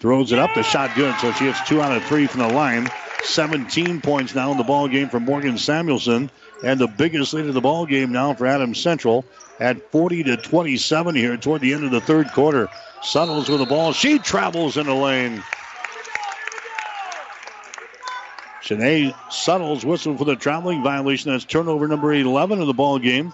throws 0.00 0.32
it 0.32 0.38
up. 0.38 0.52
The 0.54 0.62
shot 0.62 0.96
good. 0.96 1.14
So 1.20 1.30
she 1.32 1.44
hits 1.44 1.62
two 1.68 1.80
out 1.80 1.96
of 1.96 2.02
three 2.04 2.26
from 2.26 2.40
the 2.40 2.48
line. 2.48 2.90
17 3.22 4.00
points 4.00 4.34
now 4.34 4.50
in 4.50 4.58
the 4.58 4.64
ball 4.64 4.88
game 4.88 5.08
for 5.08 5.20
Morgan 5.20 5.58
Samuelson, 5.58 6.30
and 6.64 6.80
the 6.80 6.86
biggest 6.88 7.34
lead 7.34 7.46
of 7.46 7.54
the 7.54 7.60
ball 7.60 7.84
game 7.84 8.12
now 8.12 8.32
for 8.34 8.46
Adams 8.46 8.80
Central 8.80 9.24
at 9.60 9.90
40 9.92 10.24
to 10.24 10.36
27 10.38 11.14
here 11.14 11.36
toward 11.36 11.60
the 11.60 11.74
end 11.74 11.84
of 11.84 11.90
the 11.90 12.00
third 12.00 12.32
quarter. 12.32 12.68
Suttles 13.02 13.48
with 13.48 13.60
the 13.60 13.66
ball. 13.66 13.92
She 13.92 14.18
travels 14.18 14.76
in 14.76 14.86
the 14.86 14.94
lane. 14.94 15.42
Shanae 18.62 19.14
Suttles 19.32 19.84
whistle 19.84 20.16
for 20.16 20.24
the 20.24 20.36
traveling 20.36 20.82
violation. 20.82 21.32
That's 21.32 21.44
turnover 21.44 21.88
number 21.88 22.12
11 22.12 22.60
of 22.60 22.66
the 22.66 22.74
ball 22.74 22.98
game 22.98 23.32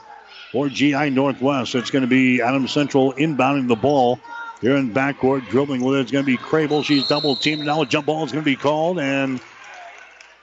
for 0.53 0.68
GI 0.68 1.11
Northwest. 1.11 1.74
It's 1.74 1.91
going 1.91 2.03
to 2.03 2.09
be 2.09 2.41
Adam 2.41 2.68
Central 2.68 3.12
inbounding 3.14 3.68
the 3.68 3.77
ball 3.77 4.20
here 4.61 4.77
in 4.77 4.93
backcourt. 4.93 5.49
Dribbling 5.49 5.83
with 5.83 5.99
it. 5.99 6.03
It's 6.03 6.12
going 6.12 6.24
to 6.24 6.31
be 6.31 6.39
Crable. 6.39 6.85
She's 6.85 7.07
double 7.09 7.37
teamed. 7.37 7.66
Now 7.66 7.83
a 7.83 7.87
jump 7.87 8.07
ball 8.07 8.24
is 8.24 8.33
going 8.33 8.45
to 8.45 8.51
be 8.51 8.57
called, 8.57 8.99
and 8.99 9.41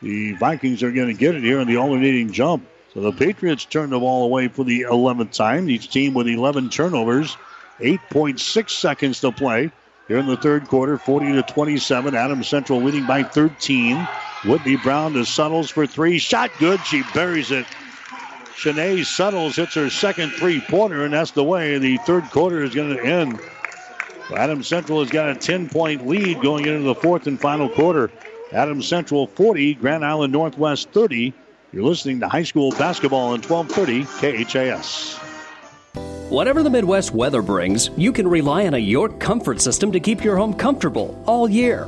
the 0.02 0.34
Vikings 0.34 0.84
are 0.84 0.92
going 0.92 1.08
to 1.08 1.14
get 1.14 1.36
it 1.36 1.44
here 1.44 1.60
in 1.60 1.68
the 1.68 1.78
alternating 1.78 2.32
jump. 2.32 2.68
So 2.94 3.02
the 3.02 3.12
Patriots 3.12 3.66
turn 3.66 3.90
the 3.90 4.00
ball 4.00 4.26
away 4.26 4.50
for 4.50 4.64
the 4.64 4.82
11th 4.82 5.32
time. 5.32 5.70
Each 5.70 5.90
team 5.90 6.14
with 6.14 6.28
11 6.28 6.70
turnovers. 6.70 7.38
8.6 7.80 8.70
seconds 8.70 9.22
to 9.22 9.32
play 9.32 9.72
here 10.08 10.18
in 10.18 10.28
the 10.28 10.38
third 10.38 10.68
quarter. 10.68 10.98
40 10.98 11.34
to 11.34 11.42
27. 11.42 12.14
Adam 12.16 12.44
Central 12.44 12.82
leading 12.82 13.08
by 13.08 13.24
13. 13.24 14.08
Whitney 14.46 14.76
Brown 14.76 15.14
to 15.14 15.26
Suttles 15.26 15.70
for 15.70 15.88
three. 15.88 16.20
Shot 16.20 16.52
good. 16.60 16.80
She 16.86 17.04
buries 17.14 17.52
it. 17.52 17.66
Shanae 18.56 19.06
Suttles 19.06 19.56
hits 19.56 19.74
her 19.74 19.90
second 19.90 20.32
three 20.32 20.62
pointer, 20.62 21.06
and 21.06 21.14
that's 21.14 21.32
the 21.32 21.44
way 21.44 21.78
the 21.78 21.98
third 21.98 22.24
quarter 22.26 22.64
is 22.64 22.74
going 22.76 22.96
to 22.96 23.04
end. 23.04 23.40
Adams 24.36 24.68
Central 24.68 25.00
has 25.00 25.10
got 25.10 25.30
a 25.30 25.36
10 25.36 25.70
point 25.70 26.08
lead 26.08 26.42
going 26.42 26.66
into 26.66 26.84
the 26.84 26.96
fourth 26.96 27.28
and 27.28 27.40
final 27.40 27.70
quarter. 27.70 28.12
Adams 28.52 28.88
Central 28.88 29.28
40, 29.28 29.76
Grand 29.76 30.06
Island 30.06 30.32
Northwest 30.32 30.90
30. 30.92 31.34
You're 31.72 31.84
listening 31.84 32.20
to 32.20 32.30
high 32.30 32.44
school 32.44 32.72
basketball 32.72 33.34
on 33.34 33.42
1230 33.42 34.46
KHAS. 34.46 35.20
Whatever 36.30 36.64
the 36.64 36.70
Midwest 36.70 37.12
weather 37.12 37.42
brings, 37.42 37.90
you 37.98 38.12
can 38.12 38.28
rely 38.28 38.66
on 38.66 38.74
a 38.74 38.80
York 38.80 39.20
comfort 39.20 39.62
system 39.62 39.92
to 39.92 40.00
keep 40.00 40.24
your 40.24 40.38
home 40.38 40.54
comfortable 40.54 41.22
all 41.28 41.50
year. 41.50 41.88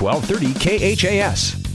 1230 0.00 0.94
KHAS. 0.94 1.68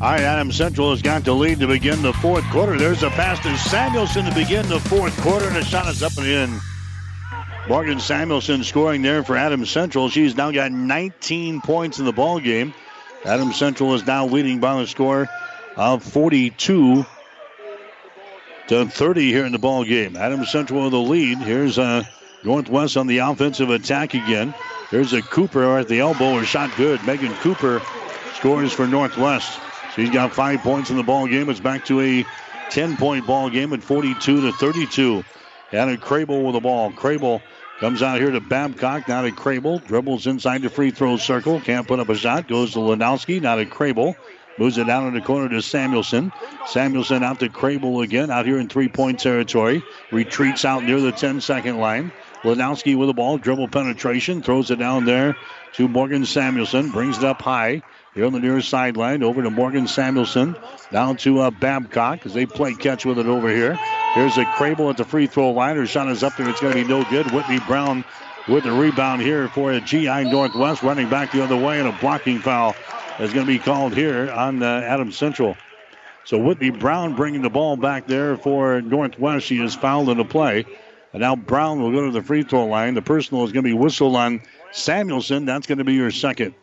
All 0.00 0.10
right, 0.10 0.22
Adams 0.22 0.56
Central 0.56 0.90
has 0.90 1.00
got 1.00 1.22
the 1.22 1.32
lead 1.32 1.60
to 1.60 1.68
begin 1.68 2.02
the 2.02 2.12
fourth 2.14 2.42
quarter. 2.50 2.76
There's 2.76 3.04
a 3.04 3.10
pass 3.10 3.38
to 3.40 3.56
Samuelson 3.56 4.24
to 4.24 4.34
begin 4.34 4.68
the 4.68 4.80
fourth 4.80 5.16
quarter, 5.20 5.46
and 5.46 5.54
the 5.54 5.62
shot 5.62 5.86
is 5.86 6.02
up 6.02 6.16
and 6.16 6.26
in. 6.26 6.60
Morgan 7.68 8.00
Samuelson 8.00 8.64
scoring 8.64 9.02
there 9.02 9.22
for 9.22 9.36
Adams 9.36 9.70
Central. 9.70 10.08
She's 10.08 10.36
now 10.36 10.50
got 10.50 10.72
19 10.72 11.60
points 11.60 12.00
in 12.00 12.04
the 12.04 12.12
ball 12.12 12.40
game. 12.40 12.74
Adams 13.24 13.56
Central 13.56 13.94
is 13.94 14.04
now 14.04 14.26
leading 14.26 14.58
by 14.58 14.80
the 14.80 14.88
score 14.88 15.28
of 15.76 16.02
42 16.02 17.06
to 18.72 18.86
30 18.86 19.30
here 19.30 19.44
in 19.44 19.52
the 19.52 19.58
ball 19.58 19.84
game. 19.84 20.16
Adams 20.16 20.50
Central 20.50 20.84
with 20.84 20.92
the 20.92 20.98
lead. 20.98 21.36
Here's 21.38 21.78
uh, 21.78 22.04
Northwest 22.42 22.96
on 22.96 23.06
the 23.06 23.18
offensive 23.18 23.68
attack 23.68 24.14
again. 24.14 24.54
There's 24.90 25.12
a 25.12 25.20
Cooper 25.20 25.76
at 25.78 25.88
the 25.88 26.00
elbow. 26.00 26.38
Her 26.38 26.44
shot 26.46 26.70
good. 26.78 27.04
Megan 27.04 27.34
Cooper 27.34 27.82
scores 28.34 28.72
for 28.72 28.86
Northwest. 28.86 29.60
She's 29.94 30.08
got 30.08 30.32
five 30.32 30.60
points 30.60 30.88
in 30.88 30.96
the 30.96 31.02
ball 31.02 31.26
game. 31.26 31.50
It's 31.50 31.60
back 31.60 31.84
to 31.86 32.00
a 32.00 32.24
10 32.70 32.96
point 32.96 33.26
ball 33.26 33.50
game 33.50 33.74
at 33.74 33.82
42 33.82 34.40
to 34.40 34.52
32. 34.52 35.22
Hannah 35.68 35.98
Crable 35.98 36.42
with 36.42 36.54
the 36.54 36.60
ball. 36.60 36.92
Crable 36.92 37.42
comes 37.78 38.02
out 38.02 38.20
here 38.20 38.30
to 38.30 38.40
Babcock. 38.40 39.06
Now 39.06 39.20
to 39.20 39.32
Crable. 39.32 39.84
Dribbles 39.86 40.26
inside 40.26 40.62
the 40.62 40.70
free 40.70 40.90
throw 40.90 41.18
circle. 41.18 41.60
Can't 41.60 41.86
put 41.86 42.00
up 42.00 42.08
a 42.08 42.14
shot. 42.14 42.48
Goes 42.48 42.72
to 42.72 42.78
Lanowski. 42.78 43.42
Now 43.42 43.56
to 43.56 43.66
Crable. 43.66 44.16
Moves 44.58 44.78
it 44.78 44.84
down 44.84 45.08
in 45.08 45.14
the 45.14 45.20
corner 45.20 45.48
to 45.48 45.62
Samuelson. 45.62 46.32
Samuelson 46.68 47.22
out 47.22 47.40
to 47.40 47.48
Crable 47.48 48.04
again, 48.04 48.30
out 48.30 48.46
here 48.46 48.58
in 48.58 48.68
three 48.68 48.88
point 48.88 49.18
territory. 49.18 49.82
Retreats 50.10 50.64
out 50.64 50.84
near 50.84 51.00
the 51.00 51.12
10 51.12 51.40
second 51.40 51.78
line. 51.78 52.12
Lanowski 52.42 52.96
with 52.96 53.08
the 53.08 53.14
ball, 53.14 53.38
dribble 53.38 53.68
penetration, 53.68 54.42
throws 54.42 54.70
it 54.70 54.76
down 54.76 55.04
there 55.04 55.36
to 55.74 55.88
Morgan 55.88 56.26
Samuelson, 56.26 56.90
brings 56.90 57.18
it 57.18 57.24
up 57.24 57.40
high. 57.40 57.82
Here 58.14 58.26
on 58.26 58.32
the 58.34 58.40
near 58.40 58.60
sideline, 58.60 59.22
over 59.22 59.42
to 59.42 59.48
Morgan 59.48 59.86
Samuelson, 59.86 60.54
down 60.90 61.16
to 61.18 61.40
uh, 61.40 61.50
Babcock 61.50 62.26
as 62.26 62.34
they 62.34 62.44
play 62.44 62.74
catch 62.74 63.06
with 63.06 63.18
it 63.18 63.24
over 63.24 63.48
here. 63.48 63.78
Here's 64.12 64.36
a 64.36 64.44
Crable 64.44 64.90
at 64.90 64.98
the 64.98 65.04
free 65.04 65.26
throw 65.26 65.52
line. 65.52 65.76
Her 65.76 65.86
shot 65.86 66.08
is 66.08 66.22
up 66.22 66.36
there. 66.36 66.46
It's 66.50 66.60
going 66.60 66.74
to 66.74 66.82
be 66.82 66.86
no 66.86 67.04
good. 67.04 67.30
Whitney 67.32 67.58
Brown 67.60 68.04
with 68.48 68.64
the 68.64 68.72
rebound 68.72 69.22
here 69.22 69.48
for 69.48 69.78
GI 69.78 70.24
Northwest, 70.24 70.82
running 70.82 71.08
back 71.08 71.32
the 71.32 71.42
other 71.42 71.56
way, 71.56 71.78
and 71.78 71.88
a 71.88 71.92
blocking 71.92 72.40
foul 72.40 72.74
is 73.20 73.32
going 73.32 73.46
to 73.46 73.52
be 73.52 73.58
called 73.58 73.94
here 73.94 74.30
on 74.30 74.62
uh, 74.62 74.66
Adams 74.66 75.16
Central. 75.16 75.56
So 76.24 76.38
Whitney 76.38 76.70
Brown 76.70 77.14
bringing 77.14 77.42
the 77.42 77.50
ball 77.50 77.76
back 77.76 78.06
there 78.06 78.36
for 78.36 78.80
Northwest. 78.80 79.46
She 79.46 79.62
is 79.62 79.74
fouled 79.74 80.08
in 80.08 80.18
the 80.18 80.24
play. 80.24 80.64
And 81.12 81.20
now 81.20 81.36
Brown 81.36 81.82
will 81.82 81.92
go 81.92 82.06
to 82.06 82.10
the 82.10 82.22
free 82.22 82.42
throw 82.42 82.66
line. 82.66 82.94
The 82.94 83.02
personal 83.02 83.44
is 83.44 83.52
going 83.52 83.64
to 83.64 83.68
be 83.68 83.76
whistled 83.76 84.16
on 84.16 84.42
Samuelson. 84.72 85.44
That's 85.44 85.66
going 85.66 85.78
to 85.78 85.84
be 85.84 85.94
your 85.94 86.10
second. 86.10 86.54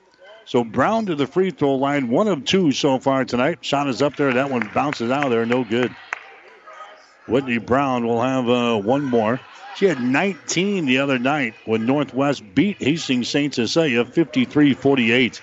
So 0.45 0.63
Brown 0.63 1.05
to 1.07 1.15
the 1.15 1.27
free 1.27 1.51
throw 1.51 1.75
line, 1.75 2.09
one 2.09 2.27
of 2.27 2.45
two 2.45 2.71
so 2.71 2.99
far 2.99 3.25
tonight. 3.25 3.59
Shot 3.61 3.87
is 3.87 4.01
up 4.01 4.15
there. 4.15 4.33
That 4.33 4.49
one 4.49 4.69
bounces 4.73 5.11
out 5.11 5.25
of 5.25 5.31
there, 5.31 5.45
no 5.45 5.63
good. 5.63 5.93
Whitney 7.29 7.57
Brown 7.57 8.05
will 8.05 8.21
have 8.21 8.49
uh, 8.49 8.77
one 8.77 9.03
more. 9.03 9.39
She 9.75 9.85
had 9.85 10.01
19 10.01 10.85
the 10.85 10.99
other 10.99 11.19
night 11.19 11.53
when 11.65 11.85
Northwest 11.85 12.43
beat 12.53 12.81
Hastings 12.81 13.29
St. 13.29 13.53
Cecilia 13.53 14.03
53 14.03 14.73
48. 14.73 15.41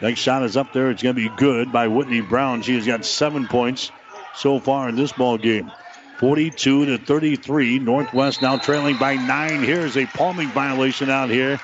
Next 0.00 0.20
shot 0.20 0.42
is 0.42 0.56
up 0.56 0.72
there. 0.72 0.90
It's 0.90 1.02
going 1.02 1.14
to 1.14 1.28
be 1.28 1.36
good 1.36 1.70
by 1.70 1.88
Whitney 1.88 2.22
Brown. 2.22 2.62
She 2.62 2.74
has 2.74 2.86
got 2.86 3.04
seven 3.04 3.46
points 3.46 3.90
so 4.34 4.58
far 4.58 4.88
in 4.88 4.96
this 4.96 5.12
ball 5.12 5.36
game. 5.36 5.70
42 6.18 6.86
to 6.86 6.98
33. 6.98 7.78
Northwest 7.78 8.42
now 8.42 8.56
trailing 8.56 8.96
by 8.98 9.14
nine. 9.14 9.62
Here's 9.62 9.96
a 9.96 10.06
palming 10.06 10.48
violation 10.48 11.10
out 11.10 11.30
here. 11.30 11.60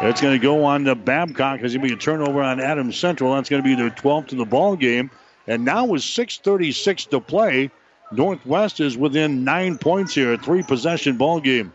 It's 0.00 0.20
going 0.20 0.38
to 0.38 0.42
go 0.42 0.64
on 0.64 0.84
to 0.84 0.94
Babcock. 0.94 1.60
It's 1.60 1.74
going 1.74 1.86
to 1.86 1.88
be 1.88 1.92
a 1.94 1.96
turnover 1.96 2.42
on 2.42 2.60
Adams 2.60 2.96
Central. 2.96 3.34
That's 3.34 3.48
going 3.48 3.62
to 3.62 3.68
be 3.68 3.74
their 3.74 3.90
12th 3.90 4.32
in 4.32 4.38
the 4.38 4.44
ball 4.44 4.76
game. 4.76 5.10
And 5.46 5.64
now 5.64 5.84
with 5.84 6.02
6:36 6.02 7.06
to 7.10 7.20
play, 7.20 7.70
Northwest 8.12 8.80
is 8.80 8.96
within 8.96 9.44
nine 9.44 9.78
points 9.78 10.14
here. 10.14 10.32
A 10.32 10.38
three 10.38 10.62
possession 10.62 11.16
ball 11.16 11.40
game. 11.40 11.72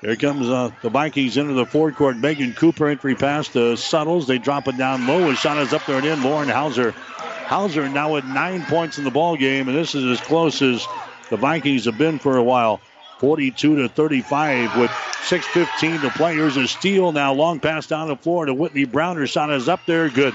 Here 0.00 0.16
comes 0.16 0.48
uh, 0.50 0.70
the 0.82 0.90
Vikings 0.90 1.38
into 1.38 1.54
the 1.54 1.64
forecourt. 1.64 2.18
Megan 2.18 2.52
Cooper 2.52 2.88
entry 2.88 3.14
pass 3.14 3.48
to 3.48 3.76
Suttles. 3.76 4.26
They 4.26 4.38
drop 4.38 4.68
it 4.68 4.76
down 4.76 5.06
low. 5.06 5.30
A 5.30 5.34
shot 5.34 5.56
is 5.58 5.72
up 5.72 5.86
there 5.86 5.96
and 5.96 6.06
in. 6.06 6.22
Lauren 6.22 6.48
Hauser. 6.48 6.90
Hauser 6.90 7.88
now 7.88 8.16
at 8.16 8.26
nine 8.26 8.64
points 8.66 8.98
in 8.98 9.04
the 9.04 9.10
ball 9.10 9.36
game, 9.36 9.68
and 9.68 9.76
this 9.76 9.94
is 9.94 10.04
as 10.04 10.20
close 10.26 10.60
as 10.62 10.86
the 11.30 11.36
Vikings 11.36 11.86
have 11.86 11.98
been 11.98 12.18
for 12.18 12.36
a 12.36 12.42
while. 12.42 12.80
42 13.18 13.76
to 13.76 13.88
35 13.88 14.76
with 14.76 14.90
6:15 14.90 16.02
to 16.02 16.10
play. 16.10 16.34
Here's 16.34 16.58
a 16.58 16.68
steal 16.68 17.12
now. 17.12 17.32
Long 17.32 17.58
pass 17.58 17.86
down 17.86 18.08
the 18.08 18.16
floor 18.16 18.44
to 18.44 18.52
Whitney 18.52 18.84
Brown. 18.84 19.16
Her 19.16 19.26
shot 19.26 19.50
is 19.50 19.68
up 19.68 19.80
there. 19.86 20.10
Good. 20.10 20.34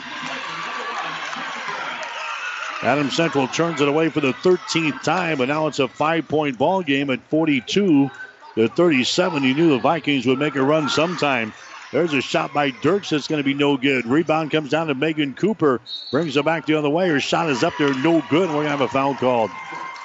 Adam 2.81 3.09
Central 3.09 3.47
turns 3.47 3.81
it 3.81 3.89
away 3.89 4.09
for 4.09 4.21
the 4.21 4.31
13th 4.31 5.03
time, 5.03 5.37
but 5.37 5.49
now 5.49 5.67
it's 5.67 5.79
a 5.79 5.87
five-point 5.87 6.57
ball 6.57 6.81
game 6.81 7.09
at 7.09 7.21
42 7.29 8.09
to 8.55 8.67
37. 8.69 9.43
You 9.43 9.53
knew 9.53 9.69
the 9.71 9.79
Vikings 9.79 10.25
would 10.25 10.39
make 10.39 10.55
a 10.55 10.63
run 10.63 10.87
sometime. 10.87 11.53
There's 11.91 12.13
a 12.13 12.21
shot 12.21 12.53
by 12.53 12.69
Dirks 12.69 13.09
that's 13.09 13.27
going 13.27 13.41
to 13.41 13.45
be 13.45 13.53
no 13.53 13.75
good. 13.75 14.05
Rebound 14.05 14.51
comes 14.51 14.69
down 14.69 14.87
to 14.87 14.95
Megan 14.95 15.33
Cooper. 15.33 15.81
Brings 16.11 16.37
it 16.37 16.45
back 16.45 16.65
the 16.65 16.75
other 16.75 16.89
way. 16.89 17.09
Her 17.09 17.19
shot 17.19 17.49
is 17.49 17.63
up 17.63 17.73
there, 17.77 17.93
no 17.95 18.23
good. 18.29 18.47
We're 18.49 18.63
going 18.63 18.65
to 18.65 18.71
have 18.71 18.81
a 18.81 18.87
foul 18.87 19.15
called. 19.15 19.51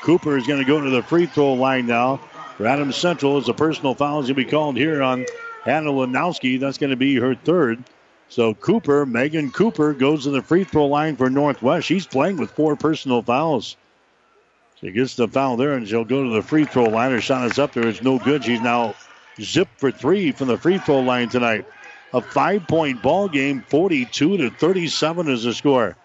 Cooper 0.03 0.37
is 0.37 0.47
going 0.47 0.61
to 0.61 0.67
go 0.67 0.81
to 0.81 0.91
the 0.91 1.03
free 1.03 1.27
throw 1.27 1.53
line 1.53 1.87
now. 1.87 2.17
For 2.57 2.67
Adams 2.67 2.97
Central, 2.97 3.37
as 3.37 3.49
a 3.49 3.55
personal 3.55 3.95
foul 3.95 4.21
is 4.21 4.27
going 4.27 4.37
to 4.37 4.45
be 4.45 4.51
called 4.51 4.77
here 4.77 5.03
on 5.03 5.27
Hannah 5.65 5.91
Lanowski. 5.91 6.59
That's 6.59 6.79
going 6.79 6.91
to 6.91 6.97
be 6.97 7.17
her 7.17 7.35
third. 7.35 7.85
So 8.29 8.55
Cooper, 8.55 9.07
Megan 9.07 9.51
Cooper, 9.51 9.93
goes 9.93 10.25
to 10.25 10.31
the 10.31 10.43
free 10.43 10.65
throw 10.65 10.87
line 10.87 11.17
for 11.17 11.31
Northwest. 11.31 11.87
She's 11.87 12.07
playing 12.07 12.37
with 12.37 12.51
four 12.51 12.77
personal 12.77 13.23
fouls. 13.23 13.77
She 14.81 14.91
gets 14.91 15.15
the 15.15 15.29
foul 15.29 15.57
there, 15.57 15.75
and 15.75 15.87
she'll 15.87 16.05
go 16.05 16.25
to 16.25 16.31
the 16.31 16.43
free 16.43 16.65
throw 16.65 16.85
line. 16.85 17.13
Her 17.13 17.21
shot 17.21 17.51
is 17.51 17.59
up 17.59 17.73
there. 17.73 17.87
It's 17.87 18.03
no 18.03 18.19
good. 18.19 18.45
She's 18.45 18.61
now 18.61 18.95
zipped 19.41 19.79
for 19.79 19.91
three 19.91 20.33
from 20.33 20.49
the 20.49 20.59
free 20.59 20.79
throw 20.79 21.01
line 21.01 21.29
tonight. 21.29 21.67
A 22.13 22.21
five-point 22.21 23.03
ball 23.03 23.29
game, 23.29 23.65
42 23.69 24.37
to 24.37 24.51
37 24.51 25.29
is 25.29 25.45
the 25.45 25.55
score. 25.55 25.97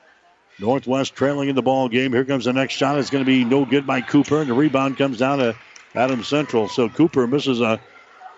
Northwest 0.59 1.15
trailing 1.15 1.49
in 1.49 1.55
the 1.55 1.61
ball 1.61 1.87
game. 1.87 2.13
Here 2.13 2.25
comes 2.25 2.45
the 2.45 2.53
next 2.53 2.73
shot. 2.73 2.97
It's 2.97 3.09
going 3.09 3.23
to 3.23 3.29
be 3.29 3.45
no 3.45 3.65
good 3.65 3.87
by 3.87 4.01
Cooper, 4.01 4.41
and 4.41 4.49
the 4.49 4.53
rebound 4.53 4.97
comes 4.97 5.17
down 5.17 5.39
to 5.39 5.55
Adam 5.95 6.23
Central. 6.23 6.67
So 6.67 6.89
Cooper 6.89 7.27
misses 7.27 7.61
a 7.61 7.79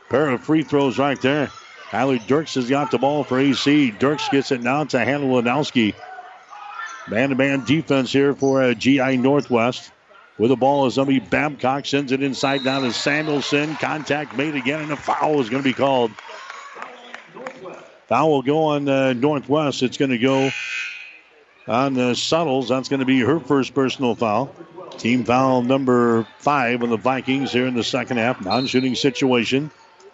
pair 0.10 0.30
of 0.30 0.44
free 0.44 0.64
throws 0.64 0.98
right 0.98 1.20
there. 1.22 1.50
Kylie 1.92 2.26
Dirks 2.26 2.56
has 2.56 2.70
got 2.70 2.90
the 2.90 2.98
ball 2.98 3.26
for 3.26 3.38
AC. 3.38 3.92
Dirks 3.92 4.30
gets 4.30 4.54
it 4.54 4.62
now 4.62 4.86
to 4.86 5.00
Hannah 5.00 5.26
Lanowski. 5.26 5.94
Man-to-man 7.10 7.66
defense 7.66 8.14
here 8.14 8.34
for 8.34 8.64
uh, 8.64 8.74
GI 8.74 9.18
Northwest. 9.18 9.92
With 10.38 10.50
the 10.50 10.56
ball 10.56 10.90
to 10.90 11.06
be 11.06 11.20
Babcock. 11.20 11.86
Sends 11.86 12.14
it 12.14 12.24
inside 12.24 12.64
down 12.64 12.84
to 12.84 12.94
Samuelson. 12.94 13.76
Contact 13.76 14.38
made 14.38 14.56
again, 14.56 14.82
and 14.82 14.92
a 14.94 14.96
foul 14.96 15.42
is 15.42 15.50
going 15.50 15.62
to 15.62 15.70
be 15.70 15.74
called. 15.74 16.12
Foul 18.08 18.32
will 18.32 18.42
go 18.42 18.64
on 18.64 18.88
uh, 18.88 19.12
Northwest. 19.12 19.84
It's 19.84 19.98
going 19.98 20.12
to 20.12 20.18
go 20.18 20.50
on 21.68 22.00
uh, 22.00 22.14
Suttles. 22.14 22.70
That's 22.70 22.88
going 22.88 23.02
to 23.02 23.06
be 23.06 23.20
her 23.20 23.42
first 23.42 23.74
personal 23.74 24.16
foul. 24.16 24.56
Team 24.98 25.26
foul 25.26 25.62
number 25.62 26.26
five 26.40 26.84
on 26.84 26.90
the 26.90 26.98
Vikings 26.98 27.52
here 27.52 27.68
in 27.68 27.74
the 27.74 27.84
second 27.84 28.16
half. 28.16 28.40
Non 28.40 28.66
shooting 28.66 28.96
situation. 28.96 29.70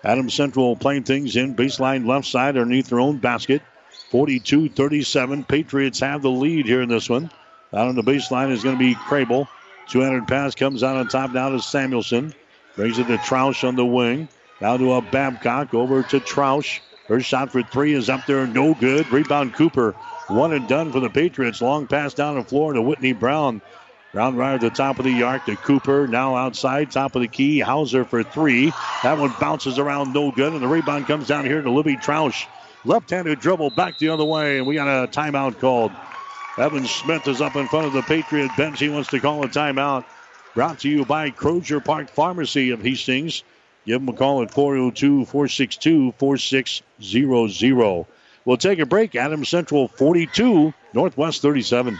Adams 0.08 0.34
Central 0.34 0.78
playing 0.78 1.04
things 1.04 1.36
in 1.36 1.54
baseline 1.54 2.08
left 2.08 2.26
side 2.26 2.56
underneath 2.56 2.88
their 2.88 3.02
own 3.02 3.18
basket. 3.18 3.62
42 4.10 4.70
37. 4.70 5.44
Patriots 5.44 6.00
have 6.00 6.22
the 6.22 6.32
lead 6.32 6.66
here 6.66 6.82
in 6.82 6.88
this 6.88 7.10
one. 7.10 7.30
Out 7.74 7.90
on 7.90 7.96
the 7.96 8.02
baseline 8.02 8.52
is 8.52 8.64
going 8.64 8.76
to 8.76 8.80
be 8.80 8.96
Crable. 8.96 9.50
200 9.90 10.26
pass 10.26 10.56
comes 10.56 10.82
out 10.82 10.96
on 10.96 11.10
top 11.10 11.34
now 11.34 11.50
to 11.50 11.60
Samuelson. 11.60 12.34
Brings 12.78 13.00
it 13.00 13.08
to 13.08 13.18
Troush 13.18 13.68
on 13.68 13.76
the 13.76 13.86
wing. 13.86 14.30
Now 14.62 14.78
to 14.78 14.94
a 14.94 15.02
Babcock 15.02 15.74
over 15.74 16.04
to 16.04 16.22
Troush. 16.22 16.80
Her 17.10 17.20
shot 17.20 17.52
for 17.52 17.62
three 17.64 17.94
is 17.94 18.10
up 18.10 18.26
there, 18.26 18.48
no 18.48 18.76
good. 18.76 19.12
Rebound 19.12 19.56
Cooper. 19.56 19.92
One 20.28 20.54
and 20.54 20.70
done 20.70 20.94
for 20.94 21.02
the 21.02 21.10
Patriots. 21.10 21.62
Long 21.62 21.86
pass 21.86 22.14
down 22.14 22.36
the 22.36 22.44
floor 22.44 22.72
to 22.72 22.82
Whitney 22.82 23.12
Brown. 23.12 23.62
Brown 24.18 24.36
right 24.36 24.56
at 24.56 24.62
the 24.62 24.72
top 24.72 24.98
of 24.98 25.06
the 25.06 25.22
arc 25.22 25.46
to 25.46 25.56
Cooper. 25.56 26.08
Now 26.08 26.36
outside, 26.36 26.90
top 26.90 27.16
of 27.16 27.22
the 27.22 27.28
key. 27.28 27.60
Hauser 27.60 28.04
for 28.04 28.24
three. 28.24 28.74
That 29.04 29.20
one 29.20 29.32
bounces 29.40 29.78
around, 29.78 30.12
no 30.12 30.32
good. 30.32 30.54
And 30.54 30.64
the 30.64 30.68
rebound 30.68 31.06
comes 31.06 31.28
down 31.28 31.46
here 31.46 31.62
to 31.62 31.70
Libby 31.70 31.98
Troush. 31.98 32.48
Left 32.84 33.12
handed 33.12 33.40
dribble 33.40 33.70
back 33.70 34.00
the 34.00 34.10
other 34.10 34.26
way. 34.26 34.58
And 34.58 34.66
we 34.66 34.74
got 34.74 34.88
a 34.88 35.08
timeout 35.08 35.60
called. 35.60 35.92
Evan 36.58 36.88
Smith 36.88 37.28
is 37.28 37.42
up 37.42 37.56
in 37.56 37.68
front 37.68 37.86
of 37.86 37.94
the 37.94 38.02
Patriot 38.02 38.50
bench. 38.58 38.80
He 38.80 38.90
wants 38.90 39.10
to 39.10 39.20
call 39.20 39.44
a 39.44 39.50
timeout. 39.50 40.04
Brought 40.56 40.80
to 40.80 40.90
you 40.90 41.06
by 41.06 41.30
Crozier 41.30 41.80
Park 41.80 42.10
Pharmacy 42.10 42.72
of 42.72 42.82
Hastings. 42.82 43.44
Give 43.86 44.02
them 44.02 44.10
a 44.10 44.18
call 44.18 44.42
at 44.42 44.50
402 44.50 45.26
462 45.26 46.14
4600. 46.18 48.06
We'll 48.46 48.58
take 48.58 48.80
a 48.80 48.88
break. 48.88 49.16
Adams 49.16 49.50
Central 49.50 49.88
42, 49.90 50.74
Northwest 50.96 51.44
37. 51.44 52.00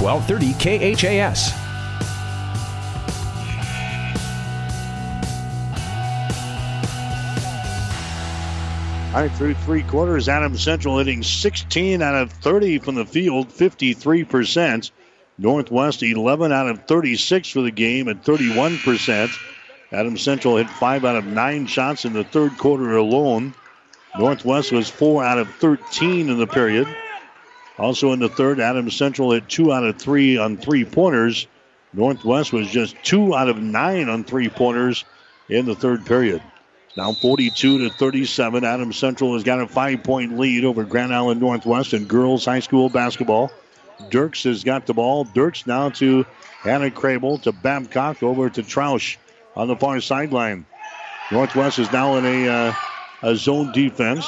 1230 0.00 0.94
KHAS. 0.94 1.52
All 9.14 9.22
right, 9.22 9.32
through 9.32 9.54
three 9.54 9.82
quarters, 9.82 10.28
Adams 10.28 10.62
Central 10.62 10.98
hitting 10.98 11.22
16 11.22 12.02
out 12.02 12.14
of 12.14 12.30
30 12.30 12.80
from 12.80 12.96
the 12.96 13.06
field, 13.06 13.48
53%. 13.48 14.90
Northwest 15.38 16.02
11 16.02 16.52
out 16.52 16.68
of 16.68 16.84
36 16.86 17.48
for 17.48 17.62
the 17.62 17.70
game 17.70 18.08
at 18.08 18.22
31%. 18.22 19.30
Adams 19.92 20.20
Central 20.20 20.58
hit 20.58 20.68
5 20.68 21.04
out 21.06 21.16
of 21.16 21.24
9 21.26 21.66
shots 21.66 22.04
in 22.04 22.12
the 22.12 22.24
third 22.24 22.58
quarter 22.58 22.96
alone. 22.96 23.54
Northwest 24.18 24.72
was 24.72 24.90
4 24.90 25.24
out 25.24 25.38
of 25.38 25.48
13 25.54 26.28
in 26.28 26.38
the 26.38 26.46
period. 26.46 26.86
Also 27.78 28.12
in 28.12 28.20
the 28.20 28.28
third, 28.28 28.60
Adams 28.60 28.96
Central 28.96 29.32
hit 29.32 29.48
2 29.48 29.72
out 29.72 29.84
of 29.84 29.98
3 29.98 30.38
on 30.38 30.56
three 30.56 30.84
pointers. 30.84 31.46
Northwest 31.92 32.52
was 32.52 32.68
just 32.68 32.96
2 33.04 33.34
out 33.34 33.48
of 33.48 33.58
9 33.58 34.08
on 34.08 34.24
three 34.24 34.48
pointers 34.48 35.04
in 35.48 35.66
the 35.66 35.74
third 35.74 36.04
period. 36.06 36.42
Now 36.96 37.12
42 37.12 37.78
to 37.78 37.90
37. 37.90 38.64
Adams 38.64 38.96
Central 38.96 39.34
has 39.34 39.44
got 39.44 39.60
a 39.60 39.66
five 39.66 40.02
point 40.02 40.38
lead 40.38 40.64
over 40.64 40.84
Grand 40.84 41.14
Island 41.14 41.40
Northwest 41.40 41.92
in 41.92 42.06
girls 42.06 42.46
high 42.46 42.60
school 42.60 42.88
basketball. 42.88 43.50
Dirks 44.10 44.44
has 44.44 44.64
got 44.64 44.86
the 44.86 44.94
ball. 44.94 45.24
Dirks 45.24 45.66
now 45.66 45.90
to 45.90 46.24
Hannah 46.60 46.90
Crable 46.90 47.40
to 47.42 47.52
Babcock 47.52 48.22
over 48.22 48.48
to 48.48 48.62
Troush 48.62 49.16
on 49.54 49.68
the 49.68 49.76
far 49.76 50.00
sideline. 50.00 50.64
Northwest 51.30 51.78
is 51.78 51.92
now 51.92 52.16
in 52.16 52.24
a, 52.24 52.48
uh, 52.48 52.74
a 53.22 53.36
zone 53.36 53.72
defense. 53.72 54.26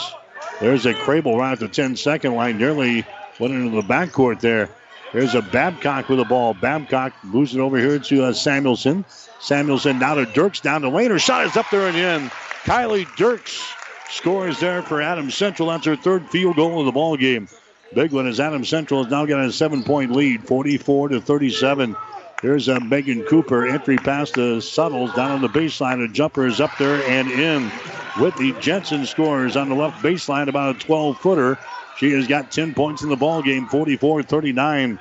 There's 0.61 0.85
a 0.85 0.93
Crable 0.93 1.39
right 1.39 1.53
at 1.53 1.61
the 1.61 1.69
10 1.69 1.97
second 1.97 2.35
line. 2.35 2.59
Nearly 2.59 3.07
went 3.39 3.55
into 3.55 3.71
the 3.71 3.83
backcourt 3.83 4.41
there. 4.41 4.69
There's 5.13 5.35
a 5.35 5.43
Babcock 5.43 6.09
with 6.09 6.19
the 6.19 6.25
ball. 6.25 6.53
Babcock 6.55 7.13
moves 7.25 7.55
it 7.55 7.61
over 7.61 7.79
here 7.79 7.99
to 7.99 8.25
uh, 8.25 8.33
Samuelson. 8.33 9.05
Samuelson 9.41 9.99
now 9.99 10.15
to 10.15 10.27
Dirks 10.27 10.61
down 10.61 10.83
the 10.83 10.91
lane. 10.91 11.11
Her 11.11 11.19
shot 11.19 11.47
is 11.47 11.57
up 11.57 11.67
there 11.71 11.89
and 11.89 11.97
in. 11.97 12.31
Kylie 12.65 13.07
Dirks 13.17 13.73
scores 14.11 14.61
there 14.61 14.83
for 14.83 15.01
Adams 15.01 15.35
Central. 15.35 15.69
That's 15.69 15.87
her 15.87 15.97
third 15.97 16.29
field 16.29 16.57
goal 16.57 16.81
of 16.81 16.87
the 16.87 16.93
ball 16.93 17.17
game. 17.17 17.49
Big 17.95 18.13
one 18.13 18.27
as 18.27 18.39
Adam 18.39 18.67
Central 18.67 19.03
has 19.03 19.11
now 19.11 19.25
got 19.25 19.41
a 19.41 19.51
seven 19.51 19.83
point 19.83 20.13
lead, 20.13 20.47
44 20.47 21.09
to 21.09 21.21
37. 21.21 21.97
Here's 22.43 22.69
a 22.69 22.79
Megan 22.79 23.23
Cooper 23.23 23.67
entry 23.67 23.97
pass 23.97 24.31
to 24.33 24.61
Suttles 24.61 25.13
down 25.15 25.31
on 25.31 25.41
the 25.41 25.49
baseline. 25.49 26.05
A 26.05 26.09
jumper 26.09 26.47
is 26.47 26.61
up 26.61 26.71
there 26.79 27.03
and 27.09 27.31
in. 27.31 27.71
Whitney 28.19 28.53
Jensen 28.61 29.07
scores 29.07 29.57
on 29.57 29.69
the 29.69 29.75
left 29.75 30.03
baseline 30.03 30.49
about 30.49 30.77
a 30.77 30.79
12 30.79 31.19
footer. 31.19 31.59
She 31.99 32.13
has 32.13 32.29
got 32.29 32.53
10 32.53 32.75
points 32.75 33.03
in 33.03 33.09
the 33.09 33.17
ball 33.17 33.43
game, 33.43 33.67
44 33.67 34.23
39. 34.23 35.01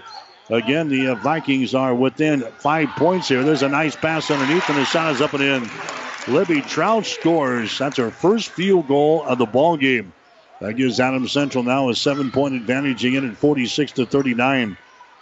Again, 0.49 0.89
the 0.89 1.09
uh, 1.09 1.15
Vikings 1.15 1.75
are 1.75 1.93
within 1.93 2.41
five 2.59 2.89
points 2.97 3.27
here. 3.27 3.43
There's 3.43 3.61
a 3.61 3.69
nice 3.69 3.95
pass 3.95 4.31
underneath, 4.31 4.67
and 4.67 4.77
the 4.77 4.85
shot 4.85 5.13
is 5.13 5.21
up 5.21 5.33
and 5.33 5.43
in. 5.43 5.69
Libby 6.27 6.61
Troush 6.61 7.13
scores. 7.19 7.77
That's 7.77 7.97
her 7.97 8.09
first 8.09 8.49
field 8.49 8.87
goal 8.87 9.23
of 9.23 9.37
the 9.37 9.45
ball 9.45 9.77
game. 9.77 10.11
That 10.59 10.73
gives 10.73 10.99
Adams 10.99 11.31
Central 11.31 11.63
now 11.63 11.89
a 11.89 11.95
seven-point 11.95 12.55
advantage 12.55 13.05
again 13.05 13.29
at 13.29 13.37
46 13.37 13.91
to 13.93 14.05
39. 14.07 14.75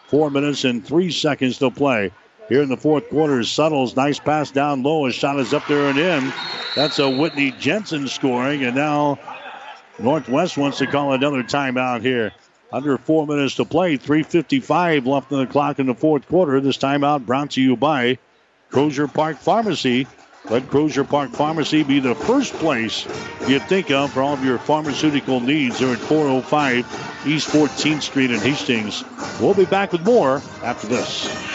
Four 0.07 0.29
minutes 0.31 0.63
and 0.63 0.85
three 0.85 1.11
seconds 1.11 1.57
to 1.57 1.71
play. 1.71 2.11
Here 2.47 2.61
in 2.61 2.69
the 2.69 2.77
fourth 2.77 3.09
quarter, 3.09 3.43
Suttles, 3.43 3.95
nice 3.95 4.19
pass 4.19 4.49
down 4.51 4.83
low. 4.83 5.07
A 5.07 5.11
shot 5.11 5.39
is 5.39 5.53
up 5.53 5.67
there 5.67 5.87
and 5.87 5.97
in. 5.97 6.31
That's 6.75 6.99
a 6.99 7.09
Whitney 7.09 7.51
Jensen 7.51 8.07
scoring, 8.07 8.63
and 8.63 8.75
now 8.75 9.19
Northwest 9.99 10.57
wants 10.57 10.79
to 10.79 10.87
call 10.87 11.13
another 11.13 11.43
timeout 11.43 12.01
here. 12.01 12.31
Under 12.71 12.97
four 12.97 13.25
minutes 13.25 13.55
to 13.55 13.65
play, 13.65 13.97
3.55 13.97 15.05
left 15.05 15.31
on 15.31 15.39
the 15.39 15.47
clock 15.47 15.79
in 15.79 15.85
the 15.85 15.93
fourth 15.93 16.27
quarter. 16.27 16.59
This 16.59 16.77
timeout 16.77 17.25
brought 17.25 17.51
to 17.51 17.61
you 17.61 17.77
by 17.77 18.17
Crozier 18.69 19.07
Park 19.07 19.37
Pharmacy. 19.37 20.07
Let 20.49 20.69
Crozier 20.69 21.05
Park 21.05 21.31
Pharmacy 21.31 21.83
be 21.83 21.99
the 21.99 22.13
first 22.13 22.53
place 22.53 23.05
you 23.47 23.59
think 23.59 23.89
of 23.89 24.11
for 24.11 24.21
all 24.21 24.33
of 24.33 24.43
your 24.43 24.59
pharmaceutical 24.59 25.39
needs. 25.39 25.79
They're 25.79 25.93
at 25.93 25.99
405 25.99 27.25
East 27.25 27.47
14th 27.49 28.01
Street 28.01 28.31
in 28.31 28.39
Hastings. 28.39 29.03
We'll 29.39 29.53
be 29.53 29.65
back 29.65 29.91
with 29.91 30.05
more 30.05 30.41
after 30.61 30.87
this. 30.87 31.54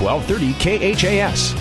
1230 0.00 0.94
KHAS. 0.94 1.54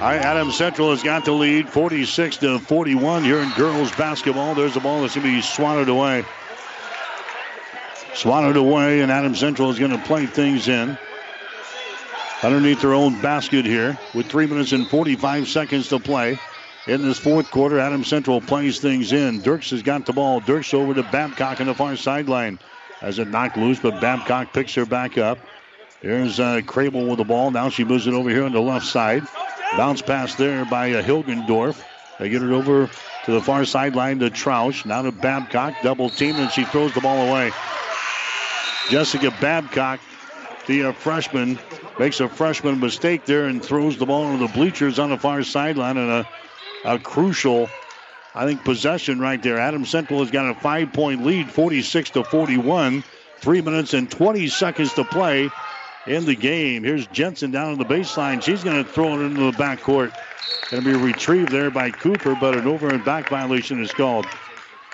All 0.00 0.06
right, 0.06 0.22
Adams 0.22 0.56
Central 0.56 0.90
has 0.90 1.02
got 1.02 1.26
the 1.26 1.32
lead 1.32 1.68
46 1.68 2.38
to 2.38 2.58
41 2.58 3.22
here 3.22 3.40
in 3.40 3.50
girls 3.50 3.92
basketball. 3.92 4.54
There's 4.54 4.72
the 4.72 4.80
ball 4.80 5.02
that's 5.02 5.14
going 5.14 5.26
to 5.26 5.32
be 5.34 5.42
swatted 5.42 5.90
away. 5.90 6.24
Swatted 8.14 8.56
away, 8.56 9.00
and 9.00 9.12
Adams 9.12 9.38
Central 9.38 9.70
is 9.70 9.78
going 9.78 9.90
to 9.90 9.98
play 9.98 10.24
things 10.24 10.68
in 10.68 10.96
underneath 12.42 12.80
their 12.80 12.94
own 12.94 13.20
basket 13.20 13.64
here 13.64 13.98
with 14.14 14.26
three 14.26 14.46
minutes 14.46 14.72
and 14.72 14.86
45 14.88 15.48
seconds 15.48 15.88
to 15.88 15.98
play. 15.98 16.38
In 16.86 17.02
this 17.02 17.18
fourth 17.18 17.50
quarter, 17.50 17.78
Adam 17.78 18.04
Central 18.04 18.40
plays 18.40 18.80
things 18.80 19.12
in. 19.12 19.42
Dirks 19.42 19.70
has 19.70 19.82
got 19.82 20.06
the 20.06 20.12
ball. 20.12 20.40
Dirks 20.40 20.72
over 20.72 20.94
to 20.94 21.02
Babcock 21.02 21.60
on 21.60 21.66
the 21.66 21.74
far 21.74 21.96
sideline. 21.96 22.58
Has 23.00 23.18
it 23.18 23.28
knocked 23.28 23.56
loose, 23.56 23.78
but 23.78 24.00
Babcock 24.00 24.52
picks 24.52 24.74
her 24.74 24.86
back 24.86 25.18
up. 25.18 25.38
There's 26.02 26.40
uh, 26.40 26.60
Crable 26.64 27.06
with 27.06 27.18
the 27.18 27.24
ball. 27.24 27.50
Now 27.50 27.68
she 27.68 27.84
moves 27.84 28.06
it 28.06 28.14
over 28.14 28.30
here 28.30 28.44
on 28.44 28.52
the 28.52 28.60
left 28.60 28.86
side. 28.86 29.22
Bounce 29.76 30.00
pass 30.00 30.34
there 30.34 30.64
by 30.64 30.92
uh, 30.92 31.02
Hilgendorf. 31.02 31.82
They 32.18 32.28
get 32.28 32.42
it 32.42 32.50
over 32.50 32.90
to 33.24 33.30
the 33.30 33.40
far 33.40 33.64
sideline 33.64 34.18
to 34.20 34.30
Troush. 34.30 34.86
Now 34.86 35.02
to 35.02 35.12
Babcock. 35.12 35.74
Double 35.82 36.08
team, 36.08 36.36
and 36.36 36.50
she 36.50 36.64
throws 36.64 36.94
the 36.94 37.00
ball 37.00 37.28
away. 37.28 37.52
Jessica 38.88 39.30
Babcock, 39.40 40.00
the 40.66 40.84
uh, 40.84 40.92
freshman, 40.92 41.58
makes 41.98 42.20
a 42.20 42.28
freshman 42.28 42.80
mistake 42.80 43.24
there 43.24 43.46
and 43.46 43.64
throws 43.64 43.98
the 43.98 44.06
ball 44.06 44.30
into 44.30 44.46
the 44.46 44.52
bleachers 44.52 44.98
on 44.98 45.10
the 45.10 45.18
far 45.18 45.42
sideline. 45.42 45.96
And 45.96 46.10
a, 46.10 46.28
a 46.84 46.98
crucial, 46.98 47.68
I 48.34 48.46
think, 48.46 48.64
possession 48.64 49.18
right 49.20 49.42
there. 49.42 49.58
Adam 49.58 49.84
Central 49.84 50.20
has 50.20 50.30
got 50.30 50.48
a 50.50 50.54
five 50.54 50.92
point 50.92 51.24
lead, 51.24 51.50
46 51.50 52.10
to 52.10 52.24
41. 52.24 53.04
Three 53.38 53.62
minutes 53.62 53.94
and 53.94 54.10
20 54.10 54.48
seconds 54.48 54.92
to 54.94 55.04
play 55.04 55.50
in 56.06 56.24
the 56.26 56.34
game. 56.34 56.84
Here's 56.84 57.06
Jensen 57.06 57.50
down 57.50 57.72
on 57.72 57.78
the 57.78 57.84
baseline. 57.84 58.42
She's 58.42 58.62
going 58.62 58.84
to 58.84 58.90
throw 58.90 59.18
it 59.18 59.24
into 59.24 59.50
the 59.50 59.52
backcourt. 59.52 60.12
Going 60.70 60.84
to 60.84 60.98
be 60.98 61.04
retrieved 61.04 61.50
there 61.50 61.70
by 61.70 61.90
Cooper, 61.90 62.36
but 62.40 62.56
an 62.56 62.66
over 62.66 62.88
and 62.88 63.04
back 63.04 63.28
violation 63.28 63.82
is 63.82 63.92
called. 63.92 64.26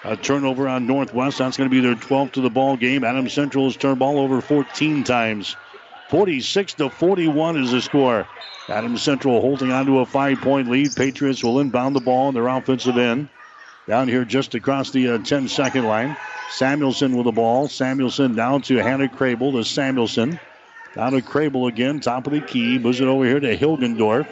A 0.06 0.16
turnover 0.16 0.68
on 0.68 0.86
Northwest. 0.86 1.38
That's 1.38 1.56
going 1.56 1.68
to 1.68 1.74
be 1.74 1.80
their 1.80 1.96
12th 1.96 2.34
to 2.34 2.40
the 2.40 2.48
ball 2.48 2.76
game. 2.76 3.02
Adam 3.02 3.28
Central 3.28 3.64
has 3.64 3.76
turned 3.76 3.98
ball 3.98 4.20
over 4.20 4.40
14 4.40 5.02
times. 5.02 5.56
46 6.10 6.74
to 6.74 6.90
41 6.90 7.56
is 7.56 7.72
the 7.72 7.82
score. 7.82 8.28
Adam 8.68 8.96
Central 8.98 9.40
holding 9.40 9.72
on 9.72 9.84
to 9.86 9.98
a 9.98 10.06
five 10.06 10.40
point 10.40 10.70
lead. 10.70 10.94
Patriots 10.94 11.42
will 11.42 11.58
inbound 11.58 11.96
the 11.96 12.00
ball 12.00 12.28
on 12.28 12.34
their 12.34 12.46
offensive 12.46 12.96
end. 12.96 13.28
Down 13.88 14.06
here 14.06 14.24
just 14.24 14.54
across 14.54 14.92
the 14.92 15.08
uh, 15.08 15.18
10 15.18 15.48
second 15.48 15.84
line. 15.84 16.16
Samuelson 16.50 17.16
with 17.16 17.24
the 17.24 17.32
ball. 17.32 17.66
Samuelson 17.66 18.36
down 18.36 18.62
to 18.62 18.76
Hannah 18.76 19.08
Crable 19.08 19.54
to 19.54 19.64
Samuelson. 19.64 20.38
Down 20.94 21.12
to 21.12 21.20
Crable 21.20 21.68
again, 21.68 21.98
top 21.98 22.28
of 22.28 22.32
the 22.32 22.40
key. 22.40 22.78
Moves 22.78 23.00
it 23.00 23.08
over 23.08 23.24
here 23.24 23.40
to 23.40 23.56
Hilgendorf. 23.56 24.28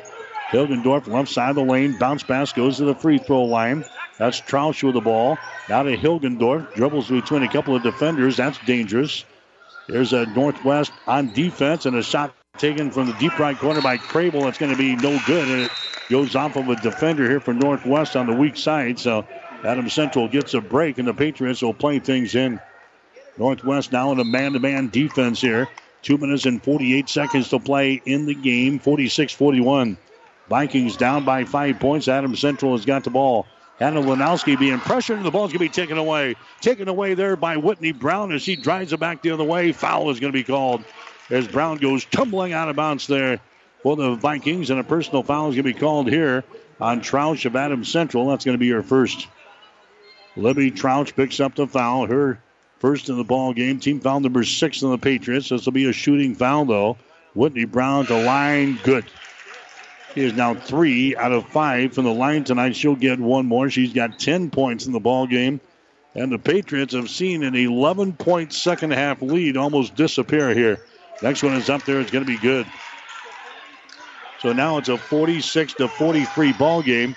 Hilgendorf, 0.50 1.08
left 1.08 1.30
side 1.30 1.50
of 1.50 1.56
the 1.56 1.64
lane. 1.64 1.98
Bounce 1.98 2.22
pass 2.22 2.52
goes 2.52 2.76
to 2.76 2.84
the 2.84 2.94
free 2.94 3.18
throw 3.18 3.42
line. 3.42 3.84
That's 4.18 4.40
Troush 4.40 4.82
with 4.82 4.94
the 4.94 5.00
ball. 5.00 5.38
Now 5.68 5.82
to 5.82 5.96
Hilgendorf. 5.96 6.74
Dribbles 6.74 7.08
between 7.08 7.42
a 7.42 7.48
couple 7.48 7.74
of 7.74 7.82
defenders. 7.82 8.36
That's 8.36 8.58
dangerous. 8.58 9.24
There's 9.88 10.12
a 10.12 10.26
Northwest 10.26 10.92
on 11.06 11.32
defense 11.32 11.86
and 11.86 11.96
a 11.96 12.02
shot 12.02 12.34
taken 12.58 12.90
from 12.90 13.06
the 13.06 13.12
deep 13.14 13.38
right 13.38 13.58
corner 13.58 13.82
by 13.82 13.98
Crable. 13.98 14.44
That's 14.44 14.58
going 14.58 14.72
to 14.72 14.78
be 14.78 14.96
no 14.96 15.18
good. 15.26 15.48
And 15.48 15.62
it 15.62 15.70
goes 16.08 16.36
off 16.36 16.56
of 16.56 16.68
a 16.68 16.76
defender 16.76 17.28
here 17.28 17.40
for 17.40 17.52
Northwest 17.52 18.16
on 18.16 18.26
the 18.26 18.34
weak 18.34 18.56
side. 18.56 18.98
So 18.98 19.26
Adam 19.64 19.88
Central 19.88 20.28
gets 20.28 20.54
a 20.54 20.60
break, 20.60 20.98
and 20.98 21.08
the 21.08 21.14
Patriots 21.14 21.62
will 21.62 21.74
play 21.74 21.98
things 21.98 22.34
in. 22.34 22.60
Northwest 23.36 23.92
now 23.92 24.12
in 24.12 24.20
a 24.20 24.24
man 24.24 24.52
to 24.52 24.60
man 24.60 24.88
defense 24.88 25.40
here. 25.40 25.68
Two 26.02 26.18
minutes 26.18 26.46
and 26.46 26.62
48 26.62 27.08
seconds 27.08 27.48
to 27.48 27.58
play 27.58 28.00
in 28.04 28.26
the 28.26 28.34
game. 28.34 28.78
46 28.78 29.32
41. 29.32 29.96
Vikings 30.48 30.96
down 30.96 31.24
by 31.24 31.44
five 31.44 31.80
points. 31.80 32.06
Adam 32.08 32.36
Central 32.36 32.72
has 32.72 32.84
got 32.84 33.02
the 33.04 33.10
ball. 33.10 33.46
Hannah 33.78 34.00
Lanowski 34.00 34.58
being 34.58 34.78
pressured, 34.78 35.16
and 35.16 35.26
the 35.26 35.30
ball's 35.30 35.50
going 35.50 35.58
to 35.58 35.64
be 35.64 35.68
taken 35.68 35.98
away. 35.98 36.36
Taken 36.60 36.88
away 36.88 37.14
there 37.14 37.36
by 37.36 37.56
Whitney 37.56 37.92
Brown 37.92 38.32
as 38.32 38.42
she 38.42 38.56
drives 38.56 38.92
it 38.92 39.00
back 39.00 39.22
the 39.22 39.30
other 39.30 39.44
way. 39.44 39.72
Foul 39.72 40.10
is 40.10 40.20
going 40.20 40.32
to 40.32 40.38
be 40.38 40.44
called 40.44 40.84
as 41.30 41.48
Brown 41.48 41.78
goes 41.78 42.04
tumbling 42.04 42.52
out 42.52 42.68
of 42.68 42.76
bounds 42.76 43.06
there 43.06 43.40
for 43.82 43.96
the 43.96 44.14
Vikings, 44.14 44.70
and 44.70 44.78
a 44.78 44.84
personal 44.84 45.22
foul 45.22 45.48
is 45.48 45.56
going 45.56 45.66
to 45.66 45.74
be 45.74 45.78
called 45.78 46.08
here 46.08 46.44
on 46.80 47.00
Troush 47.00 47.44
of 47.46 47.56
Adams 47.56 47.90
Central. 47.90 48.28
That's 48.28 48.44
going 48.44 48.54
to 48.54 48.60
be 48.60 48.70
her 48.70 48.82
first. 48.82 49.26
Libby 50.36 50.70
Troush 50.70 51.14
picks 51.14 51.40
up 51.40 51.54
the 51.54 51.66
foul, 51.66 52.06
her 52.06 52.38
first 52.78 53.08
in 53.08 53.16
the 53.16 53.24
ball 53.24 53.52
game. 53.52 53.80
Team 53.80 54.00
foul 54.00 54.20
number 54.20 54.44
six 54.44 54.82
on 54.82 54.90
the 54.90 54.98
Patriots. 54.98 55.48
This 55.48 55.64
will 55.64 55.72
be 55.72 55.88
a 55.88 55.92
shooting 55.92 56.34
foul, 56.34 56.64
though. 56.64 56.96
Whitney 57.34 57.64
Brown 57.64 58.06
to 58.06 58.16
line, 58.16 58.78
good. 58.84 59.04
She 60.14 60.20
is 60.20 60.34
now 60.34 60.54
three 60.54 61.16
out 61.16 61.32
of 61.32 61.48
five 61.48 61.92
from 61.92 62.04
the 62.04 62.12
line 62.14 62.44
tonight. 62.44 62.76
She'll 62.76 62.94
get 62.94 63.18
one 63.18 63.46
more. 63.46 63.68
She's 63.68 63.92
got 63.92 64.18
10 64.18 64.50
points 64.50 64.86
in 64.86 64.92
the 64.92 65.00
ball 65.00 65.26
game. 65.26 65.60
And 66.14 66.30
the 66.30 66.38
Patriots 66.38 66.94
have 66.94 67.10
seen 67.10 67.42
an 67.42 67.56
11 67.56 68.12
point 68.12 68.52
second 68.52 68.92
half 68.92 69.20
lead 69.20 69.56
almost 69.56 69.96
disappear 69.96 70.54
here. 70.54 70.78
Next 71.20 71.42
one 71.42 71.54
is 71.54 71.68
up 71.68 71.84
there. 71.84 72.00
It's 72.00 72.12
going 72.12 72.24
to 72.24 72.30
be 72.30 72.38
good. 72.38 72.66
So 74.40 74.52
now 74.52 74.78
it's 74.78 74.88
a 74.88 74.96
46 74.96 75.74
to 75.74 75.88
43 75.88 76.52
ball 76.52 76.82
game 76.82 77.16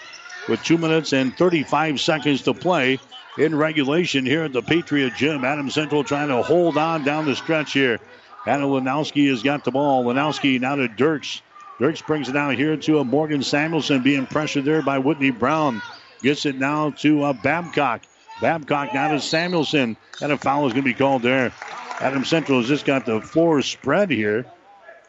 with 0.49 0.63
two 0.63 0.79
minutes 0.79 1.13
and 1.13 1.37
35 1.37 1.99
seconds 1.99 2.41
to 2.43 2.53
play 2.55 2.99
in 3.37 3.53
regulation 3.53 4.25
here 4.25 4.45
at 4.45 4.53
the 4.53 4.63
Patriot 4.63 5.13
Gym. 5.15 5.45
Adam 5.45 5.69
Central 5.69 6.03
trying 6.03 6.29
to 6.29 6.41
hold 6.41 6.77
on 6.77 7.03
down 7.03 7.25
the 7.25 7.35
stretch 7.35 7.73
here. 7.73 7.99
Anna 8.47 8.65
Lanowski 8.65 9.29
has 9.29 9.43
got 9.43 9.63
the 9.65 9.71
ball. 9.71 10.05
Lanowski 10.05 10.59
now 10.59 10.75
to 10.75 10.87
Dirks. 10.87 11.43
Dirks 11.79 12.01
brings 12.01 12.27
it 12.27 12.35
out 12.35 12.55
here 12.55 12.75
to 12.75 12.99
a 12.99 13.03
Morgan 13.03 13.43
Samuelson 13.43 14.01
being 14.01 14.25
pressured 14.25 14.65
there 14.65 14.81
by 14.81 14.97
Whitney 14.97 15.29
Brown. 15.29 15.81
Gets 16.23 16.45
it 16.47 16.55
now 16.55 16.89
to 16.91 17.23
uh, 17.23 17.33
Babcock. 17.33 18.01
Babcock 18.41 18.93
now 18.93 19.09
to 19.09 19.21
Samuelson. 19.21 19.95
And 20.21 20.31
a 20.31 20.37
foul 20.37 20.65
is 20.65 20.73
going 20.73 20.83
to 20.83 20.89
be 20.89 20.97
called 20.97 21.21
there. 21.21 21.51
Adam 21.99 22.25
Central 22.25 22.59
has 22.59 22.67
just 22.67 22.85
got 22.85 23.05
the 23.05 23.21
floor 23.21 23.61
spread 23.61 24.09
here. 24.09 24.45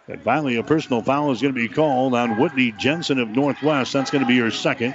And 0.09 0.23
finally, 0.23 0.57
a 0.57 0.63
personal 0.63 1.03
foul 1.03 1.33
is 1.33 1.41
going 1.41 1.55
to 1.55 1.61
be 1.61 1.69
called 1.69 2.15
on 2.15 2.39
Whitney 2.39 2.73
Jensen 2.73 3.19
of 3.19 3.31
Northwest. 3.31 3.93
That's 3.93 4.11
going 4.11 4.23
to 4.23 4.29
be 4.29 4.39
her 4.39 4.51
second. 4.51 4.95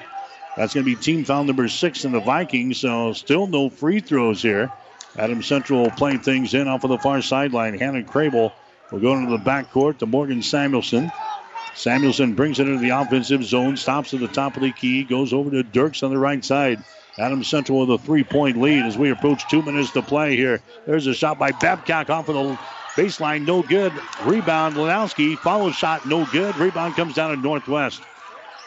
That's 0.56 0.76
going 0.76 0.86
to 0.86 0.96
be 0.96 1.00
team 1.00 1.24
foul 1.26 1.44
number 1.44 1.68
six 1.68 2.06
in 2.06 2.12
the 2.12 2.20
Vikings. 2.20 2.80
So 2.80 3.14
still 3.14 3.48
no 3.48 3.70
free 3.70 4.00
throws 4.00 4.42
here. 4.42 4.72
Adam 5.18 5.42
Central 5.42 5.90
playing 5.92 6.20
things 6.20 6.54
in 6.54 6.68
off 6.68 6.84
of 6.84 6.90
the 6.90 6.98
far 7.00 7.22
sideline. 7.22 7.78
Hannah 7.78 8.04
Crable 8.04 8.52
will 8.92 9.00
go 9.00 9.16
into 9.16 9.32
the 9.32 9.44
backcourt 9.44 10.00
to 10.00 10.06
Morgan 10.06 10.42
Samuelson. 10.44 11.12
Samuelson 11.76 12.36
brings 12.36 12.60
it 12.60 12.68
into 12.68 12.80
the 12.80 12.90
offensive 12.90 13.44
zone, 13.44 13.78
stops 13.78 14.14
at 14.14 14.20
the 14.20 14.28
top 14.28 14.56
of 14.56 14.62
the 14.62 14.72
key, 14.72 15.04
goes 15.04 15.34
over 15.34 15.50
to 15.52 15.64
Dirks 15.64 16.04
on 16.04 16.12
the 16.12 16.20
right 16.20 16.44
side. 16.44 16.84
Adam 17.18 17.44
Central 17.44 17.80
with 17.80 18.02
a 18.02 18.04
three 18.04 18.24
point 18.24 18.58
lead 18.58 18.86
as 18.86 18.98
we 18.98 19.12
approach 19.12 19.48
two 19.48 19.62
minutes 19.62 19.92
to 19.92 20.02
play 20.02 20.36
here. 20.36 20.62
There's 20.86 21.08
a 21.08 21.14
shot 21.14 21.38
by 21.38 21.52
Babcock 21.52 22.10
off 22.10 22.30
of 22.30 22.36
the 22.36 22.60
baseline, 22.96 23.46
no 23.46 23.62
good. 23.62 23.94
Rebound, 24.24 24.76
Lanowski, 24.76 25.38
follow 25.38 25.72
shot, 25.72 26.06
no 26.06 26.26
good. 26.26 26.56
Rebound 26.58 26.96
comes 26.96 27.16
down 27.16 27.36
to 27.36 27.42
Northwest. 27.42 28.02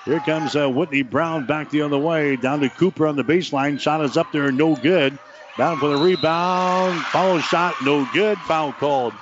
Here 0.05 0.21
comes 0.21 0.55
uh, 0.55 0.71
Whitney 0.71 1.03
Brown 1.03 1.47
back 1.47 1.71
the 1.71 1.83
other 1.83 1.99
way, 1.99 2.37
down 2.37 2.61
to 2.61 2.69
Cooper 2.69 3.09
on 3.09 3.17
the 3.17 3.25
baseline. 3.25 3.81
Shot 3.81 4.05
is 4.05 4.17
up 4.17 4.31
there, 4.31 4.53
no 4.53 4.77
good. 4.77 5.19
Bound 5.59 5.81
for 5.81 5.89
the 5.89 5.97
rebound, 5.97 7.01
follow 7.07 7.39
shot, 7.41 7.75
no 7.83 8.07
good. 8.13 8.39
Foul 8.39 8.73
called. 8.73 9.15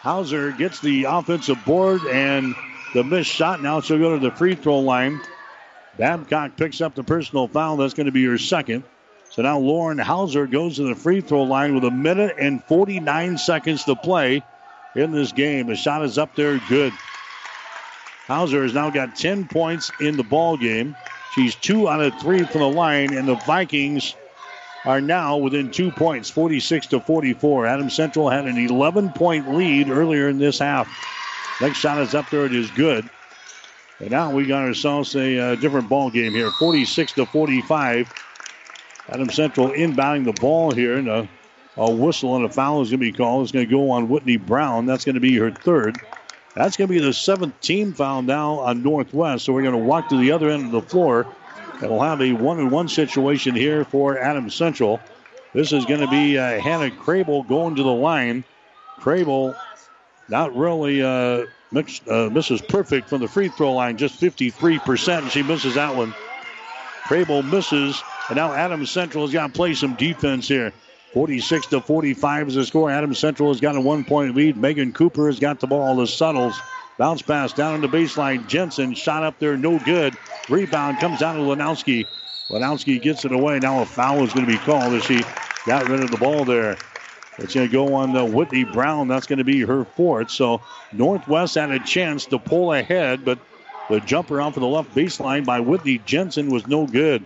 Hauser 0.00 0.52
gets 0.52 0.80
the 0.80 1.04
offensive 1.04 1.64
board 1.64 2.00
and 2.06 2.54
the 2.94 3.04
missed 3.04 3.30
shot. 3.30 3.62
Now 3.62 3.80
she'll 3.80 3.98
go 3.98 4.18
to 4.18 4.20
the 4.20 4.34
free 4.34 4.54
throw 4.54 4.80
line. 4.80 5.20
Babcock 5.96 6.56
picks 6.56 6.80
up 6.80 6.94
the 6.94 7.02
personal 7.02 7.48
foul. 7.48 7.76
That's 7.76 7.94
going 7.94 8.06
to 8.06 8.12
be 8.12 8.24
her 8.26 8.38
second. 8.38 8.84
So 9.30 9.42
now 9.42 9.58
Lauren 9.58 9.98
Hauser 9.98 10.46
goes 10.46 10.76
to 10.76 10.84
the 10.84 10.94
free 10.94 11.20
throw 11.20 11.42
line 11.42 11.74
with 11.74 11.84
a 11.84 11.90
minute 11.90 12.36
and 12.38 12.62
49 12.64 13.38
seconds 13.38 13.84
to 13.84 13.94
play 13.94 14.42
in 14.94 15.12
this 15.12 15.32
game. 15.32 15.66
The 15.66 15.76
shot 15.76 16.04
is 16.04 16.18
up 16.18 16.34
there, 16.34 16.60
good. 16.68 16.92
Hauser 18.26 18.62
has 18.62 18.74
now 18.74 18.90
got 18.90 19.16
10 19.16 19.48
points 19.48 19.90
in 20.00 20.16
the 20.16 20.22
ball 20.22 20.56
game. 20.56 20.96
She's 21.34 21.54
two 21.54 21.88
out 21.88 22.00
of 22.00 22.18
three 22.20 22.42
from 22.44 22.60
the 22.62 22.68
line, 22.68 23.14
and 23.14 23.28
the 23.28 23.36
Vikings 23.36 24.14
are 24.84 25.00
now 25.00 25.36
within 25.36 25.70
two 25.70 25.90
points, 25.90 26.30
46 26.30 26.88
to 26.88 27.00
44. 27.00 27.66
Adam 27.66 27.90
Central 27.90 28.28
had 28.28 28.46
an 28.46 28.58
11 28.58 29.12
point 29.12 29.54
lead 29.54 29.88
earlier 29.88 30.28
in 30.28 30.38
this 30.38 30.58
half. 30.58 30.88
Next 31.60 31.78
shot 31.78 31.98
is 31.98 32.14
up 32.14 32.30
there. 32.30 32.46
It 32.46 32.54
is 32.54 32.70
good. 32.70 33.08
And 33.98 34.10
now 34.10 34.30
we 34.30 34.46
got 34.46 34.62
ourselves 34.62 35.16
a 35.16 35.38
uh, 35.38 35.54
different 35.56 35.88
ball 35.88 36.08
game 36.08 36.32
here, 36.32 36.50
46 36.52 37.12
to 37.12 37.26
45. 37.26 38.12
Adam 39.08 39.30
Central 39.30 39.70
inbounding 39.70 40.24
the 40.24 40.34
ball 40.34 40.70
here, 40.70 40.96
and 40.98 41.08
a, 41.08 41.28
a 41.76 41.90
whistle 41.90 42.36
and 42.36 42.44
a 42.44 42.48
foul 42.48 42.82
is 42.82 42.90
going 42.90 43.00
to 43.00 43.06
be 43.06 43.12
called. 43.12 43.42
It's 43.42 43.52
going 43.52 43.66
to 43.66 43.70
go 43.70 43.90
on 43.90 44.08
Whitney 44.08 44.36
Brown. 44.36 44.86
That's 44.86 45.04
going 45.04 45.14
to 45.14 45.20
be 45.20 45.36
her 45.38 45.50
third. 45.50 45.98
That's 46.54 46.76
going 46.76 46.88
to 46.88 46.94
be 46.94 47.00
the 47.00 47.12
seventh 47.12 47.60
team 47.60 47.92
foul 47.92 48.22
now 48.22 48.60
on 48.60 48.82
Northwest. 48.82 49.44
So 49.44 49.52
we're 49.52 49.62
going 49.62 49.72
to 49.72 49.78
walk 49.78 50.08
to 50.10 50.18
the 50.18 50.30
other 50.30 50.50
end 50.50 50.66
of 50.66 50.72
the 50.72 50.82
floor, 50.82 51.26
and 51.80 51.90
we'll 51.90 52.02
have 52.02 52.20
a 52.20 52.32
one-on-one 52.32 52.88
situation 52.88 53.54
here 53.54 53.84
for 53.84 54.18
Adam 54.18 54.48
Central. 54.50 55.00
This 55.54 55.72
is 55.72 55.86
going 55.86 56.00
to 56.00 56.08
be 56.08 56.38
uh, 56.38 56.60
Hannah 56.60 56.90
Crable 56.90 57.48
going 57.48 57.74
to 57.76 57.82
the 57.82 57.92
line. 57.92 58.44
Crable 59.00 59.56
not 60.28 60.54
really 60.56 61.02
uh, 61.02 61.46
mix, 61.72 62.00
uh, 62.08 62.28
misses 62.30 62.60
perfect 62.60 63.08
from 63.08 63.20
the 63.20 63.28
free 63.28 63.48
throw 63.48 63.72
line, 63.72 63.96
just 63.96 64.20
53%, 64.20 65.18
and 65.18 65.30
she 65.30 65.42
misses 65.42 65.74
that 65.74 65.94
one. 65.94 66.14
Crable 67.04 67.48
misses, 67.48 68.02
and 68.28 68.36
now 68.36 68.52
Adams 68.52 68.90
Central 68.90 69.24
has 69.24 69.32
got 69.32 69.46
to 69.46 69.52
play 69.52 69.74
some 69.74 69.94
defense 69.94 70.46
here. 70.48 70.72
46 71.14 71.68
to 71.68 71.80
45 71.80 72.48
is 72.48 72.54
the 72.54 72.66
score. 72.66 72.90
Adams 72.90 73.18
Central 73.18 73.48
has 73.48 73.60
got 73.60 73.76
a 73.76 73.80
one 73.80 74.04
point 74.04 74.36
lead. 74.36 74.58
Megan 74.58 74.92
Cooper 74.92 75.26
has 75.26 75.38
got 75.38 75.58
the 75.58 75.66
ball. 75.66 75.96
The 75.96 76.06
Suttles 76.06 76.60
bounce 76.98 77.22
pass 77.22 77.54
down 77.54 77.74
on 77.74 77.80
the 77.80 77.88
baseline. 77.88 78.46
Jensen 78.46 78.92
shot 78.92 79.22
up 79.22 79.38
there, 79.38 79.56
no 79.56 79.78
good. 79.78 80.14
Rebound 80.50 80.98
comes 80.98 81.20
down 81.20 81.36
to 81.36 81.42
Lanowski. 81.42 82.06
Lanowski 82.50 83.00
gets 83.00 83.24
it 83.24 83.32
away. 83.32 83.58
Now 83.58 83.80
a 83.80 83.86
foul 83.86 84.22
is 84.22 84.32
going 84.34 84.46
to 84.46 84.52
be 84.52 84.58
called 84.58 84.92
as 84.92 85.04
she 85.04 85.22
got 85.66 85.88
rid 85.88 86.00
of 86.00 86.10
the 86.10 86.18
ball 86.18 86.44
there. 86.44 86.76
It's 87.38 87.54
going 87.54 87.68
to 87.68 87.72
go 87.72 87.94
on 87.94 88.12
the 88.12 88.24
Whitney 88.24 88.64
Brown. 88.64 89.08
That's 89.08 89.26
going 89.26 89.38
to 89.38 89.44
be 89.44 89.60
her 89.60 89.84
fourth. 89.84 90.30
So 90.30 90.60
Northwest 90.92 91.54
had 91.54 91.70
a 91.70 91.78
chance 91.78 92.26
to 92.26 92.38
pull 92.38 92.72
ahead, 92.72 93.24
but 93.24 93.38
the 93.88 94.00
jumper 94.00 94.40
off 94.40 94.56
of 94.56 94.60
the 94.60 94.68
left 94.68 94.94
baseline 94.94 95.46
by 95.46 95.60
Whitney 95.60 95.98
Jensen 95.98 96.50
was 96.50 96.66
no 96.66 96.86
good. 96.86 97.24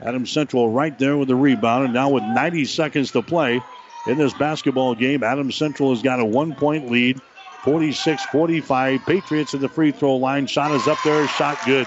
Adam 0.00 0.26
Central 0.26 0.70
right 0.70 0.98
there 0.98 1.16
with 1.16 1.28
the 1.28 1.36
rebound. 1.36 1.84
And 1.84 1.94
now 1.94 2.08
with 2.08 2.24
90 2.24 2.64
seconds 2.64 3.10
to 3.12 3.22
play 3.22 3.60
in 4.06 4.16
this 4.16 4.32
basketball 4.32 4.94
game, 4.94 5.22
Adam 5.22 5.52
Central 5.52 5.90
has 5.90 6.02
got 6.02 6.20
a 6.20 6.24
one 6.24 6.54
point 6.54 6.90
lead. 6.90 7.20
46 7.64 8.24
45. 8.26 9.04
Patriots 9.04 9.52
at 9.52 9.60
the 9.60 9.68
free 9.68 9.92
throw 9.92 10.16
line. 10.16 10.46
Shot 10.46 10.72
is 10.72 10.88
up 10.88 10.98
there. 11.04 11.28
Shot 11.28 11.58
good. 11.66 11.86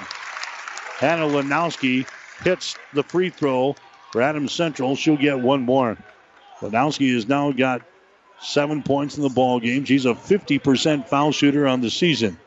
Hannah 0.98 1.28
Lanowski 1.28 2.08
hits 2.44 2.78
the 2.94 3.02
free 3.02 3.32
throw 3.32 3.76
for 4.12 4.22
Adam 4.22 4.48
Central. 4.48 4.96
She'll 4.96 5.18
get 5.18 5.40
one 5.40 5.64
more. 5.64 5.98
Lanowski 6.62 7.14
has 7.14 7.28
now 7.28 7.52
got 7.52 7.82
seven 8.42 8.84
points 8.84 9.18
in 9.18 9.24
the 9.24 9.30
ball 9.30 9.60
game. 9.60 9.86
She's 9.86 10.06
a 10.06 10.14
50% 10.14 11.08
foul 11.08 11.32
shooter 11.32 11.68
on 11.68 11.82
the 11.82 11.90
season. 11.90 12.38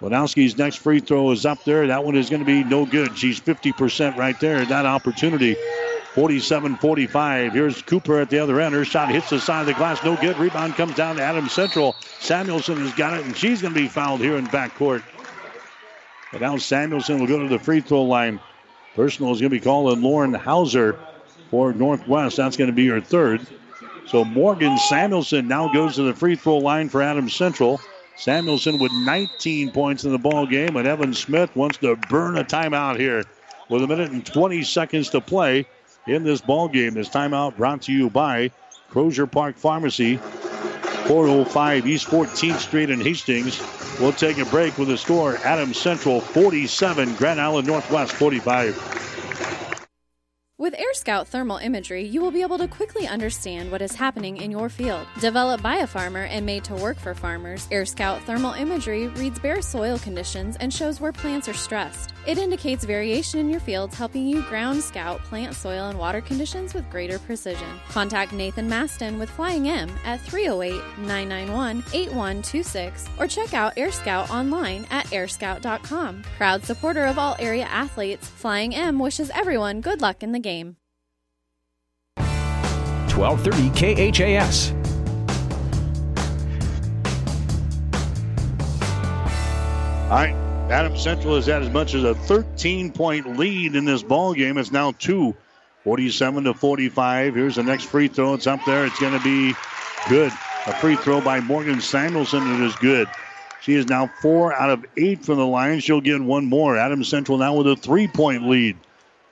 Lanowski's 0.00 0.56
next 0.56 0.76
free 0.76 1.00
throw 1.00 1.30
is 1.30 1.44
up 1.44 1.62
there. 1.64 1.86
That 1.88 2.04
one 2.04 2.16
is 2.16 2.30
going 2.30 2.40
to 2.40 2.46
be 2.46 2.64
no 2.64 2.86
good. 2.86 3.18
She's 3.18 3.38
50% 3.38 4.16
right 4.16 4.38
there. 4.40 4.64
That 4.64 4.86
opportunity. 4.86 5.56
47 6.14 6.76
45. 6.76 7.52
Here's 7.52 7.82
Cooper 7.82 8.18
at 8.18 8.30
the 8.30 8.38
other 8.38 8.60
end. 8.60 8.74
Her 8.74 8.84
shot 8.84 9.10
hits 9.10 9.30
the 9.30 9.38
side 9.38 9.60
of 9.60 9.66
the 9.66 9.74
glass. 9.74 10.02
No 10.02 10.16
good. 10.16 10.38
Rebound 10.38 10.74
comes 10.74 10.96
down 10.96 11.16
to 11.16 11.22
Adam 11.22 11.48
Central. 11.48 11.94
Samuelson 12.18 12.78
has 12.78 12.94
got 12.94 13.18
it, 13.18 13.24
and 13.24 13.36
she's 13.36 13.62
going 13.62 13.74
to 13.74 13.80
be 13.80 13.88
fouled 13.88 14.20
here 14.20 14.36
in 14.36 14.46
backcourt. 14.48 15.02
And 16.32 16.40
now 16.40 16.56
Samuelson 16.56 17.20
will 17.20 17.26
go 17.26 17.38
to 17.40 17.48
the 17.48 17.58
free 17.58 17.80
throw 17.80 18.02
line. 18.02 18.40
Personal 18.96 19.32
is 19.32 19.40
going 19.40 19.50
to 19.50 19.56
be 19.56 19.60
called 19.60 19.92
on 19.92 20.02
Lauren 20.02 20.34
Hauser 20.34 20.98
for 21.50 21.72
Northwest. 21.72 22.36
That's 22.36 22.56
going 22.56 22.70
to 22.70 22.74
be 22.74 22.88
her 22.88 23.00
third. 23.00 23.46
So 24.06 24.24
Morgan 24.24 24.76
Samuelson 24.78 25.46
now 25.48 25.72
goes 25.72 25.96
to 25.96 26.02
the 26.02 26.14
free 26.14 26.36
throw 26.36 26.58
line 26.58 26.88
for 26.88 27.02
Adams 27.02 27.34
Central. 27.34 27.80
Samuelson 28.16 28.78
with 28.78 28.92
19 28.92 29.70
points 29.72 30.04
in 30.04 30.12
the 30.12 30.18
ball 30.18 30.46
game, 30.46 30.76
and 30.76 30.86
Evan 30.86 31.14
Smith 31.14 31.54
wants 31.56 31.78
to 31.78 31.96
burn 31.96 32.36
a 32.36 32.44
timeout 32.44 32.98
here 32.98 33.24
with 33.68 33.82
a 33.82 33.86
minute 33.86 34.10
and 34.10 34.26
20 34.26 34.62
seconds 34.62 35.10
to 35.10 35.20
play 35.20 35.66
in 36.06 36.22
this 36.22 36.40
ball 36.40 36.68
game. 36.68 36.94
This 36.94 37.08
timeout 37.08 37.56
brought 37.56 37.82
to 37.82 37.92
you 37.92 38.10
by 38.10 38.50
Crozier 38.90 39.26
Park 39.26 39.56
Pharmacy, 39.56 40.16
405 41.06 41.86
East 41.86 42.08
14th 42.08 42.58
Street 42.58 42.90
in 42.90 43.00
Hastings. 43.00 43.60
We'll 44.00 44.12
take 44.12 44.38
a 44.38 44.44
break 44.46 44.76
with 44.76 44.88
the 44.88 44.98
score 44.98 45.36
Adams 45.38 45.78
Central 45.78 46.20
47, 46.20 47.14
Grand 47.14 47.40
Island 47.40 47.66
Northwest 47.66 48.12
45. 48.12 49.09
With 50.60 50.74
Air 50.78 50.92
Scout 50.92 51.26
thermal 51.26 51.56
imagery, 51.56 52.04
you 52.04 52.20
will 52.20 52.30
be 52.30 52.42
able 52.42 52.58
to 52.58 52.68
quickly 52.68 53.08
understand 53.08 53.72
what 53.72 53.80
is 53.80 53.94
happening 53.94 54.36
in 54.36 54.50
your 54.50 54.68
field. 54.68 55.06
Developed 55.18 55.62
by 55.62 55.76
a 55.76 55.86
farmer 55.86 56.24
and 56.24 56.44
made 56.44 56.64
to 56.64 56.74
work 56.74 56.98
for 56.98 57.14
farmers, 57.14 57.66
Air 57.70 57.86
Scout 57.86 58.20
thermal 58.24 58.52
imagery 58.52 59.08
reads 59.08 59.38
bare 59.38 59.62
soil 59.62 59.98
conditions 59.98 60.58
and 60.60 60.70
shows 60.70 61.00
where 61.00 61.12
plants 61.12 61.48
are 61.48 61.54
stressed. 61.54 62.12
It 62.26 62.38
indicates 62.38 62.84
variation 62.84 63.40
in 63.40 63.48
your 63.48 63.60
fields, 63.60 63.96
helping 63.96 64.26
you 64.26 64.42
ground 64.42 64.82
scout 64.82 65.20
plant 65.20 65.54
soil 65.54 65.88
and 65.88 65.98
water 65.98 66.20
conditions 66.20 66.74
with 66.74 66.88
greater 66.90 67.18
precision. 67.18 67.68
Contact 67.88 68.32
Nathan 68.32 68.68
Maston 68.68 69.18
with 69.18 69.30
Flying 69.30 69.68
M 69.68 69.90
at 70.04 70.20
308 70.20 70.80
991 70.98 71.78
8126 71.92 73.08
or 73.18 73.26
check 73.26 73.54
out 73.54 73.72
Air 73.76 73.90
Scout 73.90 74.30
online 74.30 74.86
at 74.90 75.06
airscout.com. 75.06 76.22
Proud 76.36 76.64
supporter 76.64 77.06
of 77.06 77.18
all 77.18 77.36
area 77.38 77.64
athletes, 77.64 78.28
Flying 78.28 78.74
M 78.74 78.98
wishes 78.98 79.30
everyone 79.34 79.80
good 79.80 80.00
luck 80.00 80.22
in 80.22 80.32
the 80.32 80.38
game. 80.38 80.76
1230 83.16 84.12
KHAS. 84.12 84.72
All 90.10 90.16
right. 90.16 90.39
Adam 90.70 90.96
Central 90.96 91.34
has 91.34 91.46
had 91.46 91.62
as 91.62 91.70
much 91.70 91.94
as 91.94 92.04
a 92.04 92.14
13 92.14 92.92
point 92.92 93.36
lead 93.36 93.74
in 93.74 93.84
this 93.84 94.04
ball 94.04 94.34
game. 94.34 94.56
It's 94.56 94.70
now 94.70 94.92
two, 94.92 95.34
47 95.82 96.44
to 96.44 96.54
45. 96.54 97.34
Here's 97.34 97.56
the 97.56 97.64
next 97.64 97.84
free 97.84 98.06
throw. 98.06 98.34
It's 98.34 98.46
up 98.46 98.64
there. 98.64 98.86
It's 98.86 99.00
going 99.00 99.18
to 99.18 99.24
be 99.24 99.52
good. 100.08 100.30
A 100.66 100.74
free 100.74 100.94
throw 100.94 101.20
by 101.20 101.40
Morgan 101.40 101.80
Samuelson. 101.80 102.46
It 102.54 102.60
is 102.60 102.76
good. 102.76 103.08
She 103.62 103.74
is 103.74 103.88
now 103.88 104.08
four 104.22 104.54
out 104.54 104.70
of 104.70 104.86
eight 104.96 105.24
from 105.24 105.38
the 105.38 105.46
line. 105.46 105.80
She'll 105.80 106.00
get 106.00 106.20
one 106.20 106.46
more. 106.46 106.76
Adam 106.76 107.02
Central 107.02 107.36
now 107.36 107.56
with 107.56 107.66
a 107.66 107.74
three 107.74 108.06
point 108.06 108.48
lead. 108.48 108.76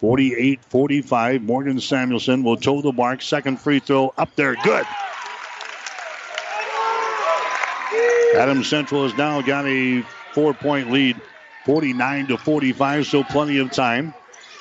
48 0.00 0.60
45. 0.64 1.42
Morgan 1.42 1.80
Samuelson 1.80 2.42
will 2.42 2.56
toe 2.56 2.82
the 2.82 2.92
mark. 2.92 3.22
Second 3.22 3.60
free 3.60 3.78
throw 3.78 4.12
up 4.18 4.34
there. 4.34 4.56
Good. 4.64 4.86
Adam 8.34 8.64
Central 8.64 9.04
has 9.04 9.16
now 9.16 9.40
got 9.40 9.64
a 9.66 10.04
four 10.38 10.54
point 10.54 10.88
lead, 10.92 11.20
49 11.64 12.28
to 12.28 12.38
45, 12.38 13.06
so 13.08 13.24
plenty 13.24 13.58
of 13.58 13.72
time. 13.72 14.14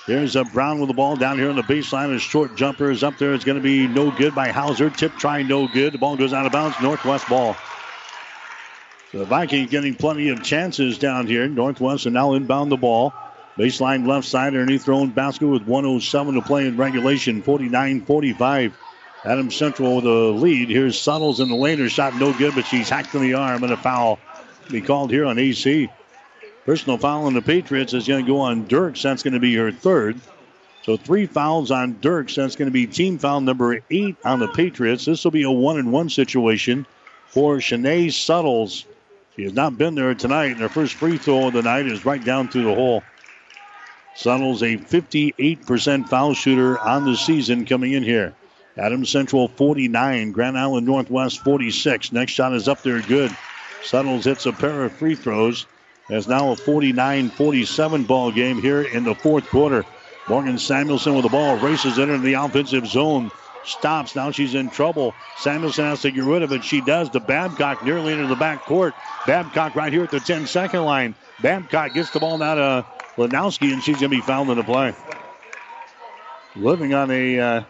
There's 0.08 0.36
a 0.36 0.44
Brown 0.44 0.80
with 0.80 0.88
the 0.88 0.96
ball 0.96 1.16
down 1.16 1.38
here 1.38 1.52
on 1.52 1.56
the 1.56 1.62
baseline. 1.62 2.16
A 2.16 2.18
short 2.18 2.56
jumper 2.56 2.90
is 2.90 3.04
up 3.04 3.20
there. 3.20 3.36
It's 3.36 3.46
going 3.46 3.60
to 3.60 3.64
be 3.64 3.88
no 3.88 4.10
good 4.10 4.34
by 4.34 4.50
Hauser. 4.50 4.90
Tip 4.90 5.16
try 5.18 5.44
no 5.44 5.68
good. 5.68 5.94
The 5.94 6.00
ball 6.00 6.18
goes 6.18 6.34
out 6.34 6.48
of 6.48 6.52
bounds. 6.52 6.78
Northwest 6.82 7.30
ball. 7.30 7.56
So 9.12 9.20
the 9.20 9.26
Vikings 9.26 9.70
getting 9.70 9.94
plenty 9.94 10.30
of 10.30 10.42
chances 10.42 10.98
down 10.98 11.28
here. 11.28 11.48
Northwest 11.48 12.08
and 12.08 12.16
now 12.16 12.34
inbound 12.34 12.72
the 12.72 12.78
ball. 12.78 13.14
Baseline 13.56 14.08
left 14.08 14.26
side 14.26 14.56
underneath 14.56 14.86
their 14.86 14.96
own 14.96 15.12
basket 15.12 15.46
with 15.46 15.62
107 15.62 16.34
to 16.34 16.42
play 16.42 16.66
in 16.66 16.76
regulation. 16.76 17.44
49-45. 17.44 18.74
Adams 19.26 19.56
Central 19.56 19.98
with 19.98 20.06
a 20.06 20.10
lead. 20.10 20.70
Here's 20.70 21.00
Suttles 21.00 21.40
in 21.40 21.50
the 21.50 21.56
lane. 21.56 21.78
Her 21.78 21.88
shot 21.88 22.16
no 22.16 22.34
good, 22.34 22.56
but 22.56 22.66
she's 22.66 22.90
hacked 22.90 23.14
in 23.14 23.22
the 23.22 23.36
arm 23.36 23.64
and 23.64 23.74
a 23.74 23.78
foul 23.78 24.18
be 24.72 24.82
called 24.82 25.12
here 25.12 25.26
on 25.26 25.40
AC. 25.40 25.90
Personal 26.66 26.98
foul 26.98 27.26
on 27.26 27.34
the 27.34 27.42
Patriots 27.42 27.94
is 27.94 28.08
going 28.08 28.26
to 28.26 28.32
go 28.32 28.40
on 28.40 28.68
Dirks. 28.68 29.02
That's 29.02 29.24
going 29.24 29.34
to 29.34 29.40
be 29.40 29.56
her 29.56 29.72
third. 29.72 30.20
So 30.84 30.98
three 30.98 31.26
fouls 31.26 31.72
on 31.72 31.98
Dirks. 32.02 32.36
That's 32.36 32.56
going 32.56 32.68
to 32.68 32.74
be 32.74 32.88
team 32.88 33.18
foul 33.18 33.42
number 33.42 33.80
eight 33.90 34.18
on 34.26 34.40
the 34.40 34.48
Patriots. 34.48 35.06
This 35.06 35.24
will 35.24 35.32
be 35.32 35.44
a 35.44 35.52
one 35.52 35.80
and 35.80 35.92
one 35.92 36.10
situation 36.10 36.86
for 37.28 37.58
Shanae 37.58 38.12
Suttles. 38.12 38.86
She 39.36 39.44
has 39.44 39.54
not 39.54 39.78
been 39.78 39.96
there 39.96 40.16
tonight, 40.16 40.52
and 40.52 40.60
her 40.60 40.70
first 40.70 40.96
free 40.96 41.18
throw 41.18 41.48
of 41.48 41.54
the 41.54 41.62
night 41.62 41.86
is 41.86 42.06
right 42.06 42.24
down 42.24 42.50
through 42.50 42.64
the 42.64 42.74
hole. 42.74 43.04
Suttles 44.16 44.64
a 44.64 44.78
58% 44.78 46.10
foul 46.10 46.34
shooter 46.34 46.80
on 46.80 47.06
the 47.06 47.16
season 47.16 47.66
coming 47.66 47.94
in 47.94 48.02
here. 48.02 48.34
Adams 48.78 49.10
Central 49.10 49.48
49, 49.48 50.32
Grand 50.32 50.58
Island 50.58 50.88
Northwest 50.88 51.44
46. 51.44 52.12
Next 52.12 52.34
shot 52.34 52.54
is 52.54 52.68
up 52.68 52.82
there, 52.82 53.02
good. 53.02 53.36
Suttles 53.84 54.26
hits 54.26 54.46
a 54.46 54.54
pair 54.54 54.84
of 54.84 54.94
free 54.94 55.16
throws. 55.16 55.66
It's 56.10 56.28
now 56.28 56.52
a 56.52 56.56
49 56.56 57.30
47 57.30 58.04
ball 58.04 58.32
game 58.32 58.62
here 58.62 58.82
in 58.82 59.04
the 59.04 59.16
fourth 59.16 59.48
quarter. 59.48 59.86
Morgan 60.28 60.58
Samuelson 60.58 61.14
with 61.16 61.24
the 61.24 61.30
ball 61.30 61.58
races 61.58 61.98
into 61.98 62.18
the 62.20 62.34
offensive 62.34 62.88
zone. 62.88 63.32
Stops. 63.64 64.16
Now 64.16 64.32
she's 64.32 64.56
in 64.56 64.70
trouble. 64.70 65.14
Samuelson 65.38 65.86
has 65.86 66.02
to 66.02 66.12
get 66.12 66.24
rid 66.24 66.42
of 66.42 66.54
it. 66.54 66.64
She 66.64 66.80
does. 66.80 67.10
The 67.10 67.20
Babcock 67.20 67.84
nearly 67.84 68.14
into 68.14 68.28
the 68.28 68.36
back 68.36 68.64
court. 68.64 68.94
Babcock 69.26 69.76
right 69.76 69.92
here 69.92 70.04
at 70.04 70.12
the 70.12 70.22
10 70.22 70.48
second 70.48 70.84
line. 70.84 71.16
Babcock 71.42 71.94
gets 71.94 72.12
the 72.12 72.20
ball 72.20 72.38
now 72.38 72.56
to 72.56 72.86
Lanowski, 73.18 73.74
and 73.74 73.84
she's 73.84 73.98
going 73.98 74.10
to 74.10 74.16
be 74.18 74.22
fouled 74.22 74.50
in 74.50 74.58
the 74.58 74.64
play. 74.64 74.96
Living 76.56 76.94
on 76.94 77.12
a 77.12 77.40
uh, 77.40 77.64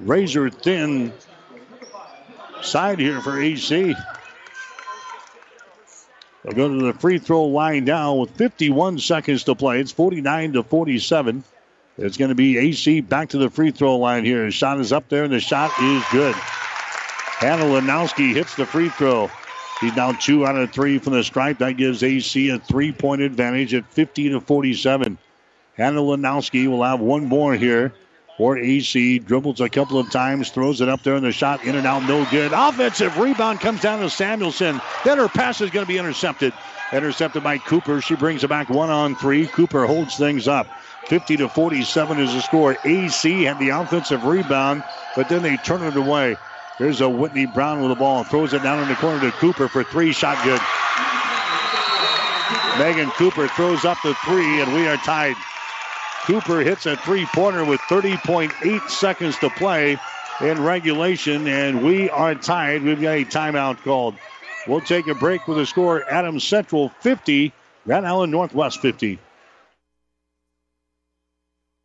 razor 0.00 0.48
thin 0.48 1.12
side 2.62 2.98
here 2.98 3.20
for 3.20 3.40
AC. 3.40 3.94
They'll 6.44 6.54
go 6.54 6.68
to 6.68 6.86
the 6.86 6.98
free 6.98 7.18
throw 7.18 7.44
line 7.44 7.84
now 7.84 8.14
with 8.14 8.30
51 8.32 8.98
seconds 8.98 9.44
to 9.44 9.54
play. 9.54 9.80
It's 9.80 9.92
49 9.92 10.52
to 10.54 10.62
47. 10.62 11.42
It's 11.96 12.16
going 12.16 12.28
to 12.28 12.34
be 12.34 12.58
AC 12.58 13.00
back 13.00 13.30
to 13.30 13.38
the 13.38 13.48
free 13.48 13.70
throw 13.70 13.96
line 13.96 14.24
here. 14.24 14.44
His 14.44 14.54
shot 14.54 14.78
is 14.80 14.92
up 14.92 15.08
there, 15.08 15.24
and 15.24 15.32
the 15.32 15.40
shot 15.40 15.70
is 15.80 16.02
good. 16.12 16.34
Hannah 16.34 17.64
Lanowski 17.64 18.34
hits 18.34 18.54
the 18.56 18.66
free 18.66 18.90
throw. 18.90 19.30
He's 19.80 19.96
now 19.96 20.12
two 20.12 20.46
out 20.46 20.56
of 20.56 20.70
three 20.72 20.98
from 20.98 21.14
the 21.14 21.24
stripe. 21.24 21.58
That 21.58 21.76
gives 21.76 22.02
AC 22.02 22.48
a 22.50 22.58
three 22.58 22.92
point 22.92 23.22
advantage 23.22 23.74
at 23.74 23.86
50 23.92 24.30
to 24.30 24.40
47. 24.40 25.18
Hannah 25.76 26.00
Lanowski 26.00 26.68
will 26.68 26.82
have 26.82 27.00
one 27.00 27.24
more 27.26 27.54
here 27.54 27.92
for 28.36 28.58
AC. 28.58 29.20
Dribbles 29.20 29.60
a 29.60 29.68
couple 29.68 29.98
of 29.98 30.10
times, 30.10 30.50
throws 30.50 30.80
it 30.80 30.88
up 30.88 31.02
there, 31.02 31.14
and 31.14 31.24
the 31.24 31.32
shot 31.32 31.64
in 31.64 31.76
and 31.76 31.86
out, 31.86 32.02
no 32.08 32.26
good. 32.30 32.52
Offensive 32.52 33.16
rebound 33.18 33.60
comes 33.60 33.80
down 33.80 34.00
to 34.00 34.10
Samuelson. 34.10 34.80
Then 35.04 35.18
her 35.18 35.28
pass 35.28 35.60
is 35.60 35.70
going 35.70 35.84
to 35.84 35.88
be 35.88 35.98
intercepted. 35.98 36.52
Intercepted 36.92 37.42
by 37.42 37.58
Cooper. 37.58 38.00
She 38.00 38.14
brings 38.14 38.44
it 38.44 38.48
back 38.48 38.68
one 38.68 38.90
on 38.90 39.16
three. 39.16 39.46
Cooper 39.46 39.86
holds 39.86 40.16
things 40.16 40.46
up. 40.48 40.66
50 41.06 41.36
to 41.38 41.48
47 41.48 42.18
is 42.18 42.32
the 42.32 42.40
score. 42.40 42.76
AC 42.84 43.42
had 43.42 43.58
the 43.58 43.70
offensive 43.70 44.24
rebound, 44.24 44.82
but 45.16 45.28
then 45.28 45.42
they 45.42 45.56
turn 45.58 45.82
it 45.82 45.96
away. 45.96 46.36
There's 46.78 47.00
a 47.00 47.08
Whitney 47.08 47.46
Brown 47.46 47.80
with 47.80 47.90
the 47.90 47.96
ball. 47.96 48.18
And 48.18 48.26
throws 48.26 48.52
it 48.52 48.62
down 48.62 48.82
in 48.82 48.88
the 48.88 48.94
corner 48.96 49.20
to 49.20 49.30
Cooper 49.32 49.68
for 49.68 49.84
three. 49.84 50.12
Shot 50.12 50.42
good. 50.44 50.60
Megan 52.78 53.10
Cooper 53.12 53.46
throws 53.48 53.84
up 53.84 53.98
the 54.02 54.14
three, 54.24 54.60
and 54.60 54.72
we 54.74 54.86
are 54.88 54.96
tied. 54.98 55.36
Cooper 56.24 56.60
hits 56.60 56.86
a 56.86 56.96
three 56.96 57.26
pointer 57.26 57.66
with 57.66 57.80
30.8 57.82 58.88
seconds 58.88 59.38
to 59.40 59.50
play 59.50 59.98
in 60.40 60.62
regulation, 60.62 61.46
and 61.46 61.84
we 61.84 62.08
are 62.08 62.34
tied. 62.34 62.82
We've 62.82 63.00
got 63.00 63.18
a 63.18 63.24
timeout 63.26 63.82
called. 63.84 64.14
We'll 64.66 64.80
take 64.80 65.06
a 65.06 65.14
break 65.14 65.46
with 65.46 65.58
the 65.58 65.66
score 65.66 66.02
Adams 66.10 66.44
Central 66.44 66.88
50, 66.88 67.52
Grand 67.84 68.06
Island 68.06 68.32
Northwest 68.32 68.80
50. 68.80 69.18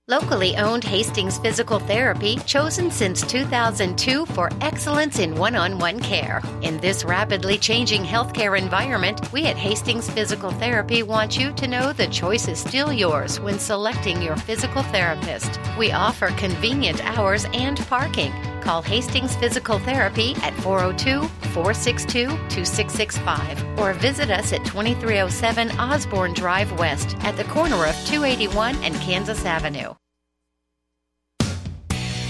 Locally 0.09 0.57
owned 0.57 0.83
Hastings 0.83 1.37
Physical 1.37 1.77
Therapy, 1.77 2.37
chosen 2.47 2.89
since 2.89 3.21
2002 3.21 4.25
for 4.25 4.49
excellence 4.59 5.19
in 5.19 5.35
one 5.35 5.55
on 5.55 5.77
one 5.77 5.99
care. 5.99 6.41
In 6.63 6.77
this 6.77 7.05
rapidly 7.05 7.59
changing 7.59 8.03
healthcare 8.03 8.57
environment, 8.57 9.31
we 9.31 9.45
at 9.45 9.55
Hastings 9.55 10.09
Physical 10.09 10.49
Therapy 10.49 11.03
want 11.03 11.37
you 11.37 11.53
to 11.53 11.67
know 11.67 11.93
the 11.93 12.07
choice 12.07 12.47
is 12.47 12.57
still 12.57 12.91
yours 12.91 13.39
when 13.39 13.59
selecting 13.59 14.19
your 14.19 14.35
physical 14.35 14.81
therapist. 14.81 15.59
We 15.77 15.91
offer 15.91 16.29
convenient 16.29 17.05
hours 17.05 17.45
and 17.53 17.77
parking. 17.85 18.33
Call 18.61 18.81
Hastings 18.81 19.35
Physical 19.35 19.79
Therapy 19.79 20.35
at 20.43 20.53
402 20.55 21.27
462 21.53 22.27
2665 22.27 23.79
or 23.79 23.93
visit 23.93 24.29
us 24.29 24.53
at 24.53 24.63
2307 24.65 25.71
Osborne 25.79 26.33
Drive 26.33 26.71
West 26.79 27.15
at 27.21 27.35
the 27.37 27.43
corner 27.45 27.85
of 27.85 27.95
281 28.05 28.75
and 28.83 28.95
Kansas 28.95 29.45
Avenue. 29.45 29.93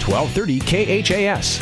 1230 0.10 0.60
KHAS. 1.04 1.62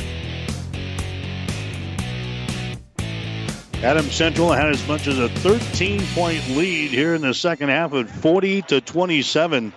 Adam 3.83 4.05
Central 4.09 4.51
had 4.51 4.69
as 4.69 4.87
much 4.87 5.05
as 5.05 5.19
a 5.19 5.29
13 5.29 6.01
point 6.15 6.47
lead 6.49 6.89
here 6.89 7.13
in 7.13 7.21
the 7.21 7.33
second 7.33 7.69
half 7.69 7.93
at 7.93 8.09
40 8.09 8.63
to 8.63 8.81
27. 8.81 9.71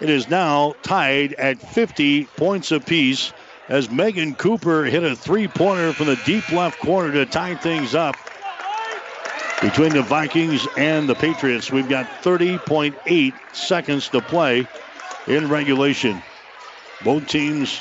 It 0.00 0.10
is 0.10 0.28
now 0.28 0.74
tied 0.82 1.32
at 1.34 1.58
50 1.58 2.24
points 2.36 2.70
apiece 2.70 3.32
as 3.68 3.90
Megan 3.90 4.34
Cooper 4.34 4.84
hit 4.84 5.02
a 5.02 5.16
three 5.16 5.48
pointer 5.48 5.92
from 5.92 6.06
the 6.06 6.20
deep 6.24 6.50
left 6.52 6.78
corner 6.78 7.12
to 7.12 7.26
tie 7.26 7.54
things 7.54 7.94
up. 7.94 8.16
Between 9.62 9.92
the 9.92 10.02
Vikings 10.02 10.66
and 10.76 11.08
the 11.08 11.14
Patriots, 11.14 11.72
we've 11.72 11.88
got 11.88 12.06
30.8 12.22 13.32
seconds 13.52 14.08
to 14.10 14.20
play 14.20 14.68
in 15.26 15.48
regulation. 15.48 16.22
Both 17.04 17.26
teams 17.26 17.80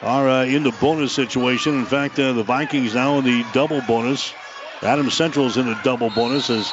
are 0.00 0.28
uh, 0.28 0.44
in 0.44 0.62
the 0.62 0.72
bonus 0.80 1.12
situation. 1.12 1.74
In 1.74 1.86
fact, 1.86 2.18
uh, 2.18 2.32
the 2.32 2.42
Vikings 2.44 2.94
now 2.94 3.18
in 3.18 3.24
the 3.24 3.44
double 3.52 3.80
bonus. 3.82 4.32
Adam 4.82 5.10
Central 5.10 5.46
is 5.46 5.56
in 5.56 5.66
the 5.66 5.78
double 5.84 6.10
bonus 6.10 6.50
as 6.50 6.72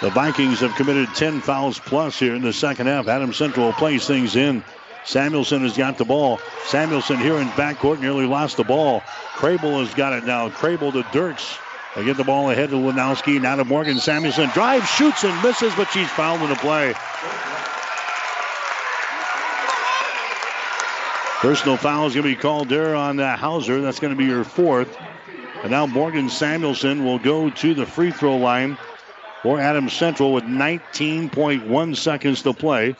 the 0.00 0.10
Vikings 0.10 0.60
have 0.60 0.74
committed 0.74 1.08
10 1.14 1.40
fouls 1.40 1.78
plus 1.78 2.18
here 2.18 2.34
in 2.34 2.42
the 2.42 2.52
second 2.52 2.86
half. 2.86 3.08
Adam 3.08 3.32
Central 3.32 3.72
plays 3.72 4.06
things 4.06 4.36
in. 4.36 4.64
Samuelson 5.04 5.62
has 5.62 5.76
got 5.76 5.98
the 5.98 6.04
ball. 6.04 6.38
Samuelson 6.66 7.18
here 7.18 7.36
in 7.36 7.48
backcourt 7.48 8.00
nearly 8.00 8.26
lost 8.26 8.56
the 8.56 8.64
ball. 8.64 9.00
Crable 9.34 9.84
has 9.84 9.94
got 9.94 10.12
it 10.12 10.24
now. 10.24 10.48
Crable 10.50 10.92
to 10.92 11.02
Dirks. 11.12 11.58
They 11.96 12.04
get 12.04 12.16
the 12.16 12.24
ball 12.24 12.50
ahead 12.50 12.70
to 12.70 12.76
Lanowski. 12.76 13.40
Now 13.40 13.56
to 13.56 13.64
Morgan 13.64 13.98
Samuelson. 13.98 14.50
Drive, 14.50 14.86
shoots, 14.86 15.24
and 15.24 15.42
misses, 15.42 15.74
but 15.74 15.90
she's 15.90 16.08
fouled 16.10 16.40
in 16.42 16.48
the 16.48 16.56
play. 16.56 16.94
Personal 21.40 21.78
foul 21.78 22.06
is 22.06 22.14
going 22.14 22.24
to 22.24 22.36
be 22.36 22.40
called 22.40 22.68
there 22.68 22.94
on 22.94 23.18
uh, 23.18 23.34
Hauser. 23.34 23.80
That's 23.80 23.98
going 23.98 24.12
to 24.12 24.18
be 24.18 24.26
your 24.26 24.44
fourth. 24.44 24.94
And 25.62 25.70
now 25.70 25.86
Morgan 25.86 26.28
Samuelson 26.28 27.02
will 27.02 27.18
go 27.18 27.48
to 27.48 27.74
the 27.74 27.86
free 27.86 28.10
throw 28.10 28.36
line 28.36 28.76
for 29.42 29.58
Adams 29.58 29.94
Central 29.94 30.34
with 30.34 30.44
19.1 30.44 31.96
seconds 31.96 32.42
to 32.42 32.52
play. 32.52 32.94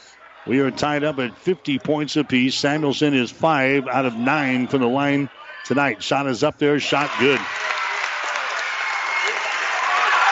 We 0.46 0.60
are 0.60 0.70
tied 0.70 1.04
up 1.04 1.18
at 1.18 1.36
50 1.36 1.78
points 1.80 2.16
apiece. 2.16 2.54
Samuelson 2.54 3.14
is 3.14 3.30
five 3.30 3.86
out 3.86 4.06
of 4.06 4.16
nine 4.16 4.68
from 4.68 4.80
the 4.80 4.88
line 4.88 5.28
tonight. 5.66 6.02
Shot 6.02 6.26
is 6.26 6.42
up 6.42 6.58
there, 6.58 6.80
shot 6.80 7.10
good. 7.20 7.40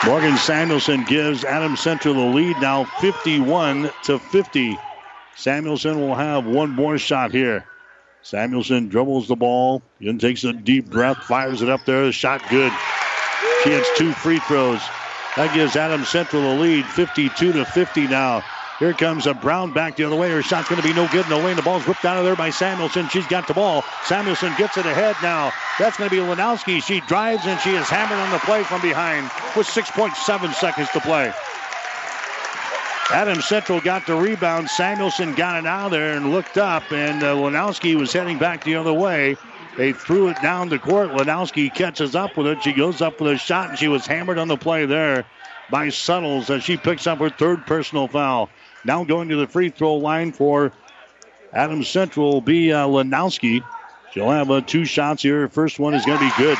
Morgan 0.05 0.37
Samuelson 0.37 1.03
gives 1.03 1.43
Adam 1.43 1.75
Central 1.75 2.15
the 2.15 2.21
lead 2.21 2.57
now 2.61 2.85
51 2.85 3.91
to 4.05 4.17
50. 4.17 4.77
Samuelson 5.35 5.99
will 5.99 6.15
have 6.15 6.45
one 6.45 6.71
more 6.71 6.97
shot 6.97 7.31
here. 7.31 7.65
Samuelson 8.21 8.89
dribbles 8.89 9.27
the 9.27 9.35
ball, 9.35 9.81
then 10.01 10.17
takes 10.17 10.43
a 10.43 10.53
deep 10.53 10.89
breath, 10.89 11.17
fires 11.17 11.61
it 11.61 11.69
up 11.69 11.85
there. 11.85 12.11
Shot 12.11 12.41
good. 12.49 12.71
She 13.63 13.69
hits 13.69 13.89
two 13.97 14.11
free 14.13 14.39
throws. 14.39 14.81
That 15.35 15.53
gives 15.53 15.75
Adam 15.75 16.03
Central 16.05 16.41
the 16.41 16.61
lead, 16.61 16.85
52 16.85 17.53
to 17.53 17.65
50 17.65 18.07
now. 18.07 18.43
Here 18.79 18.93
comes 18.93 19.27
a 19.27 19.33
Brown 19.33 19.73
back 19.73 19.97
the 19.97 20.05
other 20.05 20.15
way. 20.15 20.31
Her 20.31 20.41
shot's 20.41 20.69
going 20.69 20.81
to 20.81 20.87
be 20.87 20.93
no 20.93 21.05
good 21.09 21.25
the 21.25 21.35
lane. 21.35 21.57
The 21.57 21.61
ball's 21.61 21.85
whipped 21.85 22.05
out 22.05 22.17
of 22.17 22.23
there 22.23 22.37
by 22.37 22.49
Samuelson. 22.49 23.09
She's 23.09 23.27
got 23.27 23.45
the 23.45 23.53
ball. 23.53 23.83
Samuelson 24.05 24.53
gets 24.57 24.77
it 24.77 24.85
ahead 24.85 25.17
now. 25.21 25.51
That's 25.77 25.97
going 25.97 26.09
to 26.09 26.15
be 26.15 26.21
Lanowski. 26.21 26.81
She 26.81 27.01
drives 27.01 27.45
and 27.45 27.59
she 27.59 27.71
is 27.71 27.89
hammered 27.89 28.17
on 28.17 28.31
the 28.31 28.39
play 28.39 28.63
from 28.63 28.81
behind 28.81 29.25
with 29.57 29.67
6.7 29.67 30.53
seconds 30.53 30.89
to 30.91 31.01
play. 31.01 31.33
Adams 33.11 33.45
Central 33.45 33.81
got 33.81 34.05
the 34.07 34.15
rebound. 34.15 34.69
Samuelson 34.69 35.33
got 35.33 35.57
it 35.57 35.67
out 35.67 35.87
of 35.87 35.91
there 35.91 36.15
and 36.15 36.31
looked 36.31 36.57
up, 36.57 36.89
and 36.91 37.21
uh, 37.21 37.35
Lanowski 37.35 37.95
was 37.95 38.13
heading 38.13 38.37
back 38.37 38.63
the 38.63 38.75
other 38.75 38.93
way. 38.93 39.35
They 39.77 39.91
threw 39.91 40.29
it 40.29 40.41
down 40.41 40.69
the 40.69 40.79
court. 40.79 41.09
Lanowski 41.09 41.73
catches 41.73 42.15
up 42.15 42.37
with 42.37 42.47
it. 42.47 42.63
She 42.63 42.71
goes 42.71 43.01
up 43.01 43.19
with 43.19 43.33
a 43.33 43.37
shot, 43.37 43.71
and 43.71 43.79
she 43.79 43.87
was 43.87 44.05
hammered 44.05 44.37
on 44.37 44.47
the 44.47 44.57
play 44.57 44.85
there 44.85 45.25
by 45.69 45.89
Suttles 45.89 46.49
as 46.49 46.63
she 46.63 46.77
picks 46.77 47.07
up 47.07 47.19
her 47.19 47.29
third 47.29 47.65
personal 47.65 48.07
foul. 48.07 48.49
Now 48.85 49.03
going 49.03 49.29
to 49.29 49.35
the 49.35 49.47
free 49.47 49.69
throw 49.69 49.95
line 49.95 50.31
for 50.31 50.71
Adams 51.53 51.87
Central 51.87 52.33
will 52.33 52.41
be 52.41 52.71
uh, 52.71 52.87
Lanowski. 52.87 53.63
She'll 54.11 54.29
have 54.29 54.49
uh, 54.49 54.61
two 54.61 54.85
shots 54.85 55.21
here. 55.21 55.47
First 55.49 55.79
one 55.79 55.93
is 55.93 56.05
going 56.05 56.19
to 56.19 56.25
be 56.25 56.31
good. 56.37 56.57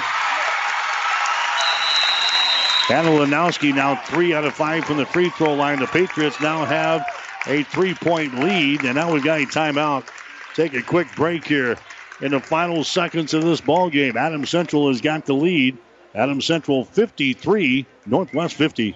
Hannah 2.88 3.10
Lanowski 3.10 3.74
now 3.74 3.96
three 3.96 4.34
out 4.34 4.46
of 4.46 4.54
five 4.54 4.84
from 4.84 4.98
the 4.98 5.06
free 5.06 5.30
throw 5.30 5.54
line. 5.54 5.80
The 5.80 5.88
Patriots 5.88 6.42
now 6.42 6.66
have 6.66 7.06
a 7.46 7.64
three 7.64 7.94
point 7.94 8.34
lead, 8.40 8.84
and 8.84 8.96
now 8.96 9.14
we've 9.14 9.24
got 9.24 9.42
a 9.42 9.46
timeout. 9.46 10.08
Take 10.56 10.74
a 10.74 10.82
quick 10.82 11.08
break 11.16 11.46
here 11.46 11.78
in 12.22 12.32
the 12.32 12.40
final 12.40 12.84
seconds 12.84 13.34
of 13.34 13.44
this 13.44 13.62
ball 13.62 13.90
game. 13.90 14.18
Adam 14.18 14.46
Central 14.46 14.88
has 14.88 15.02
got 15.02 15.26
the 15.26 15.34
lead. 15.34 15.78
Adam 16.16 16.42
Central 16.42 16.84
53, 16.84 17.86
Northwest 18.08 18.56
50. 18.56 18.96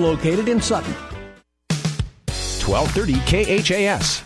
located 0.01 0.49
in 0.49 0.59
Sutton. 0.59 0.93
1230 2.65 3.63
KHAS. 3.63 4.23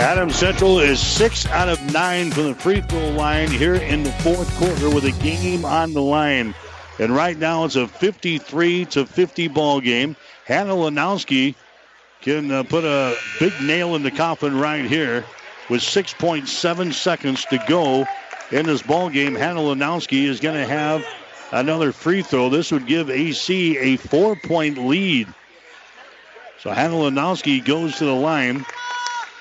Adams 0.00 0.34
Central 0.34 0.78
is 0.78 0.98
six 0.98 1.46
out 1.48 1.68
of 1.68 1.92
nine 1.92 2.30
from 2.30 2.44
the 2.44 2.54
free 2.54 2.80
throw 2.80 3.10
line 3.10 3.50
here 3.50 3.74
in 3.74 4.02
the 4.02 4.12
fourth 4.12 4.50
quarter 4.56 4.88
with 4.88 5.04
a 5.04 5.12
game 5.22 5.64
on 5.64 5.92
the 5.92 6.00
line. 6.00 6.54
And 6.98 7.14
right 7.14 7.36
now 7.36 7.64
it's 7.64 7.76
a 7.76 7.86
53 7.86 8.86
to 8.86 9.04
50 9.04 9.48
ball 9.48 9.80
game. 9.80 10.16
Hannah 10.46 10.74
Lanowski 10.74 11.54
can 12.22 12.50
uh, 12.50 12.62
put 12.62 12.84
a 12.84 13.14
big 13.38 13.52
nail 13.60 13.94
in 13.94 14.02
the 14.02 14.10
coffin 14.10 14.58
right 14.58 14.86
here 14.86 15.24
with 15.68 15.82
6.7 15.82 16.92
seconds 16.92 17.44
to 17.46 17.62
go 17.68 18.06
in 18.50 18.66
this 18.66 18.82
ball 18.82 19.10
game. 19.10 19.34
Hannah 19.34 19.60
Lanowski 19.60 20.24
is 20.24 20.40
going 20.40 20.56
to 20.56 20.66
have 20.66 21.04
another 21.52 21.92
free 21.92 22.22
throw. 22.22 22.48
This 22.48 22.70
would 22.72 22.86
give 22.86 23.10
AC 23.10 23.78
a 23.78 23.96
four 23.96 24.36
point 24.36 24.78
lead. 24.78 25.28
So 26.58 26.70
Hannah 26.70 26.94
Lanowski 26.94 27.64
goes 27.64 27.96
to 27.96 28.04
the 28.04 28.14
line. 28.14 28.66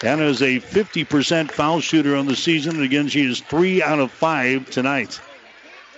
Hannah 0.02 0.26
is 0.26 0.42
a 0.42 0.60
50% 0.60 1.52
foul 1.52 1.82
shooter 1.82 2.16
on 2.16 2.26
the 2.26 2.36
season. 2.36 2.76
And 2.76 2.86
again, 2.86 3.10
she 3.10 3.30
is 3.30 3.42
three 3.42 3.84
out 3.84 4.00
of 4.00 4.12
five 4.12 4.70
tonight. 4.70 5.20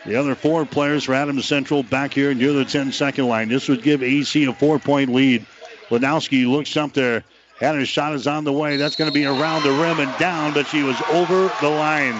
The 0.06 0.16
other 0.16 0.34
four 0.34 0.66
players 0.66 1.04
for 1.04 1.14
Adams 1.14 1.46
Central 1.46 1.84
back 1.84 2.12
here 2.14 2.34
near 2.34 2.54
the 2.54 2.66
10 2.66 2.92
second 2.92 3.28
line. 3.28 3.50
This 3.50 3.70
would 3.70 3.84
give 3.84 4.02
AC 4.02 4.44
a 4.46 4.54
four 4.54 4.80
point 4.80 5.14
lead. 5.14 5.46
Lanowski 5.90 6.50
looks 6.50 6.76
up 6.76 6.94
there. 6.94 7.24
Hannah's 7.60 7.90
shot 7.90 8.16
is 8.16 8.26
on 8.26 8.44
the 8.44 8.52
way. 8.52 8.78
That's 8.78 8.96
going 8.96 9.12
to 9.12 9.14
be 9.14 9.26
around 9.26 9.62
the 9.62 9.72
rim 9.72 10.00
and 10.00 10.18
down, 10.18 10.54
but 10.54 10.66
she 10.66 10.82
was 10.82 11.00
over 11.10 11.52
the 11.62 11.70
line. 11.70 12.16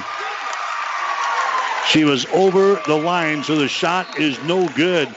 She 1.92 2.06
was 2.06 2.26
over 2.28 2.82
the 2.88 2.96
line, 2.96 3.44
so 3.44 3.58
the 3.58 3.68
shot 3.68 4.18
is 4.18 4.42
no 4.46 4.66
good. 4.70 5.14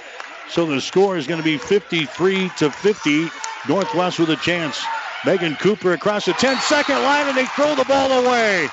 So 0.48 0.66
the 0.66 0.80
score 0.80 1.16
is 1.16 1.24
going 1.24 1.38
to 1.38 1.44
be 1.44 1.56
53 1.56 2.50
to 2.56 2.68
50. 2.68 3.28
Northwest 3.68 4.18
with 4.18 4.30
a 4.30 4.36
chance. 4.36 4.82
Megan 5.24 5.54
Cooper 5.54 5.92
across 5.92 6.24
the 6.24 6.32
10 6.32 6.58
second 6.58 6.96
line, 6.96 7.28
and 7.28 7.36
they 7.36 7.46
throw 7.46 7.76
the 7.76 7.84
ball 7.84 8.10
away. 8.10 8.66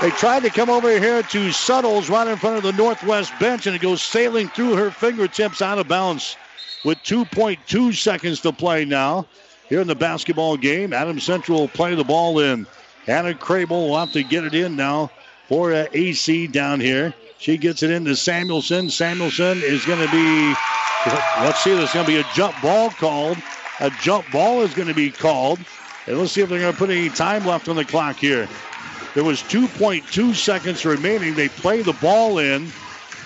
They 0.00 0.10
tried 0.10 0.44
to 0.44 0.50
come 0.50 0.70
over 0.70 1.00
here 1.00 1.24
to 1.24 1.50
Suttles 1.50 2.08
right 2.08 2.28
in 2.28 2.36
front 2.36 2.58
of 2.58 2.62
the 2.62 2.80
Northwest 2.80 3.32
bench, 3.40 3.66
and 3.66 3.74
it 3.74 3.82
goes 3.82 4.00
sailing 4.00 4.46
through 4.50 4.76
her 4.76 4.92
fingertips 4.92 5.60
out 5.60 5.78
of 5.78 5.88
bounds 5.88 6.36
with 6.84 6.98
2.2 6.98 7.92
seconds 7.92 8.40
to 8.42 8.52
play 8.52 8.84
now. 8.84 9.26
Here 9.68 9.80
in 9.80 9.88
the 9.88 9.96
basketball 9.96 10.58
game, 10.58 10.92
Adams 10.92 11.24
Central 11.24 11.58
will 11.58 11.68
play 11.68 11.96
the 11.96 12.04
ball 12.04 12.38
in. 12.38 12.68
Hannah 13.04 13.34
Crable 13.34 13.88
will 13.88 13.98
have 13.98 14.12
to 14.12 14.22
get 14.22 14.44
it 14.44 14.54
in 14.54 14.76
now 14.76 15.10
for 15.48 15.72
uh, 15.72 15.86
AC 15.92 16.46
down 16.46 16.78
here. 16.78 17.14
She 17.38 17.56
gets 17.56 17.82
it 17.82 17.90
into 17.90 18.14
Samuelson. 18.14 18.90
Samuelson 18.90 19.62
is 19.62 19.84
going 19.84 20.04
to 20.04 20.12
be, 20.12 20.54
let's 21.40 21.62
see, 21.64 21.74
there's 21.74 21.92
going 21.92 22.04
to 22.04 22.12
be 22.12 22.18
a 22.18 22.26
jump 22.34 22.54
ball 22.60 22.90
called. 22.90 23.38
A 23.80 23.90
jump 24.02 24.30
ball 24.30 24.62
is 24.62 24.74
going 24.74 24.88
to 24.88 24.94
be 24.94 25.10
called. 25.10 25.58
And 26.06 26.18
let's 26.18 26.32
see 26.32 26.42
if 26.42 26.48
they're 26.48 26.60
going 26.60 26.72
to 26.72 26.78
put 26.78 26.90
any 26.90 27.08
time 27.08 27.46
left 27.46 27.68
on 27.68 27.76
the 27.76 27.84
clock 27.84 28.16
here. 28.16 28.48
There 29.14 29.24
was 29.24 29.42
2.2 29.42 30.34
seconds 30.34 30.84
remaining. 30.84 31.34
They 31.34 31.48
play 31.48 31.82
the 31.82 31.92
ball 31.94 32.38
in. 32.38 32.70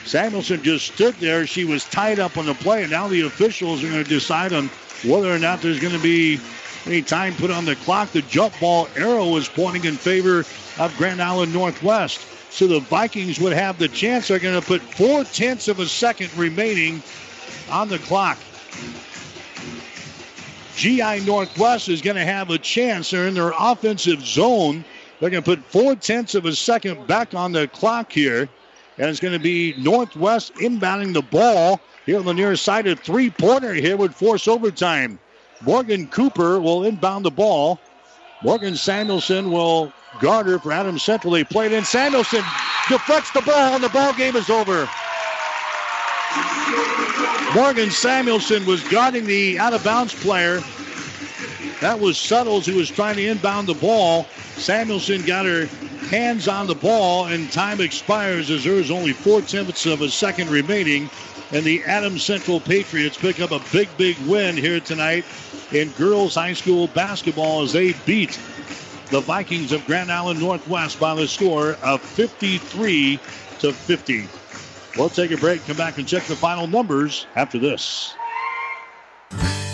Samuelson 0.04 0.62
just 0.62 0.94
stood 0.94 1.14
there. 1.14 1.46
She 1.46 1.64
was 1.64 1.84
tied 1.84 2.18
up 2.18 2.36
on 2.36 2.46
the 2.46 2.54
play, 2.54 2.82
and 2.82 2.90
now 2.90 3.08
the 3.08 3.22
officials 3.22 3.82
are 3.82 3.88
going 3.88 4.02
to 4.02 4.08
decide 4.08 4.52
on 4.52 4.68
whether 5.04 5.32
or 5.32 5.38
not 5.38 5.62
there's 5.62 5.80
going 5.80 5.94
to 5.94 6.02
be 6.02 6.40
any 6.86 7.02
time 7.02 7.34
put 7.34 7.50
on 7.50 7.64
the 7.64 7.76
clock. 7.76 8.10
The 8.10 8.22
jump 8.22 8.58
ball 8.60 8.88
arrow 8.96 9.36
is 9.36 9.48
pointing 9.48 9.84
in 9.84 9.94
favor 9.94 10.44
of 10.78 10.96
Grand 10.96 11.22
Island 11.22 11.52
Northwest. 11.52 12.26
So 12.50 12.66
the 12.66 12.80
Vikings 12.80 13.40
would 13.40 13.52
have 13.52 13.78
the 13.78 13.88
chance. 13.88 14.28
They're 14.28 14.38
going 14.38 14.60
to 14.60 14.66
put 14.66 14.82
four 14.82 15.24
tenths 15.24 15.68
of 15.68 15.78
a 15.78 15.86
second 15.86 16.34
remaining 16.36 17.02
on 17.70 17.88
the 17.88 17.98
clock. 17.98 18.38
GI 20.76 21.20
Northwest 21.20 21.88
is 21.88 22.02
going 22.02 22.16
to 22.16 22.24
have 22.24 22.50
a 22.50 22.58
chance. 22.58 23.10
They're 23.10 23.26
in 23.28 23.34
their 23.34 23.52
offensive 23.58 24.20
zone. 24.20 24.84
They're 25.20 25.30
going 25.30 25.42
to 25.42 25.56
put 25.56 25.64
four 25.66 25.94
tenths 25.94 26.34
of 26.34 26.44
a 26.44 26.54
second 26.54 27.06
back 27.06 27.34
on 27.34 27.52
the 27.52 27.68
clock 27.68 28.12
here. 28.12 28.48
And 28.98 29.08
it's 29.08 29.20
going 29.20 29.32
to 29.32 29.42
be 29.42 29.74
Northwest 29.78 30.54
inbounding 30.56 31.12
the 31.12 31.22
ball 31.22 31.80
here 32.04 32.18
on 32.18 32.24
the 32.24 32.34
near 32.34 32.56
side. 32.56 32.86
A 32.86 32.96
three 32.96 33.30
pointer 33.30 33.72
here 33.72 33.96
would 33.96 34.14
force 34.14 34.48
overtime. 34.48 35.18
Morgan 35.62 36.08
Cooper 36.08 36.60
will 36.60 36.84
inbound 36.84 37.24
the 37.24 37.30
ball. 37.30 37.78
Morgan 38.42 38.76
Samuelson 38.76 39.50
will 39.50 39.92
guard 40.20 40.46
her 40.46 40.58
for 40.58 40.72
Adams 40.72 41.02
Central. 41.02 41.34
He 41.34 41.44
played 41.44 41.72
in. 41.72 41.84
Samuelson 41.84 42.42
deflects 42.88 43.30
the 43.32 43.42
ball, 43.42 43.74
and 43.74 43.84
the 43.84 43.88
ball 43.88 44.12
game 44.12 44.36
is 44.36 44.50
over. 44.50 44.88
Morgan 47.54 47.90
Samuelson 47.90 48.64
was 48.64 48.82
guarding 48.88 49.26
the 49.26 49.58
out 49.58 49.74
of 49.74 49.84
bounds 49.84 50.14
player. 50.14 50.60
That 51.80 52.00
was 52.00 52.16
Suttles 52.16 52.64
who 52.64 52.76
was 52.76 52.90
trying 52.90 53.16
to 53.16 53.26
inbound 53.26 53.68
the 53.68 53.74
ball. 53.74 54.24
Samuelson 54.56 55.22
got 55.26 55.44
her 55.44 55.66
hands 56.08 56.48
on 56.48 56.66
the 56.66 56.74
ball, 56.74 57.26
and 57.26 57.50
time 57.52 57.80
expires 57.80 58.50
as 58.50 58.64
there 58.64 58.74
is 58.74 58.90
only 58.90 59.12
four 59.12 59.42
tenths 59.42 59.86
of 59.86 60.00
a 60.00 60.08
second 60.08 60.48
remaining. 60.48 61.10
And 61.52 61.64
the 61.64 61.82
Adams 61.84 62.22
Central 62.22 62.60
Patriots 62.60 63.18
pick 63.18 63.40
up 63.40 63.50
a 63.50 63.60
big, 63.72 63.88
big 63.98 64.16
win 64.26 64.56
here 64.56 64.80
tonight 64.80 65.26
in 65.72 65.90
girls 65.90 66.34
high 66.34 66.54
school 66.54 66.86
basketball 66.88 67.62
as 67.62 67.72
they 67.72 67.92
beat 68.06 68.38
the 69.12 69.20
Vikings 69.20 69.72
of 69.72 69.84
Grand 69.84 70.10
Island 70.10 70.40
Northwest 70.40 70.98
by 70.98 71.14
the 71.14 71.28
score 71.28 71.76
of 71.82 72.00
53 72.00 73.20
to 73.58 73.70
50. 73.70 74.26
We'll 74.96 75.10
take 75.10 75.30
a 75.30 75.36
break, 75.36 75.62
come 75.66 75.76
back 75.76 75.98
and 75.98 76.08
check 76.08 76.22
the 76.24 76.34
final 76.34 76.66
numbers 76.66 77.26
after 77.36 77.58
this. 77.58 78.14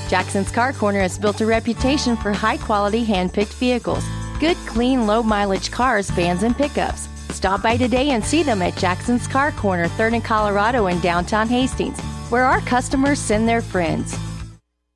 Jackson's 0.09 0.51
Car 0.51 0.73
Corner 0.73 1.01
has 1.03 1.21
built 1.21 1.41
a 1.41 1.47
reputation 1.47 2.17
for 2.17 2.33
high 2.33 2.57
quality 2.57 3.05
hand 3.05 3.33
picked 3.33 3.53
vehicles. 3.55 4.03
Good, 4.41 4.57
clean, 4.67 5.07
low 5.07 5.23
mileage 5.23 5.71
cars, 5.71 6.11
vans, 6.11 6.43
and 6.43 6.57
pickups. 6.57 7.09
Stop 7.31 7.63
by 7.63 7.77
today 7.77 8.11
and 8.11 8.25
see 8.25 8.43
them 8.43 8.61
at 8.61 8.77
Jackson's 8.77 9.29
Car 9.29 9.53
Corner, 9.53 9.87
3rd 9.87 10.15
and 10.15 10.25
Colorado 10.25 10.89
in 10.89 10.99
downtown 10.99 11.47
Hastings, 11.47 12.01
where 12.31 12.45
our 12.45 12.61
customers 12.63 13.21
send 13.21 13.49
their 13.49 13.63
friends. 13.63 14.19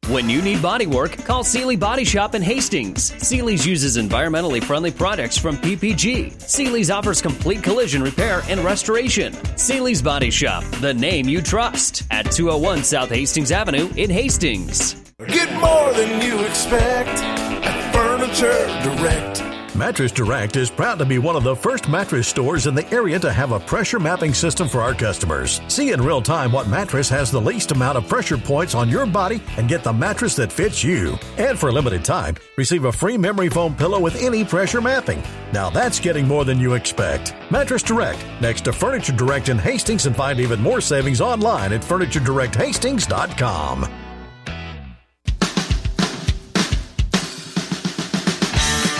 When 0.08 0.28
you 0.28 0.42
need 0.42 0.60
body 0.60 0.88
work, 0.88 1.16
call 1.18 1.44
Seely 1.44 1.76
Body 1.76 2.02
Shop 2.02 2.34
in 2.34 2.42
Hastings. 2.42 3.12
Seely's 3.24 3.64
uses 3.64 3.96
environmentally 3.96 4.62
friendly 4.62 4.90
products 4.90 5.38
from 5.38 5.56
PPG. 5.56 6.42
Seely's 6.42 6.90
offers 6.90 7.22
complete 7.22 7.62
collision 7.62 8.02
repair 8.02 8.42
and 8.48 8.64
restoration. 8.64 9.32
Seely's 9.56 10.02
Body 10.02 10.30
Shop, 10.30 10.64
the 10.80 10.92
name 10.92 11.28
you 11.28 11.40
trust, 11.40 12.02
at 12.10 12.24
201 12.32 12.82
South 12.82 13.10
Hastings 13.10 13.52
Avenue 13.52 13.88
in 13.96 14.10
Hastings. 14.10 14.94
Get 15.28 15.52
more 15.60 15.92
than 15.92 16.20
you 16.20 16.40
expect 16.46 17.22
at 17.64 17.92
Furniture 17.94 18.66
Direct. 18.82 19.51
Mattress 19.82 20.12
Direct 20.12 20.54
is 20.54 20.70
proud 20.70 21.00
to 21.00 21.04
be 21.04 21.18
one 21.18 21.34
of 21.34 21.42
the 21.42 21.56
first 21.56 21.88
mattress 21.88 22.28
stores 22.28 22.68
in 22.68 22.74
the 22.76 22.88
area 22.94 23.18
to 23.18 23.32
have 23.32 23.50
a 23.50 23.58
pressure 23.58 23.98
mapping 23.98 24.32
system 24.32 24.68
for 24.68 24.80
our 24.80 24.94
customers. 24.94 25.60
See 25.66 25.90
in 25.90 26.00
real 26.00 26.22
time 26.22 26.52
what 26.52 26.68
mattress 26.68 27.08
has 27.08 27.32
the 27.32 27.40
least 27.40 27.72
amount 27.72 27.98
of 27.98 28.06
pressure 28.06 28.38
points 28.38 28.76
on 28.76 28.88
your 28.88 29.06
body 29.06 29.42
and 29.56 29.68
get 29.68 29.82
the 29.82 29.92
mattress 29.92 30.36
that 30.36 30.52
fits 30.52 30.84
you. 30.84 31.18
And 31.36 31.58
for 31.58 31.70
a 31.70 31.72
limited 31.72 32.04
time, 32.04 32.36
receive 32.56 32.84
a 32.84 32.92
free 32.92 33.18
memory 33.18 33.48
foam 33.48 33.74
pillow 33.74 33.98
with 33.98 34.22
any 34.22 34.44
pressure 34.44 34.80
mapping. 34.80 35.20
Now 35.52 35.68
that's 35.68 35.98
getting 35.98 36.28
more 36.28 36.44
than 36.44 36.60
you 36.60 36.74
expect. 36.74 37.34
Mattress 37.50 37.82
Direct, 37.82 38.24
next 38.40 38.60
to 38.66 38.72
Furniture 38.72 39.16
Direct 39.16 39.48
in 39.48 39.58
Hastings, 39.58 40.06
and 40.06 40.14
find 40.14 40.38
even 40.38 40.60
more 40.60 40.80
savings 40.80 41.20
online 41.20 41.72
at 41.72 41.82
FurnitureDirectHastings.com. 41.82 44.01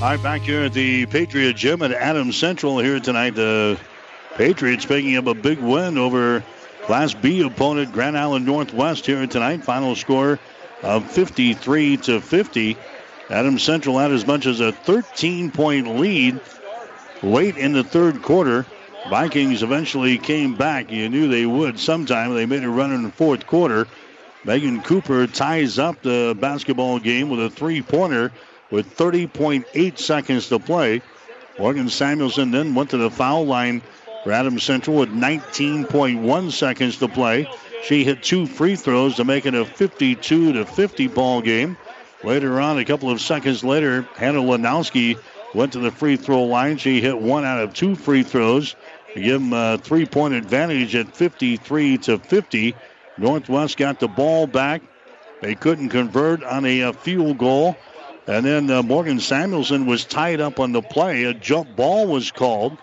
All 0.00 0.06
right, 0.06 0.22
back 0.22 0.40
here 0.40 0.62
at 0.62 0.72
the 0.72 1.04
Patriot 1.04 1.56
Gym 1.56 1.82
at 1.82 1.92
Adams 1.92 2.34
Central 2.34 2.78
here 2.78 3.00
tonight. 3.00 3.34
The 3.34 3.78
Patriots 4.34 4.86
picking 4.86 5.14
up 5.18 5.26
a 5.26 5.34
big 5.34 5.58
win 5.58 5.98
over 5.98 6.42
Class 6.84 7.12
B 7.12 7.42
opponent 7.42 7.92
Grand 7.92 8.16
Island 8.16 8.46
Northwest 8.46 9.04
here 9.04 9.26
tonight. 9.26 9.62
Final 9.62 9.94
score 9.94 10.38
of 10.82 11.10
53 11.10 11.98
to 11.98 12.22
50. 12.22 12.78
Adams 13.28 13.62
Central 13.62 13.98
had 13.98 14.10
as 14.10 14.26
much 14.26 14.46
as 14.46 14.60
a 14.60 14.72
13 14.72 15.50
point 15.50 15.86
lead 15.98 16.40
late 17.22 17.58
in 17.58 17.74
the 17.74 17.84
third 17.84 18.22
quarter. 18.22 18.64
Vikings 19.10 19.62
eventually 19.62 20.16
came 20.16 20.54
back. 20.54 20.90
You 20.90 21.10
knew 21.10 21.28
they 21.28 21.44
would 21.44 21.78
sometime. 21.78 22.34
They 22.34 22.46
made 22.46 22.64
a 22.64 22.70
run 22.70 22.94
in 22.94 23.02
the 23.02 23.12
fourth 23.12 23.46
quarter. 23.46 23.86
Megan 24.44 24.80
Cooper 24.80 25.26
ties 25.26 25.78
up 25.78 26.00
the 26.00 26.34
basketball 26.40 26.98
game 26.98 27.28
with 27.28 27.40
a 27.42 27.50
three 27.50 27.82
pointer 27.82 28.32
with 28.70 28.96
30.8 28.96 29.98
seconds 29.98 30.48
to 30.48 30.58
play. 30.58 31.02
Morgan 31.58 31.88
Samuelson 31.88 32.50
then 32.50 32.74
went 32.74 32.90
to 32.90 32.96
the 32.96 33.10
foul 33.10 33.44
line 33.44 33.82
for 34.24 34.32
Adams 34.32 34.62
Central 34.62 34.96
with 34.96 35.10
19.1 35.10 36.52
seconds 36.52 36.98
to 36.98 37.08
play. 37.08 37.48
She 37.82 38.04
hit 38.04 38.22
two 38.22 38.46
free 38.46 38.76
throws 38.76 39.16
to 39.16 39.24
make 39.24 39.46
it 39.46 39.54
a 39.54 39.64
52 39.64 40.52
to 40.52 40.64
50 40.64 41.08
ball 41.08 41.40
game. 41.40 41.76
Later 42.22 42.60
on, 42.60 42.78
a 42.78 42.84
couple 42.84 43.10
of 43.10 43.20
seconds 43.20 43.64
later, 43.64 44.06
Hannah 44.16 44.42
Lanowski 44.42 45.18
went 45.54 45.72
to 45.72 45.80
the 45.80 45.90
free 45.90 46.16
throw 46.16 46.44
line. 46.44 46.76
She 46.76 47.00
hit 47.00 47.18
one 47.18 47.44
out 47.44 47.60
of 47.60 47.72
two 47.72 47.96
free 47.96 48.22
throws 48.22 48.76
to 49.14 49.20
give 49.20 49.40
them 49.40 49.52
a 49.52 49.78
three 49.78 50.06
point 50.06 50.34
advantage 50.34 50.94
at 50.94 51.14
53 51.14 51.98
to 51.98 52.18
50. 52.18 52.74
Northwest 53.16 53.76
got 53.76 54.00
the 54.00 54.08
ball 54.08 54.46
back. 54.46 54.82
They 55.40 55.54
couldn't 55.54 55.88
convert 55.88 56.44
on 56.44 56.66
a, 56.66 56.80
a 56.80 56.92
field 56.92 57.38
goal. 57.38 57.76
And 58.26 58.44
then 58.44 58.70
uh, 58.70 58.82
Morgan 58.82 59.20
Samuelson 59.20 59.86
was 59.86 60.04
tied 60.04 60.40
up 60.40 60.60
on 60.60 60.72
the 60.72 60.82
play. 60.82 61.24
A 61.24 61.34
jump 61.34 61.74
ball 61.74 62.06
was 62.06 62.30
called. 62.30 62.76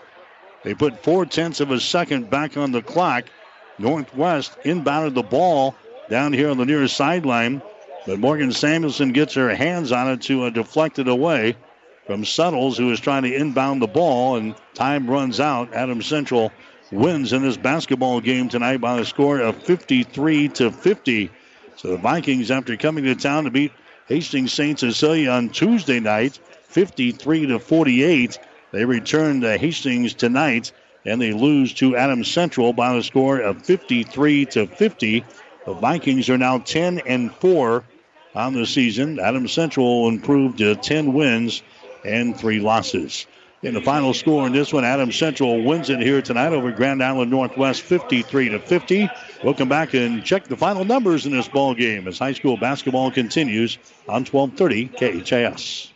They 0.64 0.74
put 0.74 1.02
four 1.02 1.24
tenths 1.24 1.60
of 1.60 1.70
a 1.70 1.80
second 1.80 2.28
back 2.30 2.56
on 2.56 2.72
the 2.72 2.82
clock. 2.82 3.24
Northwest 3.78 4.52
inbounded 4.64 5.14
the 5.14 5.22
ball 5.22 5.74
down 6.10 6.32
here 6.32 6.50
on 6.50 6.58
the 6.58 6.66
near 6.66 6.86
sideline. 6.88 7.62
But 8.06 8.18
Morgan 8.18 8.52
Samuelson 8.52 9.12
gets 9.12 9.34
her 9.34 9.54
hands 9.54 9.92
on 9.92 10.08
it 10.10 10.22
to 10.22 10.44
uh, 10.44 10.50
deflect 10.50 10.98
it 10.98 11.08
away 11.08 11.56
from 12.06 12.24
Suttles, 12.24 12.78
who 12.78 12.90
is 12.90 13.00
trying 13.00 13.22
to 13.22 13.34
inbound 13.34 13.82
the 13.82 13.86
ball, 13.86 14.36
and 14.36 14.54
time 14.74 15.08
runs 15.08 15.40
out. 15.40 15.72
Adams 15.74 16.06
Central 16.06 16.50
wins 16.90 17.32
in 17.32 17.42
this 17.42 17.58
basketball 17.58 18.20
game 18.20 18.48
tonight 18.48 18.78
by 18.78 18.98
a 18.98 19.04
score 19.04 19.40
of 19.40 19.62
53 19.62 20.48
to 20.48 20.70
50. 20.70 21.30
So 21.76 21.88
the 21.88 21.98
Vikings, 21.98 22.50
after 22.50 22.76
coming 22.76 23.04
to 23.04 23.14
town 23.14 23.44
to 23.44 23.50
beat 23.50 23.72
Hastings 24.08 24.54
St. 24.54 24.78
Cecilia 24.78 25.30
on 25.30 25.50
Tuesday 25.50 26.00
night, 26.00 26.38
53 26.68 27.46
to 27.46 27.58
48. 27.58 28.38
They 28.72 28.84
return 28.86 29.42
to 29.42 29.58
Hastings 29.58 30.14
tonight, 30.14 30.72
and 31.04 31.20
they 31.20 31.32
lose 31.32 31.74
to 31.74 31.94
Adams 31.94 32.28
Central 32.28 32.72
by 32.72 32.96
a 32.96 33.02
score 33.02 33.38
of 33.38 33.62
53 33.62 34.46
to 34.46 34.66
50. 34.66 35.24
The 35.66 35.74
Vikings 35.74 36.30
are 36.30 36.38
now 36.38 36.58
10 36.58 37.00
and 37.00 37.30
4 37.34 37.84
on 38.34 38.54
the 38.54 38.64
season. 38.64 39.20
Adams 39.20 39.52
Central 39.52 40.08
improved 40.08 40.58
to 40.58 40.74
10 40.74 41.12
wins 41.12 41.62
and 42.04 42.34
three 42.34 42.60
losses. 42.60 43.26
In 43.60 43.74
the 43.74 43.80
final 43.80 44.14
score 44.14 44.46
in 44.46 44.52
this 44.52 44.72
one, 44.72 44.84
Adams 44.84 45.16
Central 45.16 45.64
wins 45.64 45.90
it 45.90 45.98
here 45.98 46.22
tonight 46.22 46.52
over 46.52 46.70
Grand 46.70 47.02
Island 47.02 47.28
Northwest 47.28 47.82
53 47.82 48.50
to 48.50 48.60
50. 48.60 49.10
We'll 49.42 49.54
come 49.54 49.68
back 49.68 49.94
and 49.94 50.24
check 50.24 50.44
the 50.44 50.56
final 50.56 50.84
numbers 50.84 51.26
in 51.26 51.32
this 51.32 51.48
ball 51.48 51.74
game 51.74 52.06
as 52.06 52.20
high 52.20 52.34
school 52.34 52.56
basketball 52.56 53.10
continues 53.10 53.76
on 54.08 54.24
1230 54.24 55.22
KHAS. 55.24 55.92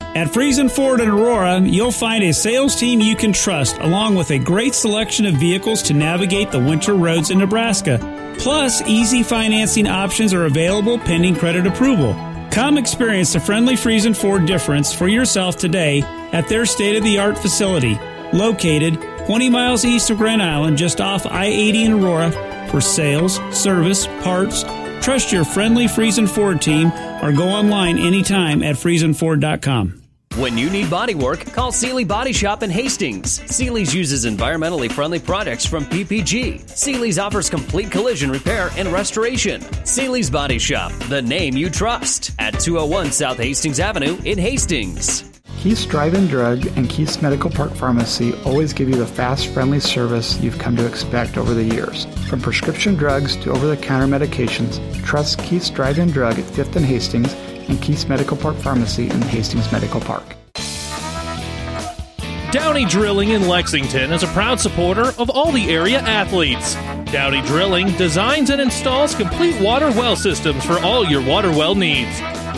At 0.00 0.28
Friesen 0.28 0.70
Ford 0.70 1.00
in 1.00 1.08
Aurora, 1.08 1.60
you'll 1.60 1.90
find 1.90 2.22
a 2.22 2.32
sales 2.32 2.76
team 2.76 3.00
you 3.00 3.16
can 3.16 3.32
trust, 3.32 3.76
along 3.78 4.14
with 4.14 4.30
a 4.30 4.38
great 4.38 4.74
selection 4.74 5.26
of 5.26 5.34
vehicles 5.34 5.82
to 5.82 5.94
navigate 5.94 6.52
the 6.52 6.60
winter 6.60 6.94
roads 6.94 7.30
in 7.30 7.38
Nebraska. 7.38 7.98
Plus, 8.38 8.82
easy 8.82 9.24
financing 9.24 9.88
options 9.88 10.32
are 10.32 10.46
available 10.46 10.96
pending 11.00 11.34
credit 11.34 11.66
approval. 11.66 12.14
Come 12.52 12.78
experience 12.78 13.32
the 13.32 13.40
friendly 13.40 13.74
Friesen 13.74 14.16
Ford 14.16 14.46
difference 14.46 14.92
for 14.92 15.08
yourself 15.08 15.56
today 15.56 16.04
at 16.32 16.48
their 16.48 16.66
state 16.66 16.96
of 16.96 17.02
the 17.02 17.18
art 17.18 17.38
facility, 17.38 17.98
located 18.32 19.00
20 19.26 19.50
miles 19.50 19.84
east 19.84 20.10
of 20.10 20.18
Grand 20.18 20.42
Island, 20.42 20.78
just 20.78 21.00
off 21.00 21.26
I 21.26 21.46
80 21.46 21.84
in 21.84 21.92
Aurora. 21.92 22.30
For 22.70 22.80
sales, 22.80 23.40
service, 23.50 24.06
parts, 24.22 24.62
trust 25.02 25.32
your 25.32 25.44
friendly 25.44 25.86
Friesen 25.86 26.28
Ford 26.28 26.60
team 26.60 26.92
or 27.22 27.32
go 27.32 27.48
online 27.48 27.98
anytime 27.98 28.62
at 28.62 28.76
FriesenFord.com. 28.76 30.07
When 30.38 30.56
you 30.56 30.70
need 30.70 30.88
body 30.88 31.16
work, 31.16 31.40
call 31.46 31.72
Seely 31.72 32.04
Body 32.04 32.32
Shop 32.32 32.62
in 32.62 32.70
Hastings. 32.70 33.40
Seely's 33.52 33.92
uses 33.92 34.24
environmentally 34.24 34.88
friendly 34.88 35.18
products 35.18 35.66
from 35.66 35.84
PPG. 35.84 36.70
Seely's 36.76 37.18
offers 37.18 37.50
complete 37.50 37.90
collision 37.90 38.30
repair 38.30 38.70
and 38.76 38.92
restoration. 38.92 39.60
Seely's 39.84 40.30
Body 40.30 40.60
Shop, 40.60 40.92
the 41.08 41.20
name 41.20 41.56
you 41.56 41.68
trust, 41.68 42.30
at 42.38 42.52
201 42.60 43.10
South 43.10 43.38
Hastings 43.38 43.80
Avenue 43.80 44.16
in 44.24 44.38
Hastings. 44.38 45.24
Keith's 45.56 45.84
Drive-In 45.84 46.28
Drug 46.28 46.64
and 46.76 46.88
Keith's 46.88 47.20
Medical 47.20 47.50
Park 47.50 47.74
Pharmacy 47.74 48.32
always 48.44 48.72
give 48.72 48.88
you 48.88 48.94
the 48.94 49.08
fast, 49.08 49.48
friendly 49.48 49.80
service 49.80 50.38
you've 50.38 50.60
come 50.60 50.76
to 50.76 50.86
expect 50.86 51.36
over 51.36 51.52
the 51.52 51.64
years. 51.64 52.04
From 52.28 52.40
prescription 52.40 52.94
drugs 52.94 53.34
to 53.38 53.50
over-the-counter 53.50 54.06
medications, 54.06 54.78
trust 55.04 55.40
Keith's 55.40 55.68
Drive-In 55.68 56.12
Drug 56.12 56.38
at 56.38 56.44
5th 56.44 56.76
and 56.76 56.86
Hastings 56.86 57.34
and 57.68 57.80
Keith's 57.80 58.08
Medical 58.08 58.36
Park 58.36 58.56
Pharmacy 58.56 59.08
in 59.08 59.22
Hastings 59.22 59.70
Medical 59.70 60.00
Park. 60.00 60.24
Downey 62.50 62.86
Drilling 62.86 63.30
in 63.30 63.46
Lexington 63.46 64.10
is 64.10 64.22
a 64.22 64.26
proud 64.28 64.58
supporter 64.58 65.12
of 65.18 65.28
all 65.28 65.52
the 65.52 65.70
area 65.70 65.98
athletes. 65.98 66.74
Downey 67.12 67.42
Drilling 67.42 67.88
designs 67.98 68.48
and 68.48 68.58
installs 68.58 69.14
complete 69.14 69.60
water 69.60 69.88
well 69.88 70.16
systems 70.16 70.64
for 70.64 70.78
all 70.78 71.04
your 71.04 71.22
water 71.22 71.50
well 71.50 71.74
needs. 71.74 72.20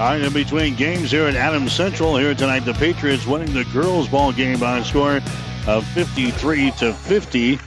All 0.00 0.06
right, 0.06 0.22
in 0.22 0.32
between 0.32 0.76
games 0.76 1.10
here 1.10 1.26
at 1.26 1.34
Adams 1.34 1.74
Central, 1.74 2.16
here 2.16 2.34
tonight, 2.34 2.60
the 2.60 2.72
Patriots 2.72 3.26
winning 3.26 3.52
the 3.52 3.66
girls' 3.66 4.08
ball 4.08 4.32
game 4.32 4.58
by 4.58 4.78
a 4.78 4.84
score 4.84 5.20
of 5.66 5.86
53 5.88 6.70
to 6.78 6.94
50. 6.94 7.58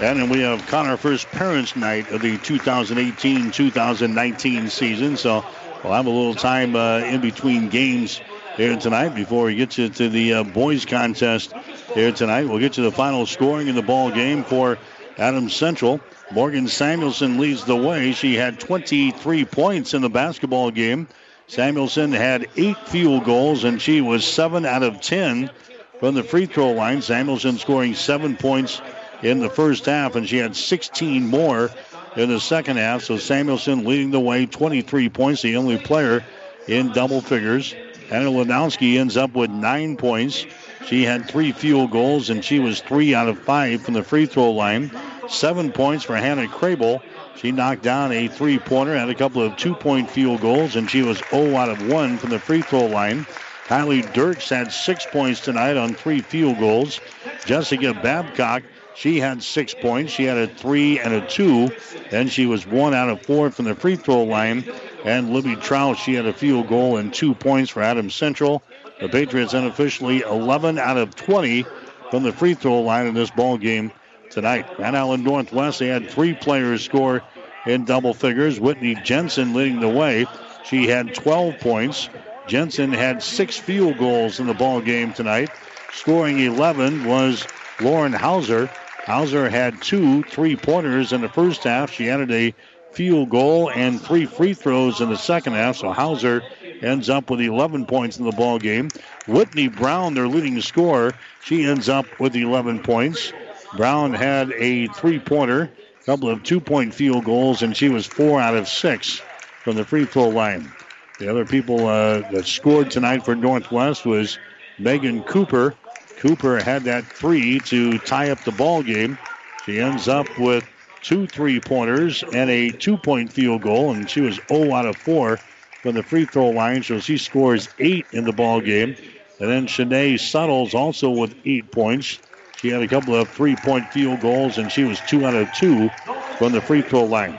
And 0.00 0.18
then 0.18 0.30
we 0.30 0.40
have 0.40 0.66
Connor 0.66 0.96
First 0.96 1.28
Parents 1.28 1.76
Night 1.76 2.10
of 2.10 2.22
the 2.22 2.38
2018-2019 2.38 4.70
season. 4.70 5.18
So 5.18 5.44
We'll 5.84 5.92
have 5.92 6.06
a 6.06 6.10
little 6.10 6.34
time 6.34 6.74
uh, 6.74 6.98
in 6.98 7.20
between 7.20 7.68
games 7.68 8.20
here 8.56 8.76
tonight 8.76 9.10
before 9.10 9.44
we 9.44 9.54
get 9.54 9.78
you 9.78 9.88
to 9.88 10.08
the 10.08 10.34
uh, 10.34 10.42
boys 10.42 10.84
contest 10.84 11.52
here 11.94 12.10
tonight. 12.10 12.48
We'll 12.48 12.58
get 12.58 12.76
you 12.76 12.82
the 12.82 12.90
final 12.90 13.26
scoring 13.26 13.68
in 13.68 13.76
the 13.76 13.82
ball 13.82 14.10
game 14.10 14.42
for 14.42 14.76
Adams 15.18 15.54
Central. 15.54 16.00
Morgan 16.32 16.66
Samuelson 16.66 17.38
leads 17.38 17.64
the 17.64 17.76
way. 17.76 18.12
She 18.12 18.34
had 18.34 18.58
23 18.58 19.44
points 19.44 19.94
in 19.94 20.02
the 20.02 20.10
basketball 20.10 20.72
game. 20.72 21.06
Samuelson 21.48 22.12
had 22.12 22.46
eight 22.56 22.78
field 22.88 23.24
goals, 23.24 23.64
and 23.64 23.80
she 23.80 24.00
was 24.00 24.24
seven 24.24 24.66
out 24.66 24.82
of 24.82 25.00
10 25.00 25.50
from 25.98 26.14
the 26.14 26.22
free 26.22 26.46
throw 26.46 26.72
line. 26.72 27.02
Samuelson 27.02 27.58
scoring 27.58 27.94
seven 27.94 28.36
points 28.36 28.80
in 29.22 29.40
the 29.40 29.50
first 29.50 29.86
half, 29.86 30.14
and 30.14 30.28
she 30.28 30.36
had 30.36 30.54
16 30.54 31.26
more 31.26 31.70
in 32.16 32.28
the 32.28 32.38
second 32.38 32.76
half. 32.76 33.02
So 33.02 33.16
Samuelson 33.16 33.84
leading 33.84 34.10
the 34.10 34.20
way, 34.20 34.46
23 34.46 35.08
points, 35.08 35.42
the 35.42 35.56
only 35.56 35.78
player 35.78 36.22
in 36.66 36.92
double 36.92 37.22
figures. 37.22 37.74
Hannah 38.10 38.30
Lanowski 38.30 38.98
ends 38.98 39.16
up 39.16 39.34
with 39.34 39.50
nine 39.50 39.96
points. 39.96 40.46
She 40.86 41.04
had 41.04 41.28
three 41.28 41.52
field 41.52 41.90
goals, 41.90 42.30
and 42.30 42.44
she 42.44 42.58
was 42.58 42.80
three 42.80 43.14
out 43.14 43.28
of 43.28 43.38
five 43.38 43.82
from 43.82 43.94
the 43.94 44.02
free 44.02 44.26
throw 44.26 44.50
line. 44.52 44.90
Seven 45.28 45.72
points 45.72 46.04
for 46.04 46.16
Hannah 46.16 46.46
Crable. 46.46 47.02
She 47.40 47.52
knocked 47.52 47.82
down 47.82 48.10
a 48.10 48.26
three 48.26 48.58
pointer, 48.58 48.98
had 48.98 49.10
a 49.10 49.14
couple 49.14 49.42
of 49.42 49.56
two 49.56 49.74
point 49.74 50.10
field 50.10 50.40
goals, 50.40 50.74
and 50.74 50.90
she 50.90 51.02
was 51.02 51.22
0 51.30 51.56
out 51.56 51.68
of 51.68 51.88
1 51.88 52.18
from 52.18 52.30
the 52.30 52.40
free 52.40 52.62
throw 52.62 52.86
line. 52.86 53.26
Kylie 53.68 54.12
Dirks 54.12 54.48
had 54.48 54.72
six 54.72 55.06
points 55.06 55.40
tonight 55.40 55.76
on 55.76 55.94
three 55.94 56.20
field 56.20 56.58
goals. 56.58 57.00
Jessica 57.46 57.94
Babcock, 57.94 58.64
she 58.96 59.20
had 59.20 59.40
six 59.40 59.72
points. 59.72 60.12
She 60.12 60.24
had 60.24 60.36
a 60.36 60.48
three 60.48 60.98
and 60.98 61.14
a 61.14 61.20
two. 61.28 61.70
Then 62.10 62.28
she 62.28 62.46
was 62.46 62.66
one 62.66 62.92
out 62.92 63.08
of 63.08 63.22
four 63.22 63.52
from 63.52 63.66
the 63.66 63.76
free 63.76 63.94
throw 63.94 64.24
line. 64.24 64.64
And 65.04 65.30
Libby 65.30 65.54
Troush, 65.54 65.98
she 65.98 66.14
had 66.14 66.26
a 66.26 66.32
field 66.32 66.66
goal 66.66 66.96
and 66.96 67.14
two 67.14 67.34
points 67.36 67.70
for 67.70 67.82
Adams 67.82 68.16
Central. 68.16 68.64
The 69.00 69.08
Patriots 69.08 69.54
unofficially 69.54 70.22
11 70.22 70.78
out 70.78 70.96
of 70.96 71.14
20 71.14 71.64
from 72.10 72.24
the 72.24 72.32
free 72.32 72.54
throw 72.54 72.80
line 72.80 73.06
in 73.06 73.14
this 73.14 73.30
ball 73.30 73.58
game 73.58 73.92
tonight. 74.30 74.76
Grand 74.76 74.96
Island 74.96 75.24
Northwest, 75.24 75.78
they 75.78 75.88
had 75.88 76.08
three 76.08 76.34
players 76.34 76.84
score 76.84 77.22
in 77.66 77.84
double 77.84 78.14
figures. 78.14 78.58
Whitney 78.60 78.96
Jensen 79.04 79.54
leading 79.54 79.80
the 79.80 79.88
way. 79.88 80.26
She 80.64 80.86
had 80.86 81.14
12 81.14 81.58
points. 81.60 82.08
Jensen 82.46 82.92
had 82.92 83.22
six 83.22 83.56
field 83.56 83.98
goals 83.98 84.40
in 84.40 84.46
the 84.46 84.54
ball 84.54 84.80
game 84.80 85.12
tonight. 85.12 85.50
Scoring 85.92 86.40
11 86.40 87.04
was 87.04 87.46
Lauren 87.80 88.12
Hauser. 88.12 88.70
Hauser 89.06 89.48
had 89.48 89.80
two 89.80 90.22
three 90.24 90.56
pointers 90.56 91.12
in 91.12 91.20
the 91.20 91.28
first 91.28 91.64
half. 91.64 91.92
She 91.92 92.10
added 92.10 92.30
a 92.30 92.54
field 92.92 93.30
goal 93.30 93.70
and 93.70 94.00
three 94.00 94.26
free 94.26 94.54
throws 94.54 95.00
in 95.00 95.08
the 95.08 95.16
second 95.16 95.54
half. 95.54 95.76
So 95.76 95.92
Hauser 95.92 96.42
ends 96.82 97.08
up 97.08 97.30
with 97.30 97.40
11 97.40 97.86
points 97.86 98.18
in 98.18 98.24
the 98.24 98.32
ball 98.32 98.58
game. 98.58 98.88
Whitney 99.26 99.68
Brown, 99.68 100.14
their 100.14 100.28
leading 100.28 100.60
scorer, 100.60 101.14
she 101.42 101.64
ends 101.64 101.88
up 101.88 102.06
with 102.18 102.34
11 102.34 102.82
points. 102.82 103.32
Brown 103.76 104.12
had 104.12 104.52
a 104.52 104.86
three 104.88 105.18
pointer, 105.18 105.70
a 106.00 106.04
couple 106.04 106.28
of 106.28 106.42
two 106.42 106.60
point 106.60 106.94
field 106.94 107.24
goals, 107.24 107.62
and 107.62 107.76
she 107.76 107.88
was 107.88 108.06
four 108.06 108.40
out 108.40 108.56
of 108.56 108.68
six 108.68 109.20
from 109.62 109.76
the 109.76 109.84
free 109.84 110.04
throw 110.04 110.28
line. 110.28 110.72
The 111.18 111.28
other 111.28 111.44
people 111.44 111.86
uh, 111.86 112.20
that 112.30 112.46
scored 112.46 112.90
tonight 112.90 113.24
for 113.24 113.34
Northwest 113.34 114.06
was 114.06 114.38
Megan 114.78 115.22
Cooper. 115.24 115.74
Cooper 116.16 116.62
had 116.62 116.84
that 116.84 117.04
three 117.04 117.58
to 117.60 117.98
tie 117.98 118.30
up 118.30 118.42
the 118.44 118.52
ball 118.52 118.82
game. 118.82 119.18
She 119.66 119.80
ends 119.80 120.08
up 120.08 120.26
with 120.38 120.64
two 121.02 121.26
three 121.26 121.60
pointers 121.60 122.24
and 122.32 122.48
a 122.50 122.70
two 122.70 122.96
point 122.96 123.32
field 123.32 123.62
goal, 123.62 123.92
and 123.92 124.08
she 124.08 124.20
was 124.20 124.40
0 124.48 124.72
out 124.72 124.86
of 124.86 124.96
4 124.96 125.38
from 125.82 125.94
the 125.94 126.02
free 126.02 126.24
throw 126.24 126.50
line, 126.50 126.82
so 126.82 126.98
she 127.00 127.18
scores 127.18 127.68
eight 127.78 128.06
in 128.12 128.24
the 128.24 128.32
ball 128.32 128.60
game. 128.60 128.96
And 129.40 129.48
then 129.48 129.66
Shanae 129.66 130.18
Suttles 130.18 130.74
also 130.74 131.10
with 131.10 131.34
eight 131.44 131.70
points. 131.70 132.18
She 132.58 132.68
had 132.70 132.82
a 132.82 132.88
couple 132.88 133.14
of 133.14 133.28
three 133.28 133.54
point 133.54 133.86
field 133.92 134.20
goals, 134.20 134.58
and 134.58 134.70
she 134.70 134.82
was 134.84 135.00
two 135.00 135.24
out 135.24 135.34
of 135.34 135.52
two 135.52 135.90
from 136.38 136.52
the 136.52 136.60
free 136.60 136.82
throw 136.82 137.04
line. 137.04 137.38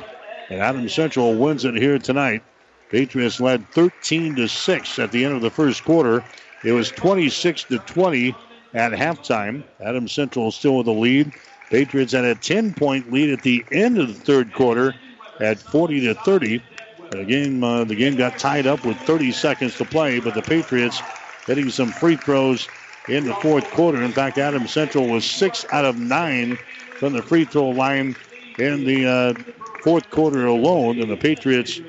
And 0.50 0.62
Adams 0.62 0.94
Central 0.94 1.36
wins 1.36 1.66
it 1.66 1.76
here 1.76 2.00
tonight. 2.00 2.42
Patriots 2.90 3.40
led 3.40 3.70
13 3.72 4.36
to 4.38 4.48
6 4.48 5.00
at 5.00 5.12
the 5.12 5.26
end 5.26 5.36
of 5.36 5.42
the 5.42 5.52
first 5.52 5.84
quarter. 5.84 6.24
It 6.64 6.72
was 6.72 6.90
26 6.92 7.66
to 7.66 7.80
20 7.80 8.34
at 8.74 8.94
halftime. 8.94 9.64
Adams 9.82 10.14
Central 10.14 10.52
still 10.52 10.78
with 10.78 10.86
the 10.86 10.94
lead. 10.94 11.34
Patriots 11.70 12.14
had 12.14 12.24
a 12.24 12.36
10 12.36 12.74
point 12.74 13.12
lead 13.12 13.30
at 13.30 13.44
the 13.44 13.64
end 13.72 13.98
of 14.00 14.08
the 14.08 14.14
third 14.14 14.54
quarter 14.54 14.96
at 15.42 15.60
40 15.60 16.00
to 16.02 16.16
30. 16.16 16.64
The 17.12 17.26
game, 17.26 17.64
uh, 17.64 17.84
the 17.84 17.96
game 17.96 18.16
got 18.16 18.38
tied 18.38 18.68
up 18.68 18.86
with 18.86 18.98
30 19.00 19.32
seconds 19.34 19.76
to 19.78 19.86
play, 19.86 20.20
but 20.20 20.34
the 20.34 20.42
Patriots 20.42 21.02
hitting 21.46 21.70
some 21.70 21.92
free 21.92 22.16
throws 22.16 22.68
in 23.08 23.26
the 23.26 23.34
fourth 23.36 23.70
quarter. 23.72 24.02
In 24.02 24.12
fact, 24.12 24.38
Adams 24.38 24.72
Central 24.72 25.08
was 25.08 25.26
six 25.26 25.66
out 25.72 25.86
of 25.86 25.98
nine 25.98 26.58
from 26.98 27.14
the 27.14 27.22
free 27.22 27.46
throw 27.46 27.70
line 27.70 28.16
in 28.58 28.84
the 28.84 29.06
uh, 29.06 29.34
fourth 29.84 30.10
quarter 30.10 30.46
alone, 30.46 31.00
and 31.00 31.10
the 31.10 31.18
Patriots 31.18 31.80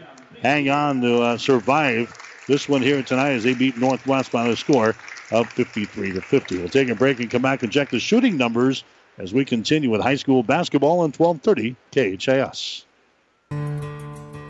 hang 0.42 0.70
on 0.70 1.00
to 1.00 1.22
uh, 1.22 1.36
survive 1.36 2.16
this 2.46 2.68
one 2.68 2.82
here 2.82 3.02
tonight 3.02 3.30
as 3.32 3.44
they 3.44 3.54
beat 3.54 3.76
Northwest 3.76 4.32
by 4.32 4.46
a 4.48 4.56
score 4.56 4.94
of 5.30 5.48
53 5.50 6.12
to 6.12 6.20
50. 6.20 6.58
We'll 6.58 6.68
take 6.68 6.88
a 6.88 6.94
break 6.94 7.20
and 7.20 7.30
come 7.30 7.42
back 7.42 7.62
and 7.62 7.70
check 7.70 7.90
the 7.90 8.00
shooting 8.00 8.36
numbers 8.36 8.84
as 9.18 9.34
we 9.34 9.44
continue 9.44 9.90
with 9.90 10.00
high 10.00 10.16
school 10.16 10.42
basketball 10.42 11.00
on 11.00 11.12
1230 11.12 11.76
KHAS. 11.92 12.84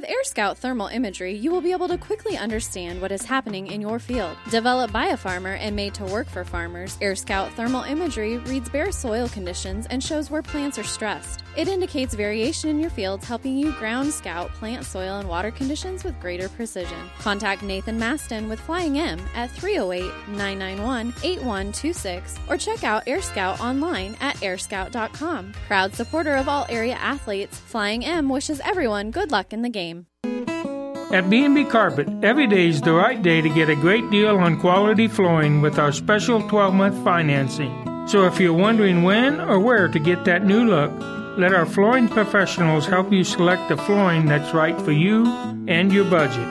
With 0.00 0.08
Air 0.08 0.24
Scout 0.24 0.56
thermal 0.56 0.86
imagery, 0.86 1.34
you 1.34 1.50
will 1.50 1.60
be 1.60 1.72
able 1.72 1.86
to 1.88 1.98
quickly 1.98 2.38
understand 2.38 3.02
what 3.02 3.12
is 3.12 3.22
happening 3.22 3.66
in 3.66 3.82
your 3.82 3.98
field. 3.98 4.34
Developed 4.50 4.94
by 4.94 5.08
a 5.08 5.16
farmer 5.16 5.56
and 5.56 5.76
made 5.76 5.92
to 5.92 6.06
work 6.06 6.26
for 6.26 6.42
farmers, 6.42 6.96
Air 7.02 7.14
Scout 7.14 7.52
thermal 7.52 7.82
imagery 7.82 8.38
reads 8.38 8.70
bare 8.70 8.92
soil 8.92 9.28
conditions 9.28 9.86
and 9.90 10.02
shows 10.02 10.30
where 10.30 10.40
plants 10.40 10.78
are 10.78 10.84
stressed. 10.84 11.44
It 11.56 11.68
indicates 11.68 12.14
variation 12.14 12.70
in 12.70 12.78
your 12.78 12.90
fields, 12.90 13.26
helping 13.26 13.56
you 13.56 13.72
ground 13.72 14.12
scout 14.12 14.50
plant 14.50 14.84
soil 14.84 15.18
and 15.18 15.28
water 15.28 15.50
conditions 15.50 16.04
with 16.04 16.18
greater 16.20 16.48
precision. 16.48 16.98
Contact 17.18 17.62
Nathan 17.62 17.98
Maston 17.98 18.48
with 18.48 18.60
Flying 18.60 18.98
M 18.98 19.20
at 19.34 19.50
308 19.50 20.12
991 20.28 21.08
8126 21.22 22.38
or 22.48 22.56
check 22.56 22.84
out 22.84 23.02
Air 23.06 23.20
Scout 23.20 23.60
online 23.60 24.16
at 24.20 24.36
airscout.com. 24.36 25.52
Proud 25.66 25.94
supporter 25.94 26.36
of 26.36 26.48
all 26.48 26.66
area 26.68 26.94
athletes, 26.94 27.58
Flying 27.58 28.04
M 28.04 28.28
wishes 28.28 28.60
everyone 28.64 29.10
good 29.10 29.30
luck 29.32 29.52
in 29.52 29.62
the 29.62 29.68
game. 29.68 30.06
At 31.12 31.28
B&B 31.28 31.64
Carpet, 31.64 32.08
every 32.22 32.46
day 32.46 32.68
is 32.68 32.80
the 32.80 32.92
right 32.92 33.20
day 33.20 33.40
to 33.40 33.48
get 33.48 33.68
a 33.68 33.74
great 33.74 34.08
deal 34.10 34.38
on 34.38 34.60
quality 34.60 35.08
flooring 35.08 35.60
with 35.60 35.76
our 35.76 35.90
special 35.90 36.40
12-month 36.42 37.02
financing. 37.02 38.06
So 38.06 38.26
if 38.26 38.38
you're 38.38 38.52
wondering 38.52 39.02
when 39.02 39.40
or 39.40 39.58
where 39.58 39.88
to 39.88 39.98
get 39.98 40.24
that 40.26 40.44
new 40.44 40.64
look, 40.64 40.92
let 41.38 41.54
our 41.54 41.66
flooring 41.66 42.08
professionals 42.08 42.86
help 42.86 43.12
you 43.12 43.24
select 43.24 43.68
the 43.68 43.76
flooring 43.76 44.26
that's 44.26 44.52
right 44.52 44.80
for 44.80 44.92
you 44.92 45.26
and 45.68 45.92
your 45.92 46.04
budget. 46.04 46.46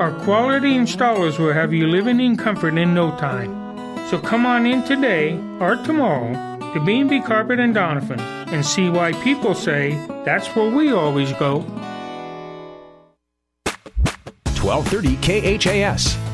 Our 0.00 0.12
quality 0.24 0.74
installers 0.74 1.38
will 1.38 1.52
have 1.52 1.72
you 1.72 1.86
living 1.86 2.20
in 2.20 2.36
comfort 2.36 2.78
in 2.78 2.94
no 2.94 3.10
time. 3.18 3.62
So 4.08 4.18
come 4.18 4.46
on 4.46 4.66
in 4.66 4.82
today 4.84 5.38
or 5.60 5.76
tomorrow 5.76 6.32
to 6.74 6.84
B&B 6.84 7.20
Carpet 7.20 7.60
and 7.60 7.74
Doniphan 7.74 8.20
and 8.52 8.64
see 8.64 8.88
why 8.88 9.12
people 9.24 9.54
say 9.54 9.92
that's 10.24 10.48
where 10.56 10.70
we 10.70 10.92
always 10.92 11.32
go. 11.34 11.64
1230 14.62 15.58
KHAS. 15.58 16.31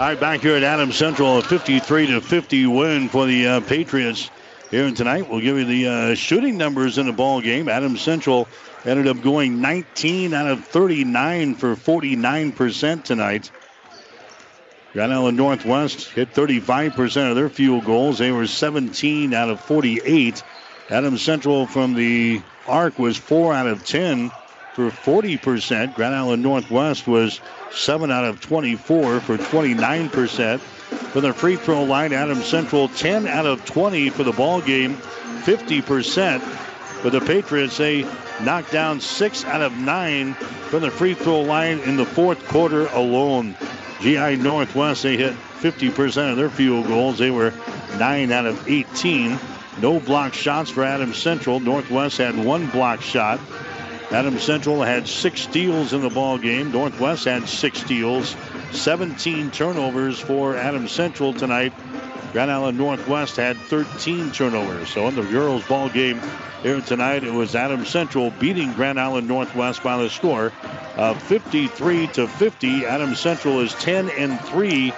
All 0.00 0.08
right, 0.08 0.18
back 0.18 0.40
here 0.40 0.56
at 0.56 0.62
Adams 0.62 0.96
Central, 0.96 1.36
a 1.36 1.42
53 1.42 2.06
to 2.06 2.20
50 2.22 2.66
win 2.66 3.10
for 3.10 3.26
the 3.26 3.46
uh, 3.46 3.60
Patriots 3.60 4.30
here 4.70 4.90
tonight. 4.90 5.28
We'll 5.28 5.42
give 5.42 5.58
you 5.58 5.66
the 5.66 5.86
uh, 5.86 6.14
shooting 6.14 6.56
numbers 6.56 6.96
in 6.96 7.04
the 7.04 7.12
ball 7.12 7.42
game. 7.42 7.68
Adams 7.68 8.00
Central 8.00 8.48
ended 8.86 9.06
up 9.06 9.20
going 9.20 9.60
19 9.60 10.32
out 10.32 10.48
of 10.48 10.64
39 10.64 11.56
for 11.56 11.76
49% 11.76 13.04
tonight. 13.04 13.50
Grand 14.94 15.12
Island 15.12 15.36
Northwest 15.36 16.08
hit 16.08 16.32
35% 16.32 17.28
of 17.28 17.36
their 17.36 17.50
field 17.50 17.84
goals. 17.84 18.16
They 18.16 18.32
were 18.32 18.46
17 18.46 19.34
out 19.34 19.50
of 19.50 19.60
48 19.60 20.42
Adams 20.88 21.22
Central 21.22 21.66
from 21.66 21.94
the 21.94 22.42
arc 22.66 22.98
was 22.98 23.18
4 23.18 23.52
out 23.52 23.66
of 23.66 23.84
10 23.84 24.30
for 24.74 24.90
40%. 24.90 25.94
Grand 25.94 26.14
Island 26.14 26.42
Northwest 26.42 27.06
was 27.06 27.40
7 27.70 28.10
out 28.10 28.24
of 28.24 28.40
24 28.40 29.20
for 29.20 29.36
29%. 29.36 30.60
For 30.60 31.20
the 31.20 31.32
free 31.32 31.56
throw 31.56 31.84
line, 31.84 32.12
Adams 32.12 32.46
Central 32.46 32.88
10 32.88 33.26
out 33.26 33.46
of 33.46 33.64
20 33.64 34.10
for 34.10 34.24
the 34.24 34.32
ball 34.32 34.60
game, 34.60 34.96
50%. 35.44 36.42
But 37.02 37.12
the 37.12 37.20
Patriots, 37.20 37.76
they 37.76 38.06
knocked 38.42 38.72
down 38.72 39.00
6 39.00 39.44
out 39.44 39.60
of 39.60 39.76
9 39.76 40.34
from 40.34 40.82
the 40.82 40.90
free 40.90 41.14
throw 41.14 41.42
line 41.42 41.80
in 41.80 41.96
the 41.96 42.06
fourth 42.06 42.46
quarter 42.48 42.86
alone. 42.88 43.56
GI 44.00 44.36
Northwest, 44.36 45.02
they 45.02 45.16
hit 45.16 45.34
50% 45.60 46.30
of 46.30 46.36
their 46.36 46.50
field 46.50 46.86
goals. 46.86 47.18
They 47.18 47.30
were 47.30 47.52
9 47.98 48.32
out 48.32 48.46
of 48.46 48.68
18. 48.68 49.38
No 49.80 50.00
block 50.00 50.34
shots 50.34 50.70
for 50.70 50.84
Adams 50.84 51.16
Central. 51.16 51.60
Northwest 51.60 52.18
had 52.18 52.36
one 52.36 52.68
block 52.68 53.00
shot. 53.00 53.40
Adams 54.12 54.42
Central 54.42 54.82
had 54.82 55.08
six 55.08 55.40
steals 55.40 55.94
in 55.94 56.02
the 56.02 56.10
ball 56.10 56.36
game. 56.36 56.70
Northwest 56.70 57.24
had 57.24 57.48
six 57.48 57.80
steals. 57.80 58.36
17 58.72 59.50
turnovers 59.50 60.20
for 60.20 60.54
Adams 60.54 60.92
Central 60.92 61.32
tonight. 61.32 61.72
Grand 62.34 62.50
Island 62.50 62.76
Northwest 62.76 63.36
had 63.36 63.56
13 63.56 64.30
turnovers. 64.32 64.90
So 64.90 65.08
in 65.08 65.14
the 65.14 65.22
girls' 65.22 65.66
ball 65.66 65.88
game 65.88 66.20
here 66.62 66.82
tonight, 66.82 67.24
it 67.24 67.32
was 67.32 67.54
Adams 67.54 67.88
Central 67.88 68.30
beating 68.32 68.74
Grand 68.74 69.00
Island 69.00 69.28
Northwest 69.28 69.82
by 69.82 69.96
the 69.96 70.10
score 70.10 70.52
of 70.96 71.22
53 71.22 72.08
to 72.08 72.28
50. 72.28 72.84
Adams 72.84 73.18
Central 73.18 73.60
is 73.60 73.72
10 73.76 74.10
and 74.10 74.38
3 74.42 74.92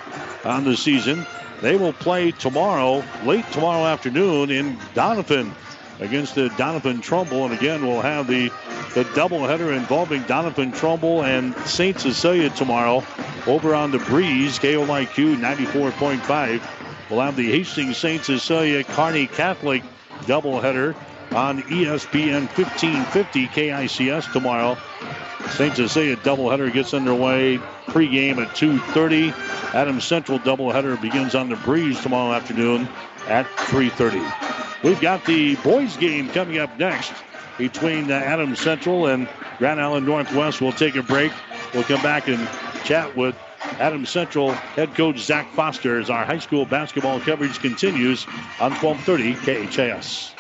on 0.45 0.65
the 0.65 0.77
season. 0.77 1.25
They 1.61 1.77
will 1.77 1.93
play 1.93 2.33
tomorrow, 2.33 3.05
late 3.25 3.51
tomorrow 3.53 3.85
afternoon 3.85 4.51
in 4.51 4.77
Doniphan 4.95 5.55
against 6.01 6.35
the 6.35 6.49
Doniphan 6.51 7.03
Trumbull. 7.03 7.45
And 7.45 7.55
again, 7.55 7.87
we'll 7.87 8.01
have 8.01 8.27
the, 8.27 8.49
the 8.95 9.05
doubleheader 9.15 9.77
involving 9.77 10.23
Doniphan 10.23 10.77
Trumbull 10.77 11.25
and 11.25 11.57
St. 11.67 11.99
Cecilia 11.99 12.51
tomorrow 12.51 13.05
over 13.47 13.75
on 13.75 13.91
the 13.91 13.99
breeze, 13.99 14.59
KOIQ 14.59 15.37
94.5. 15.37 17.11
We'll 17.11 17.21
have 17.21 17.37
the 17.37 17.51
Hastings 17.51 17.97
St. 17.97 18.25
Cecilia 18.25 18.83
Kearney 18.85 19.27
Catholic 19.27 19.83
doubleheader 20.23 20.95
on 21.33 21.63
ESPN 21.63 22.47
1550 22.57 23.47
KICS 23.49 24.33
tomorrow. 24.33 24.77
St. 25.51 25.77
Cecilia 25.77 26.17
doubleheader 26.17 26.73
gets 26.73 26.95
underway 26.95 27.59
pregame 27.87 28.39
at 28.39 28.49
2.30. 28.57 29.33
Adams 29.75 30.05
Central 30.05 30.39
doubleheader 30.39 31.01
begins 31.01 31.35
on 31.35 31.51
the 31.51 31.57
breeze 31.57 32.01
tomorrow 32.01 32.33
afternoon 32.33 32.89
at 33.27 33.47
3.30. 33.47 34.83
We've 34.83 35.01
got 35.01 35.25
the 35.25 35.57
boys 35.57 35.97
game 35.97 36.29
coming 36.29 36.59
up 36.59 36.79
next 36.79 37.13
between 37.59 38.11
uh, 38.11 38.15
Adams 38.15 38.61
Central 38.61 39.07
and 39.07 39.29
Grand 39.59 39.81
Island 39.81 40.07
Northwest. 40.07 40.61
We'll 40.61 40.73
take 40.73 40.97
a 40.97 41.03
break. 41.03 41.33
We'll 41.73 41.85
come 41.85 42.03
back 42.03 42.29
and 42.29 42.49
chat 42.85 43.17
with 43.17 43.37
Adams 43.79 44.11
Central 44.11 44.53
head 44.53 44.95
coach 44.95 45.19
Zach 45.19 45.51
Foster 45.53 45.99
as 45.99 46.11
our 46.11 46.25
high 46.25 46.39
school 46.39 46.67
basketball 46.67 47.21
coverage 47.21 47.59
continues 47.61 48.27
on 48.61 48.73
1230 48.73 49.35
KHAS. 49.67 50.35